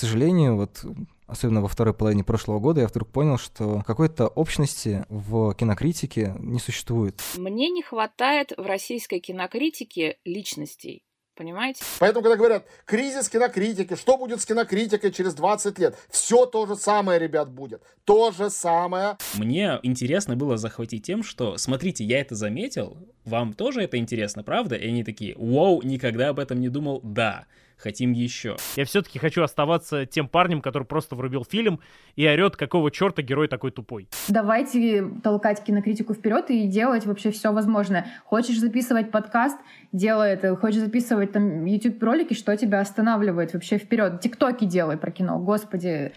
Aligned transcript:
сожалению, 0.00 0.56
вот 0.56 0.84
особенно 1.26 1.60
во 1.62 1.68
второй 1.68 1.94
половине 1.94 2.24
прошлого 2.24 2.58
года, 2.58 2.80
я 2.80 2.88
вдруг 2.88 3.08
понял, 3.08 3.38
что 3.38 3.82
какой-то 3.86 4.26
общности 4.26 5.04
в 5.08 5.54
кинокритике 5.54 6.34
не 6.38 6.58
существует. 6.58 7.20
Мне 7.36 7.70
не 7.70 7.82
хватает 7.82 8.52
в 8.56 8.66
российской 8.66 9.20
кинокритике 9.20 10.16
личностей. 10.24 11.04
Понимаете? 11.36 11.82
Поэтому, 12.00 12.22
когда 12.22 12.36
говорят, 12.36 12.66
кризис 12.84 13.30
кинокритики, 13.30 13.94
что 13.94 14.18
будет 14.18 14.42
с 14.42 14.44
кинокритикой 14.44 15.10
через 15.10 15.32
20 15.32 15.78
лет? 15.78 15.96
Все 16.10 16.44
то 16.44 16.66
же 16.66 16.76
самое, 16.76 17.18
ребят, 17.18 17.50
будет. 17.50 17.82
То 18.04 18.30
же 18.30 18.50
самое. 18.50 19.16
Мне 19.36 19.78
интересно 19.82 20.36
было 20.36 20.58
захватить 20.58 21.06
тем, 21.06 21.22
что, 21.22 21.56
смотрите, 21.56 22.04
я 22.04 22.20
это 22.20 22.34
заметил, 22.34 22.98
вам 23.24 23.54
тоже 23.54 23.80
это 23.80 23.96
интересно, 23.96 24.42
правда? 24.42 24.74
И 24.74 24.86
они 24.86 25.02
такие, 25.02 25.34
вау, 25.38 25.80
никогда 25.80 26.28
об 26.28 26.40
этом 26.40 26.60
не 26.60 26.68
думал, 26.68 27.00
да 27.02 27.46
хотим 27.80 28.12
еще. 28.12 28.56
Я 28.76 28.84
все-таки 28.84 29.18
хочу 29.18 29.42
оставаться 29.42 30.06
тем 30.06 30.28
парнем, 30.28 30.60
который 30.60 30.84
просто 30.84 31.14
врубил 31.14 31.44
фильм 31.44 31.80
и 32.16 32.26
орет, 32.26 32.56
какого 32.56 32.90
черта 32.90 33.22
герой 33.22 33.48
такой 33.48 33.70
тупой. 33.70 34.08
Давайте 34.28 35.04
толкать 35.22 35.64
кинокритику 35.64 36.14
вперед 36.14 36.50
и 36.50 36.66
делать 36.66 37.06
вообще 37.06 37.30
все 37.30 37.52
возможное. 37.52 38.06
Хочешь 38.24 38.58
записывать 38.58 39.10
подкаст, 39.10 39.58
делай 39.92 40.32
это. 40.32 40.54
Хочешь 40.56 40.80
записывать 40.80 41.32
там 41.32 41.64
YouTube 41.64 42.02
ролики, 42.02 42.34
что 42.34 42.56
тебя 42.56 42.80
останавливает 42.80 43.54
вообще 43.54 43.78
вперед? 43.78 44.20
Тиктоки 44.20 44.64
делай 44.64 44.96
про 44.96 45.10
кино, 45.10 45.38
господи. 45.38 46.12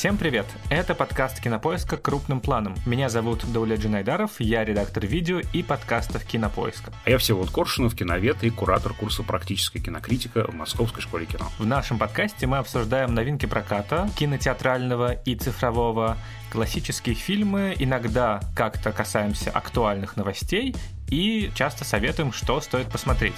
Всем 0.00 0.16
привет! 0.16 0.46
Это 0.70 0.94
подкаст 0.94 1.42
Кинопоиска 1.42 1.98
крупным 1.98 2.40
планом. 2.40 2.74
Меня 2.86 3.10
зовут 3.10 3.44
Даулет 3.52 3.80
Джинайдаров, 3.80 4.40
я 4.40 4.64
редактор 4.64 5.04
видео 5.04 5.42
и 5.52 5.62
подкастов 5.62 6.24
Кинопоиска. 6.24 6.90
А 7.04 7.10
я 7.10 7.18
Всеволод 7.18 7.50
Коршунов, 7.50 7.94
киновед 7.94 8.42
и 8.42 8.48
куратор 8.48 8.94
курса 8.94 9.22
«Практическая 9.22 9.78
кинокритика» 9.78 10.50
в 10.50 10.54
Московской 10.54 11.02
школе 11.02 11.26
кино. 11.26 11.52
В 11.58 11.66
нашем 11.66 11.98
подкасте 11.98 12.46
мы 12.46 12.56
обсуждаем 12.56 13.12
новинки 13.12 13.44
проката, 13.44 14.08
кинотеатрального 14.16 15.12
и 15.12 15.34
цифрового, 15.34 16.16
классические 16.50 17.14
фильмы, 17.14 17.76
иногда 17.78 18.40
как-то 18.56 18.92
касаемся 18.92 19.50
актуальных 19.50 20.16
новостей 20.16 20.74
и 21.08 21.50
часто 21.54 21.84
советуем, 21.84 22.32
что 22.32 22.58
стоит 22.62 22.88
посмотреть. 22.88 23.34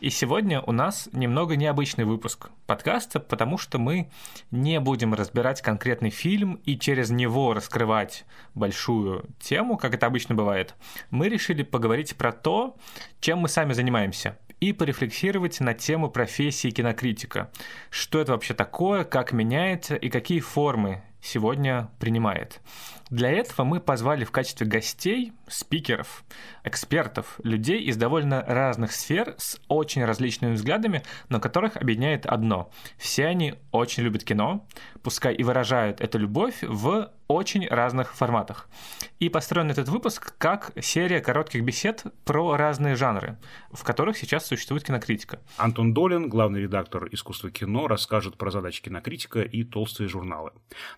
И 0.00 0.10
сегодня 0.10 0.60
у 0.60 0.70
нас 0.70 1.08
немного 1.12 1.56
необычный 1.56 2.04
выпуск 2.04 2.50
подкаста, 2.66 3.18
потому 3.18 3.58
что 3.58 3.80
мы 3.80 4.08
не 4.52 4.78
будем 4.78 5.12
разбирать 5.12 5.60
конкретный 5.60 6.10
фильм 6.10 6.60
и 6.64 6.78
через 6.78 7.10
него 7.10 7.52
раскрывать 7.52 8.24
большую 8.54 9.24
тему, 9.40 9.76
как 9.76 9.94
это 9.94 10.06
обычно 10.06 10.36
бывает. 10.36 10.76
Мы 11.10 11.28
решили 11.28 11.64
поговорить 11.64 12.14
про 12.14 12.30
то, 12.30 12.76
чем 13.20 13.40
мы 13.40 13.48
сами 13.48 13.72
занимаемся, 13.72 14.38
и 14.60 14.72
порефлексировать 14.72 15.58
на 15.58 15.74
тему 15.74 16.10
профессии 16.10 16.70
кинокритика. 16.70 17.50
Что 17.90 18.20
это 18.20 18.32
вообще 18.32 18.54
такое, 18.54 19.02
как 19.02 19.32
меняется 19.32 19.96
и 19.96 20.10
какие 20.10 20.38
формы 20.38 21.02
сегодня 21.20 21.90
принимает. 21.98 22.60
Для 23.10 23.32
этого 23.32 23.64
мы 23.64 23.80
позвали 23.80 24.24
в 24.24 24.30
качестве 24.30 24.64
гостей 24.64 25.32
спикеров, 25.50 26.24
экспертов, 26.64 27.38
людей 27.42 27.80
из 27.82 27.96
довольно 27.96 28.42
разных 28.46 28.92
сфер 28.92 29.34
с 29.38 29.60
очень 29.68 30.04
различными 30.04 30.54
взглядами, 30.54 31.02
но 31.28 31.40
которых 31.40 31.76
объединяет 31.76 32.26
одно. 32.26 32.70
Все 32.96 33.26
они 33.26 33.54
очень 33.72 34.02
любят 34.02 34.24
кино, 34.24 34.66
пускай 35.02 35.34
и 35.34 35.42
выражают 35.42 36.00
эту 36.00 36.18
любовь 36.18 36.62
в 36.62 37.12
очень 37.28 37.68
разных 37.68 38.14
форматах. 38.14 38.68
И 39.18 39.28
построен 39.28 39.70
этот 39.70 39.88
выпуск 39.88 40.34
как 40.38 40.72
серия 40.80 41.20
коротких 41.20 41.62
бесед 41.62 42.04
про 42.24 42.56
разные 42.56 42.96
жанры, 42.96 43.36
в 43.70 43.84
которых 43.84 44.16
сейчас 44.16 44.46
существует 44.46 44.84
кинокритика. 44.84 45.38
Антон 45.58 45.92
Долин, 45.92 46.30
главный 46.30 46.62
редактор 46.62 47.06
искусства 47.12 47.50
кино, 47.50 47.86
расскажет 47.86 48.38
про 48.38 48.50
задачи 48.50 48.82
кинокритика 48.82 49.42
и 49.42 49.62
толстые 49.62 50.08
журналы. 50.08 50.52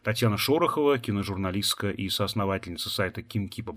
Татьяна 0.04 0.36
Шорохова, 0.36 0.98
киножурналистка 0.98 1.90
и 1.90 2.08
соосновательница 2.08 2.90
сайта 2.90 3.22
Ким 3.22 3.48
Кипа 3.48 3.72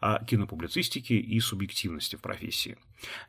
о 0.00 0.24
кинопублицистике 0.24 1.16
и 1.16 1.40
субъективности 1.40 2.16
в 2.16 2.20
профессии. 2.20 2.76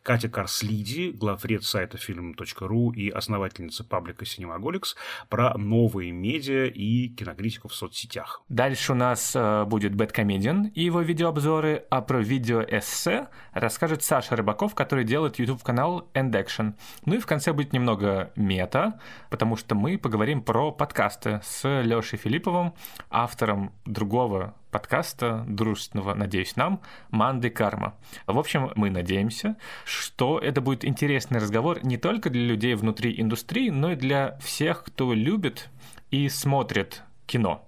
Катя 0.03 0.29
Карслиди, 0.29 1.11
главред 1.11 1.63
сайта 1.63 1.97
film.ru 1.97 2.93
и 2.93 3.09
основательница 3.09 3.83
паблика 3.83 4.25
Cinemaголикс 4.25 4.95
про 5.29 5.57
новые 5.57 6.11
медиа 6.11 6.65
и 6.65 7.09
кинокритику 7.09 7.67
в 7.67 7.75
соцсетях. 7.75 8.43
Дальше 8.49 8.93
у 8.93 8.95
нас 8.95 9.35
э, 9.35 9.65
будет 9.65 9.95
Бэткомедиан 9.95 10.67
и 10.67 10.83
его 10.83 11.01
видеообзоры, 11.01 11.85
а 11.89 12.01
про 12.01 12.19
видеоэссе 12.19 13.27
расскажет 13.53 14.03
Саша 14.03 14.35
Рыбаков, 14.35 14.75
который 14.75 15.03
делает 15.03 15.39
YouTube-канал 15.39 16.09
End 16.13 16.31
Action. 16.31 16.75
Ну 17.05 17.15
и 17.15 17.19
в 17.19 17.25
конце 17.25 17.53
будет 17.53 17.73
немного 17.73 18.31
мета, 18.35 18.99
потому 19.29 19.55
что 19.55 19.75
мы 19.75 19.97
поговорим 19.97 20.41
про 20.41 20.71
подкасты 20.71 21.41
с 21.43 21.81
Лешей 21.81 22.19
Филипповым, 22.19 22.73
автором 23.09 23.71
другого 23.85 24.55
подкаста, 24.73 25.45
дружественного, 25.47 26.15
надеюсь, 26.15 26.55
нам, 26.55 26.81
Манды 27.11 27.51
Карма. 27.51 27.93
В 28.25 28.39
общем, 28.39 28.71
мы 28.75 28.89
надеемся, 28.89 29.55
что 29.85 30.39
это 30.39 30.61
будет 30.61 30.85
интересный 30.85 31.39
разговор 31.39 31.83
не 31.83 31.97
только 31.97 32.29
для 32.29 32.43
людей 32.43 32.75
внутри 32.75 33.19
индустрии, 33.19 33.69
но 33.69 33.91
и 33.91 33.95
для 33.95 34.37
всех, 34.43 34.83
кто 34.83 35.13
любит 35.13 35.69
и 36.11 36.29
смотрит 36.29 37.03
кино. 37.25 37.65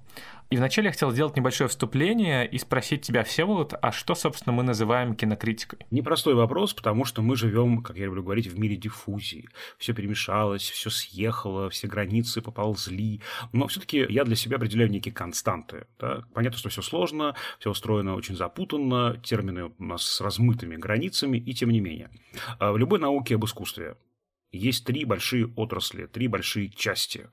И 0.56 0.58
вначале 0.58 0.86
я 0.86 0.94
хотел 0.94 1.12
сделать 1.12 1.36
небольшое 1.36 1.68
вступление 1.68 2.48
и 2.48 2.58
спросить 2.58 3.02
тебя, 3.02 3.26
Всеволод, 3.26 3.74
а 3.82 3.92
что, 3.92 4.16
собственно, 4.16 4.56
мы 4.56 4.64
называем 4.64 5.14
кинокритикой? 5.14 5.80
Непростой 5.92 6.34
вопрос, 6.34 6.74
потому 6.74 7.04
что 7.04 7.22
мы 7.22 7.36
живем, 7.36 7.84
как 7.84 7.98
я 7.98 8.06
люблю 8.06 8.24
говорить, 8.24 8.48
в 8.48 8.58
мире 8.58 8.78
диффузии. 8.78 9.50
Все 9.78 9.92
перемешалось, 9.92 10.62
все 10.62 10.90
съехало, 10.90 11.70
все 11.70 11.88
границы 11.88 12.42
поползли. 12.42 13.20
Но 13.52 13.68
все-таки 13.68 14.06
я 14.08 14.24
для 14.24 14.38
себя 14.38 14.56
определяю 14.56 14.90
некие 14.90 15.14
константы. 15.14 15.88
Да? 16.00 16.24
Понятно, 16.34 16.58
что 16.58 16.70
все 16.70 16.82
сложно, 16.82 17.36
все 17.60 17.72
устроено 17.72 18.16
очень 18.16 18.38
запутанно, 18.38 19.20
термины 19.22 19.74
у 19.78 19.84
нас 19.84 20.04
с 20.04 20.22
размытыми 20.22 20.78
границами, 20.78 21.38
и 21.38 21.54
тем 21.54 21.70
не 21.70 21.82
менее. 21.82 22.12
А 22.60 22.72
в 22.72 22.78
любой 22.78 23.00
науке 23.00 23.36
об 23.36 23.44
искусстве 23.44 23.98
есть 24.56 24.86
три 24.86 25.06
большие 25.06 25.52
отрасли, 25.56 26.06
три 26.06 26.28
большие 26.28 26.70
части. 26.70 27.28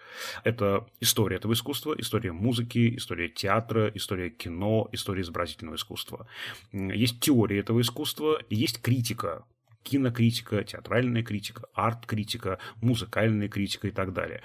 Это 0.44 0.87
история 1.00 1.37
этого 1.37 1.53
искусства, 1.53 1.94
история 1.99 2.33
музыки, 2.33 2.97
история 2.97 3.28
театра, 3.28 3.91
история 3.94 4.31
кино, 4.31 4.88
история 4.93 5.22
изобразительного 5.22 5.77
искусства. 5.77 6.27
Есть 6.72 7.21
теория 7.21 7.60
этого 7.60 7.81
искусства, 7.81 8.41
есть 8.50 8.81
критика 8.81 9.44
кинокритика, 9.82 10.62
театральная 10.65 11.22
критика, 11.22 11.65
арт-критика, 11.75 12.59
музыкальная 12.81 13.48
критика 13.48 13.88
и 13.88 13.91
так 13.91 14.12
далее. 14.12 14.43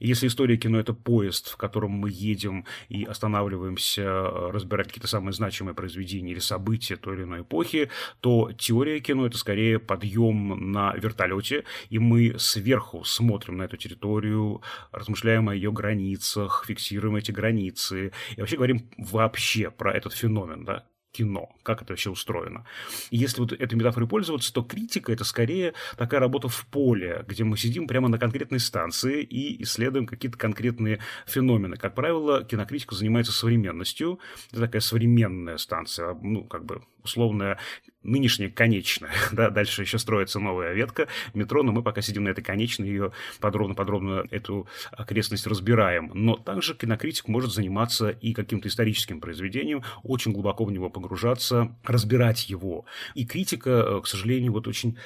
Если 0.00 0.26
история 0.26 0.56
кино– 0.56 0.78
это 0.80 0.92
поезд, 0.92 1.50
в 1.50 1.56
котором 1.56 1.92
мы 1.92 2.10
едем 2.10 2.64
и 2.88 3.04
останавливаемся 3.04 4.04
разбирать 4.50 4.88
какие-то 4.88 5.08
самые 5.08 5.32
значимые 5.32 5.74
произведения 5.74 6.32
или 6.32 6.40
события 6.40 6.96
той 6.96 7.16
или 7.16 7.22
иной 7.22 7.42
эпохи, 7.42 7.90
то 8.20 8.52
теория 8.56 9.00
кино– 9.00 9.26
это 9.28 9.38
скорее 9.38 9.78
подъем 9.78 10.72
на 10.72 10.94
вертолете, 10.94 11.64
и 11.90 11.98
мы 11.98 12.38
сверху 12.38 13.04
смотрим 13.04 13.56
на 13.56 13.62
эту 13.62 13.76
территорию, 13.76 14.62
размышляем 14.92 15.48
о 15.48 15.54
ее 15.54 15.72
границах, 15.72 16.64
фиксируем 16.66 17.16
эти 17.16 17.30
границы 17.30 18.12
и 18.36 18.40
вообще 18.40 18.56
говорим 18.56 18.90
вообще 18.98 19.70
про 19.70 19.92
этот 19.92 20.12
феномен, 20.12 20.64
да, 20.64 20.84
кино, 21.14 21.54
как 21.62 21.82
это 21.82 21.92
вообще 21.92 22.10
устроено. 22.10 22.66
И 23.10 23.16
если 23.16 23.40
вот 23.40 23.52
этой 23.52 23.74
метафорой 23.74 24.08
пользоваться, 24.08 24.52
то 24.52 24.62
критика– 24.62 25.12
это 25.14 25.24
скорее 25.24 25.74
такая 25.96 26.20
работа 26.20 26.48
в 26.48 26.66
поле, 26.66 27.24
где 27.28 27.44
мы 27.44 27.56
сидим 27.56 27.86
прямо 27.86 28.08
на 28.08 28.18
конкретной 28.18 28.60
станции 28.60 29.22
и 29.22 29.62
исследуем 29.62 30.06
какие-то 30.06 30.36
конкретные 30.36 30.98
феномены. 31.26 31.76
Как 31.76 31.94
правило, 31.94 32.44
кинокритика 32.44 32.94
занимается 32.94 33.32
современностью. 33.32 34.18
Это 34.50 34.62
такая 34.62 34.80
современная 34.80 35.56
станция, 35.56 36.14
ну, 36.20 36.44
как 36.44 36.64
бы 36.64 36.82
условная 37.04 37.58
нынешняя 38.02 38.50
конечная. 38.50 39.10
Да, 39.32 39.50
дальше 39.50 39.82
еще 39.82 39.98
строится 39.98 40.38
новая 40.38 40.72
ветка 40.74 41.08
метро, 41.32 41.62
но 41.62 41.72
мы 41.72 41.82
пока 41.82 42.02
сидим 42.02 42.24
на 42.24 42.28
этой 42.28 42.44
конечной, 42.44 42.88
ее 42.88 43.12
подробно-подробно 43.40 44.24
эту 44.30 44.68
окрестность 44.92 45.46
разбираем. 45.46 46.10
Но 46.14 46.36
также 46.36 46.74
кинокритик 46.74 47.28
может 47.28 47.52
заниматься 47.52 48.10
и 48.10 48.32
каким-то 48.32 48.68
историческим 48.68 49.20
произведением, 49.20 49.82
очень 50.02 50.32
глубоко 50.32 50.64
в 50.64 50.72
него 50.72 50.90
погружаться, 50.90 51.76
разбирать 51.84 52.48
его. 52.48 52.84
И 53.14 53.26
критика, 53.26 53.70
э, 53.70 54.00
к 54.02 54.06
сожалению, 54.06 54.52
вот 54.52 54.68
очень 54.68 54.98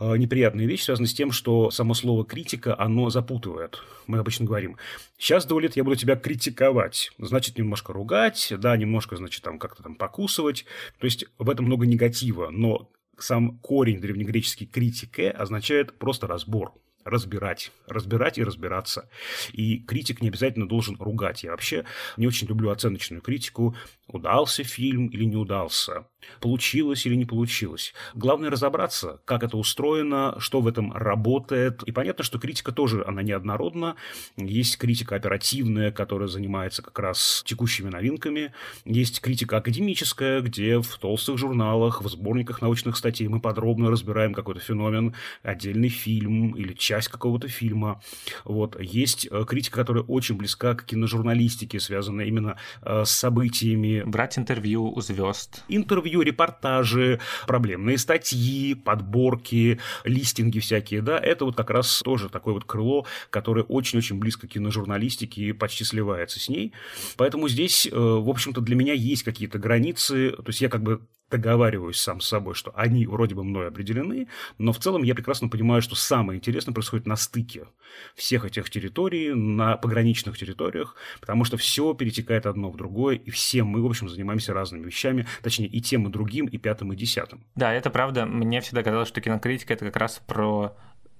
неприятная 0.00 0.66
вещь 0.66 0.82
связана 0.82 1.06
с 1.06 1.14
тем, 1.14 1.32
что 1.32 1.70
само 1.70 1.94
слово 1.94 2.24
критика, 2.24 2.78
оно 2.78 3.10
запутывает. 3.10 3.80
Мы 4.06 4.18
обычно 4.18 4.44
говорим, 4.44 4.76
сейчас, 5.18 5.46
Даулет, 5.46 5.76
я 5.76 5.84
буду 5.84 5.96
тебя 5.96 6.16
критиковать. 6.16 7.12
Значит, 7.18 7.58
немножко 7.58 7.92
ругать, 7.92 8.52
да, 8.58 8.76
немножко, 8.76 9.16
значит, 9.16 9.42
там 9.42 9.58
как-то 9.58 9.82
там 9.82 9.94
покусывать. 9.94 10.64
То 10.98 11.04
есть, 11.04 11.26
в 11.38 11.48
этом 11.48 11.66
много 11.66 11.86
негатива, 11.86 12.50
но 12.50 12.90
сам 13.18 13.58
корень 13.58 14.00
древнегреческий 14.00 14.66
критике 14.66 15.30
означает 15.30 15.98
просто 15.98 16.26
разбор 16.26 16.74
разбирать. 17.04 17.72
Разбирать 17.86 18.38
и 18.38 18.44
разбираться. 18.44 19.08
И 19.52 19.78
критик 19.78 20.22
не 20.22 20.28
обязательно 20.28 20.68
должен 20.68 20.96
ругать. 20.98 21.44
Я 21.44 21.52
вообще 21.52 21.84
не 22.16 22.26
очень 22.26 22.48
люблю 22.48 22.70
оценочную 22.70 23.22
критику. 23.22 23.76
Удался 24.06 24.64
фильм 24.64 25.06
или 25.08 25.24
не 25.24 25.36
удался? 25.36 26.06
Получилось 26.40 27.06
или 27.06 27.14
не 27.14 27.24
получилось? 27.24 27.94
Главное 28.14 28.50
разобраться, 28.50 29.20
как 29.24 29.42
это 29.42 29.56
устроено, 29.56 30.36
что 30.38 30.60
в 30.60 30.68
этом 30.68 30.92
работает. 30.92 31.82
И 31.84 31.92
понятно, 31.92 32.24
что 32.24 32.38
критика 32.38 32.72
тоже, 32.72 33.04
она 33.06 33.22
неоднородна. 33.22 33.96
Есть 34.36 34.78
критика 34.78 35.16
оперативная, 35.16 35.90
которая 35.90 36.28
занимается 36.28 36.82
как 36.82 36.98
раз 36.98 37.42
текущими 37.46 37.88
новинками. 37.88 38.52
Есть 38.84 39.20
критика 39.20 39.58
академическая, 39.58 40.40
где 40.40 40.80
в 40.80 40.98
толстых 40.98 41.38
журналах, 41.38 42.02
в 42.02 42.08
сборниках 42.08 42.62
научных 42.62 42.96
статей 42.96 43.28
мы 43.28 43.40
подробно 43.40 43.90
разбираем 43.90 44.34
какой-то 44.34 44.60
феномен, 44.60 45.14
отдельный 45.42 45.88
фильм 45.88 46.52
или 46.52 46.74
часть 46.94 47.08
какого-то 47.08 47.48
фильма. 47.48 48.00
Вот. 48.44 48.80
Есть 48.80 49.26
э, 49.28 49.44
критика, 49.48 49.80
которая 49.80 50.04
очень 50.04 50.36
близка 50.36 50.74
к 50.74 50.84
киножурналистике, 50.84 51.80
связанная 51.80 52.26
именно 52.26 52.56
э, 52.82 53.04
с 53.04 53.10
событиями. 53.10 54.04
Брать 54.06 54.38
интервью 54.38 54.92
у 54.92 55.00
звезд. 55.00 55.64
Интервью, 55.68 56.22
репортажи, 56.22 57.18
проблемные 57.48 57.98
статьи, 57.98 58.74
подборки, 58.74 59.80
листинги 60.04 60.60
всякие, 60.60 61.02
да, 61.02 61.18
это 61.18 61.44
вот 61.44 61.56
как 61.56 61.70
раз 61.70 62.00
тоже 62.04 62.28
такое 62.28 62.54
вот 62.54 62.64
крыло, 62.64 63.06
которое 63.30 63.64
очень-очень 63.64 64.18
близко 64.20 64.46
к 64.46 64.50
киножурналистике 64.52 65.42
и 65.42 65.52
почти 65.52 65.82
сливается 65.82 66.38
с 66.38 66.48
ней. 66.48 66.72
Поэтому 67.16 67.48
здесь, 67.48 67.88
э, 67.90 67.90
в 67.90 68.28
общем-то, 68.28 68.60
для 68.60 68.76
меня 68.76 68.92
есть 68.92 69.24
какие-то 69.24 69.58
границы, 69.58 70.30
то 70.30 70.44
есть 70.46 70.60
я 70.60 70.68
как 70.68 70.84
бы 70.84 71.00
договариваюсь 71.38 71.98
сам 71.98 72.20
с 72.20 72.28
собой, 72.28 72.54
что 72.54 72.72
они 72.74 73.06
вроде 73.06 73.34
бы 73.34 73.44
мной 73.44 73.68
определены, 73.68 74.28
но 74.58 74.72
в 74.72 74.78
целом 74.78 75.02
я 75.02 75.14
прекрасно 75.14 75.48
понимаю, 75.48 75.82
что 75.82 75.94
самое 75.96 76.38
интересное 76.38 76.72
происходит 76.72 77.06
на 77.06 77.16
стыке 77.16 77.66
всех 78.14 78.44
этих 78.44 78.70
территорий, 78.70 79.34
на 79.34 79.76
пограничных 79.76 80.38
территориях, 80.38 80.96
потому 81.20 81.44
что 81.44 81.56
все 81.56 81.94
перетекает 81.94 82.46
одно 82.46 82.70
в 82.70 82.76
другое, 82.76 83.16
и 83.16 83.30
все 83.30 83.64
мы, 83.64 83.82
в 83.82 83.86
общем, 83.86 84.08
занимаемся 84.08 84.52
разными 84.52 84.84
вещами, 84.84 85.26
точнее, 85.42 85.66
и 85.66 85.80
тем, 85.80 86.06
и 86.06 86.10
другим, 86.10 86.46
и 86.46 86.58
пятым, 86.58 86.92
и 86.92 86.96
десятым. 86.96 87.44
Да, 87.54 87.72
это 87.72 87.90
правда. 87.90 88.26
Мне 88.26 88.60
всегда 88.60 88.82
казалось, 88.82 89.08
что 89.08 89.20
кинокритика— 89.20 89.72
это 89.74 89.86
как 89.86 89.96
раз 89.96 90.20
про 90.26 90.76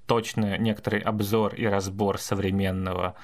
точно 0.06 0.58
некоторый 0.58 1.00
обзор 1.00 1.54
и 1.54 1.64
разбор 1.64 2.18
современного 2.18 3.14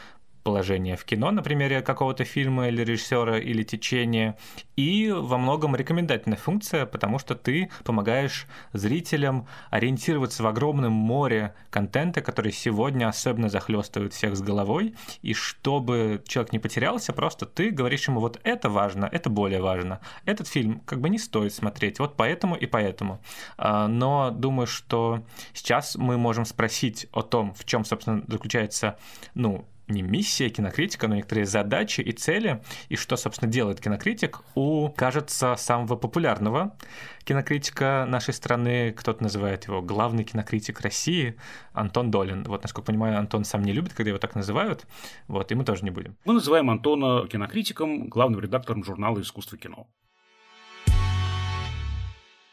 положение 0.43 0.97
в 0.97 1.05
кино 1.05 1.31
на 1.31 1.43
примере 1.43 1.83
какого-то 1.83 2.25
фильма 2.25 2.69
или 2.69 2.83
режиссера 2.83 3.39
или 3.39 3.63
течения, 3.63 4.37
и 4.77 5.11
во 5.11 5.39
многом 5.39 5.77
рекомендательная 5.77 6.39
функция, 6.39 6.87
потому 6.87 7.19
что 7.19 7.35
ты 7.35 7.71
помогаешь 7.85 8.47
зрителям 8.73 9.47
ориентироваться 9.71 10.43
в 10.43 10.47
огромном 10.47 10.93
море 10.93 11.55
контента, 11.71 12.23
который 12.23 12.53
сегодня 12.53 13.09
особенно 13.09 13.49
захлестывает 13.49 14.15
всех 14.15 14.37
с 14.37 14.41
головой, 14.41 14.95
и 15.23 15.35
чтобы 15.35 16.23
человек 16.27 16.53
не 16.53 16.59
потерялся, 16.59 17.13
просто 17.13 17.47
ты 17.47 17.71
говоришь 17.71 18.09
ему, 18.09 18.21
вот 18.21 18.41
это 18.43 18.71
важно, 18.71 19.09
это 19.11 19.29
более 19.29 19.61
важно, 19.61 20.01
этот 20.25 20.49
фильм 20.49 20.81
как 20.81 21.01
бы 21.01 21.09
не 21.09 21.19
стоит 21.19 21.53
смотреть, 21.53 21.99
вот 21.99 22.17
поэтому 22.17 22.57
и 22.57 22.67
поэтому. 22.67 23.21
А, 23.59 23.87
но 23.89 24.31
думаю, 24.31 24.67
что 24.67 25.23
сейчас 25.53 25.97
мы 25.97 26.17
можем 26.17 26.45
спросить 26.45 27.07
о 27.13 27.23
том, 27.23 27.55
в 27.55 27.65
чем, 27.65 27.85
собственно, 27.85 28.23
заключается, 28.27 28.99
ну, 29.35 29.67
не 29.91 30.03
миссия 30.03 30.49
кинокритика, 30.49 31.09
но 31.09 31.17
некоторые 31.17 31.47
задачи 31.47 32.01
и 32.01 32.13
цели, 32.13 32.63
и 32.89 32.97
что, 32.97 33.17
собственно, 33.17 33.51
делает 33.51 33.81
кинокритик 33.81 34.43
у, 34.55 34.89
кажется, 34.91 35.57
самого 35.57 35.97
популярного 35.97 36.77
кинокритика 37.25 38.07
нашей 38.09 38.35
страны, 38.35 38.93
кто-то 38.93 39.23
называет 39.23 39.67
его 39.67 39.83
главный 39.83 40.25
кинокритик 40.25 40.81
России, 40.81 41.37
Антон 41.73 42.11
Долин. 42.11 42.45
Вот, 42.45 42.63
насколько 42.63 42.87
понимаю, 42.87 43.19
Антон 43.19 43.45
сам 43.45 43.63
не 43.63 43.73
любит, 43.73 43.93
когда 43.93 44.11
его 44.11 44.19
так 44.19 44.35
называют, 44.35 44.87
вот, 45.29 45.53
и 45.53 45.55
мы 45.55 45.65
тоже 45.65 45.85
не 45.85 45.91
будем. 45.91 46.17
Мы 46.25 46.35
называем 46.35 46.71
Антона 46.71 47.27
кинокритиком, 47.29 48.09
главным 48.09 48.41
редактором 48.41 48.85
журнала 48.85 49.21
«Искусство 49.21 49.59
кино». 49.59 49.87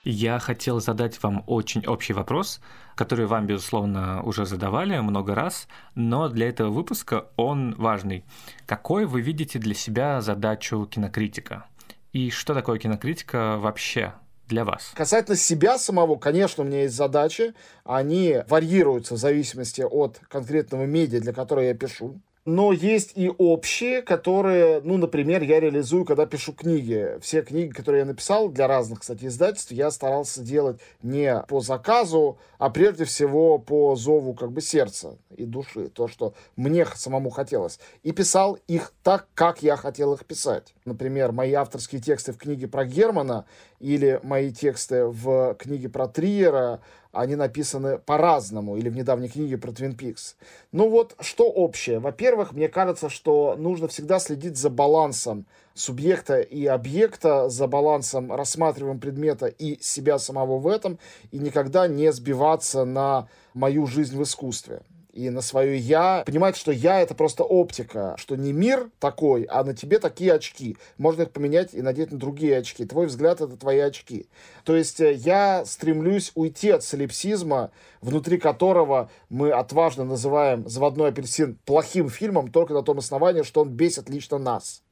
Я 0.09 0.39
хотел 0.39 0.79
задать 0.79 1.21
вам 1.21 1.43
очень 1.47 1.85
общий 1.85 2.13
вопрос, 2.13 2.61
который 2.95 3.25
вам, 3.25 3.45
безусловно, 3.45 4.23
уже 4.23 4.45
задавали 4.45 4.97
много 4.99 5.35
раз, 5.35 5.67
но 5.95 6.29
для 6.29 6.47
этого 6.47 6.69
выпуска 6.69 7.25
он 7.35 7.75
важный. 7.75 8.23
Какой 8.65 9.05
вы 9.05 9.19
видите 9.19 9.59
для 9.59 9.73
себя 9.73 10.21
задачу 10.21 10.87
кинокритика? 10.89 11.65
И 12.13 12.29
что 12.29 12.53
такое 12.53 12.79
кинокритика 12.79 13.57
вообще? 13.57 14.13
для 14.47 14.63
вас? 14.63 14.93
Касательно 14.95 15.35
себя 15.35 15.77
самого, 15.77 16.15
конечно, 16.15 16.63
у 16.63 16.65
меня 16.65 16.83
есть 16.83 16.95
задачи. 16.95 17.53
Они 17.83 18.37
варьируются 18.47 19.15
в 19.15 19.17
зависимости 19.17 19.81
от 19.81 20.21
конкретного 20.29 20.85
медиа, 20.85 21.19
для 21.19 21.33
которого 21.33 21.65
я 21.65 21.73
пишу 21.73 22.21
но 22.47 22.71
есть 22.71 23.11
и 23.15 23.29
общие, 23.37 24.01
которые, 24.01 24.79
ну, 24.81 24.95
например, 24.95 25.43
я 25.43 25.59
реализую, 25.59 26.05
когда 26.05 26.25
пишу 26.25 26.53
книги. 26.53 27.17
Все 27.19 27.41
книги, 27.41 27.73
которые 27.73 27.99
я 27.99 28.05
написал 28.05 28.47
для 28.47 28.67
разных, 28.67 29.01
кстати, 29.01 29.25
издательств, 29.25 29.71
я 29.71 29.91
старался 29.91 30.41
делать 30.41 30.79
не 31.03 31.43
по 31.49 31.59
заказу, 31.59 32.39
а 32.57 32.69
прежде 32.69 33.03
всего 33.03 33.57
по 33.57 33.97
зову 33.97 34.33
как 34.33 34.53
бы 34.53 34.61
сердца 34.61 35.17
и 35.35 35.43
души, 35.43 35.89
то, 35.89 36.07
что 36.07 36.35
мне 36.55 36.85
самому 36.95 37.31
хотелось. 37.31 37.81
И 38.03 38.13
писал 38.13 38.57
их 38.67 38.93
так, 39.03 39.27
как 39.33 39.61
я 39.61 39.75
хотел 39.75 40.13
их 40.13 40.23
писать. 40.23 40.73
Например, 40.85 41.33
мои 41.33 41.51
авторские 41.51 41.99
тексты 41.99 42.31
в 42.31 42.37
книге 42.37 42.69
про 42.69 42.85
Германа 42.85 43.45
или 43.79 44.19
мои 44.23 44.51
тексты 44.51 45.05
в 45.05 45.55
книге 45.55 45.89
про 45.89 46.07
Триера– 46.07 46.81
они 47.17 47.35
написаны 47.35 47.97
по-разному, 47.97 48.77
или 48.77 48.89
в 48.89 48.95
недавней 48.95 49.27
книге 49.27 49.57
про 49.57 49.71
Твин 49.71 49.95
Пикс. 49.95 50.35
Ну 50.71 50.89
вот, 50.89 51.15
что 51.19 51.45
общее? 51.49 51.99
Во-первых, 51.99 52.53
мне 52.53 52.67
кажется, 52.67 53.09
что 53.09 53.55
нужно 53.57 53.87
всегда 53.87 54.19
следить 54.19 54.57
за 54.57 54.69
балансом 54.69 55.45
субъекта 55.73 56.39
и 56.39 56.65
объекта, 56.65 57.49
за 57.49 57.67
балансом 57.67 58.31
рассматриваемого 58.31 58.99
предмета 58.99 59.47
и 59.47 59.81
себя 59.81 60.19
самого 60.19 60.59
в 60.59 60.67
этом, 60.67 60.99
и 61.31 61.39
никогда 61.39 61.87
не 61.87 62.11
сбиваться 62.11 62.85
на 62.85 63.27
мою 63.53 63.87
жизнь 63.87 64.15
в 64.15 64.23
искусстве 64.23 64.81
и 65.17 65.31
на 65.31 65.41
свое 65.41 65.77
«я», 65.77 66.23
понимать, 66.25 66.55
что 66.55 66.71
«я»— 66.71 66.99
это 67.01 67.15
просто 67.15 67.43
оптика, 67.43 68.13
что 68.17 68.35
не 68.35 68.53
мир 68.53 68.89
такой, 68.99 69.43
а 69.43 69.63
на 69.63 69.73
тебе 69.73 69.97
такие 69.97 70.31
очки. 70.31 70.77
Можно 70.97 71.23
их 71.23 71.31
поменять 71.31 71.73
и 71.73 71.81
надеть 71.81 72.11
на 72.11 72.19
другие 72.19 72.57
очки. 72.57 72.85
Твой 72.85 73.07
взгляд— 73.07 73.41
это 73.41 73.57
твои 73.57 73.79
очки. 73.79 74.27
То 74.63 74.75
есть 74.75 75.01
э, 75.01 75.13
я 75.13 75.65
стремлюсь 75.65 76.31
уйти 76.35 76.69
от 76.69 76.83
солипсизма, 76.83 77.71
внутри 78.01 78.37
которого 78.37 79.09
мы 79.29 79.51
отважно 79.51 80.05
называем 80.05 80.69
«Заводной 80.69 81.09
апельсин» 81.09 81.57
плохим 81.65 82.09
фильмом 82.09 82.51
только 82.51 82.73
на 82.73 82.83
том 82.83 82.99
основании, 82.99 83.41
что 83.41 83.61
он 83.61 83.69
бесит 83.69 84.09
лично 84.09 84.37
нас. 84.37 84.83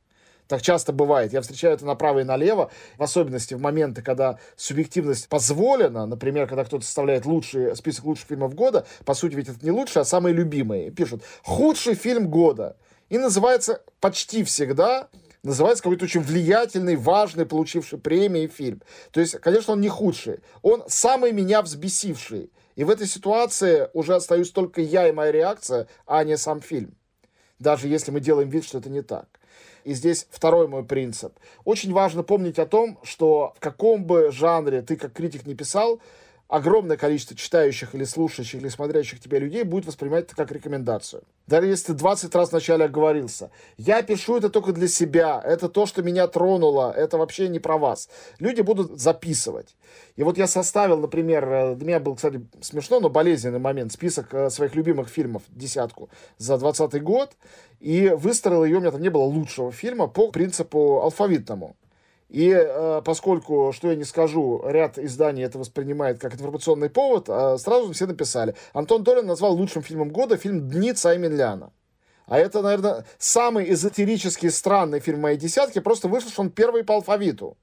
Так 0.47 0.61
часто 0.61 0.93
бывает. 0.93 1.33
Я 1.33 1.41
встречаю 1.41 1.73
это 1.73 1.85
направо 1.85 2.19
и 2.19 2.23
налево, 2.23 2.71
в 2.97 3.03
особенности 3.03 3.53
в 3.55 3.61
моменты, 3.61 4.01
когда 4.01 4.37
субъективность 4.55 5.27
позволена. 5.27 6.05
Например, 6.05 6.47
когда 6.47 6.63
кто-то 6.63 6.85
составляет 6.85 7.25
лучший 7.25 7.75
список 7.75 8.05
лучших 8.05 8.27
фильмов 8.27 8.53
года. 8.53 8.85
По 9.05 9.13
сути, 9.13 9.35
ведь 9.35 9.49
это 9.49 9.57
не 9.63 9.71
лучший, 9.71 10.01
а 10.01 10.05
самые 10.05 10.33
любимые. 10.33 10.91
Пишут 10.91 11.23
«худший 11.43 11.95
фильм 11.95 12.29
года». 12.29 12.77
И 13.09 13.17
называется 13.17 13.81
почти 13.99 14.43
всегда 14.43 15.09
называется 15.45 15.83
какой-то 15.83 16.05
очень 16.05 16.21
влиятельный, 16.21 16.95
важный, 16.95 17.45
получивший 17.45 17.99
премии 17.99 18.47
фильм. 18.47 18.81
То 19.11 19.19
есть, 19.19 19.39
конечно, 19.39 19.73
он 19.73 19.81
не 19.81 19.89
худший. 19.89 20.39
Он 20.63 20.83
самый 20.87 21.31
меня 21.31 21.61
взбесивший. 21.61 22.51
И 22.75 22.83
в 22.83 22.89
этой 22.89 23.07
ситуации 23.07 23.89
уже 23.93 24.15
остаюсь 24.15 24.51
только 24.51 24.81
я 24.81 25.07
и 25.07 25.11
моя 25.11 25.31
реакция, 25.31 25.87
а 26.05 26.23
не 26.23 26.37
сам 26.37 26.61
фильм. 26.61 26.95
Даже 27.59 27.87
если 27.87 28.11
мы 28.11 28.19
делаем 28.19 28.49
вид, 28.49 28.65
что 28.65 28.79
это 28.79 28.89
не 28.89 29.01
так. 29.01 29.27
И 29.85 29.93
здесь 29.93 30.27
второй 30.31 30.67
мой 30.67 30.83
принцип. 30.83 31.33
Очень 31.63 31.93
важно 31.93 32.23
помнить 32.23 32.57
о 32.57 32.65
том, 32.65 32.97
что 33.03 33.53
в 33.55 33.59
каком 33.59 34.03
бы 34.03 34.31
жанре 34.31 34.81
ты 34.81 34.95
как 34.95 35.13
критик 35.13 35.45
не 35.45 35.53
писал, 35.53 35.99
огромное 36.47 36.97
количество 36.97 37.35
читающих 37.35 37.95
или 37.95 38.03
слушающих 38.03 38.61
или 38.61 38.69
смотрящих 38.69 39.19
тебя 39.19 39.39
людей 39.39 39.63
будет 39.63 39.85
воспринимать 39.85 40.25
это 40.25 40.35
как 40.35 40.51
рекомендацию. 40.51 41.23
Даже 41.47 41.67
если 41.67 41.87
ты 41.87 41.93
20 41.93 42.33
раз 42.35 42.51
вначале 42.51 42.85
оговорился. 42.85 43.51
Я 43.77 44.01
пишу 44.01 44.37
это 44.37 44.49
только 44.49 44.71
для 44.71 44.87
себя, 44.87 45.41
это 45.43 45.69
то, 45.69 45.85
что 45.85 46.03
меня 46.03 46.27
тронуло, 46.27 46.91
это 46.95 47.17
вообще 47.17 47.47
не 47.47 47.59
про 47.59 47.77
вас. 47.77 48.09
Люди 48.39 48.61
будут 48.61 48.99
записывать. 48.99 49.75
И 50.15 50.23
вот 50.23 50.37
я 50.37 50.47
составил, 50.47 50.99
например, 50.99 51.47
э, 51.47 51.75
для 51.75 51.85
меня 51.85 51.99
был, 51.99 52.15
кстати, 52.15 52.41
смешно, 52.61 52.99
но 52.99 53.09
болезненный 53.09 53.59
момент, 53.59 53.91
список 53.91 54.33
э, 54.33 54.49
своих 54.49 54.75
любимых 54.75 55.09
фильмов, 55.09 55.43
десятку, 55.49 56.09
за 56.37 56.57
20 56.57 57.01
год, 57.03 57.31
и 57.79 58.09
выстроил 58.09 58.65
ее, 58.65 58.77
у 58.77 58.81
меня 58.81 58.91
там 58.91 59.01
не 59.01 59.09
было 59.09 59.23
лучшего 59.23 59.71
фильма, 59.71 60.07
по 60.07 60.31
принципу 60.31 61.01
алфавитному. 61.01 61.75
И 62.29 62.49
э, 62.49 63.01
поскольку, 63.05 63.71
что 63.71 63.89
я 63.89 63.95
не 63.95 64.03
скажу, 64.03 64.61
ряд 64.65 64.97
изданий 64.97 65.43
это 65.43 65.59
воспринимает 65.59 66.19
как 66.19 66.33
информационный 66.33 66.89
повод, 66.89 67.29
э, 67.29 67.57
сразу 67.59 67.93
все 67.93 68.07
написали. 68.07 68.55
Антон 68.73 69.03
Долин 69.03 69.27
назвал 69.27 69.53
лучшим 69.53 69.83
фильмом 69.83 70.09
года 70.09 70.35
фильм 70.35 70.67
«Дни 70.67 70.93
Цаймин 70.93 71.35
Ляна». 71.35 71.71
А 72.25 72.39
это, 72.39 72.63
наверное, 72.63 73.05
самый 73.19 73.71
эзотерически 73.71 74.49
странный 74.49 74.99
фильм 74.99 75.21
моей 75.21 75.37
десятки, 75.37 75.79
просто 75.79 76.07
вышел, 76.07 76.31
что 76.31 76.41
он 76.41 76.49
первый 76.49 76.83
по 76.83 76.95
алфавиту. 76.95 77.57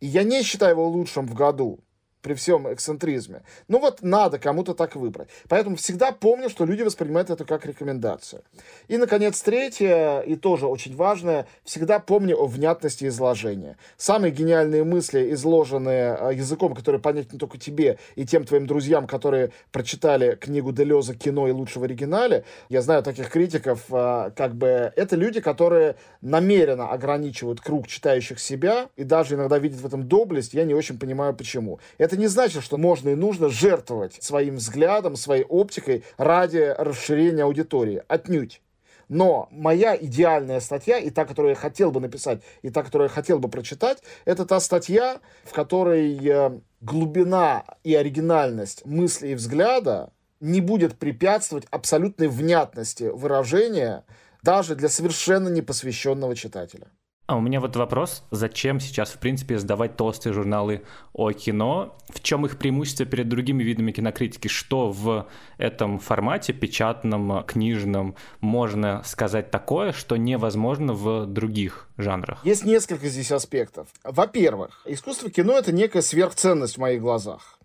И 0.00 0.06
я 0.06 0.22
не 0.22 0.42
считаю 0.42 0.72
его 0.72 0.86
лучшим 0.88 1.26
в 1.26 1.34
году. 1.34 1.80
При 2.22 2.34
всем 2.34 2.72
эксцентризме. 2.72 3.42
Ну 3.68 3.78
вот 3.78 4.02
надо 4.02 4.38
кому-то 4.38 4.74
так 4.74 4.96
выбрать. 4.96 5.28
Поэтому 5.48 5.76
всегда 5.76 6.12
помню, 6.12 6.48
что 6.48 6.64
люди 6.64 6.82
воспринимают 6.82 7.30
это 7.30 7.44
как 7.44 7.66
рекомендацию. 7.66 8.42
И, 8.88 8.96
наконец, 8.96 9.40
третье, 9.42 10.20
и 10.20 10.36
тоже 10.36 10.66
очень 10.66 10.96
важное, 10.96 11.46
всегда 11.64 11.98
помни 11.98 12.32
о 12.32 12.46
внятности 12.46 13.06
изложения. 13.06 13.76
Самые 13.96 14.32
гениальные 14.32 14.84
мысли, 14.84 15.32
изложенные 15.32 16.16
э, 16.18 16.34
языком, 16.34 16.74
который 16.74 17.00
понятен 17.00 17.38
только 17.38 17.58
тебе 17.58 17.98
и 18.14 18.24
тем 18.24 18.44
твоим 18.44 18.66
друзьям, 18.66 19.06
которые 19.06 19.50
прочитали 19.72 20.36
книгу 20.36 20.72
Делеза 20.72 21.14
«Кино 21.14 21.48
и 21.48 21.50
лучше 21.50 21.80
в 21.80 21.82
оригинале», 21.82 22.44
я 22.68 22.82
знаю 22.82 23.02
таких 23.02 23.28
критиков, 23.30 23.84
э, 23.90 24.30
как 24.36 24.54
бы 24.54 24.92
это 24.94 25.16
люди, 25.16 25.40
которые 25.40 25.96
намеренно 26.20 26.90
ограничивают 26.90 27.60
круг 27.60 27.88
читающих 27.88 28.38
себя 28.38 28.88
и 28.96 29.04
даже 29.04 29.34
иногда 29.34 29.58
видят 29.58 29.80
в 29.80 29.86
этом 29.86 30.06
доблесть, 30.06 30.54
я 30.54 30.64
не 30.64 30.74
очень 30.74 30.98
понимаю, 30.98 31.34
почему. 31.34 31.80
Это 31.98 32.11
не 32.16 32.26
значит, 32.26 32.62
что 32.62 32.76
можно 32.76 33.10
и 33.10 33.14
нужно 33.14 33.48
жертвовать 33.48 34.22
своим 34.22 34.56
взглядом, 34.56 35.16
своей 35.16 35.44
оптикой 35.44 36.04
ради 36.16 36.74
расширения 36.78 37.44
аудитории. 37.44 38.02
Отнюдь. 38.08 38.60
Но 39.08 39.48
моя 39.50 39.94
идеальная 39.94 40.60
статья, 40.60 40.98
и 40.98 41.10
та, 41.10 41.26
которую 41.26 41.50
я 41.50 41.56
хотел 41.56 41.90
бы 41.90 42.00
написать, 42.00 42.42
и 42.62 42.70
та, 42.70 42.82
которую 42.82 43.08
я 43.08 43.14
хотел 43.14 43.38
бы 43.38 43.48
прочитать, 43.48 43.98
это 44.24 44.46
та 44.46 44.58
статья, 44.58 45.20
в 45.44 45.52
которой 45.52 46.18
э, 46.26 46.60
глубина 46.80 47.64
и 47.84 47.94
оригинальность 47.94 48.86
мысли 48.86 49.28
и 49.28 49.34
взгляда 49.34 50.12
не 50.40 50.60
будет 50.60 50.98
препятствовать 50.98 51.66
абсолютной 51.70 52.28
внятности 52.28 53.04
выражения 53.04 54.04
даже 54.42 54.74
для 54.74 54.88
совершенно 54.88 55.48
непосвященного 55.48 56.34
читателя. 56.34 56.88
А 57.32 57.36
у 57.36 57.40
меня 57.40 57.60
вот 57.60 57.74
вопрос, 57.76 58.24
зачем 58.30 58.78
сейчас, 58.78 59.12
в 59.12 59.18
принципе, 59.18 59.58
сдавать 59.58 59.96
толстые 59.96 60.34
журналы 60.34 60.82
о 61.14 61.32
кино? 61.32 61.96
В 62.10 62.20
чем 62.20 62.44
их 62.44 62.58
преимущество 62.58 63.06
перед 63.06 63.26
другими 63.30 63.62
видами 63.62 63.90
кинокритики? 63.90 64.48
Что 64.48 64.90
в 64.90 65.26
этом 65.56 65.98
формате, 65.98 66.52
печатном, 66.52 67.42
книжном, 67.44 68.16
можно 68.40 69.00
сказать 69.06 69.50
такое, 69.50 69.92
что 69.92 70.18
невозможно 70.18 70.92
в 70.92 71.24
других 71.24 71.88
жанрах? 71.96 72.44
Есть 72.44 72.66
несколько 72.66 73.08
здесь 73.08 73.32
аспектов. 73.32 73.88
Во-первых, 74.04 74.82
искусство 74.84 75.30
кино— 75.30 75.54
это 75.58 75.72
некая 75.72 76.02
сверхценность 76.02 76.74
в 76.74 76.80
моих 76.80 77.00
глазах. 77.00 77.58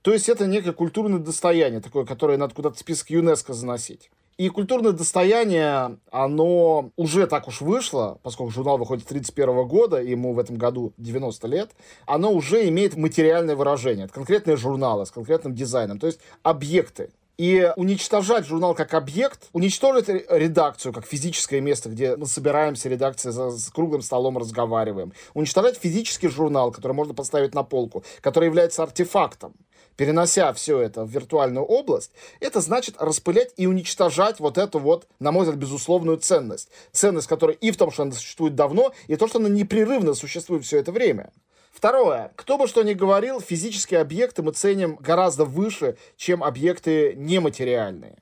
То 0.00 0.14
есть 0.14 0.30
это 0.30 0.46
некое 0.46 0.72
культурное 0.72 1.18
достояние, 1.18 1.82
такое, 1.82 2.06
которое 2.06 2.38
надо 2.38 2.54
куда-то 2.54 2.76
в 2.76 2.80
список 2.80 3.10
ЮНЕСКО 3.10 3.52
заносить. 3.52 4.10
И 4.40 4.48
культурное 4.48 4.92
достояние, 4.92 5.98
оно 6.10 6.92
уже 6.96 7.26
так 7.26 7.46
уж 7.46 7.60
вышло, 7.60 8.18
поскольку 8.22 8.50
журнал 8.50 8.78
выходит 8.78 9.04
с 9.04 9.08
31 9.08 9.68
года, 9.68 10.00
ему 10.00 10.32
в 10.32 10.38
этом 10.38 10.56
году 10.56 10.94
90 10.96 11.46
лет, 11.46 11.72
оно 12.06 12.32
уже 12.32 12.66
имеет 12.70 12.96
материальное 12.96 13.54
выражение. 13.54 14.06
Это 14.06 14.14
конкретные 14.14 14.56
журналы 14.56 15.04
с 15.04 15.10
конкретным 15.10 15.54
дизайном, 15.54 15.98
то 15.98 16.06
есть 16.06 16.20
объекты. 16.42 17.10
И 17.36 17.70
уничтожать 17.76 18.46
журнал 18.46 18.74
как 18.74 18.94
объект, 18.94 19.50
уничтожить 19.52 20.08
редакцию 20.08 20.94
как 20.94 21.04
физическое 21.04 21.60
место, 21.60 21.90
где 21.90 22.16
мы 22.16 22.24
собираемся, 22.24 22.88
редакция 22.88 23.32
за, 23.32 23.50
с 23.50 23.68
круглым 23.68 24.00
столом 24.00 24.38
разговариваем. 24.38 25.12
Уничтожать 25.34 25.76
физический 25.76 26.28
журнал, 26.28 26.72
который 26.72 26.92
можно 26.92 27.12
поставить 27.12 27.54
на 27.54 27.62
полку, 27.62 28.04
который 28.22 28.46
является 28.46 28.82
артефактом 28.82 29.52
перенося 29.96 30.52
все 30.52 30.80
это 30.80 31.04
в 31.04 31.10
виртуальную 31.10 31.64
область, 31.64 32.12
это 32.40 32.60
значит 32.60 32.96
распылять 32.98 33.52
и 33.56 33.66
уничтожать 33.66 34.40
вот 34.40 34.58
эту 34.58 34.78
вот, 34.78 35.06
на 35.18 35.32
мой 35.32 35.42
взгляд, 35.42 35.58
безусловную 35.60 36.18
ценность. 36.18 36.70
Ценность, 36.92 37.28
которая 37.28 37.56
и 37.56 37.70
в 37.70 37.76
том, 37.76 37.90
что 37.90 38.02
она 38.02 38.12
существует 38.12 38.54
давно, 38.54 38.92
и 39.06 39.16
то, 39.16 39.28
что 39.28 39.38
она 39.38 39.48
непрерывно 39.48 40.14
существует 40.14 40.64
все 40.64 40.78
это 40.78 40.92
время. 40.92 41.30
Второе. 41.72 42.32
Кто 42.36 42.58
бы 42.58 42.66
что 42.66 42.82
ни 42.82 42.94
говорил, 42.94 43.40
физические 43.40 44.00
объекты 44.00 44.42
мы 44.42 44.52
ценим 44.52 44.96
гораздо 44.96 45.44
выше, 45.44 45.96
чем 46.16 46.42
объекты 46.42 47.14
нематериальные. 47.16 48.16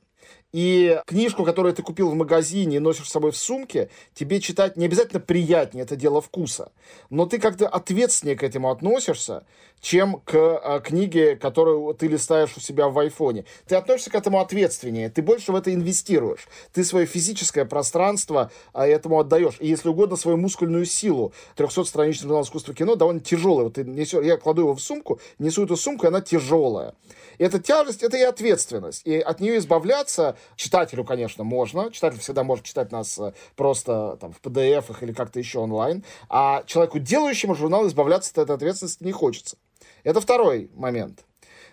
И 0.53 0.99
книжку, 1.07 1.45
которую 1.45 1.75
ты 1.75 1.83
купил 1.83 2.09
в 2.09 2.15
магазине 2.15 2.77
и 2.77 2.81
носишь 2.81 3.09
с 3.09 3.13
собой 3.13 3.33
в 3.33 3.37
сумке, 3.37 3.91
тебе 4.15 4.41
читать 4.41 4.79
не 4.79 4.87
обязательно 4.87 5.21
приятнее, 5.21 5.85
это 5.85 5.95
дело 5.95 6.23
вкуса. 6.23 6.73
Но 7.11 7.27
ты 7.27 7.39
как-то 7.39 7.69
ответственнее 7.69 8.35
к 8.35 8.43
этому 8.43 8.71
относишься, 8.71 9.45
чем 9.81 10.21
к 10.25 10.35
а, 10.35 10.81
книге, 10.81 11.37
которую 11.37 11.95
ты 11.95 12.09
листаешь 12.09 12.57
у 12.57 12.61
себя 12.61 12.89
в 12.89 12.99
айфоне. 12.99 13.45
Ты 13.67 13.77
относишься 13.77 14.11
к 14.11 14.15
этому 14.15 14.41
ответственнее, 14.41 15.11
ты 15.11 15.21
больше 15.21 15.53
в 15.53 15.57
это 15.57 15.73
инвестируешь. 15.73 16.49
Ты 16.73 16.83
свое 16.83 17.05
физическое 17.05 17.67
пространство 17.67 18.51
а, 18.73 18.87
этому 18.87 19.21
отдаешь. 19.21 19.57
И, 19.61 19.69
если 19.69 19.91
угодно, 19.91 20.17
свою 20.17 20.39
мускульную 20.39 20.87
силу. 20.87 21.33
300-страничный 21.57 22.23
журнал 22.23 22.43
искусства 22.43 22.75
кино 22.75 22.97
довольно 22.97 23.21
тяжелый. 23.21 23.65
Вот 23.65 23.75
ты 23.75 23.85
несешь, 23.85 24.25
я 24.25 24.39
кладу 24.39 24.63
его 24.63 24.75
в 24.75 24.81
сумку, 24.81 25.21
несу 25.39 25.65
эту 25.65 25.77
сумку, 25.77 26.07
и 26.07 26.09
она 26.09 26.23
тяжелая. 26.23 26.95
И 27.39 27.45
эта 27.45 27.61
тяжесть, 27.61 28.03
это 28.03 28.17
и 28.17 28.23
ответственность. 28.23 29.03
И 29.05 29.19
от 29.19 29.41
нее 29.41 29.59
избавляться 29.59 30.37
читателю, 30.57 31.05
конечно, 31.05 31.45
можно. 31.45 31.91
Читатель 31.91 32.19
всегда 32.19 32.45
может 32.45 32.65
читать 32.65 32.93
нас 32.93 33.19
э, 33.19 33.33
просто 33.57 34.17
там 34.21 34.33
в 34.33 34.41
PDF 34.41 34.95
или 35.03 35.13
как-то 35.13 35.39
еще 35.39 35.61
онлайн. 35.61 36.05
А 36.29 36.63
человеку, 36.67 36.99
делающему 36.99 37.55
журнал, 37.55 37.87
избавляться 37.87 38.31
от 38.33 38.39
этой 38.39 38.57
ответственности 38.57 39.05
не 39.05 39.13
хочется. 39.13 39.57
Это 40.05 40.21
второй 40.21 40.71
момент. 40.75 41.25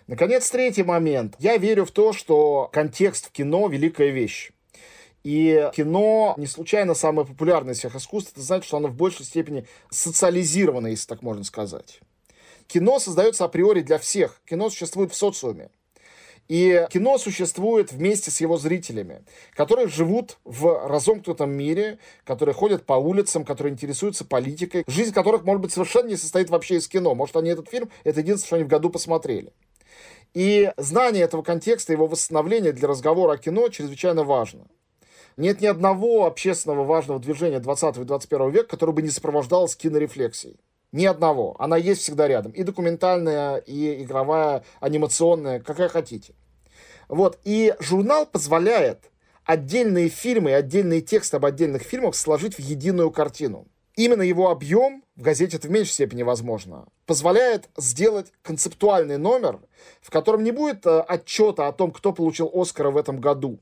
Наконец, 0.06 0.48
третий 0.50 0.84
момент. 0.84 1.34
Я 1.38 1.56
верю 1.56 1.84
в 1.84 1.90
то, 1.90 2.12
что 2.12 2.68
контекст 2.72 3.26
в 3.26 3.32
кино– 3.32 3.66
великая 3.68 4.10
вещь. 4.10 4.52
И 5.24 5.68
кино 5.74 6.34
не 6.36 6.46
случайно 6.46 6.94
самое 6.94 7.26
популярное 7.26 7.74
из 7.74 7.78
всех 7.78 7.96
искусств. 7.96 8.30
Это 8.32 8.42
значит, 8.42 8.66
что 8.66 8.76
оно 8.76 8.86
в 8.86 8.94
большей 8.94 9.24
степени 9.24 9.66
социализировано, 9.90 10.86
если 10.86 11.08
так 11.08 11.22
можно 11.22 11.42
сказать. 11.42 12.00
Кино 12.68 13.00
создается 13.00 13.44
априори 13.44 13.80
для 13.80 13.98
всех. 13.98 14.40
Кино 14.48 14.70
существует 14.70 15.12
в 15.12 15.16
социуме. 15.16 15.70
И 16.48 16.86
кино 16.90 17.18
существует 17.18 17.92
вместе 17.92 18.30
с 18.30 18.40
его 18.40 18.56
зрителями, 18.56 19.24
которые 19.54 19.88
живут 19.88 20.38
в 20.44 20.86
разомкнутом 20.88 21.50
мире, 21.50 21.98
которые 22.24 22.54
ходят 22.54 22.84
по 22.84 22.94
улицам, 22.94 23.44
которые 23.44 23.72
интересуются 23.72 24.24
политикой, 24.24 24.84
жизнь 24.86 25.12
которых, 25.12 25.44
может 25.44 25.62
быть, 25.62 25.72
совершенно 25.72 26.08
не 26.08 26.16
состоит 26.16 26.50
вообще 26.50 26.76
из 26.76 26.86
кино. 26.88 27.14
Может, 27.14 27.36
они 27.36 27.50
этот 27.50 27.68
фильм, 27.68 27.90
это 28.04 28.20
единственное, 28.20 28.46
что 28.46 28.56
они 28.56 28.64
в 28.64 28.68
году 28.68 28.90
посмотрели. 28.90 29.52
И 30.34 30.72
знание 30.76 31.24
этого 31.24 31.42
контекста, 31.42 31.92
его 31.92 32.06
восстановление 32.06 32.72
для 32.72 32.88
разговора 32.88 33.32
о 33.32 33.38
кино 33.38 33.68
чрезвычайно 33.68 34.22
важно. 34.22 34.66
Нет 35.36 35.60
ни 35.60 35.66
одного 35.66 36.26
общественного 36.26 36.84
важного 36.84 37.20
движения 37.20 37.58
20 37.58 37.98
и 37.98 38.04
21 38.04 38.50
века, 38.50 38.68
которое 38.68 38.92
бы 38.92 39.02
не 39.02 39.10
сопровождалось 39.10 39.76
кинорефлексией. 39.76 40.56
Ни 40.92 41.04
одного. 41.04 41.56
Она 41.58 41.76
есть 41.76 42.02
всегда 42.02 42.28
рядом. 42.28 42.52
И 42.52 42.62
документальная, 42.62 43.56
и 43.56 44.02
игровая, 44.02 44.64
анимационная, 44.80 45.60
какая 45.60 45.88
хотите. 45.88 46.34
Вот. 47.08 47.38
И 47.44 47.74
журнал 47.80 48.26
позволяет 48.26 49.10
отдельные 49.44 50.08
фильмы 50.08 50.50
и 50.50 50.54
отдельные 50.54 51.00
тексты 51.00 51.36
об 51.36 51.44
отдельных 51.44 51.82
фильмах 51.82 52.14
сложить 52.14 52.54
в 52.54 52.60
единую 52.60 53.10
картину. 53.10 53.66
Именно 53.96 54.22
его 54.22 54.50
объем, 54.50 55.02
в 55.16 55.22
газете 55.22 55.56
это 55.56 55.68
в 55.68 55.70
меньшей 55.70 55.92
степени 55.92 56.22
возможно, 56.22 56.86
позволяет 57.06 57.70
сделать 57.78 58.30
концептуальный 58.42 59.16
номер, 59.16 59.60
в 60.02 60.10
котором 60.10 60.44
не 60.44 60.50
будет 60.50 60.84
э, 60.84 61.00
отчета 61.00 61.66
о 61.66 61.72
том, 61.72 61.90
кто 61.92 62.12
получил 62.12 62.50
Оскара 62.52 62.90
в 62.90 62.98
этом 62.98 63.22
году, 63.22 63.58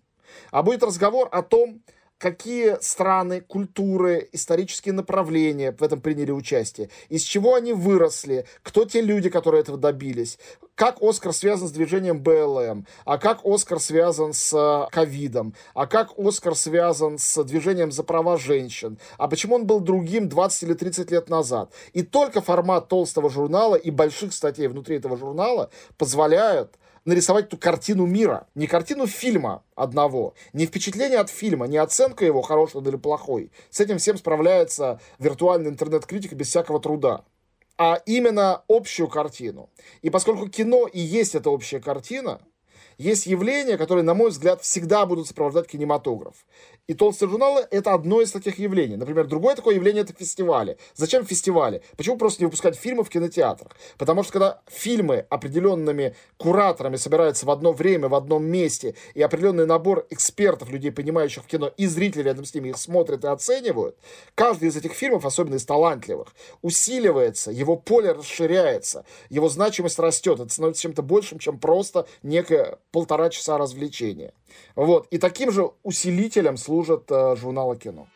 а 0.51 0.65
будет 0.65 0.83
разговор 0.83 1.29
о 1.31 1.43
том, 1.43 1.83
какие 2.19 2.79
страны, 2.81 3.41
культуры, 3.41 4.29
исторические 4.33 4.95
направления 4.95 5.73
в 5.73 5.83
этом 5.83 6.01
приняли 6.01 6.31
участие, 6.31 6.91
из 7.09 7.23
чего 7.23 7.55
они 7.55 7.73
выросли, 7.73 8.47
кто 8.63 8.85
те 8.85 9.01
люди, 9.01 9.29
которые 9.29 9.61
этого 9.63 9.79
добились, 9.79 10.39
как 10.75 11.03
Оскар 11.03 11.33
связан 11.33 11.69
с 11.69 11.73
движением 11.73 12.21
БЛМ, 12.21 12.87
а 13.05 13.19
как 13.19 13.41
Оскар 13.45 13.81
связан 13.81 14.33
с 14.33 14.53
э, 14.53 14.91
ковидом, 14.91 15.55
а 15.75 15.87
как 15.87 16.19
Оскар 16.19 16.55
связан 16.55 17.19
с 17.19 17.43
движением 17.45 17.93
за 17.93 18.03
права 18.03 18.37
женщин, 18.37 18.99
а 19.19 19.29
почему 19.29 19.57
он 19.57 19.67
был 19.67 19.81
другим 19.81 20.29
20 20.29 20.63
или 20.65 20.75
30 20.75 21.11
лет 21.11 21.29
назад. 21.29 21.73
И 21.93 22.03
только 22.03 22.41
формат 22.41 22.89
толстого 22.89 23.31
журнала 23.31 23.77
и 23.77 23.91
больших 23.91 24.33
статей 24.33 24.67
внутри 24.67 24.97
этого 24.97 25.17
журнала 25.17 25.71
позволяют 25.97 26.77
нарисовать 27.05 27.49
ту 27.49 27.57
картину 27.57 28.07
мира. 28.07 28.47
Не 28.55 28.67
картину 28.67 29.07
фильма 29.07 29.63
одного, 29.75 30.35
не 30.53 30.67
впечатление 30.67 31.19
от 31.19 31.31
фильма, 31.31 31.67
не 31.67 31.79
оценка 31.79 32.25
его, 32.25 32.43
хороший 32.43 32.81
или 32.81 32.97
плохой. 32.97 33.51
С 33.71 33.81
этим 33.81 33.99
всем 33.99 34.17
справляется 34.17 35.01
виртуальный 35.19 35.71
интернет-критик 35.71 36.33
без 36.33 36.49
всякого 36.49 36.81
труда 36.81 37.25
а 37.77 38.01
именно 38.07 38.63
общую 38.69 39.09
картину. 39.09 39.71
И 40.03 40.11
поскольку 40.11 40.49
кино 40.49 40.87
и 40.87 41.01
есть 41.01 41.35
эта 41.35 41.51
общая 41.51 41.81
картина, 41.81 42.41
есть 42.99 43.27
явления, 43.27 43.77
которые, 43.77 44.05
на 44.05 44.15
мой 44.15 44.31
взгляд, 44.31 44.63
всегда 44.63 45.07
будут 45.07 45.27
сопровождать 45.27 45.67
кинематограф. 45.67 46.35
И 46.87 46.95
толстые 46.95 47.31
журналы— 47.31 47.67
это 47.71 47.95
одно 47.95 48.21
из 48.21 48.31
таких 48.31 48.59
явлений. 48.59 48.97
Например, 48.97 49.27
другое 49.27 49.57
такое 49.57 49.77
явление— 49.77 50.03
это 50.05 50.13
фестивали. 50.13 50.77
Зачем 50.95 51.25
фестивали? 51.25 51.83
Почему 51.97 52.19
просто 52.19 52.43
не 52.43 52.47
выпускать 52.47 52.77
фильмы 52.77 53.05
в 53.05 53.09
кинотеатрах? 53.09 53.73
Потому 53.97 54.23
что 54.23 54.33
когда 54.33 54.61
фильмы 54.67 55.27
определенными 55.31 56.15
кураторами 56.37 56.97
собираются 56.97 57.47
в 57.47 57.51
одно 57.51 57.73
время, 57.73 58.09
в 58.09 58.15
одном 58.15 58.45
месте, 58.45 58.95
и 59.15 59.23
определенный 59.23 59.67
набор 59.67 60.07
экспертов, 60.11 60.69
людей, 60.71 60.93
понимающих 60.93 61.47
кино, 61.47 61.73
и 61.77 61.87
зрители 61.87 62.23
рядом 62.23 62.45
с 62.45 62.55
ними 62.55 62.69
их 62.69 62.77
смотрят 62.77 63.25
и 63.25 63.29
оценивают, 63.29 63.97
каждый 64.35 64.69
из 64.69 64.77
этих 64.77 64.93
фильмов, 64.93 65.25
особенно 65.25 65.55
из 65.55 65.65
талантливых, 65.65 66.29
усиливается, 66.61 67.51
его 67.51 67.77
поле 67.77 68.13
расширяется, 68.13 69.07
его 69.31 69.49
значимость 69.49 69.99
растет. 69.99 70.39
Это 70.41 70.53
становится 70.53 70.83
чем-то 70.83 71.03
большим, 71.03 71.39
чем 71.39 71.59
просто 71.59 72.07
некое 72.23 72.79
полтора 72.95 73.29
часа 73.29 73.59
развлечения. 73.59 74.33
Вот. 74.77 75.09
И 75.11 75.19
таким 75.19 75.51
же 75.51 75.73
усилителем 75.83 76.57
служат 76.57 77.11
э, 77.11 77.35
журналы 77.35 77.77
кино. 77.77 78.07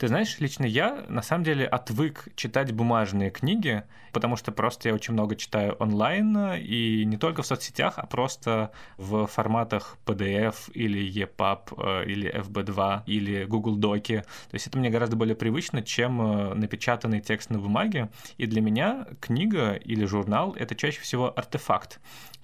Ты 0.00 0.08
знаешь, 0.08 0.40
лично 0.40 0.64
я 0.64 1.04
на 1.10 1.20
самом 1.20 1.44
деле 1.44 1.66
отвык 1.66 2.28
читать 2.34 2.72
бумажные 2.72 3.28
книги, 3.28 3.82
потому 4.12 4.36
что 4.36 4.50
просто 4.50 4.88
я 4.88 4.94
очень 4.94 5.12
много 5.12 5.36
читаю 5.36 5.76
онлайн, 5.78 6.54
и 6.54 7.04
не 7.04 7.18
только 7.18 7.42
в 7.42 7.46
соцсетях, 7.46 7.98
а 7.98 8.06
просто 8.06 8.70
в 8.96 9.26
форматах 9.26 9.98
PDF 10.06 10.72
или 10.72 11.06
EPUB, 11.06 11.84
э, 11.84 12.06
или 12.06 12.32
FB2, 12.34 13.02
или 13.04 13.44
Google 13.44 13.76
Доки. 13.76 14.24
То 14.50 14.54
есть 14.54 14.68
это 14.68 14.78
мне 14.78 14.88
гораздо 14.88 15.16
более 15.16 15.36
привычно, 15.36 15.82
чем 15.82 16.22
э, 16.22 16.54
напечатанный 16.54 17.20
текст 17.20 17.50
на 17.50 17.58
бумаге. 17.58 18.08
И 18.38 18.46
для 18.46 18.62
меня 18.62 19.06
книга 19.20 19.74
или 19.74 20.06
журнал— 20.06 20.56
это 20.58 20.74
чаще 20.74 21.02
всего 21.02 21.30
артефакт 21.38 22.00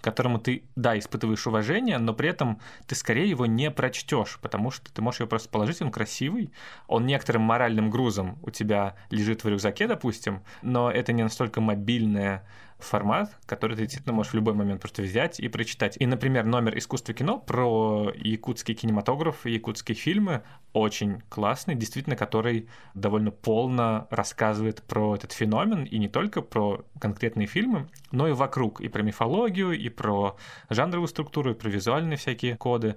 которому 0.07 0.39
ты, 0.39 0.63
да, 0.77 0.97
испытываешь 0.97 1.45
уважение, 1.49 1.99
но 1.99 2.15
при 2.15 2.29
этом 2.29 2.61
ты 2.87 2.95
скорее 2.95 3.29
его 3.29 3.45
не 3.45 3.73
прочтешь, 3.73 4.39
потому 4.41 4.71
что 4.71 4.93
ты 4.93 5.03
можешь 5.03 5.19
его 5.19 5.29
просто 5.29 5.49
положить, 5.49 5.83
он 5.83 5.91
красивый, 5.91 6.53
он 6.87 7.07
некоторым 7.07 7.43
моральным 7.43 7.91
грузом 7.91 8.39
у 8.43 8.51
тебя 8.51 8.95
лежит 9.11 9.43
в 9.43 9.49
рюкзаке, 9.49 9.89
допустим, 9.89 10.43
но 10.63 10.93
это 10.93 11.13
не 11.13 11.25
настолько 11.25 11.61
мобильное 11.61 12.47
формат, 12.79 13.37
который 13.47 13.77
ты 13.77 13.83
действительно 13.83 14.15
можешь 14.15 14.33
в 14.33 14.37
любой 14.37 14.55
момент 14.55 14.81
просто 14.81 15.03
взять 15.03 15.41
и 15.41 15.49
прочитать. 15.49 15.97
И, 15.99 16.07
например, 16.07 16.45
номер 16.45 16.77
«Искусство 16.77 17.15
кино» 17.15 17.39
про 17.39 18.13
якутский 18.15 18.75
кинематограф 18.75 19.47
и 19.47 19.53
якутские 19.53 19.97
фильмы 19.97 20.43
очень 20.73 21.23
классный, 21.29 21.75
действительно, 21.75 22.17
который 22.17 22.69
довольно 22.95 23.31
полно 23.31 24.07
рассказывает 24.11 24.83
про 24.83 25.15
этот 25.15 25.33
феномен, 25.33 25.85
и 25.85 25.99
не 25.99 26.09
только 26.09 26.43
про 26.43 26.85
конкретные 27.01 27.47
фильмы, 27.47 27.89
но 28.13 28.29
и 28.29 28.33
вокруг, 28.33 28.81
и 28.81 28.89
про 28.89 29.03
мифологию, 29.03 29.73
и 29.73 29.89
про 29.89 30.37
жанровую 30.69 31.09
структуру, 31.09 31.53
и 31.53 31.55
про 31.55 31.71
визуальные 31.71 32.19
всякие 32.19 32.57
коды. 32.57 32.97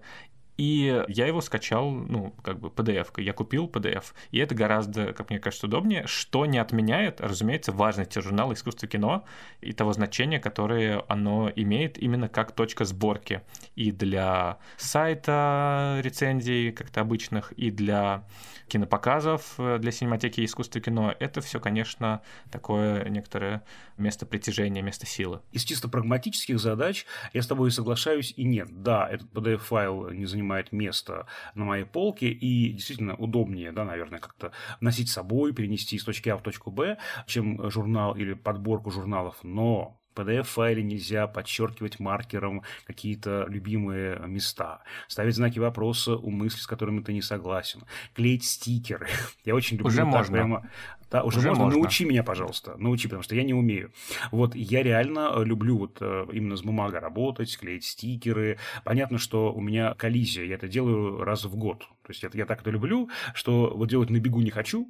И 0.60 1.06
я 1.08 1.26
его 1.26 1.40
скачал, 1.40 1.90
ну, 1.90 2.36
как 2.44 2.60
бы 2.60 2.68
PDF. 2.68 3.22
Я 3.22 3.32
купил 3.32 3.68
PDF. 3.68 4.08
И 4.32 4.40
это 4.40 4.54
гораздо, 4.56 5.14
как 5.14 5.30
мне 5.30 5.40
кажется, 5.40 5.68
удобнее, 5.68 6.06
что 6.06 6.46
не 6.46 6.58
отменяет, 6.58 7.22
разумеется, 7.22 7.72
важности 7.72 8.20
журнала 8.20 8.52
«Искусство 8.52 8.86
кино» 8.86 9.24
и 9.62 9.72
того 9.72 9.94
значения, 9.94 10.38
которое 10.38 11.06
оно 11.08 11.50
имеет 11.56 11.98
именно 11.98 12.28
как 12.28 12.52
точка 12.52 12.84
сборки 12.84 13.42
и 13.78 13.94
для 13.94 14.58
сайта 14.76 16.02
рецензий 16.04 16.74
как-то 16.74 17.00
обычных, 17.00 17.54
и 17.54 17.72
для 17.72 18.26
кинопоказов 18.70 19.56
э, 19.58 19.78
для 19.80 19.92
синематеки 19.92 20.46
искусства 20.46 20.80
кино, 20.80 21.14
это 21.20 21.42
все, 21.42 21.60
конечно, 21.60 22.22
такое 22.52 23.08
некоторое 23.10 23.64
место 23.98 24.26
притяжения, 24.26 24.82
место 24.82 25.06
силы. 25.06 25.42
Из 25.52 25.64
чисто 25.64 25.90
прагматических 25.90 26.60
задач 26.60 27.06
я 27.34 27.42
с 27.42 27.48
тобой 27.48 27.72
соглашаюсь 27.72 28.34
и 28.38 28.44
нет. 28.44 28.70
Да, 28.72 29.08
этот 29.10 29.32
PDF-файл 29.34 30.12
не 30.12 30.26
занимает 30.26 30.49
места 30.72 31.26
на 31.56 31.66
моей 31.66 31.86
полке, 31.86 32.30
и 32.30 32.74
действительно 32.74 33.16
удобнее, 33.16 33.72
да, 33.72 33.86
наверное, 33.86 34.20
как-то 34.20 34.52
носить 34.82 35.10
с 35.10 35.14
собой, 35.14 35.54
перенести 35.54 35.96
из 35.96 36.04
точки 36.04 36.30
А 36.30 36.38
в 36.38 36.44
точку 36.44 36.72
Б, 36.72 36.98
чем 37.26 37.70
журнал 37.70 38.16
или 38.16 38.34
подборку 38.34 38.92
журналов. 38.92 39.38
Но 39.44 40.00
PDF-файле 40.16 40.84
нельзя 40.84 41.28
подчеркивать 41.28 42.00
маркером 42.00 42.64
какие-то 42.86 43.46
любимые 43.48 44.20
места, 44.28 44.82
ставить 45.08 45.36
знаки 45.36 45.60
вопроса 45.60 46.16
у 46.16 46.30
мысли, 46.30 46.60
с 46.60 46.68
которыми 46.68 47.02
ты 47.02 47.14
не 47.14 47.22
согласен, 47.22 47.84
клеить 48.14 48.44
стикеры. 48.44 49.08
Я 49.46 49.56
очень 49.56 49.78
люблю 49.78 49.88
Уже 49.88 50.06
можно. 50.06 50.34
прямо... 50.34 50.70
Да, 51.10 51.24
уже, 51.24 51.40
Уже 51.40 51.48
можно. 51.50 51.64
можно. 51.64 51.80
Научи 51.80 52.06
меня, 52.06 52.24
пожалуйста. 52.24 52.76
Научи, 52.78 53.08
потому 53.08 53.24
что 53.24 53.36
я 53.36 53.44
не 53.44 53.56
умею. 53.56 53.92
Вот 54.32 54.54
я 54.54 54.84
реально 54.84 55.32
э, 55.34 55.44
люблю 55.44 55.80
вот 55.80 55.98
э, 56.02 56.28
именно 56.32 56.56
с 56.56 56.62
бумагой 56.62 57.00
работать, 57.00 57.58
клеить 57.58 57.84
стикеры. 57.84 58.60
Понятно, 58.84 59.18
что 59.18 59.52
у 59.52 59.60
меня 59.60 59.96
коллизия. 59.96 60.46
Я 60.46 60.54
это 60.54 60.68
делаю 60.68 61.24
раз 61.24 61.46
в 61.46 61.56
год. 61.56 61.80
То 61.80 62.10
есть 62.10 62.24
это, 62.24 62.38
я 62.38 62.46
так 62.46 62.62
это 62.62 62.70
люблю, 62.70 63.10
что 63.34 63.74
вот 63.76 63.90
делать 63.90 64.12
на 64.12 64.20
бегу 64.20 64.42
не 64.42 64.52
хочу, 64.52 64.88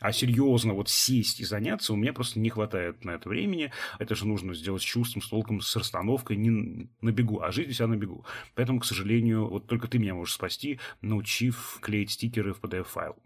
а 0.00 0.12
серьезно 0.12 0.74
вот 0.74 0.88
сесть 0.88 1.40
и 1.40 1.44
заняться 1.44 1.92
у 1.92 1.96
меня 1.96 2.12
просто 2.12 2.40
не 2.40 2.50
хватает 2.50 3.04
на 3.04 3.12
это 3.12 3.28
времени. 3.28 3.72
Это 3.98 4.14
же 4.14 4.26
нужно 4.26 4.54
сделать 4.54 4.82
с 4.82 4.84
чувством, 4.84 5.22
с 5.22 5.28
толком, 5.28 5.60
с 5.60 5.76
расстановкой, 5.76 6.36
не 6.36 6.88
на 7.00 7.12
бегу, 7.12 7.40
а 7.40 7.52
жить 7.52 7.68
у 7.68 7.72
себя 7.72 7.86
на 7.86 7.96
бегу. 7.96 8.24
Поэтому, 8.54 8.80
к 8.80 8.84
сожалению, 8.84 9.48
вот 9.48 9.66
только 9.66 9.88
ты 9.88 9.98
меня 9.98 10.14
можешь 10.14 10.34
спасти, 10.34 10.78
научив 11.00 11.78
клеить 11.80 12.10
стикеры 12.10 12.54
в 12.54 12.60
PDF-файл. 12.60 13.16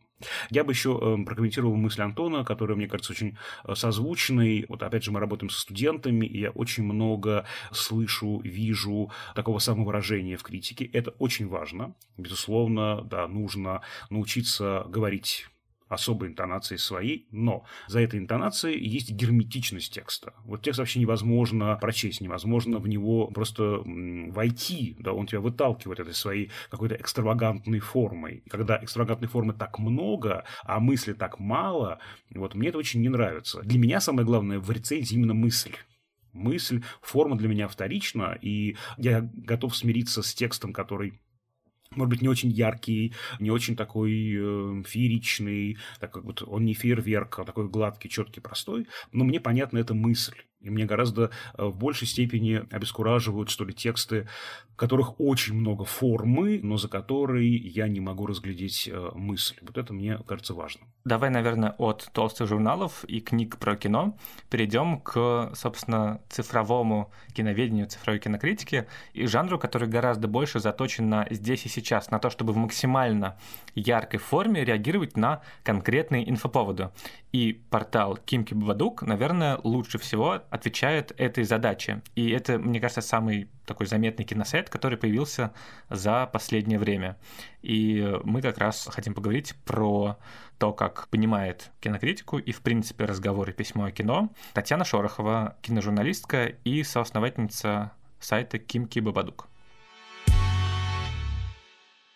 Я 0.50 0.64
бы 0.64 0.72
еще 0.72 0.98
э, 1.00 1.24
прокомментировал 1.24 1.76
мысль 1.76 2.02
Антона, 2.02 2.44
которая, 2.44 2.76
мне 2.76 2.88
кажется, 2.88 3.12
очень 3.12 3.36
э, 3.64 3.74
созвучной. 3.74 4.64
Вот 4.68 4.82
опять 4.82 5.04
же, 5.04 5.12
мы 5.12 5.20
работаем 5.20 5.50
со 5.50 5.60
студентами, 5.60 6.24
и 6.26 6.40
я 6.40 6.50
очень 6.50 6.84
много 6.84 7.46
слышу, 7.70 8.40
вижу 8.40 9.10
такого 9.34 9.58
самовыражения 9.58 10.36
в 10.36 10.42
критике. 10.42 10.86
Это 10.86 11.10
очень 11.18 11.48
важно. 11.48 11.94
Безусловно, 12.16 13.02
да, 13.02 13.28
нужно 13.28 13.82
научиться 14.08 14.84
говорить 14.88 15.48
особой 15.88 16.28
интонацией 16.28 16.78
своей, 16.78 17.28
но 17.30 17.64
за 17.86 18.00
этой 18.00 18.18
интонацией 18.18 18.84
есть 18.84 19.10
герметичность 19.10 19.92
текста. 19.92 20.34
Вот 20.44 20.62
текст 20.62 20.78
вообще 20.78 21.00
невозможно 21.00 21.78
прочесть, 21.80 22.20
невозможно 22.20 22.78
в 22.78 22.88
него 22.88 23.28
просто 23.28 23.82
войти, 23.84 24.96
да, 24.98 25.12
он 25.12 25.26
тебя 25.26 25.40
выталкивает 25.40 26.00
этой 26.00 26.14
своей 26.14 26.50
какой-то 26.70 26.96
экстравагантной 26.96 27.80
формой. 27.80 28.42
И 28.44 28.48
когда 28.48 28.82
экстравагантной 28.82 29.28
формы 29.28 29.52
так 29.52 29.78
много, 29.78 30.44
а 30.64 30.80
мысли 30.80 31.12
так 31.12 31.38
мало, 31.38 31.98
вот 32.34 32.54
мне 32.54 32.68
это 32.68 32.78
очень 32.78 33.00
не 33.00 33.08
нравится. 33.08 33.62
Для 33.62 33.78
меня 33.78 34.00
самое 34.00 34.26
главное 34.26 34.58
в 34.58 34.70
рецензии 34.70 35.14
именно 35.14 35.34
мысль 35.34 35.74
мысль, 36.36 36.82
форма 37.00 37.36
для 37.36 37.48
меня 37.48 37.66
вторична, 37.66 38.38
и 38.40 38.76
я 38.98 39.22
готов 39.32 39.74
смириться 39.74 40.22
с 40.22 40.34
текстом, 40.34 40.72
который 40.72 41.18
может 41.90 42.10
быть, 42.10 42.22
не 42.22 42.28
очень 42.28 42.50
яркий, 42.50 43.14
не 43.40 43.50
очень 43.50 43.76
такой 43.76 44.34
э, 44.36 44.82
фееричный, 44.86 45.78
так 46.00 46.12
как 46.12 46.24
вот 46.24 46.42
он 46.42 46.64
не 46.64 46.74
фейерверк, 46.74 47.38
а 47.38 47.44
такой 47.44 47.68
гладкий, 47.68 48.08
четкий, 48.10 48.40
простой, 48.40 48.86
но 49.12 49.24
мне 49.24 49.40
понятна 49.40 49.78
эта 49.78 49.94
мысль. 49.94 50.36
И 50.66 50.70
мне 50.70 50.84
гораздо 50.84 51.30
э, 51.56 51.64
в 51.64 51.76
большей 51.76 52.06
степени 52.06 52.62
обескураживают, 52.70 53.50
что 53.50 53.64
ли, 53.64 53.72
тексты, 53.72 54.26
в 54.72 54.76
которых 54.76 55.20
очень 55.20 55.54
много 55.54 55.84
формы, 55.84 56.60
но 56.62 56.76
за 56.76 56.88
которой 56.88 57.46
я 57.46 57.88
не 57.88 58.00
могу 58.00 58.26
разглядеть 58.26 58.88
э, 58.92 59.10
мысль. 59.14 59.56
Вот 59.62 59.78
это 59.78 59.94
мне 59.94 60.18
кажется 60.26 60.54
важным. 60.54 60.88
Давай, 61.04 61.30
наверное, 61.30 61.70
от 61.78 62.08
толстых 62.12 62.48
журналов 62.48 63.04
и 63.04 63.20
книг 63.20 63.58
про 63.58 63.76
кино 63.76 64.18
перейдем 64.50 65.00
к, 65.00 65.52
собственно, 65.54 66.20
цифровому 66.28 67.12
киноведению, 67.32 67.86
цифровой 67.86 68.18
кинокритике 68.18 68.88
и 69.12 69.26
жанру, 69.26 69.58
который 69.58 69.88
гораздо 69.88 70.28
больше 70.28 70.58
заточен 70.58 71.08
на 71.08 71.26
здесь 71.30 71.64
и 71.64 71.68
сейчас, 71.68 72.10
на 72.10 72.18
то, 72.18 72.28
чтобы 72.28 72.52
в 72.52 72.56
максимально 72.56 73.38
яркой 73.74 74.18
форме 74.18 74.64
реагировать 74.64 75.16
на 75.16 75.42
конкретные 75.62 76.28
инфоповоды. 76.28 76.90
И 77.36 77.52
портал 77.68 78.16
Кимки 78.16 78.54
Бабадук, 78.54 79.02
наверное, 79.02 79.58
лучше 79.62 79.98
всего 79.98 80.40
отвечает 80.48 81.12
этой 81.18 81.44
задаче. 81.44 82.00
И 82.14 82.30
это, 82.30 82.58
мне 82.58 82.80
кажется, 82.80 83.02
самый 83.02 83.50
такой 83.66 83.86
заметный 83.86 84.24
киносайт, 84.24 84.70
который 84.70 84.96
появился 84.96 85.52
за 85.90 86.24
последнее 86.32 86.78
время. 86.78 87.18
И 87.60 88.10
мы 88.24 88.40
как 88.40 88.56
раз 88.56 88.88
хотим 88.90 89.12
поговорить 89.12 89.54
про 89.66 90.16
то, 90.56 90.72
как 90.72 91.08
понимает 91.08 91.72
кинокритику 91.80 92.38
и, 92.38 92.52
в 92.52 92.62
принципе, 92.62 93.04
разговоры 93.04 93.52
письмо 93.52 93.84
о 93.84 93.90
кино 93.90 94.30
Татьяна 94.54 94.86
Шорохова, 94.86 95.58
киножурналистка 95.60 96.46
и 96.46 96.82
соосновательница 96.82 97.92
сайта 98.18 98.58
Кимки 98.58 98.98
Бабадук. 99.00 99.46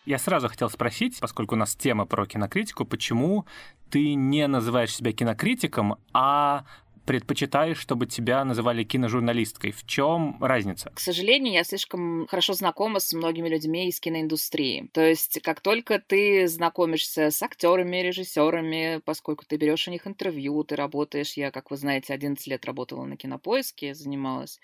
Я 0.07 0.19
сразу 0.19 0.49
хотел 0.49 0.71
спросить, 0.71 1.19
поскольку 1.21 1.55
у 1.55 1.59
нас 1.59 1.77
тема 1.77 2.07
про 2.07 2.27
кинокритику, 2.27 2.85
почему 2.85 3.47
ты 3.91 4.15
не 4.15 4.47
называешь 4.47 4.95
себя 4.95 5.13
кинокритиком, 5.13 5.97
а 6.13 6.65
предпочитаешь, 7.11 7.77
чтобы 7.77 8.07
тебя 8.07 8.45
называли 8.45 8.85
киножурналисткой. 8.85 9.73
В 9.73 9.85
чем 9.85 10.37
разница? 10.41 10.93
К 10.95 11.01
сожалению, 11.01 11.55
я 11.55 11.65
слишком 11.65 12.29
хорошо 12.29 12.53
знакома 12.53 13.01
с 13.01 13.13
многими 13.13 13.49
людьми 13.49 13.89
из 13.89 13.99
киноиндустрии. 13.99 14.89
То 14.93 15.01
есть, 15.01 15.41
как 15.43 15.61
только 15.61 15.99
ты 15.99 16.47
знакомишься 16.47 17.33
с 17.33 17.43
актерами, 17.43 17.97
режиссерами, 17.97 19.01
поскольку 19.05 19.45
ты 19.45 19.57
берешь 19.57 19.89
у 19.89 19.91
них 19.91 20.07
интервью, 20.07 20.63
ты 20.63 20.77
работаешь, 20.77 21.33
я, 21.33 21.51
как 21.51 21.73
вы 21.73 21.79
знаете, 21.79 22.15
11 22.15 22.47
лет 22.47 22.65
работала 22.65 23.05
на 23.05 23.17
кинопоиске, 23.17 23.93
занималась 23.93 24.61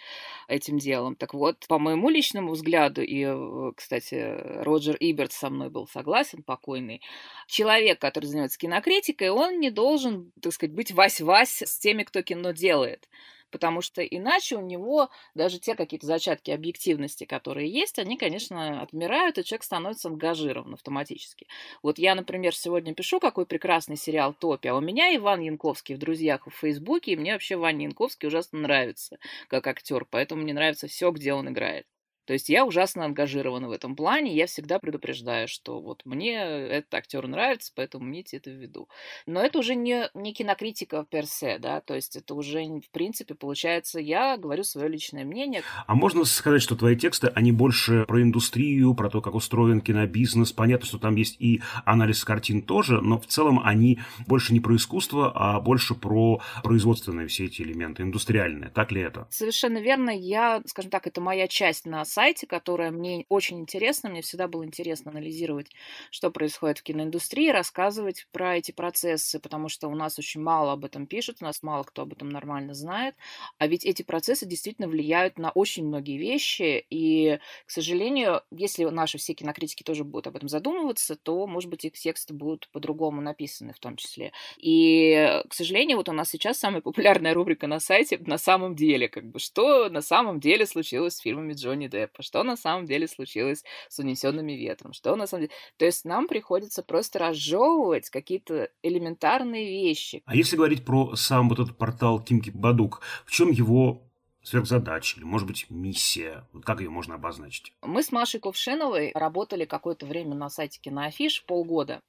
этим 0.47 0.79
делом. 0.79 1.17
Так 1.17 1.35
вот, 1.35 1.67
по 1.67 1.81
моему 1.81 2.11
личному 2.11 2.53
взгляду, 2.53 3.03
и, 3.03 3.25
э, 3.27 3.73
кстати, 3.75 4.63
Роджер 4.63 4.95
Иберт 5.01 5.33
со 5.33 5.51
мной 5.51 5.69
был 5.69 5.89
согласен, 5.89 6.45
покойный, 6.45 7.03
человек, 7.49 8.01
который 8.01 8.27
занимается 8.27 8.57
кинокритикой, 8.57 9.31
он 9.31 9.59
не 9.59 9.73
должен, 9.73 10.31
так 10.41 10.53
сказать, 10.53 10.77
быть 10.77 10.93
вась-вась 10.93 11.63
с 11.63 11.81
теми, 11.81 12.05
кто 12.05 12.23
кино 12.23 12.36
делает 12.53 13.09
потому 13.51 13.81
что 13.81 14.03
иначе 14.03 14.57
у 14.57 14.61
него 14.61 15.09
даже 15.35 15.59
те 15.59 15.75
какие-то 15.75 16.07
зачатки 16.07 16.51
объективности, 16.51 17.25
которые 17.25 17.70
есть, 17.70 17.99
они, 17.99 18.16
конечно, 18.18 18.83
отмирают, 18.83 19.38
и 19.38 19.44
человек 19.44 19.62
становится 19.62 20.09
ангажирован 20.09 20.75
автоматически. 20.75 21.46
Вот 21.83 21.99
я, 21.99 22.14
например, 22.14 22.55
сегодня 22.55 22.94
пишу, 22.94 23.20
какой 23.20 23.46
прекрасный 23.46 23.96
сериал 23.96 24.35
«Топи», 24.35 24.68
а 24.68 24.75
у 24.77 24.81
меня 24.81 25.14
Иван 25.16 25.40
Янковский 25.40 25.94
в 25.94 25.99
друзьях 25.99 26.46
в 26.46 26.51
Фейсбуке, 26.51 27.12
и 27.12 27.16
мне 27.16 27.33
вообще 27.33 27.57
Ваня 27.57 27.87
Янковский 27.87 28.29
ужасно 28.29 28.59
нравится 28.59 29.18
как 29.49 29.66
актер, 29.66 30.05
поэтому 30.05 30.42
мне 30.42 30.53
нравится 30.53 30.87
все, 30.87 31.11
где 31.11 31.33
он 31.33 31.49
играет. 31.49 31.87
То 32.27 32.33
есть 32.33 32.49
я 32.49 32.67
ужасно 32.67 33.05
ангажирована 33.05 33.69
в 33.69 33.71
этом 33.71 33.95
плане, 33.95 34.35
я 34.35 34.47
всегда 34.47 34.79
предупреждаю, 34.79 35.49
что 35.49 35.81
вот 35.81 36.03
мне 36.05 36.35
этот 36.35 36.93
актер 36.95 37.27
нравится, 37.27 37.73
поэтому 37.75 38.05
имейте 38.05 38.39
это 38.39 38.51
в 38.51 38.55
виду. 38.55 38.89
Но 39.27 39.41
это 39.41 39.59
уже 39.61 39.75
не, 39.75 40.11
не 40.15 40.33
кинокритика 40.33 41.07
персе, 41.09 41.59
да, 41.59 41.81
то 41.81 41.95
есть 41.95 42.17
это 42.17 42.35
уже, 42.35 42.65
в 42.65 42.91
принципе, 42.91 43.35
получается, 43.35 44.01
я 44.01 44.37
говорю 44.37 44.65
свое 44.65 44.89
личное 44.89 45.25
мнение. 45.25 45.62
А 45.87 45.95
можно 45.95 46.25
сказать, 46.25 46.62
что 46.62 46.75
твои 46.75 46.97
тексты, 46.97 47.29
они 47.29 47.53
больше 47.53 48.05
про 48.07 48.21
индустрию, 48.23 48.95
про 48.95 49.09
то, 49.09 49.21
как 49.21 49.35
устроен 49.35 49.81
кинобизнес, 49.81 50.53
понятно, 50.53 50.87
что 50.87 50.99
там 50.99 51.15
есть 51.17 51.37
и 51.39 51.62
анализ 51.85 52.25
картин 52.25 52.62
тоже, 52.62 53.01
но 53.01 53.21
в 53.21 53.27
целом 53.27 53.61
они 53.65 54.01
больше 54.27 54.53
не 54.53 54.61
про 54.61 54.75
искусство, 54.75 55.31
а 55.35 55.61
больше 55.61 55.95
про 55.95 56.41
производственные 56.65 57.29
все 57.29 57.45
эти 57.45 57.62
элементы, 57.62 58.03
индустриальные, 58.03 58.71
так 58.71 58.91
ли 58.91 59.03
это? 59.03 59.29
Совершенно 59.31 59.79
верно, 59.79 60.11
я, 60.11 60.62
скажем 60.67 60.91
так, 60.91 61.07
это 61.07 61.21
моя 61.21 61.47
часть 61.47 61.87
на 61.87 62.05
сайте, 62.16 62.46
которая 62.46 62.90
мне 62.90 63.26
очень 63.29 63.61
интересна. 63.61 64.09
Мне 64.09 64.22
всегда 64.22 64.48
было 64.48 64.64
интересно 64.64 65.11
анализировать, 65.11 65.70
что 66.11 66.31
происходит 66.31 66.79
в 66.79 66.83
киноиндустрии, 66.83 67.50
рассказывать 67.50 68.26
про 68.33 68.57
эти 68.57 68.72
процессы, 68.72 69.38
потому 69.38 69.68
что 69.68 69.88
у 69.88 69.94
нас 69.94 70.18
очень 70.18 70.40
мало 70.40 70.72
об 70.72 70.87
этом 70.87 71.07
пишут, 71.07 71.37
у 71.42 71.44
нас 71.44 71.62
мало 71.62 71.83
кто 71.83 72.02
об 72.02 72.14
этом 72.14 72.31
нормально 72.31 72.72
знает. 72.72 73.16
А 73.59 73.66
ведь 73.66 73.85
эти 73.85 74.02
процессы 74.02 74.46
действительно 74.46 74.88
влияют 74.88 75.38
на 75.38 75.50
очень 75.50 75.87
многие 75.87 76.16
вещи. 76.16 76.87
И, 76.88 77.38
к 77.66 77.70
сожалению, 77.70 78.40
если 78.50 78.85
наши 78.85 79.18
все 79.18 79.35
кинокритики 79.35 79.83
тоже 79.83 80.02
будут 80.02 80.29
об 80.29 80.37
этом 80.37 80.48
задумываться, 80.48 81.16
то, 81.16 81.46
может 81.46 81.68
быть, 81.68 81.85
их 81.85 81.92
тексты 81.92 82.33
будут 82.33 82.70
по-другому 82.72 83.20
написаны 83.20 83.74
в 83.74 83.79
том 83.79 83.96
числе. 83.96 84.33
И, 84.57 85.42
к 85.50 85.52
сожалению, 85.52 85.98
вот 85.98 86.09
у 86.09 86.12
нас 86.12 86.31
сейчас 86.31 86.59
самая 86.59 86.81
популярная 86.81 87.35
рубрика 87.35 87.66
на 87.66 87.79
сайте 87.79 88.16
«На 88.24 88.38
самом 88.38 88.74
деле», 88.74 89.11
как 89.11 89.26
бы, 89.26 89.38
что 89.38 89.90
на 89.90 90.00
самом 90.00 90.40
деле 90.40 90.64
случилось 90.64 91.16
с 91.16 91.20
фильмами 91.20 91.52
Джонни 91.52 91.88
Деппа 91.88 92.06
Деппа, 92.07 92.23
что 92.23 92.42
на 92.45 92.57
самом 92.57 92.87
деле 92.87 93.09
случилось 93.09 93.64
с 93.88 93.99
унесенными 93.99 94.53
ветром, 94.53 94.92
что 94.92 95.16
на 95.16 95.27
самом 95.27 95.45
деле... 95.45 95.55
То 95.77 95.85
есть 95.85 96.05
нам 96.05 96.29
приходится 96.29 96.83
просто 96.83 97.19
разжевывать 97.19 98.11
какие-то 98.11 98.71
элементарные 98.83 99.66
вещи. 99.66 100.23
А 100.25 100.37
если 100.37 100.57
говорить 100.57 100.85
про 100.85 101.16
сам 101.16 101.49
вот 101.49 101.59
этот 101.59 101.77
портал 101.77 102.23
Кимки 102.23 102.51
Бадук, 102.51 103.01
в 103.25 103.31
чем 103.33 103.51
его 103.51 104.03
сверхзадача 104.47 105.16
или, 105.16 105.25
может 105.25 105.49
быть, 105.49 105.66
миссия? 105.71 106.47
Как 106.64 106.81
ее 106.81 106.88
можно 106.88 107.16
обозначить? 107.16 107.73
Мы 107.83 108.05
с 108.05 108.12
Машей 108.12 108.38
Кувшиновой 108.38 109.11
работали 109.12 109.64
какое-то 109.64 110.07
время 110.07 110.37
на 110.37 110.49
сайте 110.49 110.79
Киноафиш, 110.81 111.45
полгода. 111.45 112.01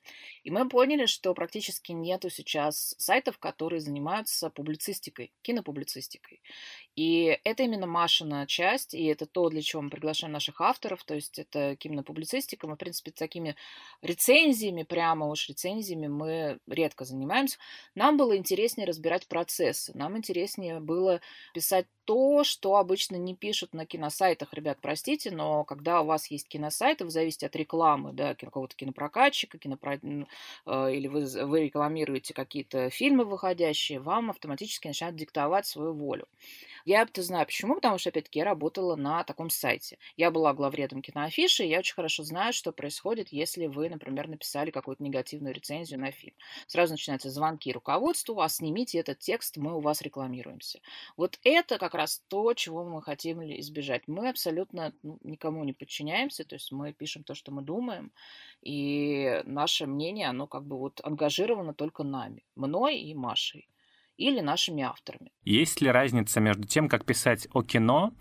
И 0.47 0.49
мы 0.49 0.69
поняли, 0.69 1.07
что 1.07 1.33
практически 1.33 1.91
нету 1.91 2.29
сейчас 2.29 2.95
сайтов, 2.97 3.38
которые 3.38 3.81
занимаются 3.81 4.49
публицистикой, 4.49 5.33
кинопублицистикой. 5.41 6.41
И 6.95 7.38
это 7.43 7.63
именно 7.63 7.86
Машина 7.86 8.47
часть, 8.47 8.93
и 8.93 9.03
это 9.07 9.25
то, 9.25 9.49
для 9.49 9.62
чего 9.62 9.81
мы 9.81 9.89
приглашаем 9.89 10.31
наших 10.31 10.62
авторов, 10.62 11.03
то 11.03 11.15
есть 11.15 11.38
это 11.38 11.75
кинопублицистика. 11.75 12.65
Мы, 12.65 12.75
в 12.75 12.77
принципе, 12.77 13.12
такими 13.12 13.57
рецензиями, 14.01 14.83
прямо 14.83 15.27
уж 15.27 15.49
рецензиями 15.49 16.07
мы 16.07 16.60
редко 16.65 17.03
занимаемся. 17.03 17.57
Нам 17.93 18.15
было 18.15 18.38
интереснее 18.38 18.88
разбирать 18.88 19.27
процессы, 19.27 19.91
нам 19.95 20.15
интереснее 20.15 20.79
было 20.79 21.19
писать 21.53 21.88
то, 22.07 22.45
что 22.45 22.77
обычно 22.77 23.17
не 23.17 23.36
пишут 23.36 23.73
на 23.73 23.86
киносайтах. 23.86 24.53
Ребят, 24.53 24.77
простите, 24.81 25.29
но 25.29 25.65
когда 25.65 26.01
у 26.01 26.05
вас 26.05 26.31
есть 26.31 26.47
киносайты, 26.47 27.03
вы 27.03 27.12
зависите 27.12 27.47
от 27.47 27.55
рекламы, 27.57 28.13
да, 28.13 28.33
какого-то 28.33 28.77
кинопрокатчика, 28.77 29.57
кинопро... 29.57 29.99
Э, 30.65 30.93
или 30.93 31.08
вы, 31.08 31.26
вы 31.45 31.65
рекламируете 31.65 32.34
какие-то 32.34 32.89
фильмы 32.89 33.26
выходящие, 33.26 34.00
вам 34.00 34.30
автоматически 34.30 34.88
начинают 34.88 35.15
диктовать 35.15 35.65
свою 35.65 35.93
волю. 35.93 36.28
Я 36.88 37.02
это 37.02 37.21
знаю 37.21 37.45
почему, 37.45 37.76
потому 37.76 37.97
что, 37.97 38.12
опять-таки, 38.12 38.39
я 38.39 38.45
работала 38.45 38.95
на 38.95 39.26
таком 39.26 39.50
сайте. 39.50 39.97
Я 40.15 40.32
была 40.32 40.54
главредом 40.54 41.02
киноафиши, 41.02 41.65
и 41.65 41.67
я 41.67 41.80
очень 41.80 41.95
хорошо 41.95 42.23
знаю, 42.23 42.54
что 42.54 42.71
происходит, 42.71 43.28
если 43.34 43.67
вы, 43.67 43.89
например, 43.89 44.30
написали 44.30 44.71
какую-то 44.71 45.04
негативную 45.04 45.54
рецензию 45.54 46.00
на 46.00 46.12
фильм. 46.12 46.34
Сразу 46.65 46.93
начинаются 46.93 47.30
звонки 47.30 47.73
руководству, 47.73 48.39
а 48.39 48.47
снимите 48.47 49.00
этот 49.00 49.19
текст, 49.19 49.58
мы 49.58 49.76
у 49.76 49.82
вас 49.82 50.02
рекламируемся. 50.02 50.80
Вот 51.17 51.38
это 51.43 51.78
как 51.78 51.93
раз 51.93 52.23
то, 52.30 52.54
чего 52.54 52.86
мы 52.86 53.02
хотим 53.02 53.41
избежать. 53.60 54.04
Мы 54.08 54.30
абсолютно 54.30 54.93
ну, 55.04 55.19
никому 55.23 55.65
не 55.65 55.73
подчиняемся, 55.73 56.45
то 56.45 56.56
есть 56.56 56.71
мы 56.71 56.93
пишем 56.93 57.23
то, 57.23 57.36
что 57.36 57.52
мы 57.52 57.63
думаем, 57.63 58.13
и 58.62 59.41
наше 59.45 59.88
мнение, 59.88 60.26
оно 60.27 60.47
как 60.47 60.65
бы 60.65 60.77
вот 60.77 61.01
ангажировано 61.03 61.73
только 61.73 62.03
нами, 62.03 62.43
мной 62.55 62.99
и 62.99 63.13
Машей 63.13 63.67
или 64.17 64.41
нашими 64.41 64.83
авторами. 64.83 65.31
Есть 65.43 65.81
ли 65.81 65.89
разница 65.89 66.39
между 66.39 66.67
тем, 66.67 66.89
как 66.89 67.05
писать 67.05 67.47
о 67.53 67.61
кино 67.61 68.13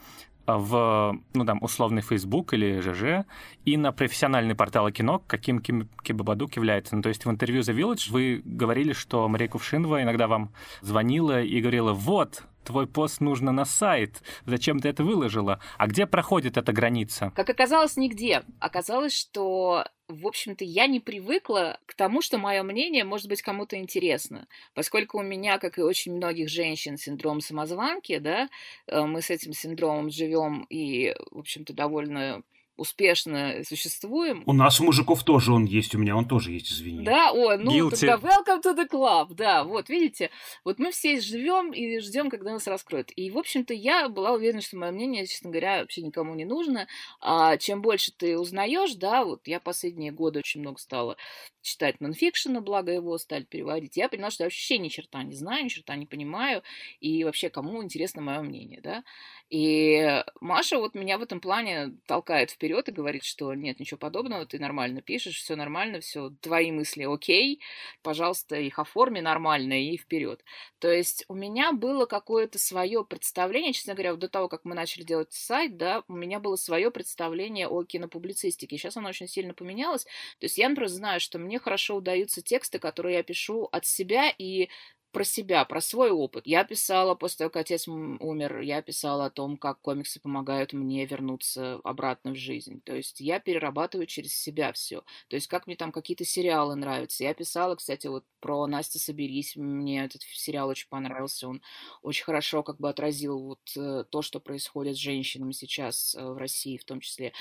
в, 0.46 1.18
ну 1.34 1.44
там, 1.44 1.62
условный 1.62 2.02
Facebook 2.02 2.54
или 2.54 2.80
ЖЖ, 2.80 3.26
и 3.64 3.76
на 3.76 3.92
профессиональный 3.92 4.54
портал 4.54 4.90
кино, 4.90 5.22
каким 5.26 5.60
Ким 5.60 5.88
Кибабадук 6.02 6.54
является. 6.56 6.94
Ну, 6.94 7.02
то 7.02 7.08
есть 7.08 7.24
в 7.24 7.30
интервью 7.30 7.62
The 7.62 7.74
Village 7.76 8.10
вы 8.10 8.42
говорили, 8.44 8.92
что 8.92 9.28
Мария 9.28 9.48
Кувшинова 9.48 10.02
иногда 10.02 10.28
вам 10.28 10.52
звонила 10.82 11.42
и 11.42 11.60
говорила, 11.60 11.92
вот, 11.92 12.44
твой 12.66 12.86
пост 12.86 13.20
нужно 13.20 13.52
на 13.52 13.64
сайт, 13.64 14.22
зачем 14.44 14.80
ты 14.80 14.88
это 14.88 15.04
выложила? 15.04 15.60
А 15.78 15.86
где 15.86 16.06
проходит 16.06 16.56
эта 16.56 16.72
граница? 16.72 17.32
Как 17.34 17.48
оказалось, 17.48 17.96
нигде. 17.96 18.42
Оказалось, 18.60 19.16
что 19.16 19.84
в 20.08 20.26
общем-то, 20.26 20.64
я 20.64 20.86
не 20.86 21.00
привыкла 21.00 21.80
к 21.86 21.94
тому, 21.94 22.22
что 22.22 22.38
мое 22.38 22.62
мнение 22.62 23.04
может 23.04 23.28
быть 23.28 23.42
кому-то 23.42 23.76
интересно. 23.76 24.46
Поскольку 24.74 25.18
у 25.18 25.22
меня, 25.22 25.58
как 25.58 25.78
и 25.78 25.82
очень 25.82 26.14
многих 26.14 26.48
женщин, 26.48 26.96
синдром 26.96 27.40
самозванки, 27.40 28.18
да, 28.18 28.48
э, 28.86 29.02
мы 29.02 29.20
с 29.20 29.30
этим 29.30 29.52
синдромом 29.52 30.10
живем 30.10 30.64
и, 30.70 31.12
в 31.32 31.38
общем-то, 31.38 31.72
довольно 31.72 32.42
успешно 32.76 33.62
существуем. 33.66 34.42
У 34.46 34.52
нас 34.52 34.80
у 34.80 34.84
мужиков 34.84 35.22
тоже 35.24 35.52
он 35.52 35.64
есть, 35.64 35.94
у 35.94 35.98
меня 35.98 36.16
он 36.16 36.26
тоже 36.26 36.52
есть, 36.52 36.70
извини. 36.70 37.04
Да, 37.04 37.32
о, 37.32 37.56
ну 37.56 37.72
Guilty. 37.72 38.06
тогда 38.06 38.16
welcome 38.16 38.62
to 38.62 38.76
the 38.76 38.88
club, 38.88 39.34
да, 39.34 39.64
вот, 39.64 39.88
видите, 39.88 40.30
вот 40.64 40.78
мы 40.78 40.90
все 40.90 41.20
живем 41.20 41.72
и 41.72 41.98
ждем, 42.00 42.30
когда 42.30 42.52
нас 42.52 42.66
раскроют. 42.66 43.10
И, 43.16 43.30
в 43.30 43.38
общем-то, 43.38 43.74
я 43.74 44.08
была 44.08 44.32
уверена, 44.32 44.60
что 44.60 44.76
мое 44.76 44.92
мнение, 44.92 45.26
честно 45.26 45.50
говоря, 45.50 45.80
вообще 45.80 46.02
никому 46.02 46.34
не 46.34 46.44
нужно. 46.44 46.86
А 47.20 47.56
чем 47.56 47.82
больше 47.82 48.12
ты 48.16 48.38
узнаешь, 48.38 48.94
да, 48.94 49.24
вот 49.24 49.46
я 49.46 49.60
последние 49.60 50.12
годы 50.12 50.40
очень 50.40 50.60
много 50.60 50.78
стала 50.78 51.16
читать 51.62 52.00
нонфикшена, 52.00 52.60
благо 52.60 52.92
его 52.92 53.18
стали 53.18 53.42
переводить, 53.42 53.96
я 53.96 54.08
поняла, 54.08 54.30
что 54.30 54.44
я 54.44 54.46
вообще 54.46 54.78
ни 54.78 54.88
черта 54.88 55.22
не 55.24 55.34
знаю, 55.34 55.64
ни 55.64 55.68
черта 55.68 55.96
не 55.96 56.06
понимаю, 56.06 56.62
и 57.00 57.24
вообще 57.24 57.50
кому 57.50 57.82
интересно 57.82 58.22
мое 58.22 58.40
мнение, 58.40 58.80
да. 58.80 59.02
И 59.48 60.24
Маша 60.40 60.78
вот 60.78 60.94
меня 60.94 61.18
в 61.18 61.22
этом 61.22 61.40
плане 61.40 61.94
толкает 62.06 62.50
вперед 62.50 62.88
и 62.88 62.92
говорит, 62.92 63.22
что 63.22 63.54
нет, 63.54 63.78
ничего 63.78 63.96
подобного, 63.98 64.44
ты 64.44 64.58
нормально 64.58 65.02
пишешь, 65.02 65.36
все 65.36 65.54
нормально, 65.54 66.00
все, 66.00 66.30
твои 66.40 66.72
мысли 66.72 67.04
окей, 67.04 67.60
пожалуйста, 68.02 68.56
их 68.56 68.80
оформи 68.80 69.20
нормально 69.20 69.74
и 69.84 69.96
вперед. 69.96 70.42
То 70.80 70.90
есть 70.90 71.24
у 71.28 71.34
меня 71.34 71.72
было 71.72 72.06
какое-то 72.06 72.58
свое 72.58 73.04
представление, 73.04 73.72
честно 73.72 73.94
говоря, 73.94 74.12
вот 74.12 74.20
до 74.20 74.28
того, 74.28 74.48
как 74.48 74.64
мы 74.64 74.74
начали 74.74 75.04
делать 75.04 75.32
сайт, 75.32 75.76
да, 75.76 76.02
у 76.08 76.14
меня 76.14 76.40
было 76.40 76.56
свое 76.56 76.90
представление 76.90 77.68
о 77.68 77.84
кинопублицистике. 77.84 78.76
Сейчас 78.76 78.96
оно 78.96 79.10
очень 79.10 79.28
сильно 79.28 79.54
поменялось. 79.54 80.04
То 80.40 80.46
есть 80.46 80.58
я, 80.58 80.68
например, 80.68 80.88
знаю, 80.88 81.20
что 81.20 81.38
мне 81.38 81.58
хорошо 81.60 81.96
удаются 81.96 82.42
тексты, 82.42 82.78
которые 82.80 83.16
я 83.16 83.22
пишу 83.22 83.68
от 83.70 83.86
себя 83.86 84.32
и 84.38 84.68
про 85.16 85.24
себя, 85.24 85.64
про 85.64 85.80
свой 85.80 86.10
опыт. 86.10 86.46
Я 86.46 86.62
писала 86.62 87.14
после 87.14 87.38
того, 87.38 87.50
как 87.50 87.62
отец 87.62 87.88
умер, 87.88 88.60
я 88.60 88.82
писала 88.82 89.24
о 89.24 89.30
том, 89.30 89.56
как 89.56 89.80
комиксы 89.80 90.20
помогают 90.20 90.74
мне 90.74 91.06
вернуться 91.06 91.80
обратно 91.84 92.32
в 92.32 92.34
жизнь. 92.34 92.82
То 92.82 92.94
есть 92.94 93.18
я 93.20 93.40
перерабатываю 93.40 94.06
через 94.06 94.34
себя 94.34 94.74
все. 94.74 95.04
То 95.28 95.36
есть 95.36 95.46
как 95.46 95.66
мне 95.66 95.74
там 95.74 95.90
какие-то 95.90 96.26
сериалы 96.26 96.76
нравятся. 96.76 97.24
Я 97.24 97.32
писала, 97.32 97.76
кстати, 97.76 98.08
вот 98.08 98.26
про 98.40 98.66
Настя 98.66 98.98
Соберись. 98.98 99.56
Мне 99.56 100.04
этот 100.04 100.20
сериал 100.20 100.68
очень 100.68 100.90
понравился. 100.90 101.48
Он 101.48 101.62
очень 102.02 102.24
хорошо 102.26 102.62
как 102.62 102.76
бы 102.76 102.90
отразил 102.90 103.38
вот 103.38 103.60
э, 103.74 104.04
то, 104.10 104.20
что 104.20 104.38
происходит 104.38 104.96
с 104.96 105.00
женщинами 105.00 105.52
сейчас 105.52 106.14
э, 106.14 106.22
в 106.22 106.36
России 106.36 106.76
в 106.76 106.84
том 106.84 107.00
числе. 107.00 107.32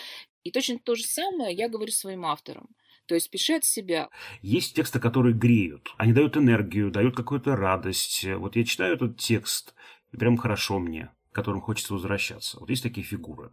И 0.45 0.51
точно 0.51 0.79
то 0.79 0.95
же 0.95 1.03
самое 1.03 1.53
я 1.53 1.67
говорю 1.67 1.91
своим 1.91 2.25
авторам. 2.25 2.69
То 3.05 3.15
есть 3.15 3.29
пиши 3.29 3.53
от 3.53 3.63
себя. 3.63 4.09
Есть 4.41 4.75
тексты, 4.75 4.99
которые 4.99 5.33
греют. 5.33 5.93
Они 5.97 6.13
дают 6.13 6.37
энергию, 6.37 6.91
дают 6.91 7.15
какую-то 7.15 7.55
радость. 7.55 8.25
Вот 8.25 8.55
я 8.55 8.63
читаю 8.63 8.95
этот 8.95 9.17
текст, 9.17 9.75
и 10.11 10.17
прям 10.17 10.37
хорошо 10.37 10.79
мне, 10.79 11.11
к 11.31 11.35
которым 11.35 11.61
хочется 11.61 11.93
возвращаться. 11.93 12.59
Вот 12.59 12.69
есть 12.69 12.83
такие 12.83 13.05
фигуры, 13.05 13.51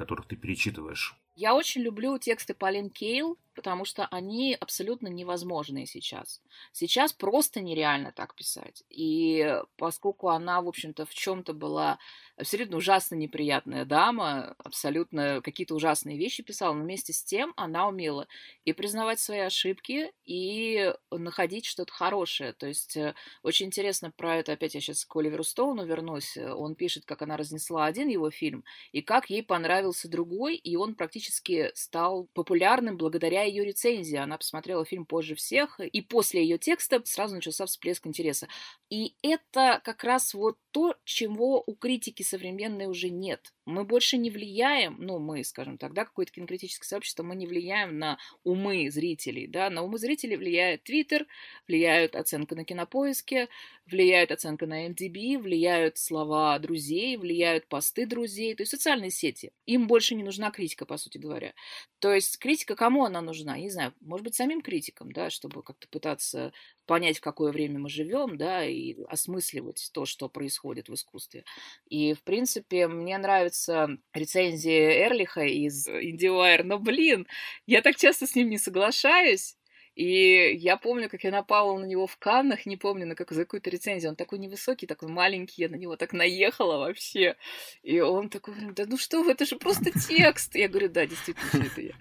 которых 0.00 0.26
ты 0.26 0.36
перечитываешь. 0.36 1.14
Я 1.36 1.54
очень 1.54 1.82
люблю 1.82 2.18
тексты 2.18 2.54
Полин 2.54 2.90
Кейл, 2.90 3.38
потому 3.54 3.84
что 3.84 4.06
они 4.06 4.56
абсолютно 4.58 5.08
невозможные 5.08 5.86
сейчас. 5.86 6.40
Сейчас 6.72 7.12
просто 7.12 7.60
нереально 7.60 8.12
так 8.12 8.34
писать. 8.34 8.84
И 8.88 9.60
поскольку 9.76 10.28
она, 10.28 10.60
в 10.62 10.68
общем-то, 10.68 11.06
в 11.06 11.14
чем-то 11.14 11.52
была 11.52 11.98
абсолютно 12.36 12.76
ужасно 12.76 13.14
неприятная 13.16 13.84
дама, 13.84 14.54
абсолютно 14.58 15.40
какие-то 15.42 15.74
ужасные 15.74 16.16
вещи 16.16 16.42
писала, 16.42 16.74
но 16.74 16.84
вместе 16.84 17.12
с 17.12 17.22
тем 17.22 17.52
она 17.56 17.86
умела 17.86 18.26
и 18.64 18.72
признавать 18.72 19.20
свои 19.20 19.40
ошибки, 19.40 20.12
и 20.24 20.92
находить 21.10 21.66
что-то 21.66 21.92
хорошее. 21.92 22.52
То 22.52 22.66
есть 22.66 22.96
э, 22.96 23.14
очень 23.42 23.66
интересно 23.66 24.10
про 24.10 24.36
это, 24.36 24.52
опять 24.52 24.74
я 24.74 24.80
сейчас 24.80 25.04
к 25.04 25.16
Оливеру 25.16 25.44
Стоуну 25.44 25.84
вернусь, 25.84 26.36
он 26.36 26.74
пишет, 26.74 27.04
как 27.04 27.22
она 27.22 27.36
разнесла 27.36 27.86
один 27.86 28.08
его 28.08 28.30
фильм, 28.30 28.64
и 28.92 29.02
как 29.02 29.28
ей 29.28 29.42
понравился 29.42 30.08
другой, 30.08 30.56
и 30.56 30.76
он 30.76 30.94
практически 30.94 31.70
стал 31.74 32.28
популярным 32.32 32.96
благодаря 32.96 33.39
ее 33.42 33.64
рецензии. 33.64 34.16
Она 34.16 34.38
посмотрела 34.38 34.84
фильм 34.84 35.06
позже 35.06 35.34
всех, 35.34 35.80
и 35.80 36.00
после 36.02 36.42
ее 36.42 36.58
текста 36.58 37.00
сразу 37.04 37.34
начался 37.36 37.66
всплеск 37.66 38.06
интереса. 38.06 38.48
И 38.90 39.14
это 39.22 39.80
как 39.84 40.02
раз 40.02 40.34
вот 40.34 40.58
то, 40.72 40.96
чего 41.04 41.62
у 41.64 41.74
критики 41.74 42.22
современной 42.22 42.86
уже 42.86 43.08
нет. 43.08 43.52
Мы 43.64 43.84
больше 43.84 44.16
не 44.16 44.30
влияем, 44.30 44.96
ну, 44.98 45.20
мы, 45.20 45.44
скажем 45.44 45.78
так, 45.78 45.94
да, 45.94 46.04
какое-то 46.04 46.32
кинокритическое 46.32 46.86
сообщество, 46.86 47.22
мы 47.22 47.36
не 47.36 47.46
влияем 47.46 47.98
на 47.98 48.18
умы 48.42 48.90
зрителей, 48.90 49.46
да, 49.46 49.70
на 49.70 49.82
умы 49.82 49.98
зрителей 49.98 50.36
влияет 50.36 50.82
Твиттер, 50.84 51.26
влияют 51.68 52.16
оценка 52.16 52.56
на 52.56 52.64
кинопоиске, 52.64 53.48
влияет 53.86 54.32
оценка 54.32 54.66
на 54.66 54.88
MDB, 54.88 55.38
влияют 55.38 55.98
слова 55.98 56.58
друзей, 56.58 57.16
влияют 57.16 57.68
посты 57.68 58.06
друзей, 58.06 58.54
то 58.54 58.62
есть 58.62 58.72
социальные 58.72 59.10
сети. 59.10 59.52
Им 59.66 59.86
больше 59.86 60.16
не 60.16 60.24
нужна 60.24 60.50
критика, 60.50 60.84
по 60.84 60.96
сути 60.96 61.18
говоря. 61.18 61.54
То 62.00 62.12
есть 62.12 62.38
критика 62.38 62.74
кому 62.74 63.04
она 63.04 63.20
нужна? 63.20 63.58
Не 63.58 63.70
знаю, 63.70 63.94
может 64.00 64.24
быть, 64.24 64.34
самим 64.34 64.62
критикам, 64.62 65.12
да, 65.12 65.30
чтобы 65.30 65.62
как-то 65.62 65.86
пытаться 65.88 66.52
понять, 66.90 67.18
в 67.18 67.20
какое 67.20 67.52
время 67.52 67.78
мы 67.78 67.88
живем, 67.88 68.36
да, 68.36 68.64
и 68.64 68.96
осмысливать 69.08 69.90
то, 69.94 70.06
что 70.06 70.28
происходит 70.28 70.88
в 70.88 70.94
искусстве. 70.94 71.44
И, 71.88 72.14
в 72.14 72.24
принципе, 72.24 72.88
мне 72.88 73.16
нравится 73.16 73.90
рецензия 74.12 75.06
Эрлиха 75.06 75.42
из 75.42 75.86
IndieWire, 75.88 76.64
но, 76.64 76.80
блин, 76.80 77.28
я 77.66 77.80
так 77.80 77.94
часто 77.94 78.26
с 78.26 78.34
ним 78.34 78.50
не 78.50 78.58
соглашаюсь, 78.58 79.56
и 79.94 80.56
я 80.56 80.76
помню, 80.76 81.08
как 81.08 81.22
я 81.22 81.30
напала 81.30 81.78
на 81.78 81.84
него 81.84 82.08
в 82.08 82.16
Каннах, 82.16 82.66
не 82.66 82.76
помню, 82.76 83.06
на 83.06 83.14
какую, 83.14 83.36
за 83.36 83.44
какую-то 83.44 83.70
рецензию. 83.70 84.10
Он 84.10 84.16
такой 84.16 84.40
невысокий, 84.40 84.88
такой 84.88 85.10
маленький, 85.10 85.62
я 85.62 85.68
на 85.68 85.76
него 85.76 85.94
так 85.96 86.12
наехала 86.12 86.78
вообще. 86.78 87.36
И 87.84 88.00
он 88.00 88.30
такой, 88.30 88.54
да 88.74 88.84
ну 88.86 88.96
что 88.96 89.22
вы, 89.22 89.30
это 89.30 89.44
же 89.46 89.54
просто 89.56 89.92
текст. 90.08 90.56
Я 90.56 90.68
говорю, 90.68 90.88
да, 90.88 91.06
действительно, 91.06 91.66
это 91.66 91.82
я. 91.82 91.92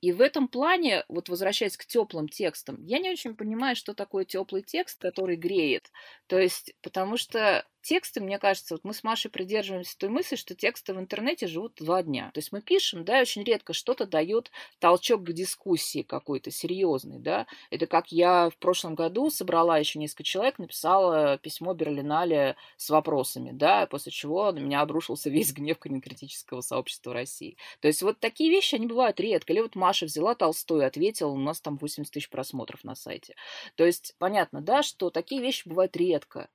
И 0.00 0.12
в 0.12 0.20
этом 0.20 0.46
плане, 0.48 1.04
вот 1.08 1.28
возвращаясь 1.28 1.76
к 1.76 1.84
теплым 1.84 2.28
текстам, 2.28 2.84
я 2.84 2.98
не 2.98 3.10
очень 3.10 3.34
понимаю, 3.34 3.74
что 3.74 3.94
такое 3.94 4.24
теплый 4.24 4.62
текст, 4.62 5.00
который 5.00 5.36
греет. 5.36 5.90
То 6.28 6.38
есть, 6.38 6.74
потому 6.82 7.16
что 7.16 7.66
тексты, 7.82 8.20
мне 8.20 8.38
кажется, 8.38 8.74
вот 8.74 8.84
мы 8.84 8.92
с 8.92 9.02
Машей 9.02 9.30
придерживаемся 9.30 9.96
той 9.98 10.08
мысли, 10.08 10.36
что 10.36 10.54
тексты 10.54 10.94
в 10.94 10.98
интернете 10.98 11.46
живут 11.46 11.74
два 11.76 12.02
дня. 12.02 12.30
То 12.34 12.38
есть 12.38 12.52
мы 12.52 12.60
пишем, 12.60 13.04
да, 13.04 13.18
и 13.18 13.22
очень 13.22 13.42
редко 13.44 13.72
что-то 13.72 14.06
дает 14.06 14.50
толчок 14.78 15.24
к 15.24 15.32
дискуссии 15.32 16.02
какой-то 16.02 16.50
серьезный, 16.50 17.18
да. 17.18 17.46
Это 17.70 17.86
как 17.86 18.12
я 18.12 18.50
в 18.50 18.56
прошлом 18.58 18.94
году 18.94 19.30
собрала 19.30 19.78
еще 19.78 19.98
несколько 19.98 20.24
человек, 20.24 20.58
написала 20.58 21.38
письмо 21.38 21.74
Берлинале 21.74 22.56
с 22.76 22.90
вопросами, 22.90 23.50
да, 23.52 23.86
после 23.86 24.12
чего 24.12 24.52
на 24.52 24.58
меня 24.58 24.80
обрушился 24.80 25.30
весь 25.30 25.52
гнев 25.52 25.78
критического 25.78 26.60
сообщества 26.60 27.12
России. 27.12 27.56
То 27.80 27.88
есть 27.88 28.02
вот 28.02 28.18
такие 28.20 28.50
вещи, 28.50 28.74
они 28.74 28.86
бывают 28.86 29.20
редко. 29.20 29.52
Или 29.52 29.60
вот 29.60 29.76
Маша 29.76 30.06
взяла 30.06 30.34
Толстой, 30.34 30.86
ответила, 30.86 31.30
у 31.30 31.38
нас 31.38 31.60
там 31.60 31.76
80 31.76 32.12
тысяч 32.12 32.28
просмотров 32.28 32.84
на 32.84 32.94
сайте. 32.94 33.34
То 33.76 33.84
есть 33.84 34.14
понятно, 34.18 34.60
да, 34.60 34.82
что 34.82 35.10
такие 35.10 35.40
вещи 35.40 35.68
бывают 35.68 35.96
редко. 35.96 36.48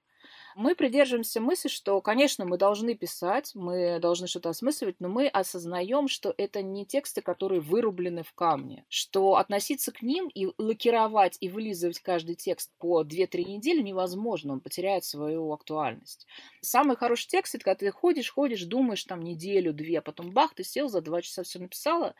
Мы 0.55 0.75
придерживаемся 0.75 1.41
мысли, 1.41 1.67
что, 1.67 1.99
конечно, 2.01 2.45
мы 2.45 2.57
должны 2.57 2.93
писать, 2.93 3.51
мы 3.55 3.99
должны 3.99 4.27
что-то 4.27 4.49
осмысливать, 4.49 4.97
но 4.99 5.09
мы 5.09 5.27
осознаем, 5.27 6.07
что 6.07 6.33
это 6.37 6.61
не 6.61 6.85
тексты, 6.85 7.21
которые 7.21 7.59
вырублены 7.59 8.23
в 8.23 8.33
камне, 8.33 8.85
что 8.87 9.37
относиться 9.37 9.91
к 9.91 10.01
ним 10.01 10.27
и 10.27 10.49
лакировать 10.57 11.37
и 11.39 11.49
вылизывать 11.49 11.99
каждый 11.99 12.35
текст 12.35 12.71
по 12.77 13.03
2-3 13.03 13.45
недели 13.45 13.81
невозможно, 13.81 14.53
он 14.53 14.59
потеряет 14.59 15.03
свою 15.03 15.51
актуальность. 15.51 16.27
Самый 16.61 16.97
хороший 16.97 17.27
текст— 17.27 17.55
это 17.55 17.63
когда 17.63 17.75
ты 17.75 17.91
ходишь, 17.91 18.31
ходишь, 18.31 18.63
думаешь 18.63 19.03
там 19.05 19.21
неделю-две, 19.21 19.99
а 19.99 20.01
потом 20.01 20.31
бах, 20.31 20.53
ты 20.53 20.63
сел, 20.63 20.87
за 20.87 21.01
два 21.01 21.21
часа 21.21 21.43
все 21.43 21.59
написала, 21.59 22.13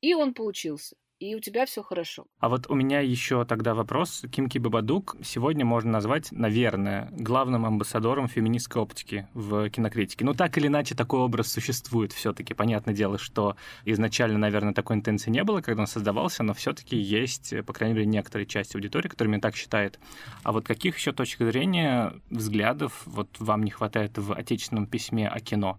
и 0.00 0.14
он 0.14 0.34
получился 0.34 0.96
и 1.18 1.34
у 1.34 1.40
тебя 1.40 1.64
все 1.66 1.82
хорошо. 1.82 2.26
А 2.38 2.48
вот 2.48 2.68
у 2.68 2.74
меня 2.74 3.00
еще 3.00 3.44
тогда 3.44 3.74
вопрос. 3.74 4.24
Кимки 4.30 4.58
Бабадук 4.58 5.16
сегодня 5.22 5.64
можно 5.64 5.90
назвать, 5.90 6.30
наверное, 6.32 7.08
главным 7.12 7.64
амбассадором 7.64 8.28
феминистской 8.28 8.82
оптики 8.82 9.26
в 9.32 9.70
кинокритике. 9.70 10.24
Ну, 10.24 10.34
так 10.34 10.56
или 10.58 10.66
иначе, 10.66 10.94
такой 10.94 11.20
образ 11.20 11.50
существует 11.50 12.12
все-таки. 12.12 12.54
Понятное 12.54 12.94
дело, 12.94 13.18
что 13.18 13.56
изначально, 13.84 14.38
наверное, 14.38 14.74
такой 14.74 14.96
интенции 14.96 15.30
не 15.30 15.42
было, 15.42 15.62
когда 15.62 15.82
он 15.82 15.86
создавался, 15.86 16.42
но 16.42 16.52
все-таки 16.52 16.96
есть, 16.96 17.54
по 17.64 17.72
крайней 17.72 17.94
мере, 17.94 18.06
некоторые 18.06 18.46
части 18.46 18.76
аудитории, 18.76 19.08
которыми 19.08 19.38
так 19.38 19.56
считает. 19.56 19.98
А 20.42 20.52
вот 20.52 20.66
каких 20.66 20.96
еще 20.98 21.12
точек 21.12 21.40
зрения, 21.40 22.12
взглядов 22.30 23.02
вот 23.06 23.28
вам 23.38 23.62
не 23.62 23.70
хватает 23.70 24.18
в 24.18 24.32
отечественном 24.34 24.86
письме 24.86 25.28
о 25.28 25.40
кино? 25.40 25.78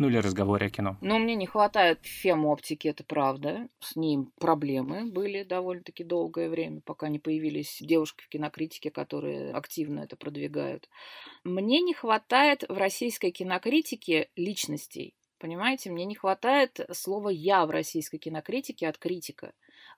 Ну 0.00 0.08
или 0.08 0.16
разговоре 0.16 0.68
о 0.68 0.70
кино. 0.70 0.96
Но 1.02 1.18
мне 1.18 1.34
не 1.34 1.44
хватает 1.44 1.98
фем-оптики, 2.04 2.88
это 2.88 3.04
правда. 3.04 3.68
С 3.80 3.96
ним 3.96 4.32
проблемы 4.40 5.04
были 5.04 5.42
довольно-таки 5.42 6.04
долгое 6.04 6.48
время, 6.48 6.80
пока 6.80 7.10
не 7.10 7.18
появились 7.18 7.76
девушки 7.82 8.24
в 8.24 8.30
кинокритике, 8.30 8.90
которые 8.90 9.52
активно 9.52 10.00
это 10.00 10.16
продвигают. 10.16 10.88
Мне 11.44 11.82
не 11.82 11.92
хватает 11.92 12.64
в 12.66 12.78
российской 12.78 13.30
кинокритике 13.30 14.30
личностей. 14.36 15.18
Понимаете, 15.38 15.90
мне 15.90 16.06
не 16.06 16.14
хватает 16.14 16.80
слова 16.92 17.28
«я» 17.28 17.66
в 17.66 17.70
российской 17.70 18.16
кинокритике 18.16 18.88
от 18.88 18.96
критика. 18.96 19.52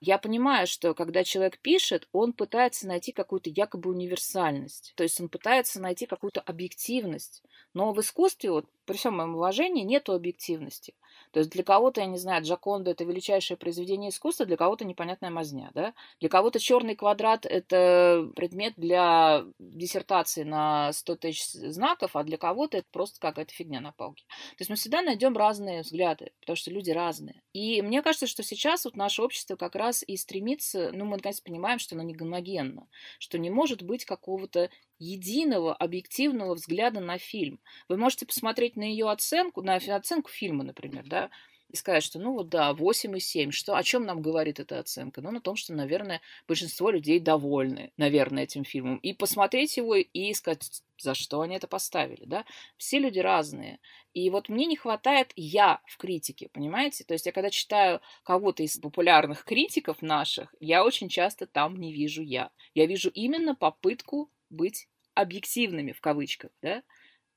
Я 0.05 0.17
понимаю, 0.17 0.67
что 0.67 0.93
когда 0.93 1.23
человек 1.23 1.59
пишет, 1.59 2.09
он 2.11 2.33
пытается 2.33 2.85
найти 2.89 3.13
какую-то 3.13 3.49
якобы 3.49 3.89
универсальность. 3.89 4.91
То 4.97 5.03
есть 5.03 5.21
он 5.21 5.29
пытается 5.29 5.79
найти 5.79 6.07
какую-то 6.07 6.41
объективность. 6.41 7.41
Но 7.73 7.93
в 7.93 8.01
искусстве, 8.01 8.51
вот, 8.51 8.65
при 8.85 8.97
всем 8.97 9.15
моем 9.15 9.35
уважении, 9.35 9.85
нет 9.85 10.09
объективности. 10.09 10.93
То 11.33 11.39
есть 11.39 11.49
для 11.51 11.63
кого-то, 11.63 11.99
я 11.99 12.07
не 12.07 12.19
знаю, 12.19 12.43
Джаконда 12.43 12.91
это 12.91 13.03
величайшее 13.03 13.57
произведение 13.57 14.11
искусства, 14.11 14.45
для 14.45 14.55
кого-то 14.55 14.85
непонятная 14.85 15.31
мазня, 15.31 15.71
да? 15.73 15.93
Для 16.19 16.29
кого-то 16.29 16.59
черный 16.59 16.95
квадрат 16.95 17.45
это 17.47 18.29
предмет 18.35 18.73
для 18.77 19.43
диссертации 19.57 20.43
на 20.43 20.93
100 20.93 21.15
тысяч 21.15 21.51
знаков, 21.51 22.15
а 22.15 22.23
для 22.23 22.37
кого-то 22.37 22.77
это 22.77 22.87
просто 22.91 23.19
какая-то 23.19 23.51
фигня 23.51 23.81
на 23.81 23.91
палке. 23.91 24.25
То 24.27 24.57
есть 24.59 24.69
мы 24.69 24.75
всегда 24.75 25.01
найдем 25.01 25.35
разные 25.35 25.81
взгляды, 25.81 26.31
потому 26.39 26.55
что 26.55 26.69
люди 26.69 26.91
разные. 26.91 27.41
И 27.51 27.81
мне 27.81 28.03
кажется, 28.03 28.27
что 28.27 28.43
сейчас 28.43 28.85
вот 28.85 28.95
наше 28.95 29.23
общество 29.23 29.55
как 29.55 29.75
раз 29.75 30.03
и 30.05 30.15
стремится, 30.17 30.91
ну, 30.93 31.05
мы 31.05 31.17
наконец 31.17 31.41
понимаем, 31.41 31.79
что 31.79 31.95
оно 31.95 32.03
не 32.03 32.13
гомогенно, 32.13 32.87
что 33.17 33.39
не 33.39 33.49
может 33.49 33.81
быть 33.81 34.05
какого-то 34.05 34.69
единого 35.03 35.75
объективного 35.75 36.55
взгляда 36.55 36.99
на 36.99 37.17
фильм. 37.17 37.59
Вы 37.89 37.97
можете 37.97 38.25
посмотреть 38.25 38.75
на 38.75 38.83
ее 38.83 39.09
оценку, 39.09 39.61
на 39.61 39.75
оценку 39.75 40.29
фильма, 40.29 40.63
например, 40.63 41.03
да, 41.07 41.29
и 41.73 41.75
сказать, 41.75 42.03
что 42.03 42.19
ну 42.19 42.33
вот 42.33 42.49
да, 42.49 42.71
8,7. 42.71 43.49
Что, 43.49 43.75
о 43.75 43.83
чем 43.83 44.05
нам 44.05 44.21
говорит 44.21 44.59
эта 44.59 44.77
оценка? 44.77 45.21
Ну, 45.21 45.31
на 45.31 45.41
том, 45.41 45.55
что, 45.55 45.73
наверное, 45.73 46.21
большинство 46.47 46.91
людей 46.91 47.19
довольны, 47.19 47.91
наверное, 47.97 48.43
этим 48.43 48.63
фильмом. 48.63 48.97
И 48.97 49.13
посмотреть 49.13 49.75
его 49.77 49.95
и 49.95 50.33
сказать, 50.35 50.83
за 50.99 51.15
что 51.15 51.41
они 51.41 51.55
это 51.55 51.67
поставили, 51.67 52.25
да? 52.25 52.45
Все 52.77 52.99
люди 52.99 53.17
разные. 53.17 53.79
И 54.13 54.29
вот 54.29 54.49
мне 54.49 54.67
не 54.67 54.75
хватает 54.75 55.33
я 55.35 55.81
в 55.87 55.97
критике, 55.97 56.47
понимаете? 56.49 57.05
То 57.05 57.15
есть 57.15 57.25
я 57.25 57.31
когда 57.31 57.49
читаю 57.49 58.01
кого-то 58.23 58.61
из 58.61 58.77
популярных 58.77 59.43
критиков 59.43 60.03
наших, 60.03 60.53
я 60.59 60.85
очень 60.85 61.09
часто 61.09 61.47
там 61.47 61.77
не 61.77 61.91
вижу 61.91 62.21
я. 62.21 62.51
Я 62.75 62.85
вижу 62.85 63.09
именно 63.09 63.55
попытку 63.55 64.31
быть 64.51 64.87
объективными 65.15 65.91
в 65.91 66.01
кавычках, 66.01 66.51
да, 66.61 66.83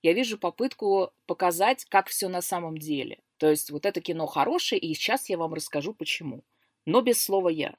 я 0.03 0.13
вижу 0.13 0.39
попытку 0.39 1.13
показать, 1.27 1.85
как 1.87 2.09
все 2.09 2.29
на 2.29 2.43
самом 2.43 2.79
деле. 2.79 3.19
То 3.39 3.51
есть 3.51 3.71
вот 3.71 3.87
это 3.87 4.01
кино 4.01 4.27
хорошее, 4.27 4.81
и 4.81 4.95
сейчас 4.95 5.29
я 5.29 5.37
вам 5.37 5.55
расскажу 5.55 5.95
почему. 5.95 6.45
Но 6.85 7.03
без 7.03 7.23
слова 7.23 7.49
«я». 7.49 7.77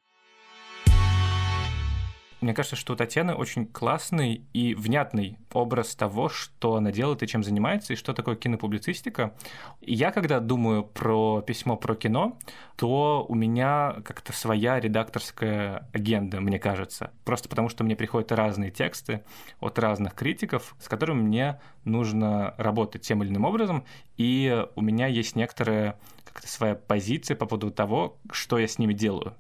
Мне 2.40 2.54
кажется, 2.54 2.76
что 2.76 2.94
у 2.94 2.96
Татьяны 2.96 3.34
очень 3.34 3.66
классный 3.66 4.46
и 4.54 4.76
внятный 4.76 5.40
образ 5.54 5.96
того, 5.96 6.30
что 6.30 6.76
она 6.76 6.92
делает 6.92 7.24
и 7.24 7.28
чем 7.28 7.44
занимается, 7.44 7.94
и 7.94 7.96
что 7.96 8.14
такое 8.14 8.36
кинопублицистика. 8.36 9.34
И 9.82 9.96
я, 9.96 10.12
когда 10.12 10.40
думаю 10.40 10.84
про 10.84 11.42
письмо 11.42 11.78
про 11.78 11.96
кино, 11.96 12.38
то 12.76 13.26
у 13.28 13.34
меня 13.34 13.96
как-то 14.06 14.34
своя 14.34 14.80
редакторская 14.80 15.90
агенда, 15.94 16.40
мне 16.40 16.60
кажется. 16.60 17.12
Просто 17.26 17.50
потому, 17.50 17.70
что 17.70 17.84
мне 17.84 17.96
приходят 17.96 18.32
разные 18.32 18.70
тексты 18.70 19.24
от 19.60 19.80
разных 19.80 20.14
критиков, 20.14 20.76
с 20.80 20.88
которыми 20.88 21.22
мне 21.24 21.60
нужно 21.86 22.54
работать 22.60 23.02
тем 23.02 23.24
или 23.24 23.32
иным 23.32 23.46
образом, 23.46 23.84
и 24.16 24.64
у 24.76 24.82
меня 24.82 25.08
есть 25.08 25.36
некоторая 25.36 26.00
как-то 26.26 26.48
своя 26.48 26.76
позиция 26.76 27.36
по 27.36 27.48
поводу 27.48 27.72
того, 27.72 28.20
что 28.32 28.60
я 28.60 28.68
с 28.68 28.78
ними 28.78 28.94
делаю. 28.94 29.34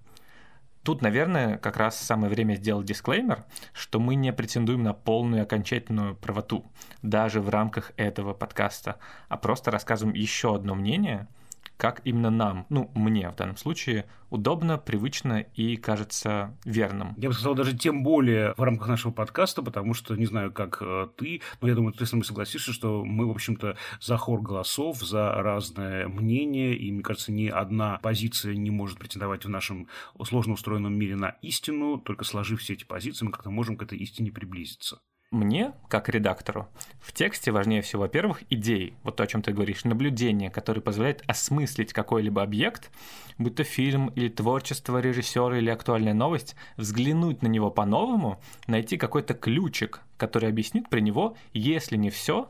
Тут, 0.87 1.01
наверное, 1.01 1.57
как 1.57 1.75
раз 1.75 1.99
самое 1.99 2.31
время 2.31 2.53
сделать 2.55 2.85
дисклеймер, 2.85 3.43
что 3.73 3.99
мы 3.99 4.15
не 4.15 4.31
претендуем 4.31 4.83
на 4.83 4.93
полную 4.93 5.43
окончательную 5.43 6.15
правоту 6.15 6.63
даже 7.01 7.41
в 7.41 7.49
рамках 7.49 7.91
этого 7.97 8.33
подкаста, 8.33 8.95
а 9.27 9.35
просто 9.35 9.69
рассказываем 9.69 10.15
еще 10.15 10.55
одно 10.55 10.75
мнение, 10.75 11.27
как 11.77 12.01
именно 12.03 12.29
нам, 12.29 12.65
ну, 12.69 12.91
мне 12.95 13.29
в 13.29 13.35
данном 13.35 13.55
случае, 13.55 14.05
удобно, 14.29 14.77
привычно 14.77 15.41
и 15.53 15.77
кажется 15.77 16.57
верным. 16.65 17.13
Я 17.17 17.29
бы 17.29 17.33
сказал, 17.33 17.55
даже 17.55 17.77
тем 17.77 18.03
более 18.03 18.53
в 18.57 18.63
рамках 18.63 18.87
нашего 18.87 19.11
подкаста, 19.11 19.61
потому 19.61 19.93
что, 19.93 20.15
не 20.15 20.25
знаю, 20.25 20.51
как 20.51 20.79
э, 20.81 21.07
ты, 21.15 21.41
но 21.61 21.67
я 21.67 21.75
думаю, 21.75 21.93
ты 21.93 22.05
со 22.05 22.15
мной 22.15 22.25
согласишься, 22.25 22.73
что 22.73 23.05
мы, 23.05 23.27
в 23.27 23.31
общем-то, 23.31 23.77
за 24.01 24.17
хор 24.17 24.41
голосов, 24.41 25.01
за 25.01 25.31
разное 25.33 26.07
мнение, 26.07 26.75
и, 26.75 26.91
мне 26.91 27.03
кажется, 27.03 27.31
ни 27.31 27.47
одна 27.47 27.99
позиция 28.01 28.55
не 28.55 28.71
может 28.71 28.97
претендовать 28.97 29.45
в 29.45 29.49
нашем 29.49 29.87
сложно 30.23 30.53
устроенном 30.53 30.97
мире 30.97 31.15
на 31.15 31.29
истину, 31.41 31.97
только 31.97 32.25
сложив 32.25 32.61
все 32.61 32.73
эти 32.73 32.83
позиции, 32.83 33.25
мы 33.25 33.31
как-то 33.31 33.49
можем 33.49 33.77
к 33.77 33.83
этой 33.83 33.97
истине 33.99 34.31
приблизиться. 34.31 34.99
Мне, 35.31 35.73
как 35.89 36.07
редактору, 36.07 36.69
в 37.01 37.11
тексте 37.11 37.51
важнее 37.51 37.81
всего, 37.81 38.03
во-первых, 38.03 38.43
идеи, 38.49 38.93
вот 39.03 39.17
то, 39.17 39.23
о 39.23 39.27
чем 39.27 39.41
ты 39.41 39.51
говоришь, 39.51 39.83
наблюдение, 39.83 40.49
которое 40.49 40.79
позволяет 40.79 41.21
осмыслить 41.27 41.91
какой-либо 41.91 42.41
объект, 42.41 42.89
будь 43.37 43.55
то 43.55 43.65
фильм 43.65 44.07
или 44.15 44.29
творчество 44.29 44.99
режиссера 44.99 45.57
или 45.57 45.69
актуальная 45.69 46.13
новость, 46.13 46.55
взглянуть 46.77 47.41
на 47.41 47.47
него 47.47 47.69
по-новому, 47.69 48.39
найти 48.67 48.95
какой-то 48.95 49.33
ключик, 49.33 49.99
который 50.15 50.47
объяснит 50.47 50.87
при 50.87 51.01
него, 51.01 51.35
если 51.51 51.97
не 51.97 52.09
все, 52.09 52.49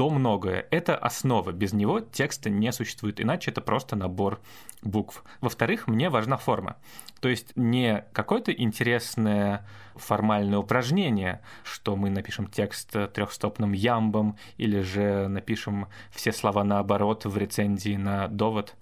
то 0.00 0.08
многое. 0.08 0.66
Это 0.70 0.96
основа. 0.96 1.52
Без 1.52 1.74
него 1.74 2.00
текста 2.00 2.48
не 2.48 2.72
существует, 2.72 3.20
иначе 3.20 3.50
это 3.50 3.60
просто 3.60 3.96
набор 3.96 4.40
букв. 4.80 5.22
Во-вторых, 5.42 5.88
мне 5.88 6.08
важна 6.08 6.38
форма. 6.38 6.78
То 7.20 7.28
есть 7.28 7.54
не 7.54 8.06
какое-то 8.14 8.50
интересное 8.50 9.66
формальное 9.96 10.58
упражнение, 10.58 11.42
что 11.64 11.96
мы 11.96 12.08
напишем 12.08 12.46
текст 12.46 12.96
трехстопным 13.12 13.72
ямбом 13.72 14.38
или 14.56 14.80
же 14.80 15.28
напишем 15.28 15.88
все 16.10 16.32
слова 16.32 16.64
наоборот 16.64 17.26
в 17.26 17.36
рецензии 17.36 17.96
на 17.96 18.26
довод. 18.28 18.76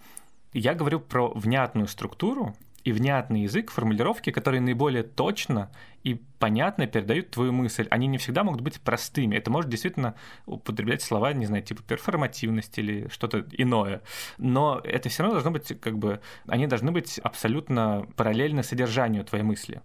Я 0.52 0.74
говорю 0.74 1.00
про 1.00 1.30
внятную 1.30 1.88
структуру 1.88 2.54
и 2.84 2.92
внятный 2.92 3.42
язык, 3.42 3.72
формулировки, 3.72 4.30
которые 4.30 4.60
наиболее 4.60 5.02
точно 5.02 5.72
и 6.08 6.14
понятно 6.38 6.86
передают 6.86 7.30
твою 7.30 7.52
мысль. 7.52 7.86
Они 7.90 8.06
не 8.06 8.16
всегда 8.16 8.42
могут 8.42 8.62
быть 8.62 8.80
простыми. 8.80 9.36
Это 9.36 9.50
может 9.50 9.70
действительно 9.70 10.14
употреблять 10.46 11.02
слова, 11.02 11.32
не 11.34 11.44
знаю, 11.46 11.62
типа 11.62 11.82
перформативность 11.82 12.78
или 12.78 13.08
что-то 13.08 13.44
иное. 13.52 14.00
Но 14.38 14.80
это 14.82 15.10
все 15.10 15.22
равно 15.22 15.34
должно 15.34 15.50
быть, 15.50 15.78
как 15.80 15.98
бы, 15.98 16.20
они 16.46 16.66
должны 16.66 16.92
быть 16.92 17.18
абсолютно 17.18 18.06
параллельны 18.16 18.62
содержанию 18.62 19.24
твоей 19.24 19.44
мысли. 19.44 19.82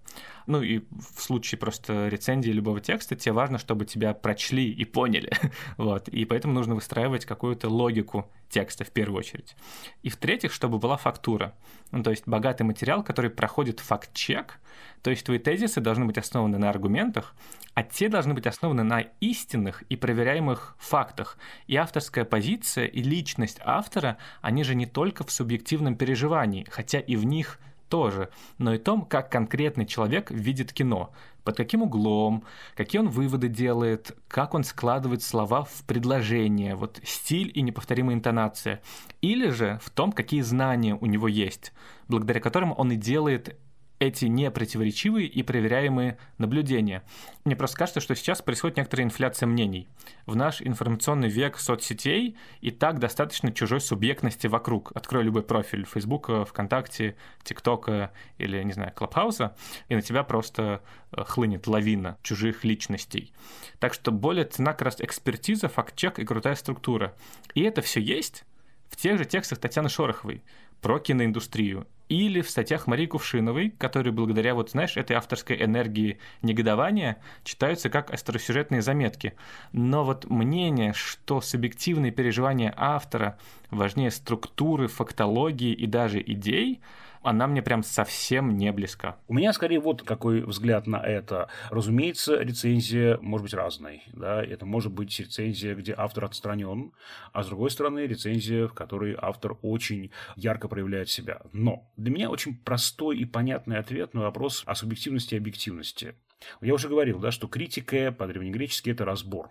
Ну 0.48 0.62
и 0.62 0.84
в 0.92 1.22
случае 1.22 1.60
просто 1.60 2.08
рецензии 2.08 2.52
любого 2.52 2.80
текста 2.80 3.16
тебе 3.16 3.34
важно, 3.34 3.58
чтобы 3.58 3.86
тебя 3.86 4.14
прочли 4.14 4.70
и 4.70 4.86
поняли. 4.86 5.32
вот. 5.78 6.08
И 6.08 6.24
поэтому 6.24 6.54
нужно 6.54 6.76
выстраивать 6.76 7.26
какую-то 7.26 7.68
логику 7.70 8.32
текста 8.50 8.86
в 8.86 8.92
первую 8.92 9.20
очередь. 9.20 9.56
И 10.04 10.10
в-третьих, 10.10 10.54
чтобы 10.54 10.78
была 10.78 10.96
фактура. 10.96 11.54
Ну, 11.92 12.04
то 12.04 12.12
есть 12.12 12.28
богатый 12.28 12.64
материал, 12.64 13.04
который 13.04 13.32
проходит 13.32 13.80
факт-чек, 13.80 14.60
то 15.04 15.10
есть 15.10 15.26
твои 15.26 15.38
тезисы 15.38 15.82
должны 15.82 16.06
быть 16.06 16.18
основаны 16.18 16.58
на 16.58 16.70
аргументах, 16.70 17.36
а 17.74 17.84
те 17.84 18.08
должны 18.08 18.34
быть 18.34 18.48
основаны 18.48 18.84
на 18.84 19.02
истинных 19.20 19.84
и 19.84 19.98
проверяемых 19.98 20.76
фактах. 20.80 21.38
И 21.68 21.76
авторская 21.76 22.24
позиция, 22.24 22.86
и 22.86 23.04
личность 23.04 23.60
автора, 23.64 24.18
они 24.42 24.64
же 24.64 24.76
не 24.76 24.86
только 24.86 25.26
в 25.26 25.32
субъективном 25.32 25.98
переживании, 25.98 26.66
хотя 26.70 27.00
и 27.00 27.18
в 27.18 27.26
них 27.26 27.60
тоже, 27.90 28.30
но 28.58 28.74
и 28.74 28.78
том, 28.78 29.04
как 29.04 29.30
конкретный 29.30 29.86
человек 29.86 30.32
видит 30.32 30.72
кино, 30.72 31.12
под 31.44 31.58
каким 31.58 31.84
углом, 31.84 32.46
какие 32.74 33.00
он 33.00 33.10
выводы 33.10 33.50
делает, 33.50 34.18
как 34.30 34.54
он 34.54 34.64
складывает 34.64 35.22
слова 35.22 35.64
в 35.64 35.84
предложение, 35.86 36.76
вот 36.76 37.02
стиль 37.04 37.52
и 37.54 37.62
неповторимая 37.62 38.16
интонация, 38.16 38.82
или 39.22 39.50
же 39.50 39.80
в 39.84 39.90
том, 39.90 40.14
какие 40.14 40.42
знания 40.42 40.98
у 41.00 41.06
него 41.06 41.28
есть, 41.28 41.74
благодаря 42.08 42.40
которым 42.40 42.74
он 42.76 42.94
и 42.94 42.96
делает 42.96 43.60
эти 44.00 44.26
непротиворечивые 44.26 45.28
и 45.28 45.44
проверяемые 45.44 46.18
наблюдения. 46.38 47.04
Мне 47.46 47.56
просто 47.56 47.78
кажется, 47.78 48.02
что 48.02 48.16
сейчас 48.16 48.42
происходит 48.42 48.78
некоторая 48.78 49.06
инфляция 49.06 49.48
мнений. 49.48 49.88
В 50.26 50.36
наш 50.36 50.62
информационный 50.62 51.30
век 51.30 51.58
соцсетей 51.58 52.38
и 52.62 52.72
так 52.72 53.00
достаточно 53.00 53.52
чужой 53.52 53.80
субъектности 53.80 54.48
вокруг. 54.48 54.92
Открой 54.96 55.24
любой 55.24 55.44
профиль 55.44 55.86
Фейсбука, 55.86 56.46
ВКонтакте, 56.46 57.16
ТикТока 57.44 58.12
или, 58.38 58.62
не 58.64 58.74
знаю, 58.74 58.92
Клабхауса, 58.94 59.56
и 59.88 59.96
на 59.96 60.02
тебя 60.02 60.24
просто 60.24 60.82
э, 61.12 61.24
хлынет 61.24 61.68
лавина 61.68 62.18
чужих 62.24 62.64
личностей. 62.64 63.34
Так 63.80 63.94
что 63.94 64.12
более 64.12 64.46
цена 64.46 64.74
как 64.74 64.84
раз 64.84 65.02
экспертиза, 65.02 65.70
факт-чек 65.70 66.20
и 66.20 66.26
крутая 66.26 66.56
структура. 66.56 67.16
И 67.54 67.62
это 67.62 67.82
все 67.82 68.02
есть 68.02 68.44
в 68.90 68.96
тех 68.96 69.18
же 69.18 69.26
текстах 69.26 69.60
Татьяны 69.60 69.90
Шороховой 69.90 70.44
про 70.82 71.00
киноиндустрию 71.00 71.88
или 72.10 72.42
в 72.42 72.50
статьях 72.50 72.88
Марии 72.88 73.06
Кувшиновой, 73.06 73.70
которые 73.70 74.14
благодаря, 74.14 74.56
вот 74.56 74.72
знаешь, 74.72 74.98
этой 74.98 75.16
авторской 75.16 75.64
энергии 75.64 76.20
негодования 76.42 77.18
читаются 77.44 77.90
как 77.90 78.14
остросюжетные 78.14 78.82
заметки. 78.82 79.34
Но 79.72 80.04
вот 80.04 80.30
мнение, 80.30 80.94
что 80.94 81.42
субъективные 81.42 82.12
переживания 82.12 82.74
автора 82.76 83.38
важнее 83.72 84.12
структуры, 84.12 84.88
фактологии 84.88 85.74
и 85.74 85.86
даже 85.88 86.22
идей– 86.22 86.82
она 87.24 87.48
мне 87.48 87.62
прям 87.62 87.84
совсем 87.84 88.58
не 88.58 88.72
близка. 88.72 89.18
У 89.28 89.34
меня 89.34 89.54
скорее 89.54 89.80
вот 89.80 90.04
какой 90.04 90.42
взгляд 90.42 90.88
на 90.88 90.98
это. 90.98 91.50
Разумеется, 91.70 92.40
рецензия 92.40 93.18
может 93.22 93.44
быть 93.44 93.54
разной. 93.54 94.04
Да? 94.14 94.44
Это 94.44 94.66
может 94.66 94.92
быть 94.92 95.20
рецензия, 95.20 95.76
где 95.76 95.94
автор 95.98 96.26
отстранен, 96.26 96.92
а 97.32 97.44
с 97.44 97.48
другой 97.48 97.72
стороны 97.72 98.02
рецензия, 98.02 98.68
в 98.68 98.74
которой 98.74 99.16
автор 99.20 99.58
очень 99.62 100.12
ярко 100.36 100.68
проявляет 100.68 101.10
себя. 101.10 101.42
Но 101.52 101.92
для 101.98 102.12
меня 102.12 102.30
очень 102.30 102.58
простой 102.58 103.18
и 103.18 103.26
понятный 103.26 103.78
ответ 103.78 104.14
на 104.14 104.22
вопрос 104.22 104.64
о 104.66 104.76
субъективности 104.76 105.36
и 105.36 105.38
объективности. 105.38 106.16
Я 106.62 106.74
уже 106.74 106.90
говорил, 106.90 107.20
да, 107.20 107.32
что 107.32 107.48
критика 107.48 108.12
по-древнегречески– 108.12 108.90
это 108.92 109.06
разбор. 109.06 109.50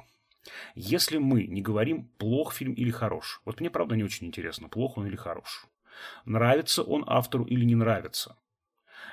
Если 0.74 1.18
мы 1.18 1.46
не 1.46 1.62
говорим 1.62 2.08
плох 2.18 2.52
фильм 2.52 2.72
или 2.72 2.90
хорош, 2.90 3.40
вот 3.44 3.60
мне 3.60 3.70
правда 3.70 3.96
не 3.96 4.04
очень 4.04 4.26
интересно, 4.26 4.68
плох 4.68 4.98
он 4.98 5.06
или 5.06 5.16
хорош. 5.16 5.66
Нравится 6.24 6.82
он 6.82 7.04
автору 7.06 7.44
или 7.44 7.64
не 7.64 7.74
нравится. 7.74 8.36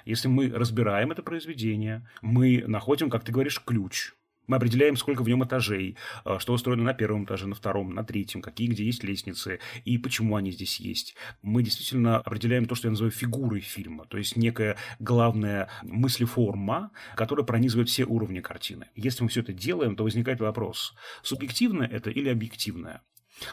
Если 0.05 0.27
мы 0.27 0.49
разбираем 0.49 1.11
это 1.11 1.23
произведение, 1.23 2.07
мы 2.21 2.63
находим, 2.67 3.09
как 3.09 3.23
ты 3.23 3.31
говоришь, 3.31 3.61
ключ. 3.63 4.13
Мы 4.49 4.55
определяем, 4.55 4.95
сколько 4.95 5.21
в 5.21 5.29
нем 5.29 5.43
этажей, 5.43 5.95
э, 6.25 6.37
что 6.39 6.53
устроено 6.53 6.81
на 6.81 6.95
первом 6.95 7.25
этаже, 7.25 7.45
на 7.45 7.53
втором, 7.53 7.93
на 7.93 8.03
третьем, 8.03 8.41
какие 8.41 8.67
где 8.67 8.83
есть 8.83 9.03
лестницы 9.03 9.59
и 9.85 9.99
почему 9.99 10.35
они 10.35 10.49
здесь 10.49 10.79
есть. 10.79 11.15
Мы 11.43 11.61
действительно 11.61 12.17
определяем 12.17 12.65
то, 12.65 12.73
что 12.73 12.87
я 12.87 12.89
называю 12.89 13.11
фигурой 13.11 13.59
фильма, 13.59 14.07
то 14.07 14.17
есть 14.17 14.35
некая 14.35 14.75
главная 14.97 15.69
мыслеформа, 15.83 16.89
которая 17.15 17.45
пронизывает 17.45 17.89
все 17.89 18.05
уровни 18.05 18.39
картины. 18.39 18.87
Если 18.95 19.21
мы 19.21 19.29
все 19.29 19.41
это 19.41 19.53
делаем, 19.53 19.95
то 19.95 20.03
возникает 20.03 20.39
вопрос, 20.39 20.95
субъективно 21.21 21.83
это 21.83 22.09
или 22.09 22.29
объективное. 22.29 23.03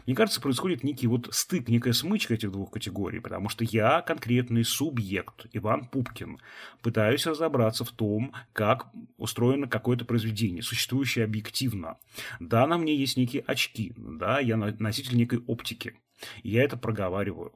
Мне 0.06 0.14
кажется, 0.14 0.40
происходит 0.40 0.84
некий 0.84 1.06
вот 1.06 1.28
стык, 1.32 1.68
некая 1.68 1.92
смычка 1.92 2.34
этих 2.34 2.52
двух 2.52 2.70
категорий, 2.70 3.20
потому 3.20 3.48
что 3.48 3.64
я 3.64 4.02
конкретный 4.02 4.64
субъект, 4.64 5.46
Иван 5.52 5.86
Пупкин, 5.86 6.38
пытаюсь 6.82 7.26
разобраться 7.26 7.84
в 7.84 7.90
том, 7.90 8.32
как 8.52 8.88
устроено 9.16 9.68
какое-то 9.68 10.04
произведение, 10.04 10.62
существующее 10.62 11.24
объективно. 11.24 11.98
Да, 12.40 12.66
на 12.66 12.78
мне 12.78 12.94
есть 12.94 13.16
некие 13.16 13.42
очки, 13.42 13.92
да, 13.96 14.40
я 14.40 14.56
носитель 14.56 15.16
некой 15.16 15.40
оптики. 15.46 15.94
Я 16.42 16.62
это 16.62 16.76
проговариваю. 16.76 17.52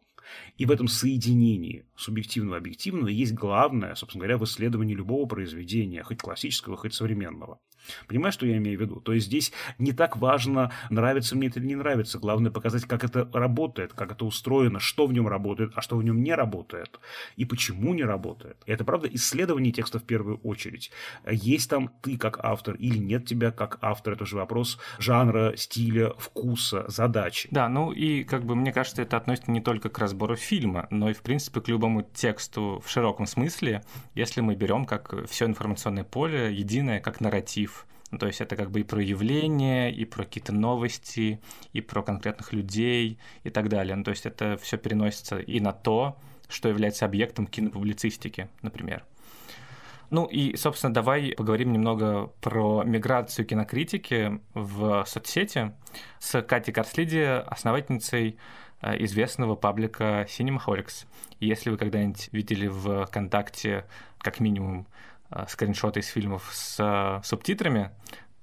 И 0.58 0.66
в 0.66 0.70
этом 0.70 0.86
соединении 0.88 1.86
субъективного 1.96 2.56
и 2.56 2.58
объективного 2.58 3.08
есть 3.08 3.32
главное, 3.32 3.94
собственно 3.94 4.22
говоря, 4.22 4.38
в 4.38 4.44
исследовании 4.44 4.94
любого 4.94 5.26
произведения, 5.26 6.02
хоть 6.02 6.18
классического, 6.18 6.76
хоть 6.76 6.94
современного. 6.94 7.58
Понимаешь, 8.06 8.34
что 8.34 8.46
я 8.46 8.56
имею 8.56 8.78
в 8.78 8.80
виду? 8.82 9.00
То 9.00 9.12
есть 9.12 9.26
здесь 9.26 9.52
не 9.78 9.92
так 9.92 10.16
важно, 10.16 10.72
нравится 10.90 11.36
мне 11.36 11.48
это 11.48 11.60
или 11.60 11.66
не 11.66 11.76
нравится. 11.76 12.18
Главное 12.18 12.50
показать, 12.50 12.84
как 12.84 13.04
это 13.04 13.28
работает, 13.32 13.92
как 13.92 14.12
это 14.12 14.24
устроено, 14.24 14.80
что 14.80 15.06
в 15.06 15.12
нем 15.12 15.28
работает, 15.28 15.72
а 15.74 15.82
что 15.82 15.96
в 15.96 16.04
нем 16.04 16.22
не 16.22 16.34
работает, 16.34 17.00
и 17.36 17.44
почему 17.44 17.94
не 17.94 18.04
работает. 18.04 18.56
И 18.66 18.72
это, 18.72 18.84
правда, 18.84 19.08
исследование 19.12 19.72
текста 19.72 19.98
в 19.98 20.04
первую 20.04 20.38
очередь. 20.38 20.90
Есть 21.30 21.70
там 21.70 21.90
ты 22.02 22.16
как 22.16 22.38
автор 22.42 22.74
или 22.74 22.98
нет 22.98 23.26
тебя 23.26 23.50
как 23.50 23.78
автор, 23.80 24.14
это 24.14 24.26
же 24.26 24.36
вопрос 24.36 24.78
жанра, 24.98 25.54
стиля, 25.56 26.12
вкуса, 26.18 26.84
задачи. 26.88 27.48
Да, 27.50 27.68
ну 27.68 27.92
и 27.92 28.24
как 28.24 28.44
бы 28.44 28.54
мне 28.54 28.72
кажется, 28.72 29.02
это 29.02 29.16
относится 29.16 29.50
не 29.50 29.60
только 29.60 29.88
к 29.88 29.98
разбору 29.98 30.36
фильма, 30.36 30.86
но 30.90 31.10
и, 31.10 31.12
в 31.12 31.22
принципе, 31.22 31.60
к 31.60 31.68
любому 31.68 32.02
тексту 32.02 32.82
в 32.84 32.90
широком 32.90 33.26
смысле, 33.26 33.82
если 34.14 34.40
мы 34.40 34.54
берем 34.54 34.84
как 34.84 35.28
все 35.28 35.46
информационное 35.46 36.04
поле 36.04 36.52
единое, 36.54 37.00
как 37.00 37.20
нарратив, 37.20 37.69
ну, 38.10 38.18
то 38.18 38.26
есть 38.26 38.40
это 38.40 38.56
как 38.56 38.70
бы 38.70 38.80
и 38.80 38.84
про 38.84 39.02
явления, 39.02 39.90
и 39.90 40.04
про 40.04 40.24
какие-то 40.24 40.52
новости, 40.52 41.40
и 41.72 41.80
про 41.80 42.02
конкретных 42.02 42.52
людей 42.52 43.18
и 43.44 43.50
так 43.50 43.68
далее. 43.68 43.94
Ну, 43.94 44.04
то 44.04 44.10
есть 44.10 44.26
это 44.26 44.58
все 44.60 44.78
переносится 44.78 45.38
и 45.38 45.60
на 45.60 45.72
то, 45.72 46.16
что 46.48 46.68
является 46.68 47.04
объектом 47.04 47.46
кинопублицистики, 47.46 48.48
например. 48.62 49.04
Ну 50.10 50.24
и, 50.24 50.56
собственно, 50.56 50.92
давай 50.92 51.34
поговорим 51.36 51.72
немного 51.72 52.32
про 52.40 52.82
миграцию 52.82 53.46
кинокритики 53.46 54.40
в 54.54 55.04
соцсети 55.06 55.72
с 56.18 56.42
Катей 56.42 56.72
Карслиди, 56.72 57.22
основательницей 57.46 58.36
э, 58.82 59.04
известного 59.04 59.54
паблика 59.54 60.26
Cinemaholics. 60.28 61.06
Если 61.38 61.70
вы 61.70 61.76
когда-нибудь 61.76 62.28
видели 62.32 62.66
в 62.66 63.06
ВКонтакте 63.06 63.86
как 64.18 64.40
минимум 64.40 64.88
скриншоты 65.48 66.00
из 66.00 66.06
фильмов 66.06 66.48
с 66.52 66.76
э, 66.80 67.24
субтитрами, 67.24 67.90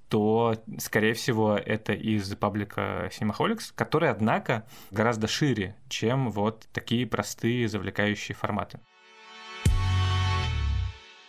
то, 0.08 0.56
скорее 0.78 1.14
всего, 1.14 1.54
это 1.56 1.92
из 1.92 2.34
паблика 2.34 3.10
Cinemaholics, 3.12 3.72
который, 3.74 4.10
однако, 4.10 4.66
гораздо 4.90 5.28
шире, 5.28 5.76
чем 5.88 6.30
вот 6.30 6.66
такие 6.72 7.06
простые 7.06 7.68
завлекающие 7.68 8.34
форматы. 8.34 8.80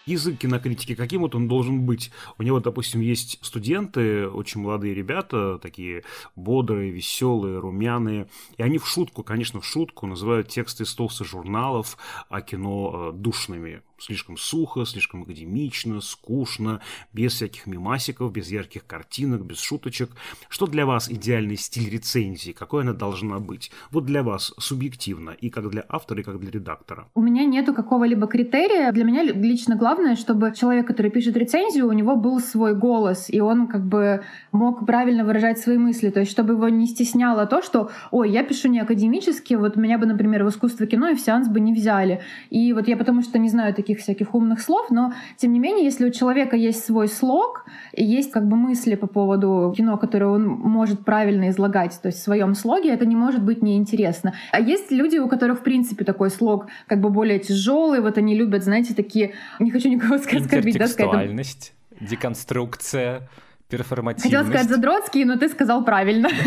Язык 0.05 0.39
кинокритики, 0.39 0.95
каким 0.95 1.21
вот 1.21 1.35
он 1.35 1.47
должен 1.47 1.85
быть. 1.85 2.11
У 2.39 2.43
него, 2.43 2.59
допустим, 2.59 2.99
есть 2.99 3.37
студенты, 3.45 4.27
очень 4.27 4.59
молодые 4.59 4.95
ребята, 4.95 5.59
такие 5.59 6.03
бодрые, 6.35 6.89
веселые, 6.89 7.59
румяные, 7.59 8.27
и 8.57 8.63
они 8.63 8.79
в 8.79 8.87
шутку, 8.87 9.23
конечно, 9.23 9.61
в 9.61 9.65
шутку 9.65 10.07
называют 10.07 10.47
тексты 10.47 10.83
из 10.83 10.95
толстых 10.95 11.27
журналов 11.27 11.95
о 12.27 12.41
кино 12.41 13.11
э, 13.11 13.17
душными 13.17 13.83
слишком 13.99 14.37
сухо, 14.37 14.85
слишком 14.85 15.23
академично, 15.23 16.01
скучно, 16.01 16.81
без 17.13 17.33
всяких 17.33 17.67
мимасиков, 17.67 18.31
без 18.31 18.51
ярких 18.51 18.85
картинок, 18.85 19.45
без 19.45 19.59
шуточек. 19.59 20.11
Что 20.49 20.67
для 20.67 20.85
вас 20.85 21.09
идеальный 21.09 21.57
стиль 21.57 21.89
рецензии? 21.89 22.51
Какой 22.51 22.83
она 22.83 22.93
должна 22.93 23.39
быть? 23.39 23.71
Вот 23.91 24.05
для 24.05 24.23
вас 24.23 24.53
субъективно, 24.57 25.31
и 25.31 25.49
как 25.49 25.69
для 25.69 25.83
автора, 25.89 26.21
и 26.21 26.23
как 26.23 26.39
для 26.39 26.51
редактора. 26.51 27.07
У 27.15 27.21
меня 27.21 27.45
нету 27.45 27.73
какого-либо 27.73 28.27
критерия. 28.27 28.91
Для 28.91 29.03
меня 29.03 29.23
лично 29.23 29.75
главное, 29.75 30.15
чтобы 30.15 30.53
человек, 30.55 30.87
который 30.87 31.11
пишет 31.11 31.35
рецензию, 31.37 31.87
у 31.87 31.93
него 31.93 32.15
был 32.15 32.39
свой 32.39 32.75
голос, 32.75 33.29
и 33.29 33.41
он 33.41 33.67
как 33.67 33.85
бы 33.85 34.23
мог 34.51 34.85
правильно 34.85 35.23
выражать 35.23 35.59
свои 35.59 35.77
мысли. 35.77 36.09
То 36.09 36.19
есть, 36.19 36.31
чтобы 36.31 36.53
его 36.53 36.69
не 36.69 36.87
стесняло 36.87 37.45
то, 37.45 37.61
что, 37.61 37.89
ой, 38.11 38.31
я 38.31 38.43
пишу 38.43 38.69
не 38.69 38.79
академически, 38.79 39.55
вот 39.55 39.75
меня 39.75 39.97
бы, 39.97 40.05
например, 40.05 40.43
в 40.43 40.49
искусство 40.49 40.85
кино 40.85 41.09
и 41.09 41.15
в 41.15 41.19
сеанс 41.19 41.47
бы 41.47 41.59
не 41.59 41.73
взяли. 41.73 42.21
И 42.49 42.73
вот 42.73 42.87
я 42.87 42.97
потому 42.97 43.21
что 43.23 43.39
не 43.39 43.49
знаю 43.49 43.73
таких 43.73 43.88
таких 43.89 44.03
всяких 44.03 44.35
умных 44.35 44.61
слов, 44.61 44.91
но 44.91 45.13
тем 45.35 45.51
не 45.51 45.59
менее, 45.59 45.83
если 45.83 46.05
у 46.05 46.11
человека 46.11 46.55
есть 46.55 46.85
свой 46.85 47.07
слог, 47.07 47.65
и 47.93 48.03
есть 48.03 48.31
как 48.31 48.47
бы 48.47 48.55
мысли 48.55 48.93
по 48.93 49.07
поводу 49.07 49.73
кино, 49.75 49.97
которые 49.97 50.29
он 50.29 50.45
может 50.45 51.03
правильно 51.05 51.49
излагать, 51.49 51.99
то 52.01 52.09
есть 52.09 52.19
в 52.19 52.23
своем 52.23 52.53
слоге, 52.53 52.91
это 52.91 53.07
не 53.07 53.15
может 53.15 53.43
быть 53.43 53.63
неинтересно. 53.63 54.33
А 54.51 54.59
есть 54.59 54.91
люди, 54.91 55.17
у 55.17 55.27
которых 55.27 55.59
в 55.59 55.63
принципе 55.63 56.05
такой 56.05 56.29
слог 56.29 56.67
как 56.85 57.01
бы 57.01 57.09
более 57.09 57.39
тяжелый, 57.39 58.01
вот 58.01 58.19
они 58.19 58.35
любят, 58.35 58.63
знаете, 58.63 58.93
такие, 58.93 59.33
не 59.59 59.71
хочу 59.71 59.89
никого 59.89 60.15
оскорбить, 60.39 60.77
да, 60.77 60.87
сказать. 60.87 61.73
Деконструкция 61.99 63.27
перформативность. 63.69 64.23
Хотела 64.23 64.43
сказать 64.43 64.69
задротский, 64.69 65.25
но 65.25 65.37
ты 65.37 65.47
сказал 65.49 65.85
правильно. 65.85 66.29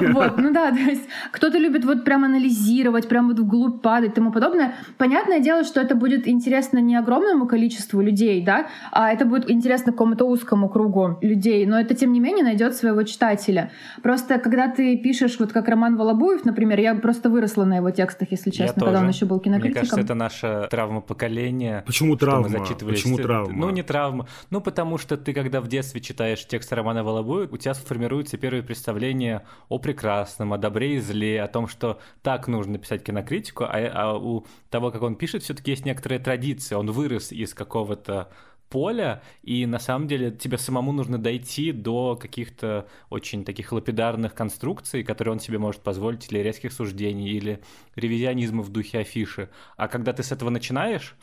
Вот, 0.00 0.38
ну 0.38 0.52
да, 0.52 0.70
то 0.70 0.78
есть 0.78 1.08
кто-то 1.30 1.58
любит 1.58 1.84
вот 1.84 2.04
прям 2.04 2.24
анализировать, 2.24 3.08
прям 3.08 3.28
вот 3.28 3.38
вглубь 3.38 3.82
падать 3.82 4.10
и 4.10 4.14
тому 4.14 4.32
подобное. 4.32 4.74
Понятное 4.98 5.40
дело, 5.40 5.64
что 5.64 5.80
это 5.80 5.94
будет 5.94 6.28
интересно 6.28 6.78
не 6.78 6.96
огромному 6.96 7.46
количеству 7.46 8.00
людей, 8.00 8.42
да, 8.44 8.66
а 8.90 9.12
это 9.12 9.24
будет 9.24 9.50
интересно 9.50 9.92
какому-то 9.92 10.24
узкому 10.24 10.68
кругу 10.68 11.18
людей, 11.20 11.66
но 11.66 11.80
это, 11.80 11.94
тем 11.94 12.12
не 12.12 12.20
менее, 12.20 12.44
найдет 12.44 12.76
своего 12.76 13.02
читателя. 13.02 13.70
Просто, 14.02 14.38
когда 14.38 14.68
ты 14.68 14.96
пишешь, 14.96 15.38
вот 15.38 15.52
как 15.52 15.68
Роман 15.68 15.96
Волобуев, 15.96 16.44
например, 16.44 16.80
я 16.80 16.94
просто 16.94 17.30
выросла 17.30 17.64
на 17.64 17.76
его 17.76 17.90
текстах, 17.90 18.30
если 18.30 18.50
честно, 18.50 18.84
когда 18.84 19.00
он 19.00 19.08
еще 19.08 19.26
был 19.26 19.40
кинокритиком. 19.40 19.82
Мне 19.82 19.90
кажется, 19.90 20.00
это 20.00 20.14
наша 20.14 20.68
травма 20.70 21.00
поколения. 21.00 21.82
Почему 21.86 22.16
травма? 22.16 22.64
Почему 22.86 23.18
травма? 23.18 23.54
Ну, 23.54 23.70
не 23.70 23.82
травма. 23.82 24.26
Ну, 24.50 24.60
потому 24.60 24.98
что 24.98 25.16
ты, 25.16 25.32
когда 25.32 25.60
в 25.60 25.68
детстве 25.68 26.00
читаешь 26.00 26.44
текста 26.52 26.76
Романа 26.76 27.02
Волобуя, 27.02 27.48
у 27.50 27.56
тебя 27.56 27.72
формируются 27.72 28.36
первые 28.36 28.62
представления 28.62 29.46
о 29.70 29.78
прекрасном, 29.78 30.52
о 30.52 30.58
добре 30.58 30.96
и 30.96 31.00
зле, 31.00 31.42
о 31.42 31.48
том, 31.48 31.66
что 31.66 31.98
так 32.20 32.46
нужно 32.46 32.76
писать 32.76 33.02
кинокритику, 33.02 33.64
а, 33.64 33.70
а 33.70 34.18
у 34.18 34.44
того, 34.68 34.90
как 34.90 35.00
он 35.00 35.16
пишет, 35.16 35.42
все-таки 35.42 35.70
есть 35.70 35.86
некоторая 35.86 36.18
традиция. 36.18 36.76
Он 36.76 36.90
вырос 36.90 37.32
из 37.32 37.54
какого-то 37.54 38.30
поля, 38.68 39.22
и 39.42 39.64
на 39.64 39.78
самом 39.78 40.06
деле 40.08 40.30
тебе 40.30 40.58
самому 40.58 40.92
нужно 40.92 41.16
дойти 41.16 41.72
до 41.72 42.16
каких-то 42.16 42.86
очень 43.08 43.46
таких 43.46 43.72
лапидарных 43.72 44.34
конструкций, 44.34 45.04
которые 45.04 45.32
он 45.32 45.40
себе 45.40 45.56
может 45.56 45.80
позволить, 45.80 46.30
или 46.30 46.40
резких 46.40 46.74
суждений, 46.74 47.30
или 47.30 47.62
ревизионизма 47.96 48.62
в 48.62 48.68
духе 48.68 48.98
афиши. 48.98 49.48
А 49.78 49.88
когда 49.88 50.12
ты 50.12 50.22
с 50.22 50.32
этого 50.32 50.50
начинаешь, 50.50 51.16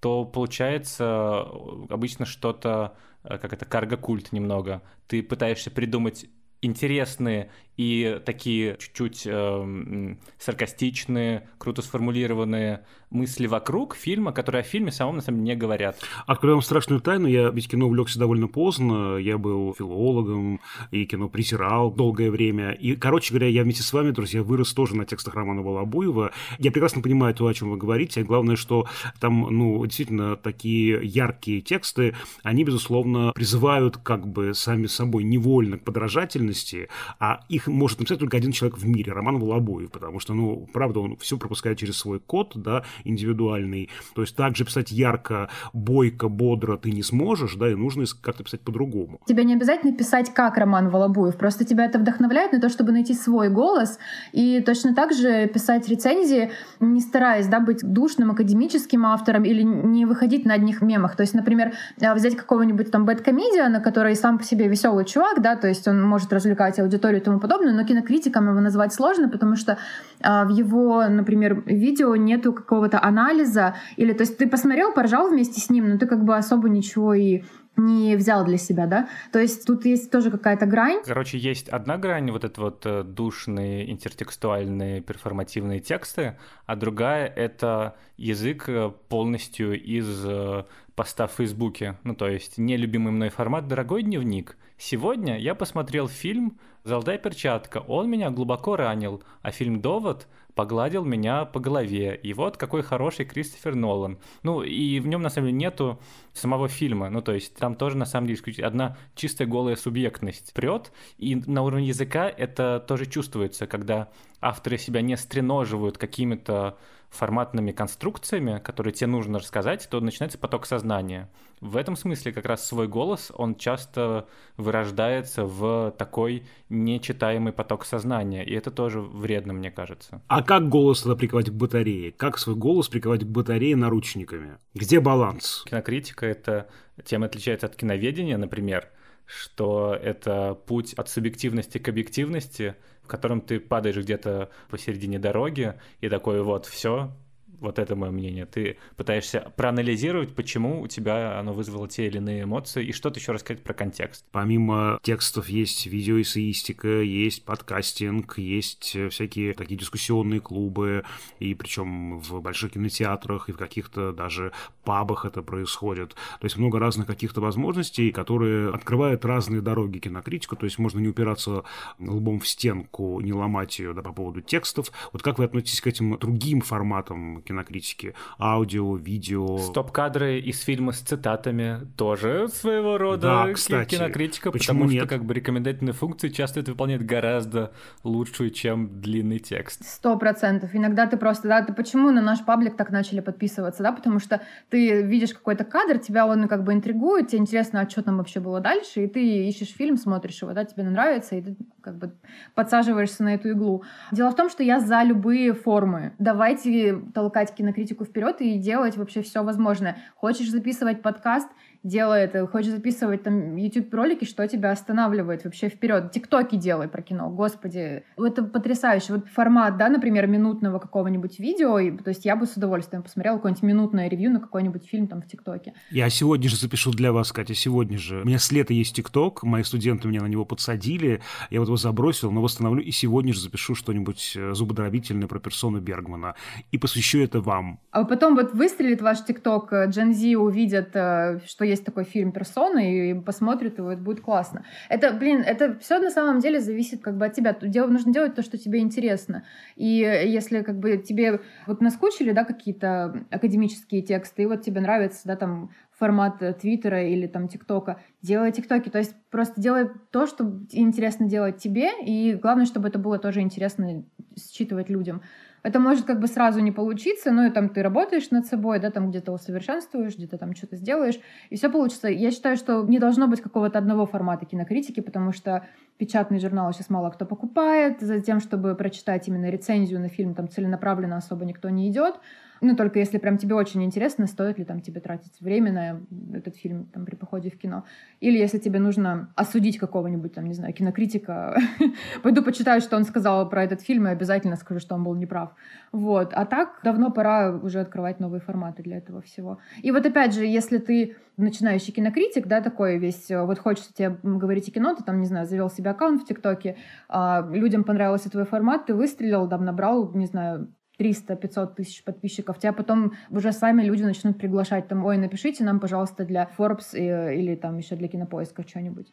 то 0.00 0.26
получается 0.26 1.46
э, 1.46 1.86
обычно 1.88 2.26
что-то, 2.26 2.98
как 3.24 3.52
это, 3.52 3.64
карго-культ 3.64 4.32
немного. 4.32 4.82
Ты 5.06 5.22
пытаешься 5.22 5.70
придумать 5.70 6.26
интересные 6.64 7.50
и 7.76 8.20
такие 8.24 8.76
чуть-чуть 8.78 9.26
э, 9.26 10.16
саркастичные, 10.38 11.48
круто 11.58 11.82
сформулированные 11.82 12.86
мысли 13.14 13.46
вокруг 13.46 13.94
фильма, 13.94 14.32
которые 14.32 14.60
о 14.60 14.64
фильме 14.64 14.92
самом 14.92 15.16
на 15.16 15.22
самом 15.22 15.38
деле 15.38 15.54
не 15.54 15.60
говорят. 15.60 15.96
Открою 16.26 16.56
вам 16.56 16.62
страшную 16.62 17.00
тайну, 17.00 17.28
я 17.28 17.50
ведь 17.50 17.68
кино 17.68 17.86
увлекся 17.86 18.18
довольно 18.18 18.48
поздно, 18.48 19.16
я 19.16 19.38
был 19.38 19.74
филологом 19.74 20.60
и 20.90 21.04
кино 21.06 21.28
презирал 21.28 21.90
долгое 21.90 22.30
время. 22.30 22.72
И, 22.72 22.96
короче 22.96 23.32
говоря, 23.32 23.48
я 23.48 23.62
вместе 23.62 23.82
с 23.82 23.92
вами, 23.92 24.10
друзья, 24.10 24.42
вырос 24.42 24.72
тоже 24.74 24.96
на 24.96 25.04
текстах 25.04 25.34
Романа 25.34 25.62
Волобуева. 25.62 26.32
Я 26.58 26.70
прекрасно 26.70 27.02
понимаю 27.02 27.34
то, 27.34 27.46
о 27.46 27.54
чем 27.54 27.70
вы 27.70 27.76
говорите. 27.76 28.22
Главное, 28.22 28.56
что 28.56 28.86
там, 29.20 29.46
ну, 29.50 29.84
действительно, 29.84 30.36
такие 30.36 31.00
яркие 31.04 31.60
тексты, 31.60 32.14
они, 32.42 32.64
безусловно, 32.64 33.32
призывают 33.34 33.98
как 33.98 34.26
бы 34.26 34.54
сами 34.54 34.86
собой 34.86 35.24
невольно 35.24 35.78
к 35.78 35.84
подражательности, 35.84 36.88
а 37.18 37.40
их 37.48 37.68
может 37.68 37.98
написать 37.98 38.18
только 38.18 38.36
один 38.36 38.52
человек 38.52 38.78
в 38.78 38.86
мире, 38.86 39.12
Роман 39.12 39.38
Волобуев, 39.38 39.90
потому 39.90 40.20
что, 40.20 40.34
ну, 40.34 40.68
правда, 40.72 41.00
он 41.00 41.16
все 41.16 41.38
пропускает 41.38 41.78
через 41.78 41.96
свой 41.96 42.20
код, 42.20 42.52
да, 42.54 42.84
индивидуальный. 43.04 43.90
То 44.14 44.22
есть 44.22 44.36
также 44.36 44.64
писать 44.64 44.90
ярко, 44.90 45.48
бойко, 45.72 46.28
бодро 46.28 46.76
ты 46.76 46.90
не 46.90 47.02
сможешь, 47.02 47.54
да, 47.56 47.70
и 47.70 47.74
нужно 47.74 48.04
как-то 48.20 48.44
писать 48.44 48.60
по-другому. 48.60 49.20
Тебе 49.26 49.44
не 49.44 49.54
обязательно 49.54 49.92
писать 49.92 50.32
как 50.34 50.56
Роман 50.56 50.88
Волобуев, 50.88 51.36
просто 51.36 51.64
тебя 51.64 51.84
это 51.84 51.98
вдохновляет 51.98 52.52
на 52.52 52.60
то, 52.60 52.68
чтобы 52.68 52.92
найти 52.92 53.14
свой 53.14 53.48
голос, 53.48 53.98
и 54.32 54.60
точно 54.60 54.94
так 54.94 55.12
же 55.12 55.46
писать 55.46 55.88
рецензии, 55.88 56.50
не 56.80 57.00
стараясь, 57.00 57.46
да, 57.46 57.60
быть 57.60 57.80
душным 57.82 58.30
академическим 58.30 59.06
автором 59.06 59.44
или 59.44 59.62
не 59.62 60.06
выходить 60.06 60.44
на 60.44 60.54
одних 60.54 60.82
мемах. 60.82 61.16
То 61.16 61.22
есть, 61.22 61.34
например, 61.34 61.72
э, 62.00 62.14
взять 62.14 62.36
какого-нибудь 62.36 62.90
там 62.90 63.04
бэткомедиана, 63.04 63.80
который 63.80 64.14
сам 64.16 64.38
по 64.38 64.44
себе 64.44 64.68
веселый 64.68 65.04
чувак, 65.04 65.42
да, 65.42 65.56
то 65.56 65.68
есть 65.68 65.86
он 65.88 66.02
может 66.02 66.32
развлекать 66.32 66.78
аудиторию 66.78 67.20
и 67.20 67.24
тому 67.24 67.40
подобное, 67.40 67.72
но 67.72 67.84
кинокритиком 67.84 68.48
его 68.48 68.60
назвать 68.60 68.92
сложно, 68.92 69.28
потому 69.28 69.56
что 69.56 69.78
а, 70.22 70.44
в 70.44 70.50
его, 70.50 71.06
например, 71.08 71.62
видео 71.66 72.16
нету 72.16 72.52
какого-то 72.52 72.93
анализа, 73.02 73.76
или 73.96 74.12
то 74.12 74.22
есть 74.22 74.38
ты 74.38 74.48
посмотрел, 74.48 74.92
поржал 74.92 75.30
вместе 75.30 75.60
с 75.60 75.70
ним, 75.70 75.88
но 75.88 75.98
ты 75.98 76.06
как 76.06 76.24
бы 76.24 76.36
особо 76.36 76.68
ничего 76.68 77.14
и 77.14 77.42
не 77.76 78.16
взял 78.16 78.44
для 78.44 78.56
себя, 78.56 78.86
да? 78.86 79.08
То 79.32 79.38
есть 79.38 79.66
тут 79.66 79.84
есть 79.84 80.10
тоже 80.10 80.30
какая-то 80.30 80.66
грань. 80.66 81.02
Короче, 81.04 81.38
есть 81.38 81.68
одна 81.68 81.96
грань, 81.98 82.30
вот 82.30 82.44
это 82.44 82.60
вот 82.60 82.86
э, 82.86 83.02
душные 83.02 83.90
интертекстуальные 83.90 85.00
перформативные 85.00 85.80
тексты, 85.80 86.38
а 86.66 86.76
другая— 86.76 87.26
это 87.36 87.96
язык 88.16 88.68
э, 88.68 88.92
полностью 89.08 89.80
из 89.80 90.24
э, 90.24 90.64
поста 90.94 91.26
в 91.26 91.32
Фейсбуке. 91.32 91.98
Ну, 92.04 92.14
то 92.14 92.28
есть 92.28 92.58
нелюбимый 92.58 93.12
мной 93.12 93.30
формат 93.30 93.66
«Дорогой 93.66 94.02
дневник». 94.02 94.56
Сегодня 94.78 95.38
я 95.38 95.54
посмотрел 95.54 96.08
фильм 96.08 96.58
«Золотая 96.84 97.18
перчатка». 97.18 97.78
Он 97.78 98.08
меня 98.08 98.30
глубоко 98.30 98.76
ранил. 98.76 99.22
А 99.42 99.50
фильм 99.50 99.80
«Довод» 99.80 100.28
погладил 100.54 101.04
меня 101.04 101.44
по 101.44 101.60
голове. 101.60 102.18
И 102.22 102.32
вот 102.32 102.56
какой 102.56 102.82
хороший 102.82 103.24
Кристофер 103.24 103.74
Нолан. 103.74 104.18
Ну, 104.42 104.62
и 104.62 105.00
в 105.00 105.06
нем 105.06 105.22
на 105.22 105.30
самом 105.30 105.48
деле 105.48 105.58
нету 105.58 106.00
самого 106.32 106.68
фильма. 106.68 107.10
Ну, 107.10 107.22
то 107.22 107.32
есть 107.32 107.54
там 107.56 107.74
тоже 107.74 107.96
на 107.96 108.06
самом 108.06 108.28
деле 108.28 108.40
одна 108.64 108.96
чистая 109.14 109.48
голая 109.48 109.76
субъектность 109.76 110.52
прет. 110.54 110.92
И 111.18 111.34
на 111.34 111.62
уровне 111.62 111.88
языка 111.88 112.28
это 112.28 112.84
тоже 112.86 113.06
чувствуется, 113.06 113.66
когда 113.66 114.08
авторы 114.40 114.78
себя 114.78 115.00
не 115.00 115.16
стреноживают 115.16 115.98
какими-то 115.98 116.78
форматными 117.14 117.72
конструкциями, 117.72 118.58
которые 118.58 118.92
тебе 118.92 119.06
нужно 119.06 119.38
рассказать, 119.38 119.88
то 119.88 120.00
начинается 120.00 120.38
поток 120.38 120.66
сознания. 120.66 121.30
В 121.60 121.76
этом 121.76 121.96
смысле 121.96 122.32
как 122.32 122.44
раз 122.44 122.66
свой 122.66 122.88
голос, 122.88 123.32
он 123.34 123.54
часто 123.54 124.26
вырождается 124.56 125.44
в 125.44 125.94
такой 125.96 126.44
нечитаемый 126.68 127.52
поток 127.52 127.86
сознания, 127.86 128.44
и 128.44 128.52
это 128.52 128.70
тоже 128.70 129.00
вредно, 129.00 129.52
мне 129.52 129.70
кажется. 129.70 130.20
А 130.26 130.42
как 130.42 130.68
голос 130.68 131.02
тогда 131.02 131.16
приковать 131.16 131.50
к 131.50 131.52
батарее? 131.52 132.12
Как 132.12 132.38
свой 132.38 132.56
голос 132.56 132.88
приковать 132.88 133.22
к 133.22 133.26
батарее 133.26 133.76
наручниками? 133.76 134.58
Где 134.74 135.00
баланс? 135.00 135.62
Кинокритика— 135.66 136.26
это 136.26 136.68
тем 137.04 137.22
отличается 137.24 137.66
от 137.66 137.76
киноведения, 137.76 138.36
например, 138.36 138.90
что 139.26 139.94
это 139.94 140.54
путь 140.66 140.94
от 140.94 141.08
субъективности 141.08 141.78
к 141.78 141.88
объективности, 141.88 142.76
в 143.02 143.06
котором 143.06 143.40
ты 143.40 143.60
падаешь 143.60 143.96
где-то 143.96 144.50
посередине 144.70 145.18
дороги 145.18 145.74
и 146.00 146.08
такой 146.08 146.42
вот 146.42 146.66
все, 146.66 147.12
вот 147.60 147.78
это 147.78 147.96
мое 147.96 148.10
мнение. 148.10 148.46
Ты 148.46 148.76
пытаешься 148.96 149.52
проанализировать, 149.56 150.34
почему 150.34 150.80
у 150.80 150.86
тебя 150.86 151.38
оно 151.38 151.52
вызвало 151.52 151.88
те 151.88 152.06
или 152.06 152.18
иные 152.18 152.44
эмоции, 152.44 152.84
и 152.84 152.92
что-то 152.92 153.18
еще 153.18 153.32
рассказать 153.32 153.62
про 153.62 153.74
контекст. 153.74 154.24
Помимо 154.30 154.98
текстов 155.02 155.48
есть 155.48 155.86
видеоэссеистика, 155.86 157.00
есть 157.02 157.44
подкастинг, 157.44 158.38
есть 158.38 158.96
всякие 159.10 159.54
такие 159.54 159.78
дискуссионные 159.78 160.40
клубы, 160.40 161.04
и 161.38 161.54
причем 161.54 162.18
в 162.20 162.40
больших 162.40 162.72
кинотеатрах 162.72 163.48
и 163.48 163.52
в 163.52 163.56
каких-то 163.56 164.12
даже 164.12 164.52
пабах 164.84 165.24
это 165.24 165.42
происходит. 165.42 166.14
То 166.40 166.44
есть 166.44 166.56
много 166.56 166.78
разных 166.78 167.06
каких-то 167.06 167.40
возможностей, 167.40 168.10
которые 168.10 168.70
открывают 168.70 169.24
разные 169.24 169.60
дороги 169.60 169.98
кинокритику, 169.98 170.56
то 170.56 170.64
есть 170.64 170.78
можно 170.78 170.98
не 170.98 171.08
упираться 171.08 171.64
лбом 171.98 172.40
в 172.40 172.48
стенку, 172.48 173.20
не 173.20 173.32
ломать 173.32 173.78
ее 173.78 173.94
да, 173.94 174.02
по 174.02 174.12
поводу 174.12 174.40
текстов. 174.40 174.90
Вот 175.12 175.22
как 175.22 175.38
вы 175.38 175.44
относитесь 175.44 175.80
к 175.80 175.86
этим 175.86 176.18
другим 176.18 176.60
форматам 176.60 177.42
кинокритики. 177.44 178.14
Аудио, 178.38 178.96
видео. 178.96 179.58
Стоп-кадры 179.58 180.40
из 180.40 180.60
фильма 180.60 180.92
с 180.92 181.00
цитатами 181.00 181.86
тоже 181.96 182.48
своего 182.48 182.98
рода 182.98 183.46
да, 183.46 183.52
кстати, 183.52 183.96
кинокритика, 183.96 184.50
потому 184.50 184.84
нет? 184.86 185.04
что 185.04 185.08
как 185.08 185.24
бы 185.24 185.34
рекомендательные 185.34 185.92
функции 185.92 186.28
часто 186.28 186.60
это 186.60 186.72
выполняет 186.72 187.04
гораздо 187.04 187.72
лучше, 188.02 188.50
чем 188.50 189.00
длинный 189.00 189.38
текст. 189.38 189.84
Сто 189.84 190.16
процентов. 190.16 190.70
Иногда 190.74 191.06
ты 191.06 191.16
просто, 191.16 191.48
да, 191.48 191.62
ты 191.62 191.72
почему 191.72 192.10
на 192.10 192.22
наш 192.22 192.44
паблик 192.44 192.76
так 192.76 192.90
начали 192.90 193.20
подписываться, 193.20 193.82
да, 193.82 193.92
потому 193.92 194.18
что 194.18 194.40
ты 194.70 195.02
видишь 195.02 195.34
какой-то 195.34 195.64
кадр, 195.64 195.98
тебя 195.98 196.26
он 196.26 196.48
как 196.48 196.64
бы 196.64 196.72
интригует, 196.72 197.28
тебе 197.28 197.40
интересно, 197.40 197.80
а 197.80 197.88
что 197.88 198.02
там 198.02 198.18
вообще 198.18 198.40
было 198.40 198.60
дальше, 198.60 199.04
и 199.04 199.06
ты 199.06 199.46
ищешь 199.48 199.74
фильм, 199.74 199.96
смотришь 199.96 200.40
его, 200.42 200.52
да, 200.52 200.64
тебе 200.64 200.84
нравится, 200.84 201.36
и 201.36 201.42
ты 201.42 201.56
как 201.80 201.98
бы 201.98 202.12
подсаживаешься 202.54 203.22
на 203.22 203.34
эту 203.34 203.50
иглу. 203.50 203.84
Дело 204.12 204.30
в 204.30 204.36
том, 204.36 204.48
что 204.48 204.62
я 204.62 204.80
за 204.80 205.02
любые 205.02 205.52
формы. 205.52 206.12
Давайте 206.18 206.98
толкать 207.12 207.33
толкать 207.34 207.54
кинокритику 207.54 208.04
вперед 208.04 208.40
и 208.40 208.58
делать 208.58 208.96
вообще 208.96 209.22
все 209.22 209.42
возможное. 209.42 209.98
Хочешь 210.14 210.50
записывать 210.50 211.02
подкаст, 211.02 211.48
делай 211.84 212.22
это. 212.22 212.46
Хочешь 212.46 212.72
записывать 212.72 213.22
там 213.22 213.56
YouTube-ролики, 213.56 214.24
что 214.24 214.46
тебя 214.48 214.72
останавливает 214.72 215.44
вообще 215.44 215.68
вперед? 215.68 216.10
Тиктоки 216.10 216.56
делай 216.56 216.88
про 216.88 217.02
кино, 217.02 217.30
господи. 217.30 218.02
Это 218.16 218.42
потрясающе. 218.42 219.14
Вот 219.14 219.28
формат, 219.28 219.76
да, 219.76 219.88
например, 219.88 220.26
минутного 220.26 220.78
какого-нибудь 220.78 221.38
видео, 221.38 221.78
и, 221.78 221.90
то 221.96 222.08
есть 222.08 222.24
я 222.24 222.36
бы 222.36 222.46
с 222.46 222.56
удовольствием 222.56 223.02
посмотрела 223.02 223.36
какое-нибудь 223.36 223.62
минутное 223.62 224.08
ревью 224.08 224.32
на 224.32 224.40
какой-нибудь 224.40 224.86
фильм 224.86 225.06
там 225.06 225.20
в 225.22 225.26
ТикТоке. 225.26 225.74
Я 225.90 226.08
сегодня 226.08 226.48
же 226.48 226.56
запишу 226.56 226.90
для 226.90 227.12
вас, 227.12 227.32
Катя, 227.32 227.54
сегодня 227.54 227.98
же. 227.98 228.22
У 228.22 228.26
меня 228.26 228.38
с 228.38 228.50
лета 228.50 228.72
есть 228.72 228.96
ТикТок, 228.96 229.42
мои 229.42 229.62
студенты 229.62 230.08
меня 230.08 230.22
на 230.22 230.26
него 230.26 230.44
подсадили, 230.44 231.20
я 231.50 231.60
вот 231.60 231.66
его 231.66 231.76
забросил, 231.76 232.30
но 232.30 232.40
восстановлю, 232.40 232.82
и 232.82 232.90
сегодня 232.90 233.34
же 233.34 233.40
запишу 233.40 233.74
что-нибудь 233.74 234.32
э, 234.36 234.54
зубодробительное 234.54 235.28
про 235.28 235.38
персону 235.38 235.80
Бергмана, 235.80 236.34
и 236.72 236.78
посвящу 236.78 237.18
это 237.18 237.40
вам. 237.40 237.80
А 237.90 238.04
потом 238.04 238.36
вот 238.36 238.54
выстрелит 238.54 239.02
ваш 239.02 239.24
ТикТок, 239.24 239.72
Джен 239.72 240.14
Зи 240.14 240.36
увидят, 240.36 240.90
э, 240.94 241.40
что 241.46 241.64
есть 241.74 241.84
такой 241.84 242.04
фильм 242.04 242.32
«Персона», 242.32 242.78
и 242.78 243.14
посмотрят 243.14 243.78
его, 243.78 243.92
это 243.92 244.02
будет 244.02 244.20
классно. 244.20 244.64
Это, 244.88 245.12
блин, 245.12 245.42
это 245.46 245.78
все 245.78 245.98
на 245.98 246.10
самом 246.10 246.40
деле 246.40 246.60
зависит 246.60 247.02
как 247.02 247.16
бы 247.16 247.26
от 247.26 247.34
тебя. 247.34 247.56
Дел, 247.60 247.86
нужно 247.88 248.12
делать 248.12 248.34
то, 248.34 248.42
что 248.42 248.56
тебе 248.58 248.78
интересно. 248.78 249.44
И 249.76 249.86
если 249.86 250.62
как 250.62 250.78
бы 250.78 250.96
тебе 250.96 251.40
вот 251.66 251.80
наскучили, 251.80 252.32
да, 252.32 252.44
какие-то 252.44 253.26
академические 253.30 254.02
тексты, 254.02 254.42
и 254.42 254.46
вот 254.46 254.62
тебе 254.62 254.80
нравится, 254.80 255.22
да, 255.24 255.36
там, 255.36 255.70
формат 255.98 256.38
Твиттера 256.60 257.06
или 257.06 257.26
там 257.26 257.48
ТикТока, 257.48 258.00
делай 258.20 258.50
ТикТоки. 258.50 258.88
То 258.88 258.98
есть 258.98 259.14
просто 259.30 259.60
делай 259.60 259.88
то, 260.10 260.26
что 260.26 260.60
интересно 260.72 261.28
делать 261.28 261.58
тебе, 261.58 261.90
и 262.04 262.34
главное, 262.34 262.66
чтобы 262.66 262.88
это 262.88 262.98
было 262.98 263.18
тоже 263.18 263.40
интересно 263.40 264.04
считывать 264.36 264.88
людям. 264.88 265.22
Это 265.64 265.80
может 265.80 266.04
как 266.04 266.20
бы 266.20 266.26
сразу 266.26 266.60
не 266.60 266.72
получиться, 266.72 267.32
но 267.32 267.46
и 267.46 267.50
там 267.50 267.70
ты 267.70 267.82
работаешь 267.82 268.30
над 268.30 268.46
собой, 268.46 268.78
да, 268.80 268.90
там 268.90 269.08
где-то 269.08 269.32
усовершенствуешь, 269.32 270.14
где-то 270.14 270.36
там 270.36 270.54
что-то 270.54 270.76
сделаешь, 270.76 271.18
и 271.48 271.56
все 271.56 271.70
получится. 271.70 272.08
Я 272.08 272.30
считаю, 272.30 272.58
что 272.58 272.82
не 272.84 272.98
должно 272.98 273.28
быть 273.28 273.40
какого-то 273.40 273.78
одного 273.78 274.04
формата 274.04 274.44
кинокритики, 274.44 275.00
потому 275.00 275.32
что 275.32 275.66
печатный 275.96 276.38
журнал 276.38 276.70
сейчас 276.74 276.90
мало 276.90 277.08
кто 277.08 277.24
покупает, 277.24 278.02
за 278.02 278.20
тем, 278.20 278.40
чтобы 278.40 278.74
прочитать 278.74 279.26
именно 279.26 279.48
рецензию 279.48 280.00
на 280.00 280.10
фильм, 280.10 280.34
там 280.34 280.50
целенаправленно 280.50 281.16
особо 281.16 281.46
никто 281.46 281.70
не 281.70 281.90
идет. 281.90 282.16
Ну, 282.60 282.76
только 282.76 282.98
если 282.98 283.18
прям 283.18 283.38
тебе 283.38 283.54
очень 283.54 283.82
интересно, 283.82 284.26
стоит 284.26 284.58
ли 284.58 284.64
там 284.64 284.80
тебе 284.80 285.00
тратить 285.00 285.40
время 285.40 285.72
на 285.72 286.36
этот 286.36 286.56
фильм 286.56 286.86
там, 286.86 287.04
при 287.04 287.14
походе 287.14 287.50
в 287.50 287.58
кино. 287.58 287.84
Или 288.20 288.38
если 288.38 288.58
тебе 288.58 288.78
нужно 288.78 289.32
осудить 289.34 289.78
какого-нибудь, 289.78 290.34
там, 290.34 290.46
не 290.46 290.54
знаю, 290.54 290.72
кинокритика, 290.72 291.56
пойду 292.22 292.42
почитаю, 292.42 292.80
что 292.80 292.96
он 292.96 293.04
сказал 293.04 293.48
про 293.48 293.64
этот 293.64 293.80
фильм, 293.82 294.06
и 294.06 294.10
обязательно 294.10 294.56
скажу, 294.56 294.80
что 294.80 294.94
он 294.94 295.04
был 295.04 295.14
неправ. 295.14 295.54
Вот. 295.92 296.32
А 296.32 296.46
так 296.46 296.80
давно 296.82 297.10
пора 297.10 297.52
уже 297.52 297.80
открывать 297.80 298.20
новые 298.20 298.40
форматы 298.40 298.82
для 298.82 298.98
этого 298.98 299.20
всего. 299.22 299.58
И 299.82 299.90
вот 299.90 300.06
опять 300.06 300.34
же, 300.34 300.44
если 300.44 300.78
ты 300.78 301.16
начинающий 301.36 301.92
кинокритик, 301.92 302.46
да, 302.46 302.60
такой 302.60 302.98
весь, 302.98 303.28
вот 303.30 303.58
хочется 303.58 303.92
тебе 303.92 304.16
говорить 304.22 304.68
о 304.68 304.72
кино, 304.72 304.94
ты 304.94 305.02
там, 305.02 305.20
не 305.20 305.26
знаю, 305.26 305.46
завел 305.46 305.68
себе 305.68 305.90
аккаунт 305.90 306.22
в 306.22 306.26
ТикТоке, 306.26 306.76
а 307.08 307.46
людям 307.50 307.84
понравился 307.84 308.30
твой 308.30 308.44
формат, 308.44 308.86
ты 308.86 308.94
выстрелил, 308.94 309.48
там, 309.48 309.64
набрал, 309.64 310.12
не 310.14 310.26
знаю, 310.26 310.72
300-500 310.98 311.74
тысяч 311.74 312.04
подписчиков, 312.04 312.58
тебя 312.58 312.72
потом 312.72 313.14
уже 313.30 313.52
сами 313.52 313.82
люди 313.82 314.02
начнут 314.02 314.38
приглашать, 314.38 314.88
там, 314.88 315.04
ой, 315.04 315.16
напишите 315.16 315.64
нам, 315.64 315.80
пожалуйста, 315.80 316.24
для 316.24 316.50
Forbes 316.56 316.94
и, 316.94 317.38
или 317.38 317.54
там 317.56 317.78
еще 317.78 317.96
для 317.96 318.08
кинопоиска 318.08 318.66
что-нибудь. 318.66 319.12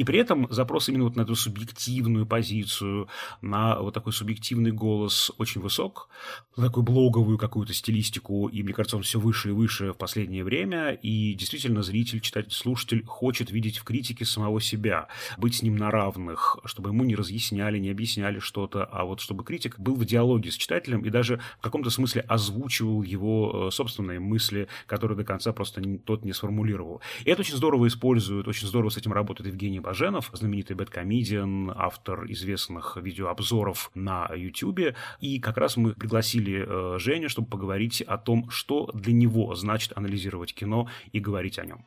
И 0.00 0.04
при 0.04 0.18
этом 0.18 0.46
запрос 0.48 0.88
именно 0.88 1.04
вот 1.04 1.16
на 1.16 1.22
эту 1.22 1.34
субъективную 1.34 2.24
позицию, 2.24 3.06
на 3.42 3.78
вот 3.78 3.92
такой 3.92 4.14
субъективный 4.14 4.72
голос 4.72 5.30
очень 5.36 5.60
высок, 5.60 6.08
на 6.56 6.68
такую 6.68 6.84
блоговую 6.84 7.36
какую-то 7.36 7.74
стилистику, 7.74 8.48
и, 8.48 8.62
мне 8.62 8.72
кажется, 8.72 8.96
он 8.96 9.02
все 9.02 9.20
выше 9.20 9.50
и 9.50 9.52
выше 9.52 9.92
в 9.92 9.98
последнее 9.98 10.42
время, 10.42 10.92
и 10.92 11.34
действительно 11.34 11.82
зритель, 11.82 12.20
читатель, 12.20 12.50
слушатель 12.50 13.04
хочет 13.04 13.50
видеть 13.50 13.76
в 13.76 13.84
критике 13.84 14.24
самого 14.24 14.58
себя, 14.62 15.08
быть 15.36 15.56
с 15.56 15.62
ним 15.62 15.76
на 15.76 15.90
равных, 15.90 16.58
чтобы 16.64 16.88
ему 16.88 17.04
не 17.04 17.14
разъясняли, 17.14 17.78
не 17.78 17.90
объясняли 17.90 18.38
что-то, 18.38 18.84
а 18.84 19.04
вот 19.04 19.20
чтобы 19.20 19.44
критик 19.44 19.78
был 19.78 19.96
в 19.96 20.06
диалоге 20.06 20.50
с 20.50 20.54
читателем 20.54 21.02
и 21.02 21.10
даже 21.10 21.42
в 21.58 21.62
каком-то 21.62 21.90
смысле 21.90 22.22
озвучивал 22.22 23.02
его 23.02 23.68
э, 23.68 23.70
собственные 23.70 24.18
мысли, 24.18 24.66
которые 24.86 25.18
до 25.18 25.24
конца 25.24 25.52
просто 25.52 25.82
тот 26.06 26.24
не 26.24 26.32
сформулировал. 26.32 27.02
И 27.26 27.30
это 27.30 27.42
очень 27.42 27.56
здорово 27.56 27.86
используют, 27.86 28.48
очень 28.48 28.66
здорово 28.66 28.88
с 28.88 28.96
этим 28.96 29.12
работает 29.12 29.50
Евгений 29.50 29.80
Баженов, 29.90 30.30
знаменитый 30.32 30.76
бэткомедиан, 30.76 31.72
автор 31.74 32.24
известных 32.30 32.96
видеообзоров 32.96 33.90
на 33.96 34.30
YouTube. 34.32 34.94
И 35.18 35.40
как 35.40 35.56
раз 35.56 35.76
мы 35.76 35.94
пригласили 35.94 36.64
э, 36.64 36.98
Женю, 37.00 37.28
чтобы 37.28 37.48
поговорить 37.48 38.00
о 38.00 38.16
том, 38.16 38.48
что 38.50 38.88
для 38.94 39.12
него 39.12 39.52
значит 39.56 39.92
анализировать 39.96 40.54
кино 40.54 40.88
и 41.10 41.18
говорить 41.18 41.58
о 41.58 41.66
нем. 41.66 41.84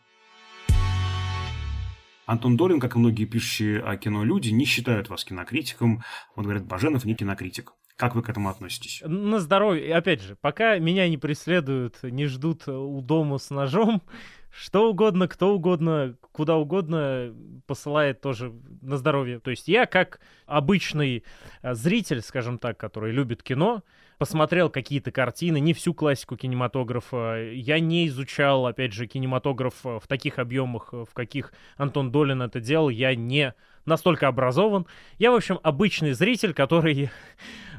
Антон 2.25 2.57
Долин, 2.57 2.81
как 2.81 2.97
и 2.97 2.99
многие 2.99 3.23
пишущие 3.23 3.79
о 3.79 3.95
кино 3.95 4.25
люди, 4.25 4.49
не 4.49 4.65
считают 4.65 5.07
вас 5.07 5.23
кинокритиком. 5.23 6.03
Он 6.35 6.43
говорит, 6.43 6.65
Баженов 6.65 7.05
не 7.05 7.15
кинокритик. 7.15 7.71
Как 7.95 8.15
вы 8.15 8.21
к 8.21 8.27
этому 8.27 8.49
относитесь? 8.49 9.01
На 9.05 9.39
здоровье. 9.39 9.95
Опять 9.95 10.21
же, 10.21 10.35
пока 10.41 10.77
меня 10.77 11.07
не 11.07 11.17
преследуют, 11.17 12.03
не 12.03 12.25
ждут 12.25 12.67
у 12.67 12.99
дома 12.99 13.37
с 13.37 13.49
ножом, 13.49 14.01
что 14.55 14.89
угодно, 14.89 15.27
кто 15.27 15.55
угодно, 15.55 16.15
куда 16.31 16.57
угодно 16.57 17.33
посылает 17.65 18.21
тоже 18.21 18.53
на 18.81 18.97
здоровье. 18.97 19.39
То 19.39 19.49
есть 19.49 19.67
я 19.67 19.87
как 19.87 20.19
обычный 20.45 21.23
э, 21.63 21.73
зритель, 21.73 22.21
скажем 22.21 22.59
так, 22.59 22.77
который 22.77 23.11
любит 23.11 23.41
кино, 23.41 23.81
посмотрел 24.19 24.69
какие-то 24.69 25.11
картины, 25.11 25.59
не 25.59 25.73
всю 25.73 25.95
классику 25.95 26.37
кинематографа. 26.37 27.51
Я 27.51 27.79
не 27.79 28.07
изучал, 28.07 28.67
опять 28.67 28.93
же, 28.93 29.07
кинематограф 29.07 29.73
э, 29.85 29.99
в 29.99 30.07
таких 30.07 30.37
объемах, 30.37 30.89
э, 30.93 31.03
в 31.09 31.13
каких 31.15 31.51
Антон 31.75 32.11
Долин 32.11 32.43
это 32.43 32.59
делал. 32.59 32.89
Я 32.89 33.15
не 33.15 33.55
настолько 33.85 34.27
образован. 34.27 34.85
Я, 35.17 35.31
в 35.31 35.35
общем, 35.35 35.59
обычный 35.63 36.13
зритель, 36.13 36.53
который 36.53 37.09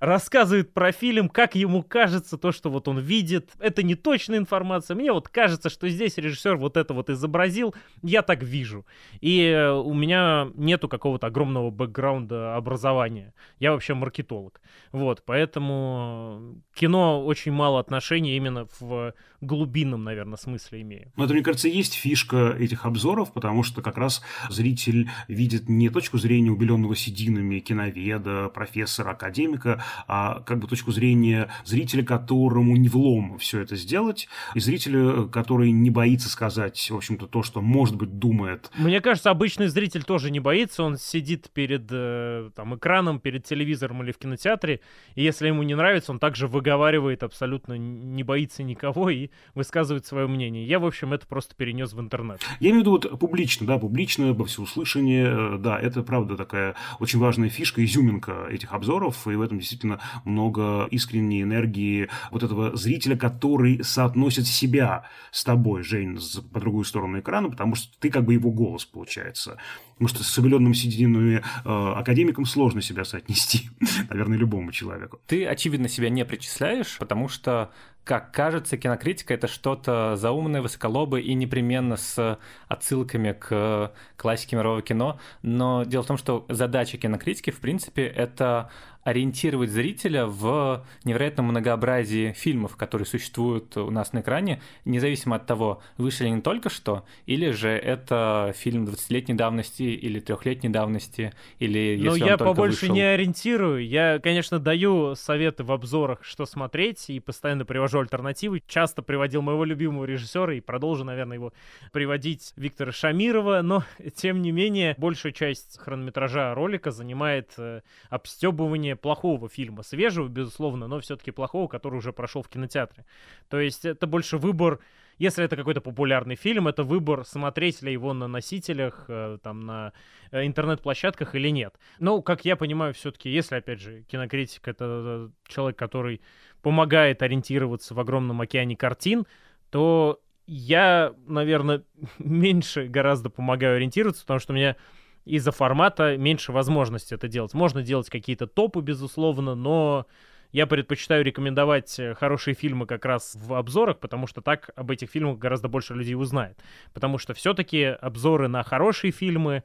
рассказывает 0.01 0.72
про 0.72 0.92
фильм, 0.92 1.28
как 1.28 1.55
ему 1.55 1.82
кажется, 1.82 2.38
то, 2.38 2.53
что 2.53 2.70
вот 2.70 2.88
он 2.88 2.99
видит. 2.99 3.51
Это 3.59 3.82
не 3.82 3.95
точная 3.95 4.38
информация. 4.38 4.95
Мне 4.95 5.12
вот 5.12 5.28
кажется, 5.28 5.70
что 5.70 5.88
здесь 5.88 6.16
режиссер 6.18 6.57
вот 6.57 6.76
это 6.76 6.95
вот 6.95 7.11
изобразил. 7.11 7.74
Я 8.03 8.22
так 8.22 8.42
вижу. 8.42 8.86
И 9.20 9.45
э, 9.47 9.70
у 9.72 9.95
меня 9.95 10.49
нету 10.55 10.88
какого-то 10.88 11.26
огромного 11.26 11.70
бэкграунда 11.70 12.57
образования. 12.57 13.34
Я 13.59 13.72
вообще 13.72 13.95
маркетолог. 13.95 14.61
Вот, 14.92 15.22
поэтому 15.24 16.62
кино 16.74 17.24
очень 17.24 17.53
мало 17.53 17.80
отношений 17.80 18.36
именно 18.36 18.66
в 18.78 19.14
глубинном, 19.45 20.05
наверное, 20.05 20.36
смысле 20.36 20.82
имеет. 20.82 21.09
Но 21.16 21.24
это, 21.24 21.34
мне 21.34 21.42
кажется, 21.42 21.68
есть 21.68 21.95
фишка 21.95 22.57
этих 22.59 22.86
обзоров, 22.86 23.32
потому 23.32 23.62
что 23.62 23.82
как 23.82 23.97
раз 23.97 24.22
зритель 24.49 25.11
видит 25.28 25.68
не 25.68 25.88
точку 25.88 26.18
зрения 26.18 26.51
убеленного 26.51 26.97
сединами 26.97 27.59
киноведа, 27.61 28.49
профессора, 28.49 29.11
академика, 29.11 29.82
а 30.07 30.40
как 30.40 30.59
бы 30.59 30.68
точку 30.68 30.92
зрения 30.92 31.49
зрителя, 31.64 32.05
которому 32.05 32.76
не 32.76 32.88
влом 32.88 33.38
все 33.38 33.61
это 33.61 33.76
сделать, 33.76 34.28
и 34.55 34.61
зрителя, 34.61 35.26
который 35.28 35.70
не 35.70 35.90
боится 35.90 36.28
сказать, 36.28 36.90
в 36.90 36.97
общем-то, 36.97 37.26
то, 37.26 37.42
что, 37.42 37.61
может 37.61 37.97
быть, 37.97 38.18
думает. 38.18 38.70
Мне 38.76 39.01
кажется, 39.01 39.30
обычный 39.30 39.68
зритель 39.68 40.05
тоже 40.05 40.30
не 40.30 40.40
боится, 40.40 40.82
он 40.82 40.99
сидит 40.99 41.51
перед 41.53 41.86
э, 41.90 42.51
там, 42.55 42.76
экраном, 42.76 43.20
перед 43.20 43.45
телевизором 43.45 44.03
или 44.03 44.12
в 44.12 44.18
кинотеатре, 44.18 44.80
и 45.14 45.22
если 45.22 45.49
ему 45.49 45.62
не 45.62 45.74
нравится, 45.74 46.12
он 46.12 46.18
также 46.18 46.47
выговаривает 46.47 47.22
абсолютно, 47.22 47.74
не 47.74 48.22
боится 48.22 48.62
никого 48.62 49.11
и 49.11 49.30
высказывает 49.55 50.07
свое 50.07 50.26
мнение. 50.26 50.66
Я, 50.66 50.78
в 50.78 50.87
общем, 50.87 51.12
это 51.12 51.26
просто 51.26 51.55
перенес 51.55 51.93
в 51.93 52.01
интернет. 52.01 52.41
Я 52.61 52.70
имею 52.70 52.80
в 52.80 52.80
виду 52.82 52.91
вот 52.93 53.18
публично, 53.18 53.66
да, 53.66 53.78
публично, 53.78 54.32
во 54.32 54.45
всеуслышание, 54.45 55.26
э, 55.26 55.59
да, 55.59 55.78
это 55.78 56.03
правда 56.03 56.37
такая 56.37 56.74
очень 57.01 57.18
важная 57.18 57.49
фишка, 57.49 57.85
изюминка 57.85 58.47
этих 58.51 58.72
обзоров, 58.72 59.26
и 59.26 59.35
в 59.35 59.41
этом 59.41 59.59
действительно 59.59 60.01
много 60.24 60.87
искренней 60.91 61.43
энергии 61.43 62.09
вот 62.30 62.43
этого 62.43 62.76
зрителя, 62.76 63.16
который 63.16 63.82
соотносит 63.82 64.47
себя 64.47 65.05
с 65.30 65.45
тобой, 65.45 65.82
Жень, 65.82 66.18
по 66.53 66.61
другую 66.61 66.85
сторону 66.85 67.20
экрана, 67.20 67.51
потому 67.51 67.74
что 67.74 67.99
ты 67.99 68.11
как 68.11 68.24
бы 68.24 68.35
его 68.35 68.51
голос 68.51 68.85
получается. 68.85 69.59
Потому 69.95 70.09
что 70.09 70.24
с 70.24 70.39
обеленным 70.39 70.74
сединами 70.74 71.37
э, 71.37 71.93
академиком 71.97 72.47
сложно 72.47 72.82
себя 72.82 73.05
соотнести, 73.05 73.70
наверное, 74.11 74.37
любому 74.37 74.72
человеку. 74.72 75.20
Ты, 75.26 75.47
очевидно, 75.47 75.89
себя 75.89 76.09
не 76.09 76.24
причисляешь, 76.24 76.97
потому 76.99 77.28
что 77.28 77.70
как 78.05 78.32
кажется, 78.32 78.76
кинокритика— 78.76 79.34
это 79.34 79.48
что-то 79.48 80.16
заумное, 80.16 80.61
высоколобое 80.61 81.22
и 81.22 81.32
непременно 81.34 81.96
с 81.96 82.38
отсылками 82.68 83.32
к 83.32 83.92
классике 84.16 84.57
мирового 84.57 84.82
кино. 84.82 85.18
Но 85.42 85.84
дело 85.84 86.02
в 86.02 86.07
том, 86.07 86.18
что 86.18 86.44
задача 86.48 86.98
кинокритики, 86.98 87.50
в 87.50 87.61
принципе, 87.61 88.07
это 88.07 88.70
ориентировать 89.05 89.70
зрителя 89.70 90.26
в 90.26 90.84
невероятном 91.05 91.46
многообразии 91.46 92.32
фильмов, 92.32 92.76
которые 92.76 93.07
существуют 93.07 93.76
у 93.76 93.90
нас 93.90 94.12
на 94.12 94.20
экране, 94.20 94.61
независимо 94.84 95.36
от 95.36 95.46
того, 95.46 95.82
вышли 95.98 96.26
они 96.26 96.40
только 96.40 96.70
что, 96.70 97.05
или 97.26 97.50
же 97.50 97.68
это 97.68 98.52
фильм 98.57 98.86
20-летней 98.86 99.34
давности 99.34 99.82
или 99.82 100.20
трехлетней 100.20 100.70
давности, 100.70 101.32
или 101.59 101.78
если 101.78 102.07
Но 102.07 102.12
он 102.12 102.18
я 102.18 102.38
побольше 102.38 102.82
вышел. 102.82 102.94
не 102.94 103.02
ориентирую. 103.02 103.86
Я, 103.86 104.18
конечно, 104.18 104.59
даю 104.59 105.14
советы 105.14 105.64
в 105.64 105.72
обзорах, 105.72 106.24
что 106.24 106.46
смотреть, 106.46 107.11
и 107.11 107.20
постоянно 107.20 107.64
привожу 107.64 108.00
альтернативы. 108.00 108.62
Часто 108.66 109.02
приводил 109.02 109.42
моего 109.42 109.64
любимого 109.64 110.05
режиссера 110.05 110.55
и 110.55 110.61
продолжу, 110.61 111.05
наверное, 111.05 111.36
его 111.36 111.52
приводить 111.92 112.52
Виктора 112.57 112.92
Шамирова, 112.92 113.61
но, 113.62 113.84
тем 114.16 114.40
не 114.42 114.52
менее, 114.52 114.94
большую 114.98 115.32
часть 115.32 115.78
хронометража 115.78 116.55
ролика 116.55 116.90
занимает 116.90 117.52
э, 117.59 117.82
обстебывание 118.09 118.93
плохого 118.97 119.49
фильма. 119.49 119.82
Свежего, 119.82 120.28
безусловно, 120.28 120.86
но 120.88 121.01
все-таки 121.01 121.30
плохого, 121.30 121.68
который 121.68 121.97
уже 121.97 122.12
прошел 122.12 122.42
в 122.42 122.49
кинотеатре. 122.49 123.05
То 123.49 123.61
есть 123.61 123.84
это 123.84 124.07
больше 124.07 124.38
выбор 124.38 124.80
если 125.18 125.45
это 125.45 125.57
какой-то 125.57 125.80
популярный 125.80 126.34
фильм, 126.34 126.68
это 126.68 126.82
выбор, 126.82 127.24
смотреть 127.24 127.82
ли 127.82 127.92
его 127.92 128.12
на 128.12 128.26
носителях, 128.26 129.05
э, 129.09 129.38
там, 129.42 129.61
на 129.61 129.92
э, 130.30 130.47
интернет-площадках 130.47 131.34
или 131.34 131.49
нет. 131.51 131.74
Но, 131.99 132.22
как 132.22 132.45
я 132.45 132.57
понимаю, 132.57 132.95
все-таки, 132.95 133.30
если, 133.30 133.57
опять 133.57 133.80
же, 133.80 134.03
кинокритик— 134.03 134.66
это 134.68 134.84
э, 134.84 135.28
человек, 135.47 135.78
который 135.78 136.20
помогает 136.62 137.22
ориентироваться 137.22 137.95
в 137.95 138.01
огромном 138.01 138.40
океане 138.40 138.76
картин, 138.76 139.26
то 139.70 140.20
я, 140.47 141.14
наверное, 141.26 141.84
меньше 142.18 142.86
гораздо 142.86 143.30
помогаю 143.30 143.76
ориентироваться, 143.76 144.22
потому 144.22 144.40
что 144.40 144.53
у 144.53 144.57
меня 144.57 144.76
из-за 145.25 145.53
формата 145.53 146.16
меньше 146.16 146.53
возможности 146.53 147.14
это 147.14 147.29
делать. 147.29 147.55
Можно 147.55 147.83
делать 147.83 148.11
какие-то 148.11 148.47
топы, 148.47 148.81
безусловно, 148.81 149.55
но 149.55 150.07
я 150.53 150.66
предпочитаю 150.66 151.25
рекомендовать 151.25 151.99
э, 151.99 152.14
хорошие 152.14 152.55
фильмы 152.55 152.87
как 152.87 153.05
раз 153.05 153.35
в 153.35 153.55
обзорах, 153.55 153.99
потому 153.99 154.27
что 154.27 154.41
так 154.41 154.70
об 154.77 154.91
этих 154.91 155.11
фильмах 155.11 155.39
гораздо 155.39 155.68
больше 155.68 155.95
людей 155.95 156.14
узнает. 156.14 156.59
Потому 156.93 157.18
что 157.18 157.35
все-таки 157.35 157.83
обзоры 157.83 158.47
на 158.49 158.62
хорошие 158.62 159.11
фильмы 159.11 159.64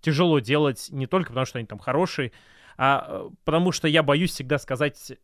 тяжело 0.00 0.40
делать 0.40 0.88
не 0.90 1.06
только 1.06 1.28
потому, 1.28 1.46
что 1.46 1.58
они 1.58 1.66
там 1.66 1.78
хорошие, 1.78 2.32
а 2.78 3.06
э, 3.08 3.30
потому 3.44 3.72
что 3.72 3.88
я 3.88 4.02
боюсь 4.02 4.32
всегда 4.32 4.58
сказать 4.58 5.12
э, 5.12 5.14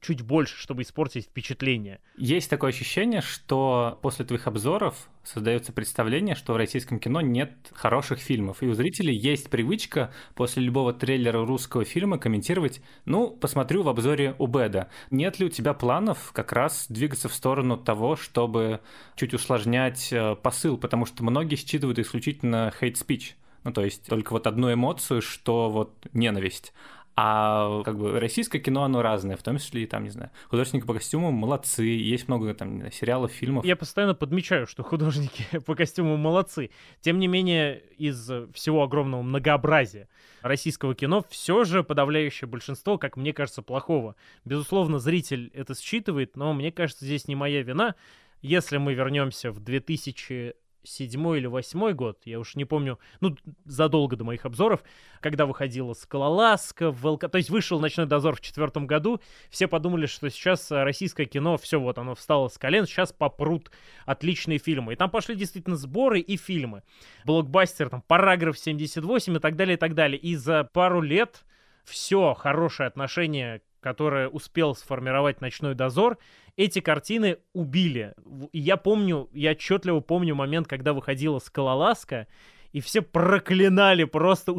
чуть 0.00 0.22
больше, 0.22 0.56
чтобы 0.56 0.82
испортить 0.82 1.26
впечатление. 1.26 2.00
Есть 2.16 2.50
такое 2.50 2.70
ощущение, 2.70 3.20
что 3.20 3.98
после 4.02 4.24
твоих 4.24 4.46
обзоров 4.46 5.08
создается 5.24 5.72
представление, 5.72 6.34
что 6.34 6.54
в 6.54 6.56
российском 6.56 6.98
кино 6.98 7.20
нет 7.20 7.52
хороших 7.72 8.18
фильмов. 8.18 8.62
И 8.62 8.66
у 8.66 8.74
зрителей 8.74 9.14
есть 9.14 9.50
привычка 9.50 10.12
после 10.34 10.62
любого 10.62 10.92
трейлера 10.92 11.44
русского 11.44 11.84
фильма 11.84 12.18
комментировать, 12.18 12.80
ну, 13.04 13.30
посмотрю 13.30 13.82
в 13.82 13.88
обзоре 13.88 14.34
у 14.38 14.46
Беда. 14.46 14.88
Нет 15.10 15.38
ли 15.38 15.46
у 15.46 15.48
тебя 15.48 15.74
планов 15.74 16.32
как 16.32 16.52
раз 16.52 16.86
двигаться 16.88 17.28
в 17.28 17.34
сторону 17.34 17.76
того, 17.76 18.16
чтобы 18.16 18.80
чуть 19.16 19.34
усложнять 19.34 20.12
э, 20.12 20.36
посыл, 20.36 20.76
потому 20.78 21.06
что 21.06 21.22
многие 21.24 21.56
считывают 21.56 21.98
исключительно 21.98 22.72
speech. 22.80 23.34
Ну, 23.64 23.72
то 23.72 23.84
есть 23.84 24.06
только 24.06 24.32
вот 24.32 24.46
одну 24.46 24.72
эмоцию, 24.72 25.20
что 25.20 25.68
вот 25.68 26.06
ненависть. 26.12 26.72
А 27.20 27.82
как 27.82 27.98
бы 27.98 28.20
российское 28.20 28.60
кино, 28.60 28.84
оно 28.84 29.02
разное, 29.02 29.36
в 29.36 29.42
том 29.42 29.58
числе 29.58 29.82
и 29.82 29.86
там, 29.86 30.04
не 30.04 30.10
знаю, 30.10 30.30
художники 30.48 30.86
по 30.86 30.94
костюмам 30.94 31.34
молодцы, 31.34 31.82
есть 31.82 32.28
много 32.28 32.54
там 32.54 32.92
сериалов, 32.92 33.32
фильмов. 33.32 33.64
Я 33.64 33.74
постоянно 33.74 34.14
подмечаю, 34.14 34.68
что 34.68 34.84
художники 34.84 35.44
по 35.66 35.74
костюму 35.74 36.16
молодцы. 36.16 36.70
Тем 37.00 37.18
не 37.18 37.26
менее, 37.26 37.82
из 37.98 38.30
всего 38.54 38.84
огромного 38.84 39.22
многообразия 39.22 40.08
российского 40.42 40.94
кино 40.94 41.24
все 41.28 41.64
же 41.64 41.82
подавляющее 41.82 42.46
большинство, 42.46 42.98
как 42.98 43.16
мне 43.16 43.32
кажется, 43.32 43.62
плохого. 43.62 44.14
Безусловно, 44.44 45.00
зритель 45.00 45.50
это 45.54 45.74
считывает, 45.74 46.36
но 46.36 46.52
мне 46.52 46.70
кажется, 46.70 47.04
здесь 47.04 47.26
не 47.26 47.34
моя 47.34 47.62
вина. 47.62 47.96
Если 48.42 48.76
мы 48.76 48.94
вернемся 48.94 49.50
в 49.50 49.58
2000 49.58 50.54
седьмой 50.82 51.38
или 51.38 51.46
восьмой 51.46 51.94
год, 51.94 52.20
я 52.24 52.38
уж 52.38 52.54
не 52.54 52.64
помню, 52.64 52.98
ну, 53.20 53.36
задолго 53.64 54.16
до 54.16 54.24
моих 54.24 54.44
обзоров, 54.44 54.82
когда 55.20 55.46
выходила 55.46 55.92
«Скалолазка», 55.92 56.90
«ВЛК», 56.90 57.30
то 57.30 57.38
есть 57.38 57.50
вышел 57.50 57.80
«Ночной 57.80 58.06
дозор» 58.06 58.36
в 58.36 58.40
четвертом 58.40 58.86
году, 58.86 59.20
все 59.50 59.68
подумали, 59.68 60.06
что 60.06 60.30
сейчас 60.30 60.70
российское 60.70 61.26
кино, 61.26 61.56
все, 61.56 61.80
вот 61.80 61.98
оно 61.98 62.14
встало 62.14 62.48
с 62.48 62.58
колен, 62.58 62.86
сейчас 62.86 63.12
попрут 63.12 63.70
отличные 64.06 64.58
фильмы. 64.58 64.94
И 64.94 64.96
там 64.96 65.10
пошли 65.10 65.34
действительно 65.34 65.76
сборы 65.76 66.20
и 66.20 66.36
фильмы. 66.36 66.82
Блокбастер, 67.24 67.90
там, 67.90 68.02
«Параграф 68.02 68.56
78» 68.56 69.36
и 69.36 69.40
так 69.40 69.56
далее, 69.56 69.74
и 69.74 69.78
так 69.78 69.94
далее. 69.94 70.18
И 70.18 70.36
за 70.36 70.64
пару 70.64 71.00
лет 71.00 71.44
все 71.84 72.34
хорошее 72.34 72.86
отношение 72.86 73.62
которое 73.80 74.28
успел 74.28 74.74
сформировать 74.74 75.40
«Ночной 75.40 75.74
дозор», 75.74 76.18
эти 76.56 76.80
картины 76.80 77.38
убили. 77.52 78.14
И 78.52 78.58
я 78.58 78.76
помню, 78.76 79.28
я 79.32 79.52
отчетливо 79.52 80.00
помню 80.00 80.34
момент, 80.34 80.66
когда 80.66 80.92
выходила 80.92 81.38
«Скалолазка», 81.38 82.26
и 82.72 82.80
все 82.80 83.00
проклинали 83.00 84.04
просто 84.04 84.54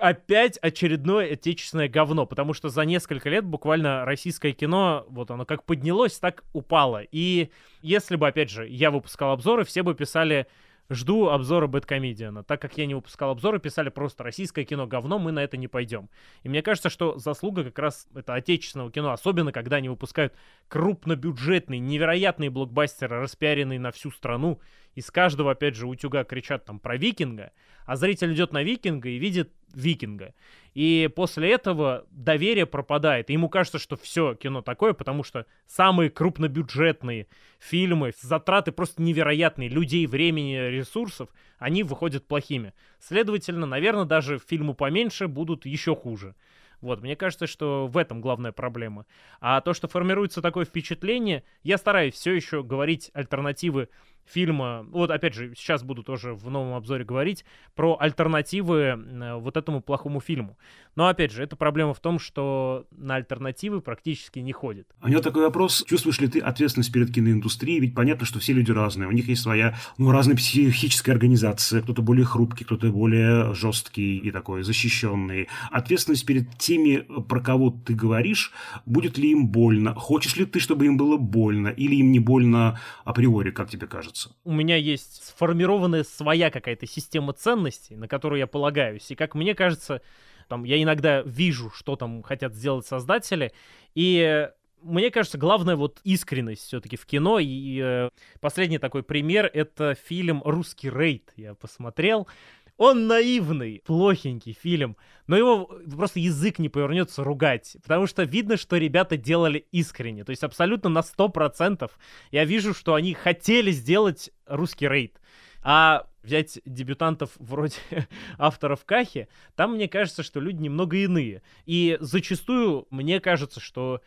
опять 0.00 0.58
очередное 0.58 1.32
отечественное 1.32 1.88
говно, 1.88 2.26
потому 2.26 2.54
что 2.54 2.68
за 2.68 2.84
несколько 2.84 3.28
лет 3.28 3.44
буквально 3.44 4.04
российское 4.04 4.52
кино, 4.52 5.04
вот 5.08 5.30
оно 5.30 5.44
как 5.44 5.64
поднялось, 5.64 6.18
так 6.18 6.44
упало. 6.52 7.02
И 7.10 7.50
если 7.82 8.16
бы, 8.16 8.26
опять 8.26 8.50
же, 8.50 8.66
я 8.66 8.90
выпускал 8.90 9.32
обзоры, 9.32 9.64
все 9.64 9.82
бы 9.82 9.94
писали 9.94 10.46
Жду 10.90 11.28
обзора 11.30 11.66
Бэткомедиана. 11.66 12.44
Так 12.44 12.60
как 12.60 12.76
я 12.76 12.84
не 12.84 12.94
выпускал 12.94 13.30
обзоры, 13.30 13.58
писали 13.58 13.88
просто 13.88 14.22
«Российское 14.22 14.64
кино 14.64 14.86
говно, 14.86 15.18
мы 15.18 15.32
на 15.32 15.42
это 15.42 15.56
не 15.56 15.66
пойдем». 15.66 16.10
И 16.42 16.48
мне 16.48 16.62
кажется, 16.62 16.90
что 16.90 17.18
заслуга 17.18 17.64
как 17.64 17.78
раз 17.78 18.06
это 18.14 18.34
отечественного 18.34 18.90
кино, 18.90 19.10
особенно 19.12 19.50
когда 19.50 19.76
они 19.76 19.88
выпускают 19.88 20.34
крупнобюджетные, 20.68 21.80
невероятные 21.80 22.50
блокбастеры, 22.50 23.20
распиаренные 23.20 23.80
на 23.80 23.92
всю 23.92 24.10
страну. 24.10 24.60
Из 24.94 25.10
каждого, 25.10 25.52
опять 25.52 25.74
же, 25.74 25.86
утюга 25.86 26.24
кричат 26.24 26.64
там 26.64 26.78
про 26.78 26.96
викинга, 26.96 27.52
а 27.84 27.96
зритель 27.96 28.32
идет 28.32 28.52
на 28.52 28.62
викинга 28.62 29.08
и 29.08 29.18
видит 29.18 29.52
викинга. 29.74 30.34
И 30.74 31.10
после 31.14 31.52
этого 31.52 32.06
доверие 32.10 32.66
пропадает. 32.66 33.30
И 33.30 33.32
ему 33.32 33.48
кажется, 33.48 33.78
что 33.78 33.96
все 33.96 34.34
кино 34.34 34.62
такое, 34.62 34.92
потому 34.92 35.22
что 35.22 35.46
самые 35.66 36.10
крупнобюджетные 36.10 37.26
фильмы, 37.58 38.12
затраты 38.20 38.72
просто 38.72 39.02
невероятные, 39.02 39.68
людей, 39.68 40.06
времени, 40.06 40.56
ресурсов, 40.56 41.28
они 41.58 41.82
выходят 41.82 42.26
плохими. 42.26 42.72
Следовательно, 43.00 43.66
наверное, 43.66 44.04
даже 44.04 44.38
фильмы 44.38 44.74
поменьше 44.74 45.28
будут 45.28 45.66
еще 45.66 45.94
хуже. 45.94 46.34
Вот, 46.80 47.00
мне 47.00 47.16
кажется, 47.16 47.46
что 47.46 47.86
в 47.86 47.96
этом 47.96 48.20
главная 48.20 48.52
проблема. 48.52 49.06
А 49.40 49.60
то, 49.62 49.72
что 49.72 49.88
формируется 49.88 50.42
такое 50.42 50.66
впечатление, 50.66 51.42
я 51.62 51.78
стараюсь 51.78 52.12
все 52.12 52.32
еще 52.32 52.62
говорить 52.62 53.10
альтернативы 53.14 53.88
фильма, 54.26 54.86
вот 54.90 55.10
опять 55.10 55.34
же, 55.34 55.52
сейчас 55.56 55.82
буду 55.82 56.02
тоже 56.02 56.34
в 56.34 56.50
новом 56.50 56.74
обзоре 56.74 57.04
говорить 57.04 57.44
про 57.74 57.96
альтернативы 57.98 58.80
э, 58.80 59.34
вот 59.36 59.56
этому 59.56 59.80
плохому 59.80 60.20
фильму. 60.20 60.56
Но 60.96 61.08
опять 61.08 61.32
же, 61.32 61.42
эта 61.42 61.56
проблема 61.56 61.92
в 61.92 62.00
том, 62.00 62.18
что 62.18 62.86
на 62.92 63.16
альтернативы 63.16 63.80
практически 63.80 64.38
не 64.38 64.52
ходит. 64.52 64.86
У 65.02 65.08
меня 65.08 65.20
такой 65.20 65.42
вопрос, 65.42 65.84
чувствуешь 65.86 66.20
ли 66.20 66.28
ты 66.28 66.38
ответственность 66.38 66.92
перед 66.92 67.12
киноиндустрией? 67.12 67.80
Ведь 67.80 67.94
понятно, 67.94 68.26
что 68.26 68.38
все 68.38 68.52
люди 68.52 68.70
разные, 68.70 69.08
у 69.08 69.12
них 69.12 69.28
есть 69.28 69.42
своя, 69.42 69.76
ну, 69.98 70.10
разная 70.12 70.36
психическая 70.36 71.14
организация, 71.14 71.82
кто-то 71.82 72.02
более 72.02 72.24
хрупкий, 72.24 72.64
кто-то 72.64 72.90
более 72.90 73.54
жесткий 73.54 74.18
и 74.18 74.30
такой 74.30 74.62
защищенный. 74.62 75.48
Ответственность 75.70 76.26
перед 76.26 76.56
теми, 76.58 77.04
про 77.28 77.40
кого 77.40 77.70
ты 77.70 77.94
говоришь, 77.94 78.52
будет 78.86 79.18
ли 79.18 79.32
им 79.32 79.48
больно? 79.48 79.94
Хочешь 79.94 80.36
ли 80.36 80.44
ты, 80.44 80.60
чтобы 80.60 80.86
им 80.86 80.96
было 80.96 81.16
больно? 81.16 81.68
Или 81.68 81.96
им 81.96 82.12
не 82.12 82.20
больно 82.20 82.78
априори, 83.04 83.50
как 83.50 83.68
тебе 83.68 83.86
кажется? 83.86 84.13
Кажется. 84.14 84.30
У 84.44 84.52
меня 84.52 84.76
есть 84.76 85.24
сформированная 85.24 86.04
своя 86.04 86.50
какая-то 86.50 86.86
система 86.86 87.32
ценностей, 87.32 87.96
на 87.96 88.08
которую 88.08 88.38
я 88.38 88.46
полагаюсь. 88.46 89.10
И 89.10 89.14
как 89.14 89.34
мне 89.34 89.54
кажется, 89.54 90.00
там, 90.48 90.64
я 90.64 90.82
иногда 90.82 91.22
вижу, 91.22 91.70
что 91.70 91.96
там 91.96 92.22
хотят 92.22 92.54
сделать 92.54 92.86
создатели, 92.86 93.52
и 93.94 94.48
мне 94.82 95.10
кажется, 95.10 95.38
главное 95.38 95.76
вот 95.76 96.00
искренность 96.04 96.62
все-таки 96.66 96.96
в 96.96 97.06
кино. 97.06 97.38
И 97.38 97.80
э, 97.82 98.10
последний 98.40 98.78
такой 98.78 99.02
пример— 99.02 99.50
это 99.54 99.94
фильм 99.94 100.42
«Русский 100.44 100.90
рейд». 100.90 101.32
Я 101.36 101.54
посмотрел. 101.54 102.28
Он 102.76 103.06
наивный, 103.06 103.82
плохенький 103.84 104.52
фильм, 104.52 104.96
но 105.28 105.36
его 105.36 105.66
просто 105.96 106.18
язык 106.18 106.58
не 106.58 106.68
повернется 106.68 107.22
ругать, 107.22 107.76
потому 107.82 108.08
что 108.08 108.24
видно, 108.24 108.56
что 108.56 108.76
ребята 108.76 109.16
делали 109.16 109.66
искренне, 109.70 110.24
то 110.24 110.30
есть 110.30 110.42
абсолютно 110.42 110.90
на 110.90 111.00
100% 111.00 111.88
я 112.32 112.44
вижу, 112.44 112.74
что 112.74 112.94
они 112.94 113.14
хотели 113.14 113.70
сделать 113.70 114.30
русский 114.46 114.88
рейд. 114.88 115.20
А 115.62 116.06
взять 116.22 116.60
дебютантов 116.64 117.30
вроде 117.36 117.76
авторов 118.38 118.84
Кахи, 118.84 119.28
там 119.54 119.74
мне 119.74 119.88
кажется, 119.88 120.22
что 120.22 120.40
люди 120.40 120.62
немного 120.62 120.96
иные. 120.96 121.42
И 121.64 121.96
зачастую 122.00 122.86
мне 122.90 123.20
кажется, 123.20 123.60
что 123.60 124.00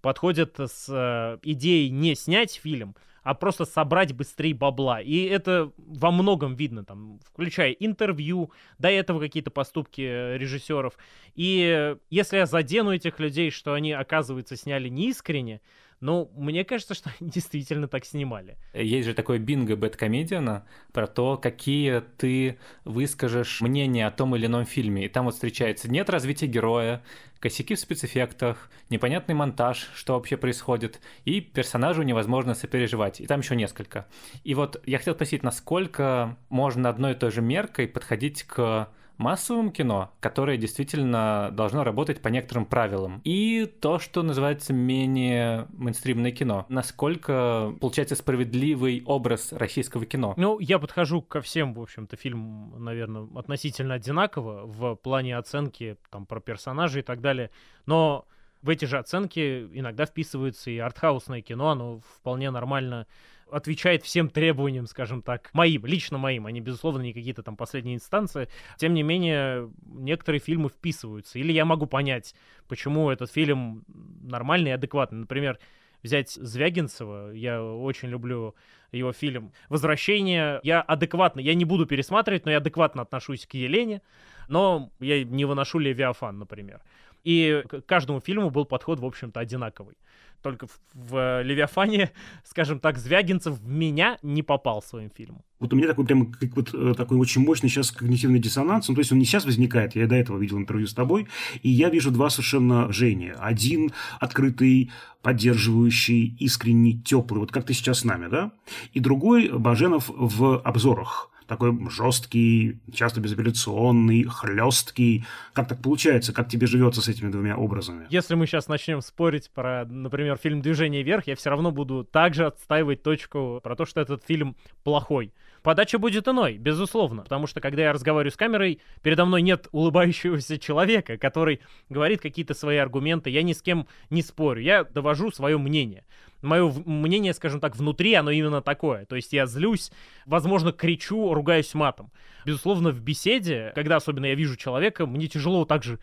подходят 0.00 0.58
с 0.58 0.86
э, 0.88 1.38
идеей 1.42 1.90
не 1.90 2.14
снять 2.14 2.54
фильм, 2.54 2.96
а 3.22 3.34
просто 3.34 3.64
собрать 3.64 4.12
быстрее 4.12 4.54
бабла. 4.54 5.00
И 5.00 5.24
это 5.24 5.72
во 5.76 6.10
многом 6.10 6.54
видно, 6.54 6.84
там, 6.84 7.20
включая 7.24 7.72
интервью, 7.72 8.52
до 8.78 8.88
этого 8.88 9.20
какие-то 9.20 9.50
поступки 9.50 10.02
э, 10.02 10.38
режиссеров. 10.38 10.94
И 11.34 11.96
если 12.10 12.36
я 12.36 12.46
задену 12.46 12.92
этих 12.92 13.20
людей, 13.20 13.50
что 13.50 13.74
они, 13.74 13.92
оказывается, 13.92 14.56
сняли 14.56 14.88
неискренне, 14.88 15.60
ну, 16.02 16.32
мне 16.34 16.64
кажется, 16.64 16.94
что 16.94 17.10
они 17.20 17.30
действительно 17.30 17.86
так 17.88 18.04
снимали. 18.04 18.58
Есть 18.74 19.06
же 19.06 19.14
такое 19.14 19.38
бинго 19.38 19.76
бэткомедиана 19.76 20.66
про 20.92 21.06
то, 21.06 21.38
какие 21.38 22.02
ты 22.18 22.58
выскажешь 22.84 23.60
мнение 23.60 24.06
о 24.08 24.10
том 24.10 24.34
или 24.34 24.46
ином 24.46 24.66
фильме. 24.66 25.06
И 25.06 25.08
там 25.08 25.26
вот 25.26 25.34
встречается 25.34 25.88
нет 25.88 26.10
развития 26.10 26.48
героя, 26.48 27.02
косяки 27.38 27.76
в 27.76 27.80
спецэффектах, 27.80 28.68
непонятный 28.90 29.36
монтаж, 29.36 29.90
что 29.94 30.14
вообще 30.14 30.36
происходит, 30.36 31.00
и 31.24 31.40
персонажу 31.40 32.02
невозможно 32.02 32.54
сопереживать. 32.54 33.20
И 33.20 33.26
там 33.26 33.40
еще 33.40 33.54
несколько. 33.54 34.08
И 34.42 34.54
вот 34.54 34.82
я 34.84 34.98
хотел 34.98 35.14
спросить, 35.14 35.44
насколько 35.44 36.36
можно 36.48 36.88
одной 36.88 37.12
и 37.12 37.14
той 37.14 37.30
же 37.30 37.42
меркой 37.42 37.86
подходить 37.86 38.42
к 38.42 38.88
массовому 39.22 39.70
кино, 39.70 40.12
которое 40.20 40.56
действительно 40.56 41.50
должно 41.52 41.84
работать 41.84 42.20
по 42.20 42.28
некоторым 42.28 42.66
правилам, 42.66 43.20
и 43.24 43.66
то, 43.66 43.98
что 43.98 44.22
называется 44.22 44.72
менее 44.72 45.66
мейнстримное 45.72 46.32
кино. 46.32 46.66
Насколько 46.68 47.72
получается 47.80 48.16
справедливый 48.16 49.02
образ 49.06 49.52
российского 49.52 50.04
кино? 50.04 50.34
Ну, 50.36 50.58
я 50.58 50.78
подхожу 50.78 51.22
ко 51.22 51.40
всем, 51.40 51.72
в 51.72 51.80
общем-то, 51.80 52.16
фильмам, 52.16 52.84
наверное, 52.84 53.28
относительно 53.36 53.94
одинаково 53.94 54.66
в 54.66 54.96
плане 54.96 55.36
оценки 55.36 55.96
там 56.10 56.26
про 56.26 56.40
персонажей 56.40 57.02
и 57.02 57.04
так 57.04 57.20
далее, 57.20 57.50
но 57.86 58.26
в 58.62 58.68
эти 58.68 58.84
же 58.84 58.98
оценки 58.98 59.68
иногда 59.72 60.06
вписывается 60.06 60.70
и 60.70 60.78
артхаусное 60.78 61.42
кино, 61.42 61.70
оно 61.70 62.00
вполне 62.16 62.50
нормально 62.50 63.06
отвечает 63.52 64.02
всем 64.02 64.28
требованиям, 64.28 64.86
скажем 64.86 65.22
так, 65.22 65.50
моим, 65.52 65.86
лично 65.86 66.18
моим, 66.18 66.46
они, 66.46 66.60
безусловно, 66.60 67.02
не 67.02 67.12
какие-то 67.12 67.42
там 67.42 67.56
последние 67.56 67.96
инстанции. 67.96 68.48
Тем 68.76 68.94
не 68.94 69.02
менее, 69.02 69.70
некоторые 69.84 70.40
фильмы 70.40 70.68
вписываются. 70.68 71.38
Или 71.38 71.52
я 71.52 71.64
могу 71.64 71.86
понять, 71.86 72.34
почему 72.68 73.10
этот 73.10 73.30
фильм 73.30 73.84
нормальный 74.22 74.70
и 74.70 74.74
адекватный. 74.74 75.18
Например, 75.18 75.58
взять 76.02 76.30
Звягинцева, 76.30 77.32
я 77.32 77.62
очень 77.62 78.08
люблю 78.08 78.54
его 78.90 79.12
фильм 79.12 79.52
«Возвращение». 79.68 80.60
Я 80.62 80.80
адекватно, 80.80 81.40
я 81.40 81.54
не 81.54 81.64
буду 81.64 81.86
пересматривать, 81.86 82.44
но 82.44 82.50
я 82.50 82.58
адекватно 82.58 83.02
отношусь 83.02 83.46
к 83.46 83.54
Елене, 83.54 84.02
но 84.48 84.90
я 85.00 85.24
не 85.24 85.44
выношу 85.44 85.78
Левиафан, 85.78 86.38
например. 86.38 86.82
И 87.24 87.62
к 87.68 87.82
каждому 87.82 88.20
фильму 88.20 88.50
был 88.50 88.64
подход, 88.64 88.98
в 88.98 89.04
общем-то, 89.04 89.38
одинаковый. 89.40 89.96
Только 90.42 90.66
в, 90.66 90.78
в 90.92 91.42
Левиафане, 91.42 92.10
скажем 92.44 92.80
так, 92.80 92.98
Звягинцев 92.98 93.58
в 93.58 93.68
меня 93.68 94.18
не 94.22 94.42
попал 94.42 94.82
своим 94.82 95.10
фильмом. 95.10 95.42
Вот 95.60 95.72
у 95.72 95.76
меня 95.76 95.86
такой 95.86 96.04
прям 96.04 96.32
как 96.32 96.56
вот 96.56 96.74
э, 96.74 96.94
такой 96.96 97.18
очень 97.18 97.42
мощный 97.42 97.68
сейчас 97.68 97.92
когнитивный 97.92 98.40
диссонанс. 98.40 98.88
Ну, 98.88 98.94
то 98.94 99.00
есть 99.00 99.12
он 99.12 99.18
не 99.18 99.24
сейчас 99.24 99.44
возникает, 99.44 99.94
я 99.94 100.06
до 100.06 100.16
этого 100.16 100.38
видел 100.38 100.58
интервью 100.58 100.86
с 100.86 100.94
тобой, 100.94 101.28
и 101.62 101.70
я 101.70 101.88
вижу 101.88 102.10
два 102.10 102.30
совершенно 102.30 102.92
Жени. 102.92 103.32
Один 103.38 103.92
открытый, 104.18 104.90
поддерживающий, 105.22 106.36
искренний, 106.40 107.00
теплый, 107.00 107.38
вот 107.38 107.52
как 107.52 107.64
ты 107.64 107.74
сейчас 107.74 108.00
с 108.00 108.04
нами, 108.04 108.28
да? 108.28 108.52
И 108.92 109.00
другой 109.00 109.50
Баженов 109.50 110.08
в 110.08 110.58
обзорах 110.58 111.31
такой 111.46 111.78
жесткий, 111.90 112.78
часто 112.92 113.20
безапелляционный, 113.20 114.24
хлесткий. 114.24 115.24
Как 115.52 115.68
так 115.68 115.82
получается? 115.82 116.32
Как 116.32 116.48
тебе 116.48 116.66
живется 116.66 117.02
с 117.02 117.08
этими 117.08 117.30
двумя 117.30 117.56
образами? 117.56 118.06
Если 118.10 118.34
мы 118.34 118.46
сейчас 118.46 118.68
начнем 118.68 119.00
спорить 119.00 119.50
про, 119.50 119.84
например, 119.84 120.36
фильм 120.36 120.62
«Движение 120.62 121.02
вверх», 121.02 121.26
я 121.26 121.36
все 121.36 121.50
равно 121.50 121.70
буду 121.70 122.04
также 122.04 122.46
отстаивать 122.46 123.02
точку 123.02 123.60
про 123.62 123.76
то, 123.76 123.86
что 123.86 124.00
этот 124.00 124.24
фильм 124.24 124.56
плохой. 124.84 125.32
Подача 125.62 125.98
будет 125.98 126.26
иной, 126.26 126.58
безусловно, 126.58 127.22
потому 127.22 127.46
что 127.46 127.60
когда 127.60 127.82
я 127.82 127.92
разговариваю 127.92 128.32
с 128.32 128.36
камерой, 128.36 128.80
передо 129.02 129.24
мной 129.24 129.42
нет 129.42 129.68
улыбающегося 129.70 130.58
человека, 130.58 131.16
который 131.16 131.60
говорит 131.88 132.20
какие-то 132.20 132.54
свои 132.54 132.78
аргументы, 132.78 133.30
я 133.30 133.42
ни 133.42 133.52
с 133.52 133.62
кем 133.62 133.86
не 134.10 134.22
спорю, 134.22 134.60
я 134.60 134.82
довожу 134.84 135.30
свое 135.30 135.58
мнение. 135.58 136.04
Мое 136.42 136.72
мнение, 136.84 137.32
скажем 137.32 137.60
так, 137.60 137.76
внутри, 137.76 138.14
оно 138.14 138.32
именно 138.32 138.60
такое. 138.60 139.06
То 139.06 139.14
есть 139.14 139.32
я 139.32 139.46
злюсь, 139.46 139.92
возможно, 140.26 140.72
кричу, 140.72 141.32
ругаюсь 141.32 141.72
матом. 141.74 142.10
Безусловно, 142.44 142.90
в 142.90 143.00
беседе, 143.00 143.70
когда 143.76 143.96
особенно 143.96 144.26
я 144.26 144.34
вижу 144.34 144.56
человека, 144.56 145.06
мне 145.06 145.28
тяжело 145.28 145.64
также 145.64 146.00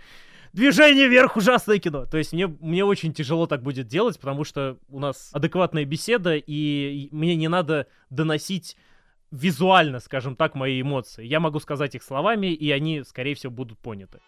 движение 0.53 1.09
вверх, 1.09 1.35
ужасное 1.35 1.79
кино. 1.79 2.05
То 2.05 2.17
есть 2.17 2.31
мне, 2.31 2.47
мне 2.47 2.85
очень 2.85 3.13
тяжело 3.13 3.47
так 3.47 3.61
будет 3.61 3.87
делать, 3.87 4.17
потому 4.17 4.45
что 4.45 4.77
у 4.87 4.99
нас 4.99 5.29
адекватная 5.33 5.83
беседа, 5.83 6.35
и 6.35 7.09
мне 7.11 7.35
не 7.35 7.49
надо 7.49 7.87
доносить 8.09 8.77
визуально, 9.31 9.99
скажем 9.99 10.35
так, 10.35 10.55
мои 10.55 10.81
эмоции. 10.81 11.25
Я 11.25 11.39
могу 11.39 11.59
сказать 11.59 11.95
их 11.95 12.03
словами, 12.03 12.47
и 12.47 12.71
они, 12.71 13.03
скорее 13.03 13.35
всего, 13.35 13.51
будут 13.51 13.79
поняты. 13.79 14.19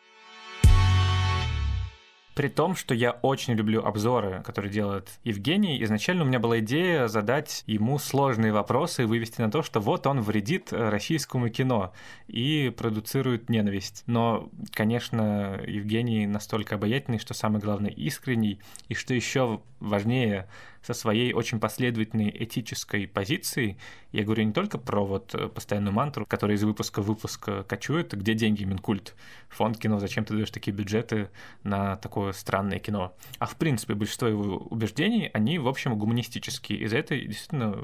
При 2.34 2.48
том, 2.48 2.78
что 2.78 2.96
я 2.96 3.12
очень 3.12 3.56
люблю 3.56 3.84
обзоры, 3.84 4.42
которые 4.44 4.72
делает 4.72 5.10
Евгений, 5.26 5.84
изначально 5.84 6.24
у 6.24 6.26
меня 6.26 6.40
была 6.40 6.60
идея 6.60 7.08
задать 7.08 7.64
ему 7.68 8.00
сложные 8.00 8.54
вопросы 8.54 9.04
и 9.04 9.06
вывести 9.06 9.42
на 9.42 9.52
то, 9.52 9.62
что 9.62 9.82
вот 9.82 10.08
он 10.08 10.22
вредит 10.22 10.72
российскому 10.72 11.50
кино 11.50 11.94
и 12.28 12.74
продуцирует 12.76 13.50
ненависть. 13.50 14.04
Но, 14.08 14.50
конечно, 14.72 15.60
Евгений 15.68 16.26
настолько 16.26 16.76
обаятельный, 16.76 17.20
что 17.20 17.34
самое 17.34 17.62
главное 17.62 17.92
искренний, 17.92 18.62
и 18.88 18.94
что 18.94 19.14
еще 19.14 19.62
важнее, 19.82 20.48
со 20.82 20.94
своей 20.94 21.34
очень 21.34 21.60
последовательной 21.60 22.34
этической 22.40 23.08
позицией. 23.08 23.78
Я 24.12 24.24
говорю 24.24 24.44
не 24.44 24.54
только 24.54 24.78
про 24.78 25.06
вот 25.06 25.36
э, 25.36 25.48
постоянную 25.48 25.94
мантру, 25.94 26.26
которая 26.26 26.58
из 26.58 26.64
выпуска 26.64 27.02
в 27.02 27.08
выпуск 27.08 27.50
кочует, 27.68 28.14
где 28.14 28.34
деньги, 28.34 28.64
Минкульт, 28.64 29.16
фонд 29.50 29.78
кино, 29.78 30.00
зачем 30.00 30.24
ты 30.24 30.34
даешь 30.34 30.52
такие 30.52 30.74
бюджеты 30.74 31.30
на 31.64 31.98
такое 31.98 32.22
такое 32.22 32.34
странное 32.34 32.80
кино. 32.80 33.14
А 33.40 33.46
в 33.46 33.56
принципе, 33.56 33.94
большинство 33.94 34.28
его 34.28 34.58
убеждений, 34.70 35.30
они, 35.34 35.60
в 35.60 35.68
общем, 35.68 35.98
гуманистические. 35.98 36.80
И 36.80 36.88
за 36.88 36.98
это 36.98 37.18
действительно 37.18 37.78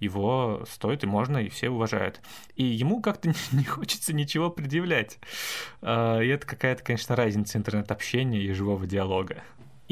его 0.00 0.64
стоит 0.70 1.04
и 1.04 1.06
можно, 1.06 1.38
и 1.38 1.48
все 1.48 1.68
уважают. 1.68 2.20
И 2.56 2.64
ему 2.64 3.02
как-то 3.02 3.32
не 3.52 3.64
хочется 3.64 4.12
ничего 4.14 4.50
предъявлять. 4.50 5.18
А, 5.80 6.20
и 6.20 6.28
это 6.28 6.46
какая-то, 6.46 6.82
конечно, 6.82 7.16
разница 7.16 7.58
интернет-общения 7.58 8.40
и 8.40 8.52
живого 8.52 8.86
диалога. 8.86 9.42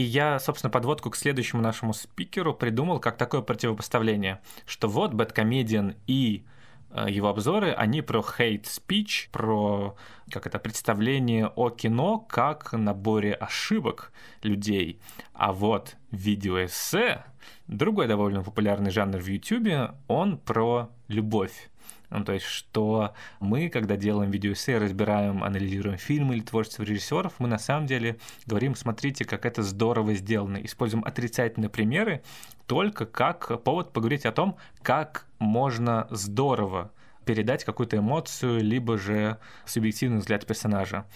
И 0.00 0.02
я, 0.02 0.38
собственно, 0.38 0.70
подводку 0.70 1.10
к 1.10 1.16
следующему 1.16 1.60
нашему 1.60 1.92
спикеру 1.92 2.54
придумал 2.54 3.00
как 3.00 3.18
такое 3.18 3.42
противопоставление, 3.42 4.40
что 4.64 4.88
вот 4.88 5.12
Бэткомедиан 5.12 5.94
и 6.06 6.46
Э, 6.90 7.06
его 7.08 7.28
обзоры, 7.28 7.70
они 7.72 8.02
про 8.02 8.20
hate 8.20 8.64
speech, 8.64 9.28
про 9.30 9.96
как 10.30 10.46
это 10.46 10.58
представление 10.58 11.46
о 11.48 11.70
кино 11.70 12.18
как 12.18 12.72
наборе 12.72 13.32
ошибок 13.32 14.12
людей. 14.42 15.00
А 15.32 15.52
вот 15.52 15.96
видеоэссе, 16.10 17.24
другой 17.68 18.08
довольно 18.08 18.42
популярный 18.42 18.90
жанр 18.90 19.18
в 19.18 19.26
YouTube, 19.26 19.94
он 20.08 20.38
про 20.38 20.90
любовь. 21.08 21.70
Ну, 22.10 22.24
то 22.24 22.32
есть, 22.32 22.46
что 22.46 23.14
мы, 23.38 23.68
когда 23.68 23.96
делаем 23.96 24.30
видеоэссе, 24.30 24.78
разбираем, 24.78 25.44
анализируем 25.44 25.96
фильмы 25.96 26.34
или 26.34 26.42
творчество 26.42 26.82
режиссеров, 26.82 27.34
мы 27.38 27.48
на 27.48 27.58
самом 27.58 27.86
деле 27.86 28.18
говорим, 28.46 28.74
смотрите, 28.74 29.24
как 29.24 29.46
это 29.46 29.62
здорово 29.62 30.14
сделано. 30.14 30.58
Используем 30.58 31.04
отрицательные 31.04 31.70
примеры 31.70 32.22
только 32.66 33.06
как 33.06 33.62
повод 33.62 33.92
поговорить 33.92 34.26
о 34.26 34.32
том, 34.32 34.56
как 34.82 35.26
можно 35.38 36.06
здорово 36.10 36.92
передать 37.24 37.64
какую-то 37.64 37.98
эмоцию, 37.98 38.60
либо 38.60 38.98
же 38.98 39.38
субъективный 39.64 40.18
взгляд 40.18 40.46
персонажа. 40.46 41.06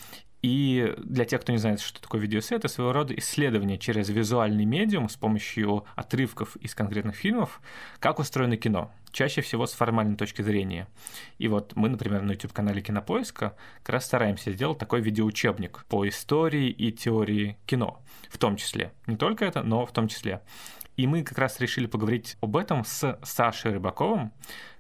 И 0.45 0.95
для 0.99 1.25
тех, 1.25 1.41
кто 1.41 1.53
не 1.53 1.59
знает, 1.59 1.81
что 1.81 2.03
такое 2.03 2.21
видеоэссе, 2.21 2.57
это 2.57 2.69
своего 2.69 2.93
рода 2.93 3.15
исследование 3.15 3.79
через 3.79 4.11
визуальный 4.11 4.67
медиум 4.67 5.09
с 5.09 5.17
помощью 5.17 5.87
отрывков 5.97 6.55
из 6.57 6.75
конкретных 6.75 7.17
фильмов, 7.17 7.63
как 7.99 8.19
устроено 8.19 8.59
кино, 8.59 8.93
чаще 9.11 9.41
всего 9.41 9.67
с 9.67 9.73
формальной 9.73 10.17
точки 10.17 10.43
зрения. 10.43 10.87
И 11.39 11.49
вот 11.49 11.73
мы, 11.77 11.89
например, 11.89 12.21
на 12.21 12.33
YouTube-канале 12.33 12.83
Кинопоиска 12.83 13.57
как 13.83 13.89
раз 13.89 14.05
стараемся 14.05 14.53
сделать 14.53 14.77
такой 14.77 15.01
видеоучебник 15.01 15.87
по 15.89 16.07
истории 16.07 16.69
и 16.69 16.93
теории 16.93 17.57
кино, 17.65 18.03
в 18.29 18.37
том 18.37 18.57
числе. 18.57 18.93
Не 19.07 19.17
только 19.17 19.47
это, 19.47 19.63
но 19.63 19.87
в 19.87 19.93
том 19.93 20.09
числе. 20.09 20.43
И 20.99 21.07
мы 21.07 21.23
как 21.25 21.39
раз 21.39 21.59
решили 21.59 21.87
поговорить 21.87 22.37
об 22.43 22.57
этом 22.57 22.85
с 22.85 23.19
Сашей 23.23 23.73
Рыбаковым, 23.73 24.31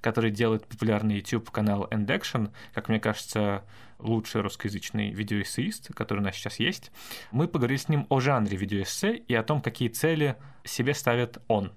который 0.02 0.30
делает 0.30 0.66
популярный 0.66 1.16
YouTube-канал 1.16 1.88
End 1.90 2.06
Action, 2.06 2.52
как 2.74 2.90
мне 2.90 3.00
кажется, 3.00 3.64
лучший 3.98 4.40
русскоязычный 4.40 5.10
видеоэссеист, 5.12 5.94
который 5.94 6.20
у 6.20 6.22
нас 6.22 6.34
сейчас 6.34 6.60
есть. 6.60 6.90
Мы 7.32 7.48
поговорили 7.48 7.78
с 7.78 7.88
ним 7.88 8.06
о 8.08 8.20
жанре 8.20 8.56
видеоэссе 8.56 9.16
и 9.16 9.34
о 9.34 9.42
том, 9.42 9.60
какие 9.60 9.88
цели 9.88 10.36
себе 10.64 10.94
ставит 10.94 11.38
он. 11.48 11.72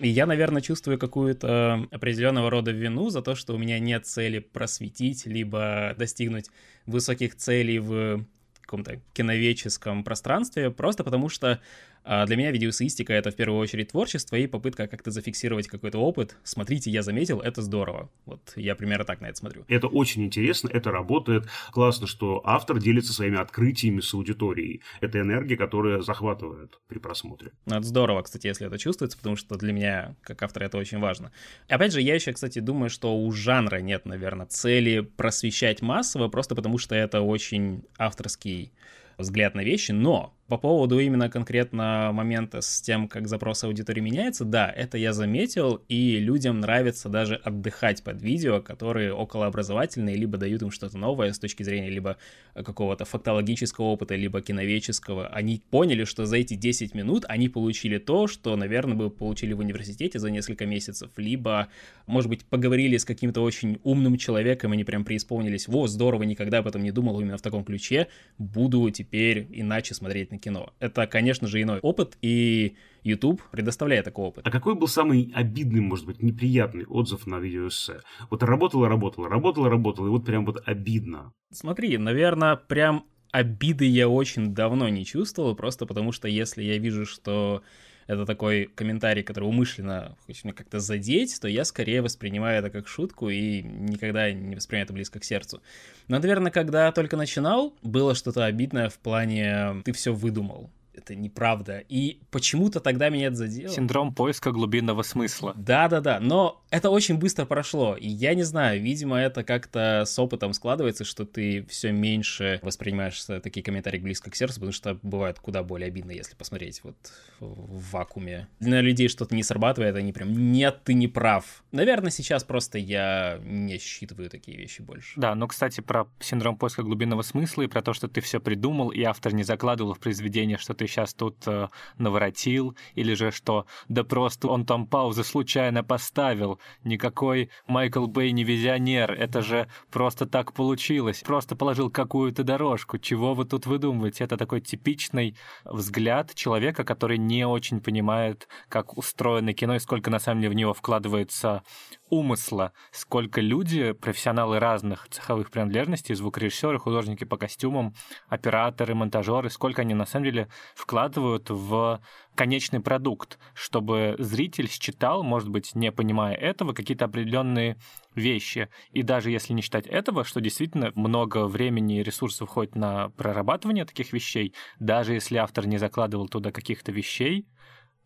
И 0.00 0.08
я, 0.08 0.24
наверное, 0.24 0.62
чувствую 0.62 0.98
какую-то 0.98 1.86
определенного 1.90 2.48
рода 2.48 2.70
вину 2.70 3.10
за 3.10 3.20
то, 3.20 3.34
что 3.34 3.54
у 3.54 3.58
меня 3.58 3.78
нет 3.78 4.06
цели 4.06 4.38
просветить, 4.38 5.26
либо 5.26 5.94
достигнуть 5.98 6.48
высоких 6.86 7.36
целей 7.36 7.78
в 7.78 8.24
каком-то 8.62 9.02
киновеческом 9.12 10.02
пространстве, 10.02 10.70
просто 10.70 11.04
потому 11.04 11.28
что 11.28 11.60
для 12.04 12.36
меня 12.36 12.50
видеоэссеистика— 12.50 13.12
это 13.14 13.30
в 13.30 13.36
первую 13.36 13.60
очередь 13.60 13.88
творчество 13.88 14.36
и 14.36 14.46
попытка 14.46 14.86
как-то 14.86 15.10
зафиксировать 15.10 15.68
какой-то 15.68 15.98
опыт. 15.98 16.36
Смотрите, 16.42 16.90
я 16.90 17.02
заметил, 17.02 17.40
это 17.40 17.62
здорово. 17.62 18.10
Вот 18.26 18.52
я 18.56 18.74
примерно 18.74 19.04
так 19.04 19.20
на 19.20 19.26
это 19.26 19.36
смотрю. 19.36 19.64
Это 19.68 19.86
очень 19.86 20.24
интересно, 20.24 20.68
это 20.72 20.90
работает. 20.90 21.46
Классно, 21.72 22.06
что 22.06 22.40
автор 22.44 22.78
делится 22.78 23.12
своими 23.12 23.38
открытиями 23.38 24.00
с 24.00 24.14
аудиторией. 24.14 24.82
Это 25.00 25.20
энергия, 25.20 25.56
которая 25.56 26.00
захватывает 26.00 26.78
при 26.88 26.98
просмотре. 26.98 27.52
Ну, 27.66 27.76
это 27.76 27.86
здорово, 27.86 28.22
кстати, 28.22 28.46
если 28.46 28.66
это 28.66 28.78
чувствуется, 28.78 29.18
потому 29.18 29.36
что 29.36 29.56
для 29.56 29.72
меня, 29.72 30.16
как 30.22 30.42
автора, 30.42 30.64
это 30.64 30.78
очень 30.78 30.98
важно. 30.98 31.32
Опять 31.68 31.92
же, 31.92 32.00
я 32.00 32.14
еще, 32.14 32.32
кстати, 32.32 32.58
думаю, 32.58 32.90
что 32.90 33.16
у 33.16 33.30
жанра 33.32 33.80
нет, 33.80 34.06
наверное, 34.06 34.46
цели 34.46 35.00
просвещать 35.00 35.82
массово, 35.82 36.28
просто 36.28 36.54
потому 36.54 36.78
что 36.78 36.94
это 36.94 37.20
очень 37.20 37.84
авторский 37.98 38.72
взгляд 39.18 39.54
на 39.54 39.62
вещи, 39.62 39.92
но 39.92 40.34
по 40.50 40.58
поводу 40.58 40.98
именно 40.98 41.30
конкретно 41.30 42.10
момента 42.12 42.60
с 42.60 42.82
тем, 42.82 43.06
как 43.06 43.28
запрос 43.28 43.62
аудитории 43.62 44.00
меняется, 44.00 44.44
да, 44.44 44.68
это 44.68 44.98
я 44.98 45.12
заметил, 45.12 45.80
и 45.88 46.18
людям 46.18 46.58
нравится 46.58 47.08
даже 47.08 47.36
отдыхать 47.36 48.02
под 48.02 48.20
видео, 48.20 48.60
которые 48.60 49.12
околообразовательные, 49.12 50.16
либо 50.16 50.38
дают 50.38 50.62
им 50.62 50.72
что-то 50.72 50.98
новое 50.98 51.32
с 51.32 51.38
точки 51.38 51.62
зрения 51.62 51.88
либо 51.88 52.16
какого-то 52.52 53.04
фактологического 53.04 53.84
опыта, 53.84 54.16
либо 54.16 54.40
киновеческого. 54.40 55.28
Они 55.28 55.62
поняли, 55.70 56.02
что 56.02 56.26
за 56.26 56.38
эти 56.38 56.54
10 56.54 56.94
минут 56.96 57.24
они 57.28 57.48
получили 57.48 57.98
то, 57.98 58.26
что, 58.26 58.56
наверное, 58.56 58.96
бы 58.96 59.08
получили 59.08 59.52
в 59.52 59.60
университете 59.60 60.18
за 60.18 60.32
несколько 60.32 60.66
месяцев, 60.66 61.10
либо, 61.16 61.68
может 62.08 62.28
быть, 62.28 62.44
поговорили 62.44 62.96
с 62.96 63.04
каким-то 63.04 63.40
очень 63.42 63.78
умным 63.84 64.16
человеком, 64.16 64.72
и 64.72 64.74
они 64.74 64.82
прям 64.82 65.04
преисполнились, 65.04 65.68
во, 65.68 65.86
здорово, 65.86 66.24
никогда 66.24 66.58
об 66.58 66.66
этом 66.66 66.82
не 66.82 66.90
думал 66.90 67.20
именно 67.20 67.38
в 67.38 67.42
таком 67.42 67.62
ключе, 67.62 68.08
буду 68.36 68.90
теперь 68.90 69.46
иначе 69.50 69.94
смотреть 69.94 70.32
на 70.32 70.39
кино. 70.40 70.72
Это, 70.80 71.06
конечно 71.06 71.46
же, 71.46 71.62
иной 71.62 71.78
опыт, 71.80 72.16
и 72.22 72.76
YouTube 73.02 73.42
предоставляет 73.50 74.04
такой 74.04 74.26
опыт. 74.26 74.46
А 74.46 74.50
какой 74.50 74.74
был 74.74 74.88
самый 74.88 75.32
обидный, 75.34 75.80
может 75.80 76.06
быть, 76.06 76.22
неприятный 76.22 76.84
отзыв 76.86 77.26
на 77.26 77.38
видеоэссе? 77.38 78.00
Вот 78.30 78.42
работало, 78.42 78.88
работало, 78.88 79.28
работало, 79.28 79.70
работало, 79.70 80.06
и 80.06 80.10
вот 80.10 80.24
прям 80.24 80.44
вот 80.44 80.62
обидно. 80.66 81.32
Смотри, 81.52 81.96
наверное, 81.98 82.56
прям 82.56 83.06
обиды 83.32 83.86
я 83.86 84.08
очень 84.08 84.54
давно 84.54 84.88
не 84.88 85.04
чувствовал, 85.04 85.54
просто 85.54 85.86
потому 85.86 86.12
что 86.12 86.28
если 86.28 86.62
я 86.62 86.78
вижу, 86.78 87.06
что 87.06 87.62
это 88.10 88.26
такой 88.26 88.68
комментарий, 88.74 89.22
который 89.22 89.44
умышленно 89.44 90.16
хочет 90.26 90.44
меня 90.44 90.54
как-то 90.54 90.80
задеть, 90.80 91.40
то 91.40 91.46
я 91.46 91.64
скорее 91.64 92.02
воспринимаю 92.02 92.58
это 92.58 92.68
как 92.68 92.88
шутку 92.88 93.28
и 93.28 93.62
никогда 93.62 94.32
не 94.32 94.56
воспринимаю 94.56 94.84
это 94.86 94.92
близко 94.92 95.20
к 95.20 95.24
сердцу. 95.24 95.62
Но, 96.08 96.18
наверное, 96.18 96.50
когда 96.50 96.90
только 96.90 97.16
начинал, 97.16 97.72
было 97.82 98.16
что-то 98.16 98.44
обидное 98.46 98.88
в 98.88 98.98
плане 98.98 99.82
«ты 99.84 99.92
все 99.92 100.12
выдумал» 100.12 100.70
это 100.94 101.14
неправда. 101.14 101.82
И 101.88 102.20
почему-то 102.30 102.80
тогда 102.80 103.08
меня 103.08 103.28
это 103.28 103.36
задело. 103.36 103.72
Синдром 103.72 104.14
поиска 104.14 104.50
глубинного 104.50 105.02
смысла. 105.02 105.54
Да-да-да, 105.56 106.20
но 106.20 106.62
это 106.70 106.90
очень 106.90 107.16
быстро 107.16 107.46
прошло. 107.46 107.96
И 107.96 108.08
я 108.08 108.34
не 108.34 108.42
знаю, 108.42 108.80
видимо, 108.80 109.18
это 109.18 109.44
как-то 109.44 110.04
с 110.06 110.18
опытом 110.18 110.52
складывается, 110.52 111.04
что 111.04 111.24
ты 111.24 111.64
все 111.68 111.92
меньше 111.92 112.58
воспринимаешь 112.62 113.22
такие 113.42 113.62
комментарии 113.62 113.98
близко 113.98 114.30
к 114.30 114.36
сердцу, 114.36 114.56
потому 114.56 114.72
что 114.72 114.98
бывает 115.02 115.38
куда 115.38 115.62
более 115.62 115.88
обидно, 115.88 116.10
если 116.10 116.34
посмотреть 116.34 116.82
вот 116.84 116.96
в 117.38 117.90
вакууме. 117.92 118.48
Для 118.58 118.80
людей 118.80 119.08
что-то 119.08 119.34
не 119.34 119.42
срабатывает, 119.42 119.96
они 119.96 120.12
прям 120.12 120.52
«нет, 120.52 120.80
ты 120.84 120.94
не 120.94 121.08
прав». 121.08 121.64
Наверное, 121.72 122.10
сейчас 122.10 122.44
просто 122.44 122.78
я 122.78 123.40
не 123.44 123.78
считываю 123.78 124.28
такие 124.28 124.58
вещи 124.58 124.82
больше. 124.82 125.18
Да, 125.18 125.34
но, 125.34 125.46
кстати, 125.46 125.80
про 125.80 126.06
синдром 126.20 126.56
поиска 126.56 126.82
глубинного 126.82 127.22
смысла 127.22 127.62
и 127.62 127.66
про 127.66 127.82
то, 127.82 127.92
что 127.92 128.08
ты 128.08 128.20
все 128.20 128.40
придумал, 128.40 128.90
и 128.90 129.02
автор 129.02 129.32
не 129.32 129.44
закладывал 129.44 129.94
в 129.94 129.98
произведение, 129.98 130.58
что 130.58 130.74
ты 130.80 130.86
сейчас 130.86 131.12
тут 131.12 131.46
э, 131.46 131.68
наворотил, 131.98 132.74
или 132.94 133.12
же 133.12 133.30
что? 133.32 133.66
Да 133.88 134.02
просто 134.02 134.48
он 134.48 134.64
там 134.64 134.86
паузы 134.86 135.24
случайно 135.24 135.84
поставил, 135.84 136.58
никакой 136.84 137.50
Майкл 137.66 138.06
Бэй 138.06 138.32
не 138.32 138.44
визионер, 138.44 139.12
это 139.12 139.42
же 139.42 139.68
просто 139.90 140.24
так 140.24 140.54
получилось, 140.54 141.20
просто 141.20 141.54
положил 141.54 141.90
какую-то 141.90 142.44
дорожку, 142.44 142.96
чего 142.96 143.34
вы 143.34 143.44
тут 143.44 143.66
выдумываете? 143.66 144.24
Это 144.24 144.38
такой 144.38 144.62
типичный 144.62 145.36
взгляд 145.66 146.34
человека, 146.34 146.82
который 146.82 147.18
не 147.18 147.46
очень 147.46 147.82
понимает, 147.82 148.48
как 148.70 148.96
устроено 148.96 149.52
кино 149.52 149.74
и 149.74 149.80
сколько 149.80 150.08
на 150.08 150.18
самом 150.18 150.40
деле 150.40 150.52
в 150.52 150.56
него 150.56 150.72
вкладывается 150.72 151.62
умысла, 152.08 152.72
сколько 152.90 153.42
люди, 153.42 153.92
профессионалы 153.92 154.58
разных 154.58 155.08
цеховых 155.10 155.50
принадлежностей, 155.50 156.14
звукорежиссеры, 156.14 156.78
художники 156.78 157.24
по 157.24 157.36
костюмам, 157.36 157.94
операторы, 158.28 158.94
монтажеры, 158.94 159.50
сколько 159.50 159.82
они 159.82 159.92
на 159.92 160.06
самом 160.06 160.24
деле 160.24 160.48
вкладывают 160.74 161.50
в 161.50 162.00
конечный 162.34 162.80
продукт, 162.80 163.38
чтобы 163.54 164.16
зритель 164.18 164.68
считал, 164.68 165.22
может 165.22 165.48
быть, 165.48 165.74
не 165.74 165.92
понимая 165.92 166.34
этого, 166.34 166.72
какие-то 166.72 167.04
определенные 167.04 167.76
вещи. 168.14 168.68
И 168.92 169.02
даже 169.02 169.30
если 169.30 169.52
не 169.52 169.62
считать 169.62 169.86
этого, 169.86 170.24
что 170.24 170.40
действительно 170.40 170.92
много 170.94 171.46
времени 171.46 172.00
и 172.00 172.02
ресурсов 172.02 172.48
уходит 172.48 172.74
на 172.74 173.10
прорабатывание 173.10 173.84
таких 173.84 174.12
вещей, 174.12 174.54
даже 174.78 175.14
если 175.14 175.36
автор 175.36 175.66
не 175.66 175.78
закладывал 175.78 176.28
туда 176.28 176.50
каких-то 176.50 176.92
вещей, 176.92 177.46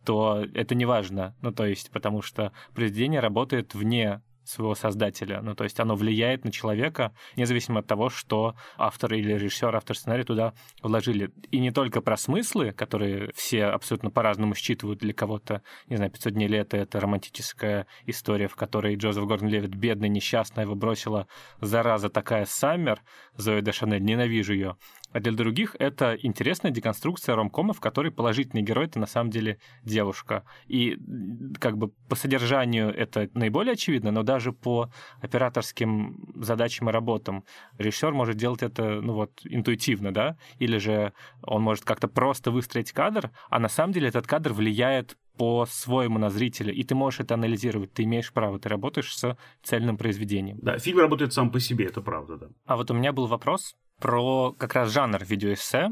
то 0.05 0.45
это 0.55 0.75
не 0.75 0.85
важно. 0.85 1.35
Ну, 1.41 1.53
то 1.53 1.67
есть, 1.67 1.91
потому 1.91 2.23
что 2.23 2.53
произведение 2.75 3.21
работает 3.21 3.75
вне 3.75 4.21
своего 4.45 4.75
создателя. 4.75 5.41
Ну, 5.43 5.55
то 5.55 5.65
есть 5.65 5.81
оно 5.81 5.95
влияет 5.95 6.45
на 6.45 6.53
человека, 6.53 7.15
независимо 7.37 7.81
от 7.81 7.87
того, 7.87 8.09
что 8.11 8.55
автор 8.77 9.15
или 9.15 9.33
режиссер, 9.33 9.75
автор 9.75 9.97
сценария 9.97 10.25
туда 10.25 10.55
вложили. 10.83 11.31
И 11.51 11.59
не 11.59 11.71
только 11.71 12.01
про 12.01 12.17
смыслы, 12.17 12.73
которые 12.73 13.31
все 13.35 13.67
абсолютно 13.67 14.11
по-разному 14.11 14.55
считывают 14.55 15.01
для 15.01 15.13
кого-то. 15.13 15.63
Не 15.89 15.97
знаю, 15.97 16.11
500 16.11 16.33
дней 16.33 16.49
лета— 16.49 16.77
это 16.79 17.01
романтическая 17.01 17.87
история, 18.07 18.49
в 18.49 18.57
которой 18.57 18.97
Джозеф 18.97 19.25
Гордон-Левит, 19.25 19.75
бедный, 19.75 20.09
несчастный, 20.09 20.65
его 20.65 20.75
бросила 20.75 21.27
зараза 21.61 22.09
такая 22.09 22.45
Саммер, 22.45 23.01
Зои 23.37 23.61
де 23.61 23.73
Шанель, 23.73 24.03
ненавижу 24.03 24.53
ее. 24.53 24.77
А 25.15 25.21
для 25.21 25.31
других 25.31 25.77
это 25.79 26.19
интересная 26.21 26.73
деконструкция 26.73 27.37
ромкома, 27.37 27.73
в 27.73 27.79
которой 27.81 28.11
положительный 28.11 28.63
герой— 28.63 28.87
это 28.87 28.99
на 28.99 29.07
самом 29.07 29.31
деле 29.31 29.59
девушка. 29.85 30.45
И 30.67 30.99
как 31.61 31.79
бы 31.79 31.93
по 32.09 32.17
содержанию 32.17 32.93
это 32.93 33.31
наиболее 33.33 33.75
очевидно, 33.75 34.11
но 34.11 34.25
даже 34.25 34.53
по 34.53 34.91
операторским 35.23 36.35
задачам 36.35 36.89
и 36.89 36.93
работам 36.93 37.45
режиссер 37.79 38.13
может 38.13 38.37
делать 38.37 38.65
это, 38.65 39.01
ну 39.01 39.13
вот, 39.13 39.41
интуитивно, 39.45 40.13
да? 40.13 40.37
Или 40.59 40.79
же 40.79 41.13
он 41.45 41.63
может 41.63 41.85
как-то 41.85 42.09
просто 42.09 42.51
выстроить 42.51 42.91
кадр, 42.91 43.31
а 43.51 43.61
на 43.61 43.69
самом 43.69 43.93
деле 43.93 44.09
этот 44.09 44.27
кадр 44.27 44.53
влияет 44.53 45.17
по-своему 45.37 46.19
на 46.19 46.29
зрителя, 46.29 46.73
и 46.73 46.83
ты 46.83 46.97
можешь 46.97 47.21
это 47.21 47.35
анализировать, 47.35 47.93
ты 47.93 48.03
имеешь 48.03 48.33
право, 48.33 48.59
ты 48.59 48.69
работаешь 48.69 49.17
с 49.17 49.37
цельным 49.63 49.97
произведением. 49.97 50.59
Да, 50.61 50.79
фильм 50.79 50.99
работает 50.99 51.33
сам 51.33 51.51
по 51.51 51.61
себе, 51.61 51.87
это 51.87 52.01
правда, 52.01 52.37
да. 52.37 52.49
А 52.67 52.77
вот 52.77 52.91
у 52.91 52.95
меня 52.95 53.13
был 53.13 53.27
вопрос 53.27 53.77
про 54.01 54.53
как 54.53 54.75
раз 54.75 54.93
жанр 54.93 55.25
видеоэссе. 55.25 55.91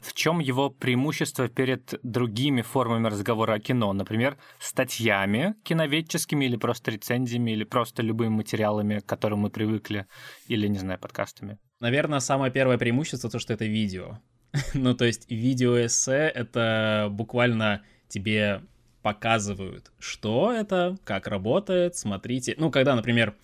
В 0.00 0.12
чем 0.14 0.38
его 0.38 0.70
преимущество 0.70 1.48
перед 1.48 1.98
другими 2.02 2.62
формами 2.62 3.08
разговора 3.08 3.54
о 3.54 3.60
кино? 3.60 3.92
Например, 3.92 4.36
статьями 4.58 5.54
киноведческими 5.62 6.44
или 6.44 6.56
просто 6.56 6.90
рецензиями, 6.90 7.52
или 7.52 7.64
просто 7.64 8.02
любыми 8.02 8.30
материалами, 8.30 8.98
к 8.98 9.06
которым 9.06 9.40
мы 9.40 9.50
привыкли, 9.50 10.06
или, 10.48 10.66
не 10.66 10.78
знаю, 10.78 10.98
подкастами? 10.98 11.58
Наверное, 11.80 12.20
самое 12.20 12.52
первое 12.52 12.78
преимущество 12.78 13.30
то, 13.30 13.38
что 13.38 13.52
это 13.52 13.64
видео. 13.64 14.18
ну, 14.74 14.94
то 14.94 15.04
есть 15.04 15.30
видеоэссе— 15.30 16.30
это 16.34 17.08
буквально 17.10 17.82
тебе 18.08 18.62
показывают, 19.02 19.90
что 19.98 20.52
это, 20.52 20.96
как 21.04 21.26
работает, 21.26 21.96
смотрите. 21.96 22.54
Ну, 22.56 22.70
когда, 22.70 22.94
например, 22.94 23.34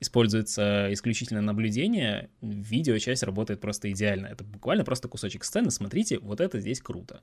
используется 0.00 0.88
исключительно 0.92 1.40
наблюдение, 1.40 2.30
видеочасть 2.40 3.22
работает 3.22 3.60
просто 3.60 3.90
идеально. 3.90 4.26
Это 4.26 4.44
буквально 4.44 4.84
просто 4.84 5.08
кусочек 5.08 5.44
сцены, 5.44 5.70
смотрите, 5.70 6.18
вот 6.18 6.40
это 6.40 6.60
здесь 6.60 6.80
круто. 6.80 7.22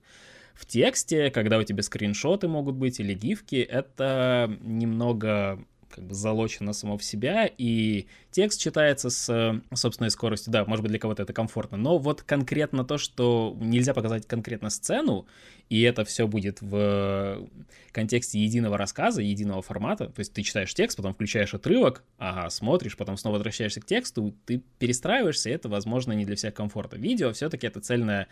В 0.54 0.66
тексте, 0.66 1.32
когда 1.32 1.58
у 1.58 1.64
тебя 1.64 1.82
скриншоты 1.82 2.48
могут 2.48 2.76
быть 2.76 3.00
или 3.00 3.14
гифки, 3.14 3.56
это 3.56 4.56
немного 4.62 5.66
как 5.94 6.06
бы 6.06 6.14
залочено 6.16 6.74
само 6.74 6.98
в 6.98 7.04
себя, 7.04 7.50
и 7.58 8.08
текст 8.32 8.60
читается 8.60 9.10
с 9.10 9.62
собственной 9.74 10.10
скоростью. 10.10 10.52
Да, 10.52 10.66
может 10.66 10.82
быть, 10.82 10.90
для 10.90 11.00
кого-то 11.00 11.24
это 11.24 11.34
комфортно, 11.34 11.78
но 11.78 11.98
вот 11.98 12.24
конкретно 12.24 12.84
то, 12.84 12.98
что 12.98 13.56
нельзя 13.60 13.94
показать 13.94 14.26
конкретно 14.28 14.70
сцену, 14.70 15.28
и 15.70 15.82
это 15.82 16.04
все 16.04 16.28
будет 16.28 16.62
в 16.62 17.48
контексте 17.92 18.40
единого 18.40 18.78
рассказа, 18.78 19.22
единого 19.22 19.62
формата, 19.62 20.08
то 20.08 20.20
есть 20.20 20.34
ты 20.34 20.42
читаешь 20.42 20.74
текст, 20.74 20.98
потом 20.98 21.14
включаешь 21.14 21.54
отрывок, 21.54 22.04
ага, 22.18 22.50
смотришь, 22.50 22.98
потом 22.98 23.18
снова 23.18 23.36
возвращаешься 23.36 23.82
к 23.82 23.86
тексту, 23.86 24.36
ты 24.46 24.62
перестраиваешься, 24.80 25.50
и 25.50 25.54
это, 25.54 25.70
возможно, 25.70 26.14
не 26.14 26.26
для 26.26 26.36
всех 26.36 26.54
комфорта. 26.54 26.98
Видео 26.98 27.32
все-таки 27.34 27.68
это 27.68 27.80
цельная 27.80 28.28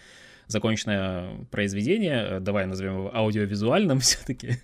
законченное 0.48 1.46
произведение, 1.52 2.40
давай 2.40 2.66
назовем 2.66 2.98
его 2.98 3.16
аудиовизуальным 3.16 4.00
все-таки, 4.02 4.62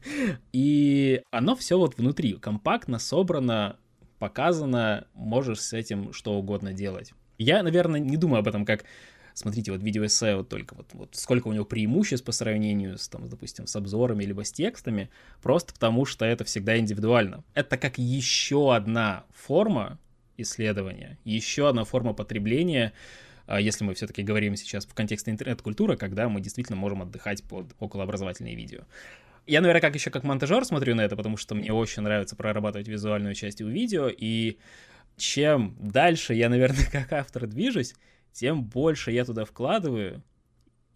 и 0.51 1.21
оно 1.32 1.55
все 1.55 1.78
вот 1.78 1.97
внутри, 1.97 2.34
компактно 2.34 2.99
собрано, 2.99 3.78
показано, 4.19 5.07
можешь 5.13 5.61
с 5.61 5.73
этим 5.73 6.13
что 6.13 6.34
угодно 6.34 6.73
делать. 6.73 7.13
Я, 7.38 7.61
наверное, 7.61 7.99
не 7.99 8.17
думаю 8.17 8.39
об 8.39 8.47
этом 8.47 8.65
как 8.65 8.84
смотрите, 9.38 9.71
вот 9.71 9.84
видеоэссе 9.84 10.36
вот 10.36 10.49
только 10.49 10.73
вот, 10.73 10.88
вот 10.93 11.15
сколько 11.15 11.47
у 11.47 11.53
него 11.53 11.63
преимуществ 11.63 12.25
по 12.25 12.32
сравнению 12.32 12.97
с, 12.97 13.07
там, 13.07 13.30
допустим, 13.30 13.67
с 13.67 13.75
обзорами 13.75 14.23
либо 14.23 14.43
с 14.43 14.51
текстами, 14.51 15.09
просто 15.41 15.73
потому 15.73 16.05
что 16.05 16.25
это 16.25 16.43
всегда 16.43 16.78
индивидуально. 16.78 17.43
Это 17.53 17.78
как 17.78 17.99
еще 17.99 18.75
одна 18.75 19.25
форма 19.34 19.99
исследования, 20.38 21.19
еще 21.23 21.69
одна 21.69 21.84
форма 21.84 22.13
потребления, 22.13 22.93
если 23.56 23.84
мы 23.84 23.93
все-таки 23.93 24.24
говорим 24.24 24.56
сейчас 24.56 24.86
в 24.86 24.93
контексте 24.93 25.32
интернет-культуры, 25.32 25.95
когда 25.98 26.28
мы 26.28 26.41
действительно 26.41 26.78
можем 26.78 27.02
отдыхать 27.02 27.43
под 27.43 27.74
околообразовательные 27.80 28.56
видео. 28.56 28.82
Я, 29.45 29.62
наверное, 29.62 29.82
как 29.82 29.95
еще 29.95 30.10
как 30.10 30.24
монтажер 30.24 30.66
смотрю 30.66 30.93
на 30.95 31.02
это, 31.02 31.16
потому 31.16 31.38
что 31.38 31.56
мне 31.56 31.72
очень 31.72 32.02
нравится 32.02 32.36
прорабатывать 32.36 32.89
визуальную 32.89 33.34
часть 33.34 33.62
у 33.62 33.68
видео, 33.68 34.10
и 34.10 34.58
чем 35.16 35.76
дальше 35.80 36.34
я, 36.34 36.50
наверное, 36.50 36.86
как 36.91 37.14
автор 37.14 37.48
движусь, 37.48 37.95
тем 38.34 38.64
больше 38.64 39.12
я 39.12 39.24
туда 39.24 39.45
вкладываю, 39.45 40.22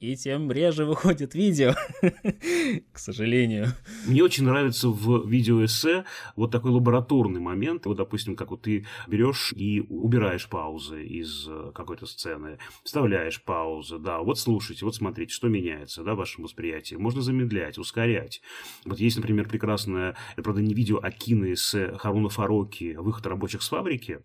и 0.01 0.15
тем 0.15 0.51
реже 0.51 0.85
выходит 0.85 1.35
видео, 1.35 1.75
к 2.91 2.97
сожалению. 2.97 3.67
Мне 4.07 4.23
очень 4.23 4.45
нравится 4.45 4.89
в 4.89 5.29
видеоэссе 5.29 6.05
вот 6.35 6.51
такой 6.51 6.71
лабораторный 6.71 7.39
момент. 7.39 7.85
Вот, 7.85 7.97
допустим, 7.97 8.35
как 8.35 8.49
вот 8.49 8.63
ты 8.63 8.87
берешь 9.07 9.53
и 9.55 9.81
убираешь 9.89 10.49
паузы 10.49 11.05
из 11.05 11.47
э, 11.47 11.71
какой-то 11.75 12.07
сцены, 12.07 12.57
вставляешь 12.83 13.43
паузы, 13.43 13.99
да, 13.99 14.19
вот 14.19 14.39
слушайте, 14.39 14.85
вот 14.85 14.95
смотрите, 14.95 15.31
что 15.31 15.49
меняется, 15.49 16.03
да, 16.03 16.15
в 16.15 16.17
вашем 16.17 16.45
восприятии. 16.45 16.95
Можно 16.95 17.21
замедлять, 17.21 17.77
ускорять. 17.77 18.41
Вот 18.85 18.99
есть, 18.99 19.17
например, 19.17 19.47
прекрасное, 19.47 20.15
это, 20.33 20.41
правда, 20.41 20.63
не 20.63 20.73
видео, 20.73 20.99
а 21.01 21.11
киноэссе 21.11 21.93
Харуна 21.99 22.29
Фароки 22.29 22.95
«Выход 22.95 23.27
рабочих 23.27 23.61
с 23.61 23.69
фабрики» 23.69 24.21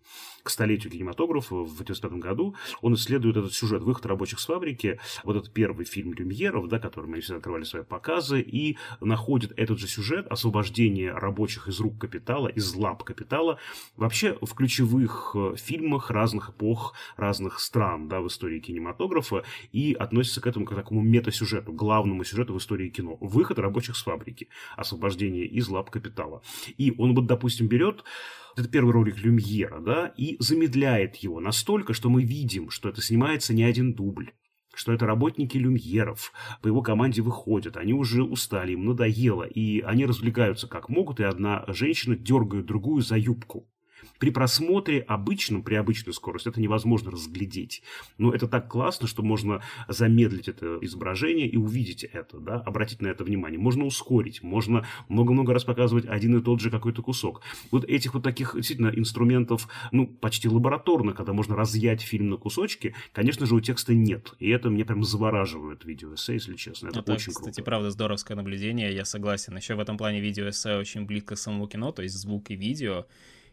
к 0.47 0.49
столетию 0.49 0.91
кинематографа 0.91 1.55
в 1.55 1.73
1985 1.73 2.11
году. 2.19 2.55
Он 2.81 2.93
исследует 2.93 3.35
этот 3.35 3.53
сюжет 3.53 3.83
«Выход 3.83 4.05
рабочих 4.05 4.39
с 4.39 4.45
фабрики», 4.45 4.97
вот 5.25 5.35
этот 5.35 5.51
первый 5.51 5.85
фильм 5.85 6.13
Люмьеров, 6.13 6.69
да, 6.69 6.79
которым 6.79 7.13
они 7.13 7.21
всегда 7.21 7.37
открывали 7.37 7.63
свои 7.63 7.83
показы, 7.83 8.39
и 8.39 8.77
находит 9.01 9.51
этот 9.57 9.77
же 9.77 9.87
сюжет 9.87 10.25
освобождение 10.27 11.11
рабочих 11.11 11.67
из 11.67 11.79
рук 11.81 11.99
капитала, 11.99 12.47
из 12.47 12.73
лап 12.75 13.03
капитала, 13.03 13.59
вообще 13.97 14.37
в 14.41 14.53
ключевых 14.53 15.35
э, 15.35 15.55
фильмах 15.57 16.11
разных 16.11 16.51
эпох, 16.51 16.93
разных 17.17 17.59
стран 17.59 18.07
да, 18.07 18.21
в 18.21 18.27
истории 18.27 18.61
кинематографа, 18.61 19.43
и 19.73 19.93
относится 19.93 20.39
к 20.39 20.47
этому 20.47 20.65
как 20.65 20.77
к 20.77 20.81
такому 20.81 21.01
метасюжету, 21.01 21.73
главному 21.73 22.23
сюжету 22.23 22.53
в 22.53 22.57
истории 22.57 22.87
кино. 22.87 23.17
Выход 23.19 23.59
рабочих 23.59 23.97
с 23.97 24.03
фабрики, 24.03 24.47
освобождение 24.77 25.45
из 25.45 25.67
лап 25.67 25.89
капитала. 25.89 26.41
И 26.77 26.93
он 26.97 27.13
вот, 27.13 27.25
допустим, 27.25 27.67
берет 27.67 28.05
это 28.57 28.67
первый 28.69 28.91
ролик 28.91 29.17
Люмьера, 29.19 29.79
да, 29.79 30.13
и 30.17 30.35
замедляет 30.39 31.17
его 31.17 31.39
настолько, 31.39 31.93
что 31.93 32.09
мы 32.09 32.23
видим, 32.23 32.69
что 32.71 32.89
это 32.89 33.01
снимается 33.01 33.53
не 33.53 33.63
один 33.63 33.93
дубль, 33.93 34.31
что 34.73 34.91
это 34.93 35.05
работники 35.05 35.57
Люмьеров, 35.57 36.33
по 36.61 36.67
его 36.67 36.81
команде 36.81 37.21
выходят, 37.21 37.77
они 37.77 37.93
уже 37.93 38.23
устали, 38.23 38.73
им 38.73 38.85
надоело, 38.85 39.43
и 39.43 39.81
они 39.81 40.05
развлекаются 40.05 40.67
как 40.67 40.89
могут, 40.89 41.19
и 41.19 41.23
одна 41.23 41.65
женщина 41.67 42.15
дергает 42.15 42.65
другую 42.65 43.03
за 43.03 43.17
юбку. 43.17 43.69
При 44.19 44.29
просмотре 44.29 45.01
обычном, 45.01 45.63
при 45.63 45.75
обычной 45.75 46.13
скорости, 46.13 46.49
это 46.49 46.61
невозможно 46.61 47.11
разглядеть. 47.11 47.83
Но 48.17 48.33
это 48.33 48.47
так 48.47 48.67
классно, 48.67 49.07
что 49.07 49.23
можно 49.23 49.61
замедлить 49.87 50.47
это 50.47 50.77
изображение 50.81 51.47
и 51.47 51.57
увидеть 51.57 52.03
это, 52.03 52.39
да, 52.39 52.55
обратить 52.59 53.01
на 53.01 53.07
это 53.07 53.23
внимание. 53.23 53.59
Можно 53.59 53.85
ускорить, 53.85 54.43
можно 54.43 54.85
много-много 55.09 55.53
раз 55.53 55.63
показывать 55.63 56.05
один 56.05 56.37
и 56.37 56.41
тот 56.41 56.61
же 56.61 56.71
какой-то 56.71 57.01
кусок. 57.01 57.41
Вот 57.71 57.85
этих 57.85 58.13
вот 58.13 58.23
таких 58.23 58.53
действительно 58.55 58.91
инструментов, 58.93 59.67
ну, 59.91 60.07
почти 60.07 60.47
лабораторно, 60.49 61.13
когда 61.13 61.33
можно 61.33 61.55
разъять 61.55 62.01
фильм 62.01 62.29
на 62.29 62.37
кусочки, 62.37 62.95
конечно 63.13 63.45
же, 63.45 63.55
у 63.55 63.59
текста 63.59 63.93
нет. 63.93 64.33
И 64.39 64.49
это 64.49 64.69
мне 64.69 64.85
прям 64.85 65.03
завораживает 65.03 65.85
видеоэссе, 65.85 66.33
если 66.33 66.55
честно. 66.55 66.87
Это, 66.87 66.99
это 66.99 67.13
очень 67.13 67.31
кстати, 67.31 67.55
круто. 67.55 67.63
правда, 67.63 67.91
здоровское 67.91 68.35
наблюдение, 68.35 68.93
я 68.93 69.05
согласен. 69.05 69.55
Еще 69.55 69.75
в 69.75 69.79
этом 69.79 69.97
плане 69.97 70.21
видеоэссе 70.21 70.77
очень 70.77 71.05
близко 71.05 71.35
к 71.35 71.37
самому 71.37 71.67
кино, 71.67 71.91
то 71.91 72.01
есть 72.01 72.15
звук 72.15 72.51
и 72.51 72.55
видео 72.55 73.05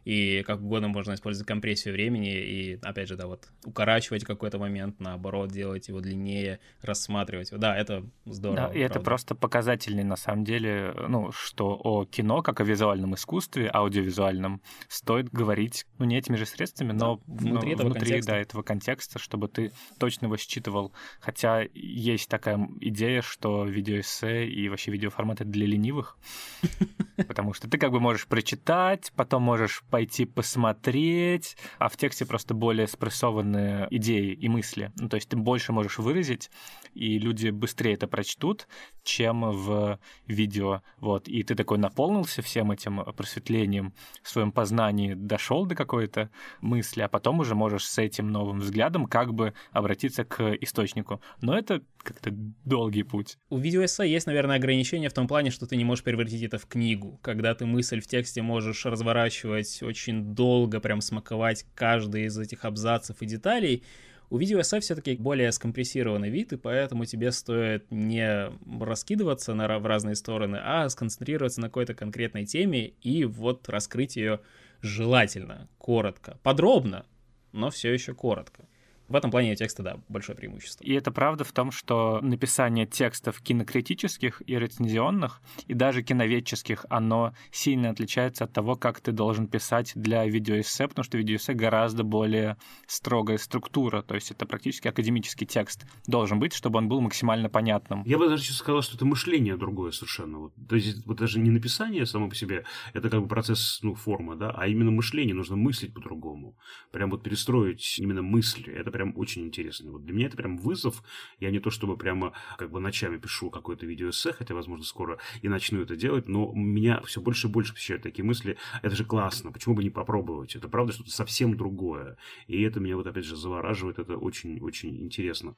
и 0.04 0.42
как 0.42 0.60
угодно 0.60 0.88
можно 0.88 1.14
использовать 1.14 1.46
компрессию 1.46 1.94
времени 1.94 2.34
и, 2.34 2.78
опять 2.82 3.08
же, 3.08 3.16
да, 3.16 3.26
вот 3.26 3.48
укорачивать 3.64 4.24
какой-то 4.24 4.58
момент, 4.58 5.00
наоборот, 5.00 5.50
делать 5.50 5.88
его 5.88 6.00
длиннее, 6.00 6.60
рассматривать 6.82 7.50
его. 7.50 7.60
Да, 7.60 7.76
это 7.76 8.04
здорово. 8.26 8.68
Да, 8.68 8.74
и 8.74 8.80
это 8.80 9.00
просто 9.00 9.34
показательный, 9.34 10.04
на 10.04 10.16
самом 10.16 10.44
деле, 10.44 10.94
ну, 11.08 11.32
что 11.32 11.80
о 11.82 12.04
кино, 12.04 12.42
как 12.42 12.60
о 12.60 12.64
визуальном 12.64 13.14
искусстве, 13.14 13.70
аудиовизуальном, 13.72 14.60
стоит 14.88 15.30
говорить, 15.30 15.86
ну, 15.98 16.04
не 16.04 16.18
этими 16.18 16.36
же 16.36 16.46
средствами, 16.46 16.92
но 16.92 17.20
внутри, 17.26 17.52
но 17.52 17.74
этого, 17.74 17.86
внутри 17.86 18.00
контекста. 18.00 18.32
Да, 18.32 18.38
этого 18.38 18.62
контекста, 18.62 19.18
чтобы 19.18 19.48
ты 19.48 19.72
точно 19.98 20.26
его 20.26 20.36
считывал. 20.36 20.92
Хотя 21.20 21.62
есть 21.74 22.28
такая 22.28 22.68
идея, 22.80 23.22
что 23.22 23.64
видеоэссе 23.64 24.46
и 24.46 24.68
вообще 24.68 24.90
видеоформаты 24.90 25.44
для 25.44 25.66
ленивых, 25.66 26.18
потому 27.28 27.54
что 27.54 27.68
ты 27.68 27.78
как 27.78 27.90
бы 27.90 28.00
можешь 28.00 28.26
прочитать, 28.26 29.12
потом 29.16 29.42
можешь 29.42 29.82
пойти 29.94 30.24
посмотреть, 30.24 31.56
а 31.78 31.88
в 31.88 31.96
тексте 31.96 32.26
просто 32.26 32.52
более 32.52 32.88
спрессованные 32.88 33.86
идеи 33.92 34.32
и 34.32 34.48
мысли. 34.48 34.90
Ну, 34.98 35.08
то 35.08 35.14
есть 35.14 35.28
ты 35.28 35.36
больше 35.36 35.72
можешь 35.72 35.98
выразить, 35.98 36.50
и 36.94 37.16
люди 37.16 37.50
быстрее 37.50 37.94
это 37.94 38.08
прочтут, 38.08 38.66
чем 39.04 39.42
в 39.52 40.00
видео. 40.26 40.82
Вот. 40.98 41.28
И 41.28 41.44
ты 41.44 41.54
такой 41.54 41.78
наполнился 41.78 42.42
всем 42.42 42.72
этим 42.72 43.04
просветлением 43.16 43.94
в 44.20 44.28
своем 44.30 44.50
познании, 44.50 45.14
дошел 45.14 45.64
до 45.64 45.76
какой-то 45.76 46.28
мысли, 46.60 47.02
а 47.02 47.08
потом 47.08 47.38
уже 47.38 47.54
можешь 47.54 47.86
с 47.86 47.96
этим 47.98 48.32
новым 48.32 48.58
взглядом 48.58 49.06
как 49.06 49.32
бы 49.32 49.54
обратиться 49.70 50.24
к 50.24 50.54
источнику. 50.54 51.20
Но 51.40 51.56
это 51.56 51.84
как-то 52.04 52.30
долгий 52.64 53.02
путь. 53.02 53.36
У 53.50 53.58
видеоэссе 53.58 54.08
есть, 54.08 54.26
наверное, 54.26 54.56
ограничение 54.56 55.08
в 55.08 55.12
том 55.14 55.26
плане, 55.26 55.50
что 55.50 55.66
ты 55.66 55.76
не 55.76 55.84
можешь 55.84 56.04
превратить 56.04 56.42
это 56.42 56.58
в 56.58 56.66
книгу. 56.66 57.18
Когда 57.22 57.54
ты 57.54 57.66
мысль 57.66 58.00
в 58.00 58.06
тексте 58.06 58.42
можешь 58.42 58.86
разворачивать 58.86 59.82
очень 59.82 60.34
долго, 60.34 60.80
прям 60.80 61.00
смаковать 61.00 61.66
каждый 61.74 62.26
из 62.26 62.38
этих 62.38 62.64
абзацев 62.64 63.20
и 63.20 63.26
деталей, 63.26 63.82
У 64.30 64.38
видеоэссе 64.38 64.80
все-таки 64.80 65.16
более 65.16 65.52
скомпрессированный 65.52 66.30
вид, 66.30 66.52
и 66.52 66.56
поэтому 66.56 67.04
тебе 67.04 67.30
стоит 67.30 67.90
не 67.90 68.50
раскидываться 68.80 69.54
на, 69.54 69.78
в 69.78 69.86
разные 69.86 70.16
стороны, 70.16 70.58
а 70.62 70.88
сконцентрироваться 70.88 71.60
на 71.60 71.68
какой-то 71.68 71.94
конкретной 71.94 72.46
теме 72.46 72.88
и 73.02 73.24
вот 73.24 73.68
раскрыть 73.68 74.16
ее 74.16 74.40
желательно, 74.80 75.68
коротко, 75.78 76.38
подробно, 76.42 77.06
но 77.52 77.70
все 77.70 77.92
еще 77.92 78.14
коротко. 78.14 78.66
В 79.08 79.16
этом 79.16 79.30
плане 79.30 79.54
текста, 79.54 79.82
да, 79.82 79.98
большое 80.08 80.36
преимущество. 80.36 80.82
И 80.84 80.92
это 80.92 81.12
правда 81.12 81.44
в 81.44 81.52
том, 81.52 81.70
что 81.70 82.20
написание 82.22 82.86
текстов 82.86 83.40
кинокритических 83.40 84.42
и 84.46 84.58
рецензионных, 84.58 85.42
и 85.66 85.74
даже 85.74 86.02
киноведческих, 86.02 86.86
оно 86.88 87.34
сильно 87.50 87.90
отличается 87.90 88.44
от 88.44 88.52
того, 88.52 88.76
как 88.76 89.00
ты 89.00 89.12
должен 89.12 89.46
писать 89.46 89.92
для 89.94 90.24
видеоэссе, 90.24 90.88
потому 90.88 91.04
что 91.04 91.18
видеоэссе 91.18 91.52
гораздо 91.52 92.02
более 92.02 92.56
строгая 92.86 93.36
структура, 93.36 94.02
то 94.02 94.14
есть 94.14 94.30
это 94.30 94.46
практически 94.46 94.88
академический 94.88 95.46
текст 95.46 95.84
должен 96.06 96.38
быть, 96.38 96.54
чтобы 96.54 96.78
он 96.78 96.88
был 96.88 97.00
максимально 97.00 97.50
понятным. 97.50 98.02
Я 98.06 98.18
бы 98.18 98.28
даже 98.28 98.52
сказал, 98.52 98.82
что 98.82 98.96
это 98.96 99.04
мышление 99.04 99.56
другое 99.56 99.90
совершенно. 99.92 100.38
Вот, 100.38 100.52
то 100.68 100.76
есть 100.76 101.06
вот 101.06 101.18
даже 101.18 101.40
не 101.40 101.50
написание 101.50 102.06
само 102.06 102.28
по 102.28 102.34
себе, 102.34 102.64
это 102.94 103.10
как 103.10 103.20
бы 103.20 103.28
процесс, 103.28 103.80
ну, 103.82 103.94
форма, 103.94 104.36
да, 104.36 104.50
а 104.50 104.66
именно 104.66 104.90
мышление, 104.90 105.34
нужно 105.34 105.56
мыслить 105.56 105.92
по-другому. 105.92 106.56
Прям 106.90 107.10
вот 107.10 107.22
перестроить 107.22 107.98
именно 107.98 108.22
мысли. 108.22 108.72
Это 108.72 108.93
прям 108.94 109.12
очень 109.16 109.42
интересно. 109.42 109.90
Вот 109.90 110.04
для 110.04 110.14
меня 110.14 110.28
это 110.28 110.36
прям 110.36 110.56
вызов. 110.56 111.02
Я 111.40 111.50
не 111.50 111.58
то 111.58 111.70
чтобы 111.70 111.96
прямо 111.96 112.32
как 112.56 112.70
бы 112.70 112.78
ночами 112.78 113.18
пишу 113.18 113.50
какое-то 113.50 113.86
видеоэссе, 113.86 114.32
хотя, 114.32 114.54
возможно, 114.54 114.84
скоро 114.84 115.18
и 115.42 115.48
начну 115.48 115.82
это 115.82 115.96
делать, 115.96 116.28
но 116.28 116.52
меня 116.54 117.00
все 117.00 117.20
больше 117.20 117.48
и 117.48 117.50
больше 117.50 117.74
посещают 117.74 118.04
такие 118.04 118.24
мысли. 118.24 118.56
Это 118.82 118.94
же 118.94 119.04
классно, 119.04 119.50
почему 119.50 119.74
бы 119.74 119.82
не 119.82 119.90
попробовать? 119.90 120.54
Это 120.54 120.68
правда 120.68 120.92
что-то 120.92 121.10
совсем 121.10 121.56
другое. 121.56 122.16
И 122.46 122.62
это 122.62 122.78
меня 122.78 122.94
вот 122.96 123.08
опять 123.08 123.24
же 123.24 123.34
завораживает, 123.34 123.98
это 123.98 124.16
очень-очень 124.16 125.02
интересно. 125.02 125.56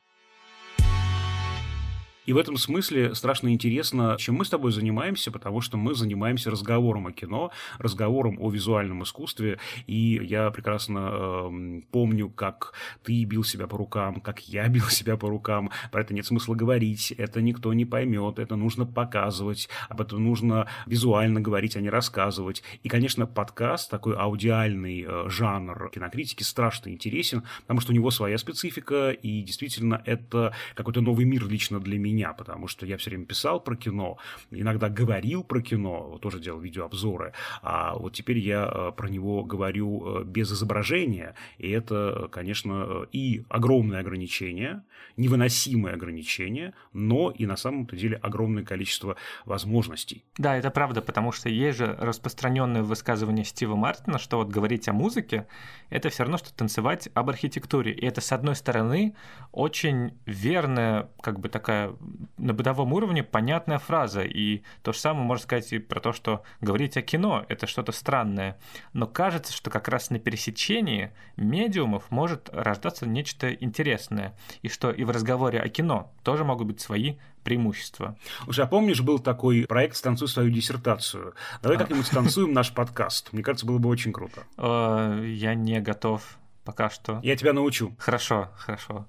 И 2.27 2.33
в 2.33 2.39
этом 2.39 2.57
смысле 2.57 3.15
страшно 3.15 3.53
интересно, 3.53 4.17
чем 4.19 4.35
мы 4.35 4.45
с 4.45 4.51
тобой 4.51 4.73
занимаемся, 4.73 5.31
потому 5.31 5.61
что 5.61 5.77
мы 5.77 5.95
занимаемся 5.95 6.51
разговором 6.51 7.07
о 7.07 7.13
кино, 7.13 7.53
разговором 7.79 8.37
о 8.41 8.51
визуальном 8.51 9.05
искусстве. 9.05 9.59
И 9.87 10.21
я 10.25 10.51
прекрасно 10.51 11.11
э, 11.13 11.81
помню, 11.93 12.29
как 12.29 12.73
ты 13.05 13.23
бил 13.25 13.45
себя 13.45 13.69
по 13.69 13.79
рукам, 13.79 14.21
как 14.21 14.41
я 14.41 14.67
бил 14.77 14.89
себя 14.89 15.17
по 15.17 15.29
рукам. 15.29 15.71
Про 15.93 16.01
это 16.03 16.15
нет 16.15 16.27
смысла 16.27 16.57
говорить, 16.57 17.13
это 17.13 17.41
никто 17.41 17.73
не 17.73 17.85
поймет, 17.85 18.41
это 18.41 18.57
нужно 18.57 18.87
показывать, 18.87 19.69
об 19.89 20.01
этом 20.01 20.25
нужно 20.25 20.67
визуально 20.87 21.41
говорить, 21.41 21.77
а 21.77 21.81
не 21.81 21.91
рассказывать. 21.91 22.65
И, 22.83 22.89
конечно, 22.89 23.27
подкаст, 23.27 23.89
такой 23.89 24.17
аудиальный 24.17 25.07
э, 25.07 25.29
жанр 25.29 25.91
кинокритики, 25.95 26.43
страшно 26.43 26.89
интересен, 26.89 27.45
потому 27.61 27.81
что 27.81 27.93
у 27.93 27.95
него 27.95 28.11
своя 28.11 28.37
специфика, 28.37 29.11
и 29.11 29.43
действительно 29.43 30.03
это 30.05 30.53
какой-то 30.75 31.01
новый 31.01 31.25
мир 31.25 31.47
лично 31.47 31.79
для 31.79 31.99
меня 31.99 32.16
меня, 32.17 32.33
потому 32.33 32.69
что 32.69 32.87
я 32.87 32.97
все 32.97 33.11
время 33.11 33.27
писал 33.27 33.61
про 33.61 33.77
кино, 33.77 34.17
иногда 34.51 34.89
говорил 34.89 35.45
про 35.45 35.61
кино, 35.61 36.19
тоже 36.23 36.41
делал 36.41 36.61
видеообзоры, 36.61 37.33
а 37.63 37.95
вот 37.95 38.15
теперь 38.15 38.39
я 38.39 38.71
э, 38.73 38.93
про 38.97 39.09
него 39.09 39.45
говорю 39.45 40.21
э, 40.21 40.25
без 40.25 40.51
изображения, 40.53 41.35
и 41.59 41.71
это, 41.71 42.29
конечно, 42.33 43.07
и 43.13 43.45
огромное 43.49 44.01
ограничение, 44.01 44.83
невыносимое 45.17 45.95
ограничение, 45.95 46.73
но 46.93 47.31
и 47.31 47.47
на 47.47 47.57
самом-то 47.57 47.97
деле 47.97 48.17
огромное 48.17 48.65
количество 48.65 49.17
возможностей. 49.45 50.25
Да, 50.39 50.57
это 50.57 50.71
правда, 50.71 51.03
потому 51.03 51.33
что 51.33 51.49
есть 51.49 51.79
же 51.79 51.97
распространенное 52.01 52.83
высказывание 52.83 53.45
Стива 53.45 53.77
Мартина, 53.77 54.19
что 54.19 54.39
вот 54.39 54.49
говорить 54.49 54.89
о 54.89 54.93
музыке— 54.93 55.47
это 55.91 56.09
все 56.09 56.23
равно, 56.23 56.39
что 56.39 56.55
танцевать 56.55 57.09
об 57.15 57.29
архитектуре. 57.29 57.93
И 57.93 58.07
это, 58.07 58.21
с 58.21 58.33
одной 58.33 58.57
стороны, 58.57 59.15
очень 59.53 60.13
верная, 60.25 61.11
как 61.21 61.41
бы 61.41 61.49
такая 61.49 61.95
на 62.39 62.53
бытовом 62.53 62.93
уровне 62.93 63.23
понятная 63.23 63.79
фраза, 63.79 64.23
и 64.23 64.63
то 64.83 64.93
же 64.93 64.99
самое 64.99 65.27
можно 65.27 65.43
сказать 65.43 65.73
и 65.73 65.79
про 65.79 66.01
то, 66.01 66.13
что 66.13 66.43
говорить 66.61 66.97
о 66.97 67.03
кино— 67.03 67.45
это 67.49 67.67
что-то 67.67 67.93
странное. 67.93 68.59
Но 68.93 69.07
кажется, 69.07 69.53
что 69.53 69.71
как 69.71 69.89
раз 69.89 70.11
на 70.11 70.19
пересечении 70.19 71.13
медиумов 71.37 72.11
может 72.11 72.51
рождаться 72.53 73.07
нечто 73.07 73.53
интересное, 73.53 74.37
и 74.63 74.69
что 74.69 74.91
и 74.91 75.05
в 75.05 75.11
разговоре 75.11 75.61
о 75.61 75.69
кино 75.69 76.13
тоже 76.23 76.45
могут 76.45 76.67
быть 76.67 76.81
свои 76.81 77.17
преимущества. 77.43 78.17
Уже 78.47 78.63
а 78.63 78.67
помнишь, 78.67 79.01
был 79.01 79.19
такой 79.19 79.67
проект 79.69 79.97
«Станцуй 79.97 80.29
свою 80.29 80.51
диссертацию». 80.51 81.35
Давай 81.63 81.77
а. 81.77 81.81
как-нибудь 81.81 82.07
станцуем 82.07 82.53
наш 82.53 82.73
подкаст. 82.73 83.33
Мне 83.33 83.43
кажется, 83.43 83.67
было 83.67 83.79
бы 83.79 83.89
очень 83.89 84.13
круто. 84.13 84.43
Э, 84.57 85.25
я 85.25 85.55
не 85.55 85.81
готов 85.81 86.39
пока 86.65 86.91
что. 86.91 87.21
Я 87.23 87.37
тебя 87.37 87.53
научу. 87.53 87.95
Хорошо, 87.99 88.51
хорошо 88.57 89.07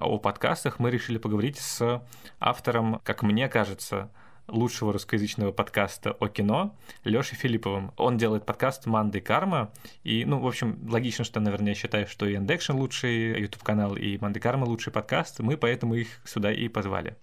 о 0.00 0.18
подкастах 0.18 0.78
мы 0.78 0.90
решили 0.90 1.18
поговорить 1.18 1.58
с 1.58 2.02
автором, 2.38 3.00
как 3.04 3.22
мне 3.22 3.48
кажется, 3.48 4.10
лучшего 4.48 4.92
русскоязычного 4.92 5.52
подкаста 5.52 6.12
о 6.12 6.28
кино 6.28 6.74
Лёшей 7.04 7.36
Филипповым. 7.36 7.92
Он 7.96 8.16
делает 8.16 8.46
подкаст 8.46 8.86
«Манда 8.86 9.20
Карма». 9.20 9.70
И, 10.02 10.24
ну, 10.24 10.40
в 10.40 10.46
общем, 10.46 10.78
логично, 10.88 11.24
что, 11.24 11.38
наверное, 11.40 11.68
я 11.68 11.74
считаю, 11.74 12.06
что 12.06 12.26
и 12.26 12.32
Яндекшн 12.32 12.72
лучший 12.72 13.40
YouTube-канал, 13.40 13.96
и 13.96 14.18
«Манда 14.18 14.40
Карма» 14.40 14.64
лучший 14.64 14.92
подкаст. 14.92 15.40
Мы 15.40 15.56
поэтому 15.56 15.94
их 15.94 16.08
сюда 16.24 16.52
и 16.52 16.68
позвали. 16.68 17.16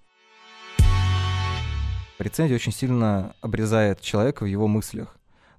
Рецензия 2.20 2.56
очень 2.56 2.72
сильно 2.72 3.36
обрезает 3.42 4.02
человека 4.02 4.44
в 4.44 4.48
его 4.48 4.68
мыслях. 4.68 5.18